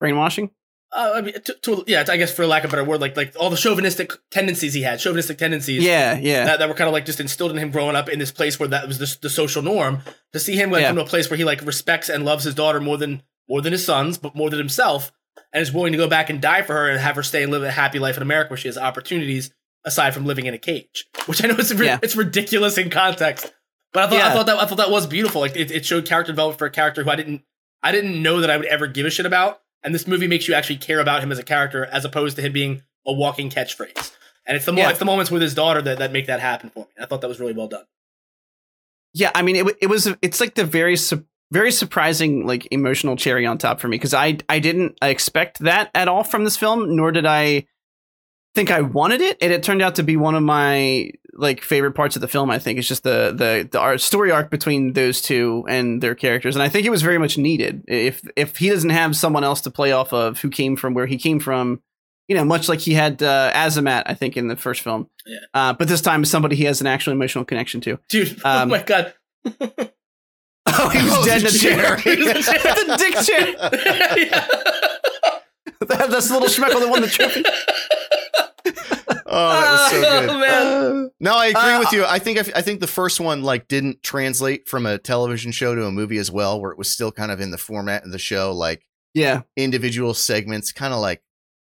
Brainwashing. 0.00 0.50
Uh, 0.96 1.12
I 1.16 1.20
mean, 1.22 1.34
to, 1.34 1.54
to, 1.62 1.84
yeah, 1.88 2.04
I 2.08 2.16
guess 2.16 2.32
for 2.32 2.46
lack 2.46 2.62
of 2.62 2.70
a 2.70 2.76
better 2.76 2.84
word, 2.84 3.00
like 3.00 3.16
like 3.16 3.34
all 3.38 3.50
the 3.50 3.56
chauvinistic 3.56 4.12
tendencies 4.30 4.74
he 4.74 4.82
had, 4.82 5.00
chauvinistic 5.00 5.38
tendencies. 5.38 5.82
Yeah, 5.82 6.16
yeah, 6.16 6.44
That, 6.44 6.60
that 6.60 6.68
were 6.68 6.74
kind 6.76 6.86
of 6.86 6.92
like 6.94 7.04
just 7.04 7.18
instilled 7.18 7.50
in 7.50 7.58
him 7.58 7.70
growing 7.72 7.96
up 7.96 8.08
in 8.08 8.18
this 8.20 8.30
place 8.30 8.60
where 8.60 8.68
that 8.68 8.86
was 8.86 8.98
the, 8.98 9.16
the 9.22 9.28
social 9.30 9.60
norm. 9.62 10.02
To 10.34 10.38
see 10.40 10.54
him 10.54 10.70
like 10.70 10.82
Yeah. 10.82 10.90
from 10.90 10.98
a 10.98 11.04
place 11.04 11.28
where 11.28 11.36
he 11.36 11.44
like 11.44 11.60
respects 11.66 12.08
and 12.08 12.24
loves 12.24 12.44
his 12.44 12.54
daughter 12.54 12.80
more 12.80 12.96
than 12.96 13.22
more 13.48 13.60
than 13.60 13.72
his 13.72 13.84
sons, 13.84 14.18
but 14.18 14.36
more 14.36 14.50
than 14.50 14.58
himself, 14.60 15.10
and 15.52 15.60
is 15.62 15.72
willing 15.72 15.92
to 15.92 15.98
go 15.98 16.06
back 16.08 16.30
and 16.30 16.40
die 16.40 16.62
for 16.62 16.74
her 16.74 16.88
and 16.88 17.00
have 17.00 17.16
her 17.16 17.22
stay 17.24 17.42
and 17.42 17.50
live 17.50 17.62
a 17.64 17.70
happy 17.72 17.98
life 17.98 18.16
in 18.16 18.22
America 18.22 18.50
where 18.50 18.56
she 18.56 18.68
has 18.68 18.78
opportunities 18.78 19.50
aside 19.84 20.14
from 20.14 20.24
living 20.24 20.46
in 20.46 20.54
a 20.54 20.58
cage. 20.58 21.06
Which 21.26 21.42
I 21.42 21.48
know 21.48 21.56
it's 21.58 21.72
Yeah. 21.72 21.98
it's 22.02 22.14
ridiculous 22.14 22.78
in 22.78 22.88
context, 22.90 23.52
but 23.92 24.04
I 24.04 24.10
thought 24.10 24.20
I 24.20 24.32
thought 24.32 24.46
that 24.46 24.58
I 24.58 24.66
thought 24.66 24.78
that 24.78 24.90
was 24.92 25.08
beautiful. 25.08 25.40
Like 25.40 25.56
it, 25.56 25.72
it 25.72 25.84
showed 25.84 26.06
character 26.06 26.30
development 26.32 26.58
for 26.60 26.66
a 26.66 26.70
character 26.70 27.02
who 27.02 27.10
I 27.10 27.16
didn't 27.16 27.42
I 27.82 27.90
didn't 27.90 28.22
know 28.22 28.40
that 28.40 28.50
I 28.50 28.56
would 28.56 28.66
ever 28.66 28.86
give 28.86 29.06
a 29.06 29.10
shit 29.10 29.26
about. 29.26 29.60
And 29.84 29.94
this 29.94 30.06
movie 30.08 30.26
makes 30.26 30.48
you 30.48 30.54
actually 30.54 30.78
care 30.78 30.98
about 30.98 31.22
him 31.22 31.30
as 31.30 31.38
a 31.38 31.42
character 31.44 31.84
as 31.86 32.04
opposed 32.04 32.36
to 32.36 32.42
him 32.42 32.52
being 32.52 32.82
a 33.06 33.12
walking 33.12 33.50
catchphrase. 33.50 34.12
And 34.46 34.56
it's 34.56 34.66
the 34.66 34.72
Yeah. 34.74 34.90
it's 34.90 34.98
the 34.98 35.04
moments 35.04 35.30
with 35.30 35.42
his 35.42 35.54
daughter 35.54 35.80
that, 35.82 35.98
that 35.98 36.10
make 36.10 36.26
that 36.26 36.40
happen 36.40 36.70
for 36.70 36.80
me. 36.80 36.90
I 37.00 37.06
thought 37.06 37.20
that 37.20 37.28
was 37.28 37.38
really 37.38 37.52
well 37.52 37.68
done. 37.68 37.84
yeah. 39.12 39.30
I 39.34 39.42
mean, 39.42 39.56
it 39.56 39.76
it 39.82 39.86
was 39.86 40.08
it's 40.22 40.40
like 40.40 40.54
the 40.54 40.64
very 40.64 40.96
su- 40.96 41.24
very 41.52 41.70
surprising 41.70 42.46
like 42.46 42.66
emotional 42.70 43.14
cherry 43.16 43.46
on 43.46 43.58
top 43.58 43.78
for 43.80 43.88
me 43.88 43.96
because 43.96 44.14
I 44.14 44.38
I 44.48 44.58
didn't 44.58 44.98
expect 45.02 45.60
that 45.60 45.90
at 45.94 46.08
all 46.08 46.24
from 46.24 46.44
this 46.44 46.56
film, 46.56 46.96
nor 46.96 47.12
did 47.12 47.26
I 47.26 47.66
think 48.54 48.70
I 48.70 48.80
wanted 48.80 49.20
it, 49.20 49.36
and 49.40 49.52
it 49.52 49.62
turned 49.62 49.82
out 49.82 49.96
to 49.96 50.02
be 50.02 50.16
one 50.16 50.34
of 50.34 50.42
my 50.42 51.10
like 51.36 51.62
favorite 51.62 51.92
parts 51.92 52.16
of 52.16 52.20
the 52.22 52.28
film. 52.28 52.50
I 52.50 52.58
think 52.58 52.78
it's 52.78 52.88
just 52.88 53.02
the 53.02 53.32
the 53.36 53.68
the 53.70 53.80
art, 53.80 54.00
story 54.00 54.30
arc 54.30 54.50
between 54.50 54.92
those 54.92 55.20
two 55.22 55.64
and 55.68 56.02
their 56.02 56.14
characters, 56.14 56.54
and 56.56 56.62
I 56.62 56.68
think 56.68 56.86
it 56.86 56.90
was 56.90 57.02
very 57.02 57.18
much 57.18 57.36
needed. 57.38 57.84
If 57.88 58.22
if 58.36 58.56
he 58.56 58.68
doesn't 58.70 58.90
have 58.90 59.16
someone 59.16 59.44
else 59.44 59.60
to 59.62 59.70
play 59.70 59.92
off 59.92 60.12
of 60.12 60.40
who 60.40 60.50
came 60.50 60.76
from 60.76 60.94
where 60.94 61.06
he 61.06 61.18
came 61.18 61.40
from, 61.40 61.80
you 62.28 62.36
know, 62.36 62.44
much 62.44 62.68
like 62.68 62.80
he 62.80 62.94
had 62.94 63.22
uh, 63.22 63.50
Azamat, 63.54 64.04
I 64.06 64.14
think 64.14 64.36
in 64.36 64.48
the 64.48 64.56
first 64.56 64.80
film, 64.82 65.08
Yeah. 65.26 65.38
uh, 65.54 65.72
but 65.72 65.88
this 65.88 66.00
time 66.00 66.22
is 66.22 66.30
somebody 66.30 66.56
he 66.56 66.64
has 66.64 66.80
an 66.80 66.86
actual 66.86 67.12
emotional 67.12 67.44
connection 67.44 67.80
to. 67.82 67.98
Dude, 68.08 68.40
Um, 68.44 68.62
oh 68.72 68.76
my 68.76 68.82
god. 68.82 69.14
Oh, 70.66 70.88
he 70.88 71.02
was 71.04 71.12
Oh, 71.18 71.24
dead 71.26 71.38
in 71.38 71.44
the 71.44 71.50
the 71.50 71.58
chair. 71.58 71.96
He 71.98 72.16
was 72.16 72.26
in 72.26 72.34
the 72.34 72.42
chair. 72.42 72.74
the 72.74 72.96
dick 72.96 73.14
chair. 73.26 74.18
yeah. 74.30 74.46
That's 76.08 76.28
the 76.28 76.34
little 76.38 76.48
schmeckle 76.48 76.80
that 76.80 76.88
won 76.88 77.02
the 77.02 77.08
trophy. 77.08 77.44
Oh, 79.08 79.14
that 79.60 79.72
was 79.72 79.90
so 79.90 80.00
good. 80.20 80.28
Oh, 80.30 80.38
man. 80.38 81.10
No, 81.20 81.34
I 81.34 81.46
agree 81.46 81.60
Uh, 81.60 81.78
with 81.80 81.92
you. 81.92 82.04
I 82.04 82.18
think 82.18 82.38
I 82.54 82.62
think 82.62 82.80
the 82.80 82.86
first 82.86 83.20
one 83.20 83.42
like 83.42 83.68
didn't 83.68 84.02
translate 84.02 84.68
from 84.68 84.86
a 84.86 84.98
television 84.98 85.52
show 85.52 85.74
to 85.74 85.84
a 85.86 85.92
movie 85.92 86.18
as 86.18 86.30
well, 86.30 86.60
where 86.60 86.70
it 86.72 86.78
was 86.78 86.90
still 86.90 87.12
kind 87.12 87.30
of 87.32 87.40
in 87.40 87.50
the 87.50 87.58
format 87.58 88.04
of 88.04 88.12
the 88.12 88.18
show, 88.18 88.52
like 88.52 88.82
Yeah. 89.14 89.42
individual 89.56 90.14
segments, 90.14 90.72
kind 90.72 90.94
of 90.94 91.00
like 91.00 91.22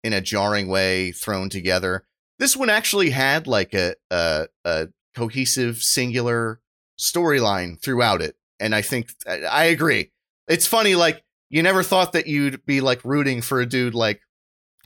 in 0.04 0.14
a 0.14 0.22
jarring 0.22 0.68
way 0.68 1.12
thrown 1.12 1.50
together. 1.50 2.06
This 2.40 2.56
one 2.56 2.70
actually 2.70 3.10
had 3.10 3.48
like 3.48 3.74
a 3.74 3.96
a, 4.12 4.48
a 4.66 4.88
cohesive, 5.16 5.84
singular 5.84 6.62
storyline 6.98 7.82
throughout 7.82 8.22
it, 8.22 8.36
and 8.60 8.74
I 8.76 8.82
think 8.82 9.10
I, 9.28 9.42
I 9.42 9.64
agree. 9.66 10.12
It's 10.48 10.68
funny, 10.68 10.96
like 10.96 11.24
you 11.50 11.64
never 11.64 11.84
thought 11.84 12.14
that 12.14 12.28
you'd 12.28 12.66
be 12.66 12.80
like 12.82 13.04
rooting 13.04 13.42
for 13.42 13.60
a 13.60 13.66
dude 13.66 13.96
like 13.96 14.22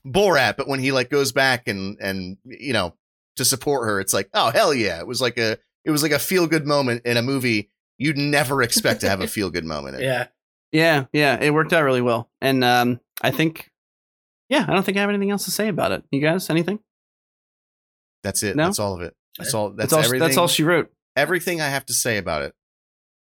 Borat, 0.05 0.57
but 0.57 0.67
when 0.67 0.79
he 0.79 0.91
like 0.91 1.09
goes 1.09 1.31
back 1.31 1.67
and 1.67 1.97
and 1.99 2.37
you 2.43 2.73
know 2.73 2.93
to 3.37 3.45
support 3.45 3.87
her, 3.87 3.99
it's 3.99 4.13
like 4.13 4.29
oh 4.33 4.51
hell 4.51 4.73
yeah! 4.73 4.99
It 4.99 5.07
was 5.07 5.21
like 5.21 5.37
a 5.37 5.57
it 5.85 5.91
was 5.91 6.03
like 6.03 6.11
a 6.11 6.19
feel 6.19 6.47
good 6.47 6.65
moment 6.65 7.05
in 7.05 7.17
a 7.17 7.21
movie 7.21 7.69
you'd 7.97 8.17
never 8.17 8.61
expect 8.61 9.01
to 9.01 9.09
have 9.09 9.21
a 9.21 9.27
feel 9.35 9.49
good 9.49 9.65
moment 9.65 9.95
in. 9.97 10.03
Yeah. 10.03 10.27
Yeah, 10.71 11.05
yeah, 11.13 11.37
it 11.39 11.53
worked 11.53 11.71
out 11.71 11.83
really 11.83 12.01
well, 12.01 12.31
and 12.41 12.63
um, 12.63 12.99
I 13.21 13.29
think, 13.29 13.69
yeah, 14.49 14.65
I 14.67 14.73
don't 14.73 14.81
think 14.81 14.97
I 14.97 15.01
have 15.01 15.09
anything 15.11 15.29
else 15.29 15.45
to 15.45 15.51
say 15.51 15.67
about 15.67 15.91
it. 15.91 16.03
You 16.09 16.19
guys, 16.19 16.49
anything? 16.49 16.79
That's 18.23 18.41
it. 18.41 18.55
No? 18.55 18.63
That's 18.63 18.79
all 18.79 18.95
of 18.95 19.01
it. 19.01 19.15
That's 19.37 19.53
all. 19.53 19.69
That's, 19.69 19.93
all. 19.93 19.99
everything. 19.99 20.27
That's 20.27 20.37
all 20.37 20.47
she 20.47 20.63
wrote. 20.63 20.91
everything 21.15 21.61
I 21.61 21.67
have 21.67 21.85
to 21.85 21.93
say 21.93 22.17
about 22.17 22.41
it. 22.41 22.55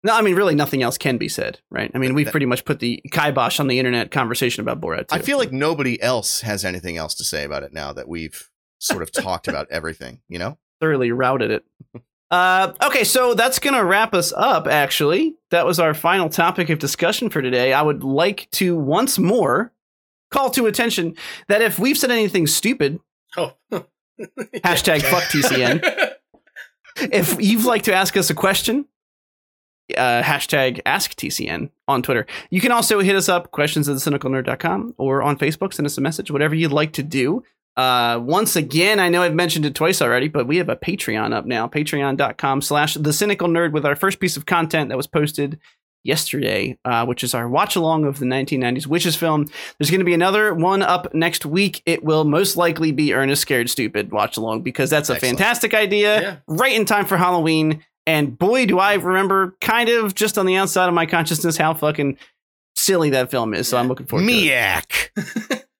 No, 0.05 0.15
I 0.15 0.21
mean, 0.21 0.35
really, 0.35 0.53
nothing 0.55 0.83
else 0.83 0.97
can 0.97 1.17
be 1.17 1.27
said, 1.27 1.59
right? 1.71 1.89
I 1.93 1.97
mean, 1.97 2.13
we've 2.13 2.29
pretty 2.29 2.45
much 2.45 2.63
put 2.63 2.79
the 2.79 3.01
kibosh 3.11 3.59
on 3.59 3.67
the 3.67 3.79
internet 3.79 4.11
conversation 4.11 4.61
about 4.61 4.79
Borat. 4.79 5.05
I 5.11 5.17
too. 5.17 5.23
feel 5.23 5.37
like 5.39 5.51
nobody 5.51 6.01
else 6.01 6.41
has 6.41 6.63
anything 6.63 6.95
else 6.95 7.15
to 7.15 7.23
say 7.23 7.43
about 7.43 7.63
it 7.63 7.73
now 7.73 7.91
that 7.93 8.07
we've 8.07 8.49
sort 8.77 9.01
of 9.01 9.11
talked 9.11 9.47
about 9.47 9.67
everything. 9.71 10.21
You 10.29 10.37
know, 10.37 10.57
thoroughly 10.79 11.11
routed 11.11 11.49
it. 11.49 11.65
Uh, 12.29 12.73
okay, 12.83 13.03
so 13.03 13.33
that's 13.33 13.59
going 13.59 13.73
to 13.73 13.83
wrap 13.83 14.13
us 14.13 14.31
up, 14.35 14.67
actually. 14.67 15.35
That 15.51 15.65
was 15.65 15.79
our 15.79 15.93
final 15.93 16.29
topic 16.29 16.69
of 16.69 16.79
discussion 16.79 17.29
for 17.29 17.41
today. 17.41 17.73
I 17.73 17.81
would 17.81 18.03
like 18.03 18.47
to 18.51 18.77
once 18.77 19.17
more 19.17 19.73
call 20.31 20.49
to 20.51 20.67
attention 20.67 21.15
that 21.47 21.61
if 21.61 21.79
we've 21.79 21.97
said 21.97 22.11
anything 22.11 22.45
stupid, 22.47 22.99
Oh. 23.37 23.53
Hashtag 24.63 25.01
fuck 25.01 25.23
TCN. 25.23 26.13
if 27.11 27.41
you'd 27.41 27.65
like 27.65 27.83
to 27.83 27.93
ask 27.93 28.15
us 28.17 28.29
a 28.29 28.33
question, 28.33 28.85
uh, 29.97 30.21
hashtag 30.23 30.79
ask 30.85 31.13
TCN 31.15 31.69
on 31.87 32.01
Twitter. 32.01 32.25
You 32.49 32.61
can 32.61 32.71
also 32.71 32.99
hit 32.99 33.15
us 33.15 33.29
up, 33.29 33.51
questions 33.51 33.87
at 33.89 33.97
thecynicalnerd.com 33.97 34.95
or 34.97 35.21
on 35.21 35.37
Facebook, 35.37 35.73
send 35.73 35.85
us 35.85 35.97
a 35.97 36.01
message, 36.01 36.31
whatever 36.31 36.55
you'd 36.55 36.71
like 36.71 36.93
to 36.93 37.03
do. 37.03 37.43
Uh, 37.77 38.19
once 38.23 38.55
again, 38.55 38.99
I 38.99 39.09
know 39.09 39.21
I've 39.21 39.33
mentioned 39.35 39.65
it 39.65 39.75
twice 39.75 40.01
already, 40.01 40.29
but 40.29 40.47
we 40.47 40.57
have 40.57 40.69
a 40.69 40.75
Patreon 40.77 41.33
up 41.33 41.45
now, 41.45 41.67
patreon.com 41.67 42.61
slash 42.61 42.93
the 42.93 43.11
cynical 43.11 43.47
nerd 43.49 43.73
with 43.73 43.85
our 43.85 43.95
first 43.97 44.19
piece 44.19 44.37
of 44.37 44.45
content 44.45 44.89
that 44.89 44.95
was 44.97 45.07
posted 45.07 45.59
yesterday, 46.05 46.77
uh, 46.85 47.05
which 47.05 47.23
is 47.23 47.33
our 47.33 47.49
watch 47.49 47.75
along 47.75 48.05
of 48.05 48.19
the 48.19 48.25
1990s 48.25 48.87
Witches 48.87 49.15
film. 49.15 49.45
There's 49.77 49.89
going 49.89 49.99
to 49.99 50.05
be 50.05 50.13
another 50.13 50.53
one 50.53 50.83
up 50.83 51.13
next 51.13 51.45
week. 51.45 51.81
It 51.85 52.03
will 52.03 52.23
most 52.25 52.55
likely 52.55 52.91
be 52.91 53.13
Ernest 53.13 53.41
Scared 53.41 53.69
Stupid 53.69 54.11
watch 54.11 54.37
along 54.37 54.61
because 54.61 54.89
that's 54.89 55.09
a 55.09 55.13
Excellent. 55.15 55.37
fantastic 55.39 55.73
idea, 55.73 56.21
Yeah. 56.21 56.35
right 56.47 56.73
in 56.75 56.85
time 56.85 57.05
for 57.05 57.17
Halloween. 57.17 57.83
And 58.07 58.37
boy, 58.37 58.65
do 58.67 58.77
I 58.79 58.93
remember 58.95 59.55
kind 59.61 59.89
of 59.89 60.13
just 60.15 60.37
on 60.37 60.45
the 60.45 60.55
outside 60.57 60.87
of 60.87 60.93
my 60.93 61.05
consciousness 61.05 61.57
how 61.57 61.73
fucking 61.73 62.17
silly 62.75 63.09
that 63.11 63.31
film 63.31 63.53
is. 63.53 63.67
So 63.67 63.77
I'm 63.77 63.87
looking 63.87 64.05
forward 64.05 64.27
to 64.27 64.31
it. 64.33 64.85
Miak. 65.15 65.63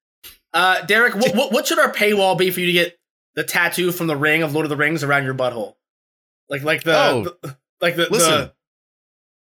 Uh, 0.54 0.82
Derek, 0.86 1.14
what, 1.16 1.36
what 1.36 1.52
what 1.52 1.68
should 1.68 1.80
our 1.80 1.92
paywall 1.92 2.38
be 2.38 2.50
for 2.50 2.62
you 2.62 2.68
to 2.68 2.72
get 2.72 2.98
the 3.36 3.44
tattoo 3.44 3.92
from 3.92 4.08
the 4.08 4.16
ring 4.16 4.42
of 4.42 4.54
Lord 4.54 4.66
of 4.66 4.70
the 4.70 4.78
Rings 4.78 5.04
around 5.04 5.26
your 5.26 5.34
butthole? 5.34 5.74
Like 6.48 6.64
like 6.64 6.84
the, 6.84 6.96
Oh. 6.98 7.24
the- 7.44 7.58
like 7.82 7.98
the 7.98 8.08
Listen. 8.10 8.52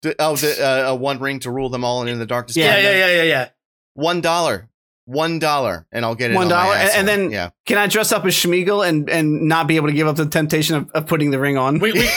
D- 0.02 0.16
oh, 0.18 0.36
the, 0.36 0.58
uh, 0.60 0.94
uh, 0.94 0.98
one 0.98 1.20
ring 1.20 1.38
to 1.42 1.52
rule 1.52 1.70
them 1.70 1.86
all 1.86 2.02
and 2.02 2.10
in 2.10 2.18
the 2.18 2.26
darkness. 2.26 2.58
yeah 2.58 2.78
yeah 2.80 2.96
yeah 2.96 3.08
yeah 3.18 3.24
yeah. 3.24 3.50
One 3.94 4.22
dollar. 4.22 4.70
One 5.06 5.38
dollar, 5.40 5.86
and 5.92 6.06
I'll 6.06 6.16
get 6.16 6.32
it. 6.32 6.36
One 6.36 6.52
on 6.52 6.78
and- 6.78 6.90
and 6.96 7.08
then- 7.08 7.30
yeah, 7.32 7.50
Can 7.66 7.78
I 7.78 7.88
dress 7.88 8.12
up 8.14 8.24
as 8.26 8.36
Smeagol 8.36 8.88
and, 8.88 9.10
and 9.10 9.50
not 9.50 9.68
be 9.68 9.76
able 9.76 9.88
to 9.88 9.94
give 9.94 10.08
up 10.08 10.16
the 10.16 10.26
temptation 10.26 10.76
of, 10.78 10.90
of 10.92 11.08
putting 11.08 11.30
the 11.32 11.40
ring 11.40 11.58
on? 11.58 11.80
Wait 11.80 11.94
wait. 11.94 12.10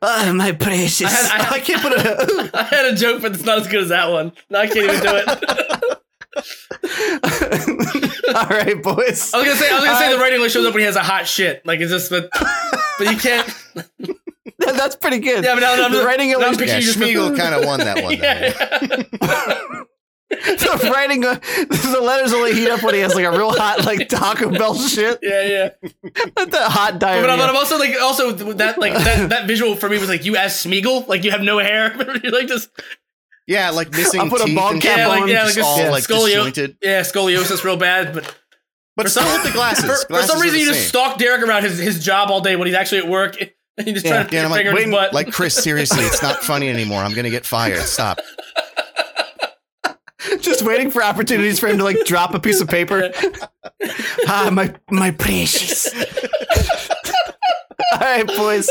Ah, 0.00 0.32
my 0.34 0.52
precious. 0.52 1.06
I 1.06 1.10
had- 1.10 1.40
I 1.40 1.42
had- 1.44 1.52
I 1.56 1.60
can't 1.60 1.82
put 1.82 1.92
it. 1.92 2.54
I 2.54 2.62
had 2.62 2.86
a 2.86 2.94
joke, 2.96 3.20
but 3.22 3.34
it's 3.34 3.44
not 3.44 3.58
as 3.58 3.66
good 3.66 3.82
as 3.82 3.88
that 3.88 4.10
one. 4.10 4.32
No, 4.48 4.60
I 4.60 4.66
can't 4.68 4.78
even 4.78 5.00
do 5.00 5.10
it. 5.12 5.28
All 8.34 8.46
right, 8.48 8.80
boys. 8.82 9.32
I 9.34 9.38
was 9.38 9.46
gonna 9.46 9.56
say 9.56 9.68
I 9.70 9.74
was 9.74 9.84
gonna 9.84 9.98
say 9.98 10.06
Uh, 10.12 10.16
the 10.16 10.18
writing 10.22 10.36
only 10.38 10.50
shows 10.50 10.66
up 10.66 10.74
when 10.74 10.80
he 10.82 10.86
has 10.86 10.94
a 10.96 11.02
hot 11.02 11.26
shit. 11.26 11.66
Like 11.66 11.80
it's 11.80 11.90
just 11.90 12.10
but 12.10 12.30
but 12.32 13.10
you 13.10 13.16
can't. 13.16 13.48
That's 14.58 14.96
pretty 14.96 15.18
good. 15.20 15.44
Yeah, 15.44 15.54
but 15.54 15.60
now, 15.60 15.76
now 15.76 15.84
I'm 15.86 15.92
the 15.92 16.04
writing 16.04 16.30
now 16.30 16.38
I'm 16.38 16.42
always, 16.54 16.60
yeah. 16.60 16.78
you 16.78 16.92
Smeagol 16.92 17.36
kind 17.36 17.54
of 17.54 17.64
won 17.64 17.78
that 17.80 18.02
one. 18.02 18.18
though. 18.18 19.84
Yeah. 20.30 20.44
the 20.56 20.90
writing, 20.92 21.24
uh, 21.24 21.34
the 21.34 22.00
letters 22.02 22.34
only 22.34 22.52
heat 22.52 22.68
up 22.68 22.82
when 22.82 22.92
he 22.94 23.00
has 23.00 23.14
like 23.14 23.24
a 23.24 23.30
real 23.30 23.50
hot 23.50 23.86
like 23.86 24.08
Taco 24.10 24.50
Bell 24.50 24.74
shit. 24.74 25.18
yeah, 25.22 25.42
yeah. 25.42 25.68
the 26.44 26.60
hot 26.68 26.98
diarrhea. 26.98 27.22
But, 27.22 27.30
I'm- 27.30 27.38
but 27.38 27.48
I'm 27.48 27.56
also 27.56 27.78
like 27.78 27.94
also 28.00 28.32
that 28.32 28.78
like 28.78 28.92
that, 28.92 29.30
that 29.30 29.46
visual 29.46 29.74
for 29.74 29.88
me 29.88 29.96
was 29.98 30.08
like 30.10 30.26
you 30.26 30.36
as 30.36 30.52
Smeagol, 30.52 31.08
like 31.08 31.24
you 31.24 31.30
have 31.30 31.40
no 31.40 31.58
hair. 31.58 31.94
You're 32.22 32.32
like 32.32 32.46
just 32.46 32.68
Yeah, 33.46 33.70
like 33.70 33.90
missing 33.92 34.20
I'll 34.20 34.28
put 34.28 34.42
a 34.42 34.44
teeth 34.44 34.56
bald 34.56 34.82
cap 34.82 34.82
shit, 34.82 34.98
Yeah, 34.98 35.06
like- 35.08 35.22
on. 35.22 35.28
yeah, 35.28 35.44
just 35.46 35.56
like 35.56 35.64
a 35.64 35.66
all 35.66 35.78
s- 35.80 35.90
like 35.92 36.04
scolio- 36.04 36.26
disjointed. 36.44 36.76
yeah, 36.82 37.00
scoliosis 37.00 37.64
real 37.64 37.78
bad. 37.78 38.12
But 38.12 38.36
But 38.96 39.04
for 39.06 39.10
some 39.10 39.24
with 39.32 39.44
the 39.44 39.52
glasses. 39.52 40.04
for, 40.04 40.14
for 40.16 40.22
some 40.24 40.40
reason 40.42 40.58
the 40.58 40.60
you 40.64 40.66
just 40.66 40.80
same. 40.80 40.88
stalk 40.88 41.18
Derek 41.18 41.40
around 41.42 41.62
his, 41.62 41.78
his 41.78 42.04
job 42.04 42.30
all 42.30 42.42
day 42.42 42.54
when 42.56 42.66
he's 42.66 42.76
actually 42.76 42.98
at 42.98 43.08
work. 43.08 43.36
And 43.78 43.86
you 43.86 43.92
just 43.94 44.04
Yeah. 44.04 44.12
try 44.12 44.18
to 44.22 44.24
put 44.24 44.32
Yeah, 44.32 44.40
your 44.40 44.44
I'm 44.46 44.50
like, 44.50 44.58
finger 44.64 44.70
in 44.70 44.76
his 44.76 44.86
wait, 44.86 44.92
butt. 44.92 45.14
Like 45.14 45.32
Chris, 45.32 45.54
seriously, 45.54 46.04
it's 46.04 46.22
not 46.22 46.42
funny 46.42 46.68
anymore. 46.68 47.00
I'm 47.02 47.14
gonna 47.14 47.30
get 47.30 47.46
fired. 47.46 47.80
Stop. 47.82 48.18
just 50.40 50.62
waiting 50.62 50.90
for 50.90 51.02
opportunities 51.02 51.58
for 51.60 51.68
him 51.68 51.78
to 51.78 51.84
like 51.84 52.04
drop 52.04 52.34
a 52.34 52.40
piece 52.40 52.60
of 52.60 52.68
paper. 52.68 53.10
ah, 54.28 54.50
my 54.52 54.74
my 54.90 55.10
precious. 55.12 55.88
All 57.92 58.00
right, 58.00 58.26
boys. 58.26 58.68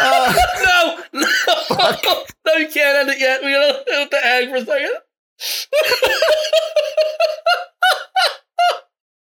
Uh, 0.00 0.34
no, 0.64 0.98
no, 1.12 1.22
no, 2.46 2.52
you 2.54 2.68
can't 2.68 2.98
end 2.98 3.10
it 3.10 3.18
yet. 3.20 3.42
We 3.44 3.52
gotta 3.52 3.84
have 3.98 4.10
to 4.10 4.16
hang 4.22 4.48
for 4.50 4.56
a 4.56 4.64
second. 4.64 4.90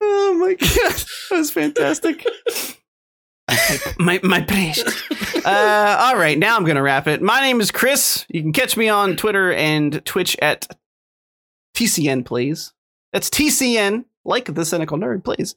oh 0.01 0.35
my 0.39 0.55
god, 0.55 0.93
that 1.31 1.37
was 1.37 1.51
fantastic. 1.51 2.25
My 3.99 4.21
my 4.23 4.41
precious. 4.41 5.03
Uh, 5.45 5.97
all 6.01 6.17
right, 6.17 6.39
now 6.39 6.57
I'm 6.57 6.65
gonna 6.65 6.81
wrap 6.81 7.07
it. 7.07 7.21
My 7.21 7.43
name 7.43 7.61
is 7.61 7.71
Chris. 7.71 8.25
You 8.31 8.41
can 8.41 8.55
catch 8.55 8.79
me 8.79 8.89
on 8.89 9.15
Twitter 9.15 9.53
and 9.53 10.03
Twitch 10.07 10.39
at 10.41 10.67
TCN, 11.77 12.25
please. 12.25 12.73
That's 13.13 13.29
TCN, 13.29 14.07
like 14.25 14.55
the 14.55 14.65
cynical 14.65 14.97
nerd, 14.97 15.23
please. 15.23 15.55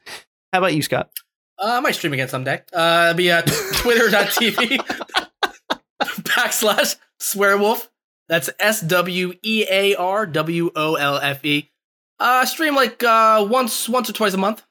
How 0.51 0.59
about 0.59 0.75
you, 0.75 0.81
Scott? 0.81 1.09
Uh, 1.57 1.77
I 1.77 1.79
might 1.79 1.95
stream 1.95 2.11
again 2.11 2.27
someday. 2.27 2.63
Uh, 2.73 3.11
it'll 3.11 3.17
be 3.17 3.31
uh, 3.31 3.41
twitch.tv 3.75 4.77
backslash 6.01 6.97
swearwolf. 7.21 7.87
That's 8.27 8.49
S 8.59 8.81
W 8.81 9.35
E 9.41 9.65
A 9.71 9.95
R 9.95 10.25
W 10.25 10.69
O 10.75 10.95
L 10.95 11.15
F 11.15 11.45
E. 11.45 11.71
Uh, 12.19 12.45
stream 12.45 12.75
like 12.75 13.01
uh, 13.03 13.47
once 13.49 13.87
once 13.87 14.09
or 14.09 14.13
twice 14.13 14.33
a 14.33 14.37
month. 14.37 14.63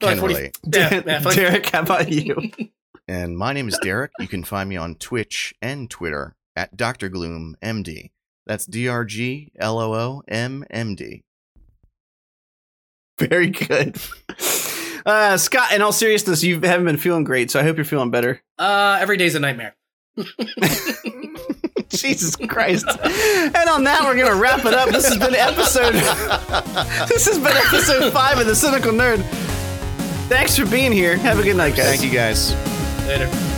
For 0.00 0.06
like 0.06 0.18
Can 0.18 0.26
relate. 0.26 0.58
Yeah, 0.72 1.02
yeah, 1.06 1.18
like- 1.24 1.36
Derek, 1.36 1.66
how 1.70 1.80
about 1.82 2.10
you? 2.10 2.50
And 3.08 3.36
my 3.36 3.52
name 3.52 3.66
is 3.66 3.76
Derek. 3.82 4.12
You 4.20 4.28
can 4.28 4.44
find 4.44 4.68
me 4.68 4.76
on 4.76 4.94
Twitch 4.94 5.52
and 5.60 5.90
Twitter 5.90 6.36
at 6.54 6.76
Dr. 6.76 7.08
Gloom 7.08 7.56
MD. 7.60 8.12
That's 8.46 8.64
D 8.66 8.86
R 8.86 9.04
G 9.04 9.50
L 9.58 9.80
O 9.80 9.92
O 9.94 10.22
M 10.28 10.64
M 10.70 10.94
D. 10.94 11.24
Very 13.18 13.50
good. 13.50 13.96
Uh, 15.04 15.36
Scott, 15.38 15.72
in 15.72 15.82
all 15.82 15.90
seriousness, 15.90 16.44
you 16.44 16.60
haven't 16.60 16.84
been 16.86 16.98
feeling 16.98 17.24
great, 17.24 17.50
so 17.50 17.58
I 17.58 17.64
hope 17.64 17.76
you're 17.78 17.84
feeling 17.84 18.12
better. 18.12 18.40
uh, 18.60 18.98
every 19.00 19.16
day's 19.16 19.34
a 19.34 19.40
nightmare. 19.40 19.74
Jesus 21.88 22.36
Christ. 22.36 22.86
And 22.86 23.68
on 23.68 23.82
that, 23.84 24.02
we're 24.04 24.14
going 24.14 24.30
to 24.32 24.36
wrap 24.40 24.64
it 24.64 24.74
up. 24.74 24.90
This 24.90 25.08
has 25.08 25.18
been 25.18 25.34
episode. 25.34 25.94
this 27.08 27.26
has 27.26 27.38
been 27.38 27.56
episode 27.56 28.12
five 28.12 28.38
of 28.38 28.46
The 28.46 28.54
Cynical 28.54 28.92
Nerd. 28.92 29.18
Thanks 30.30 30.56
for 30.56 30.64
being 30.64 30.92
here. 30.92 31.16
Have 31.16 31.40
a 31.40 31.42
good 31.42 31.56
night, 31.56 31.74
guys. 31.74 31.86
Thank 31.86 32.04
you 32.04 32.10
guys. 32.10 32.54
Later. 33.04 33.49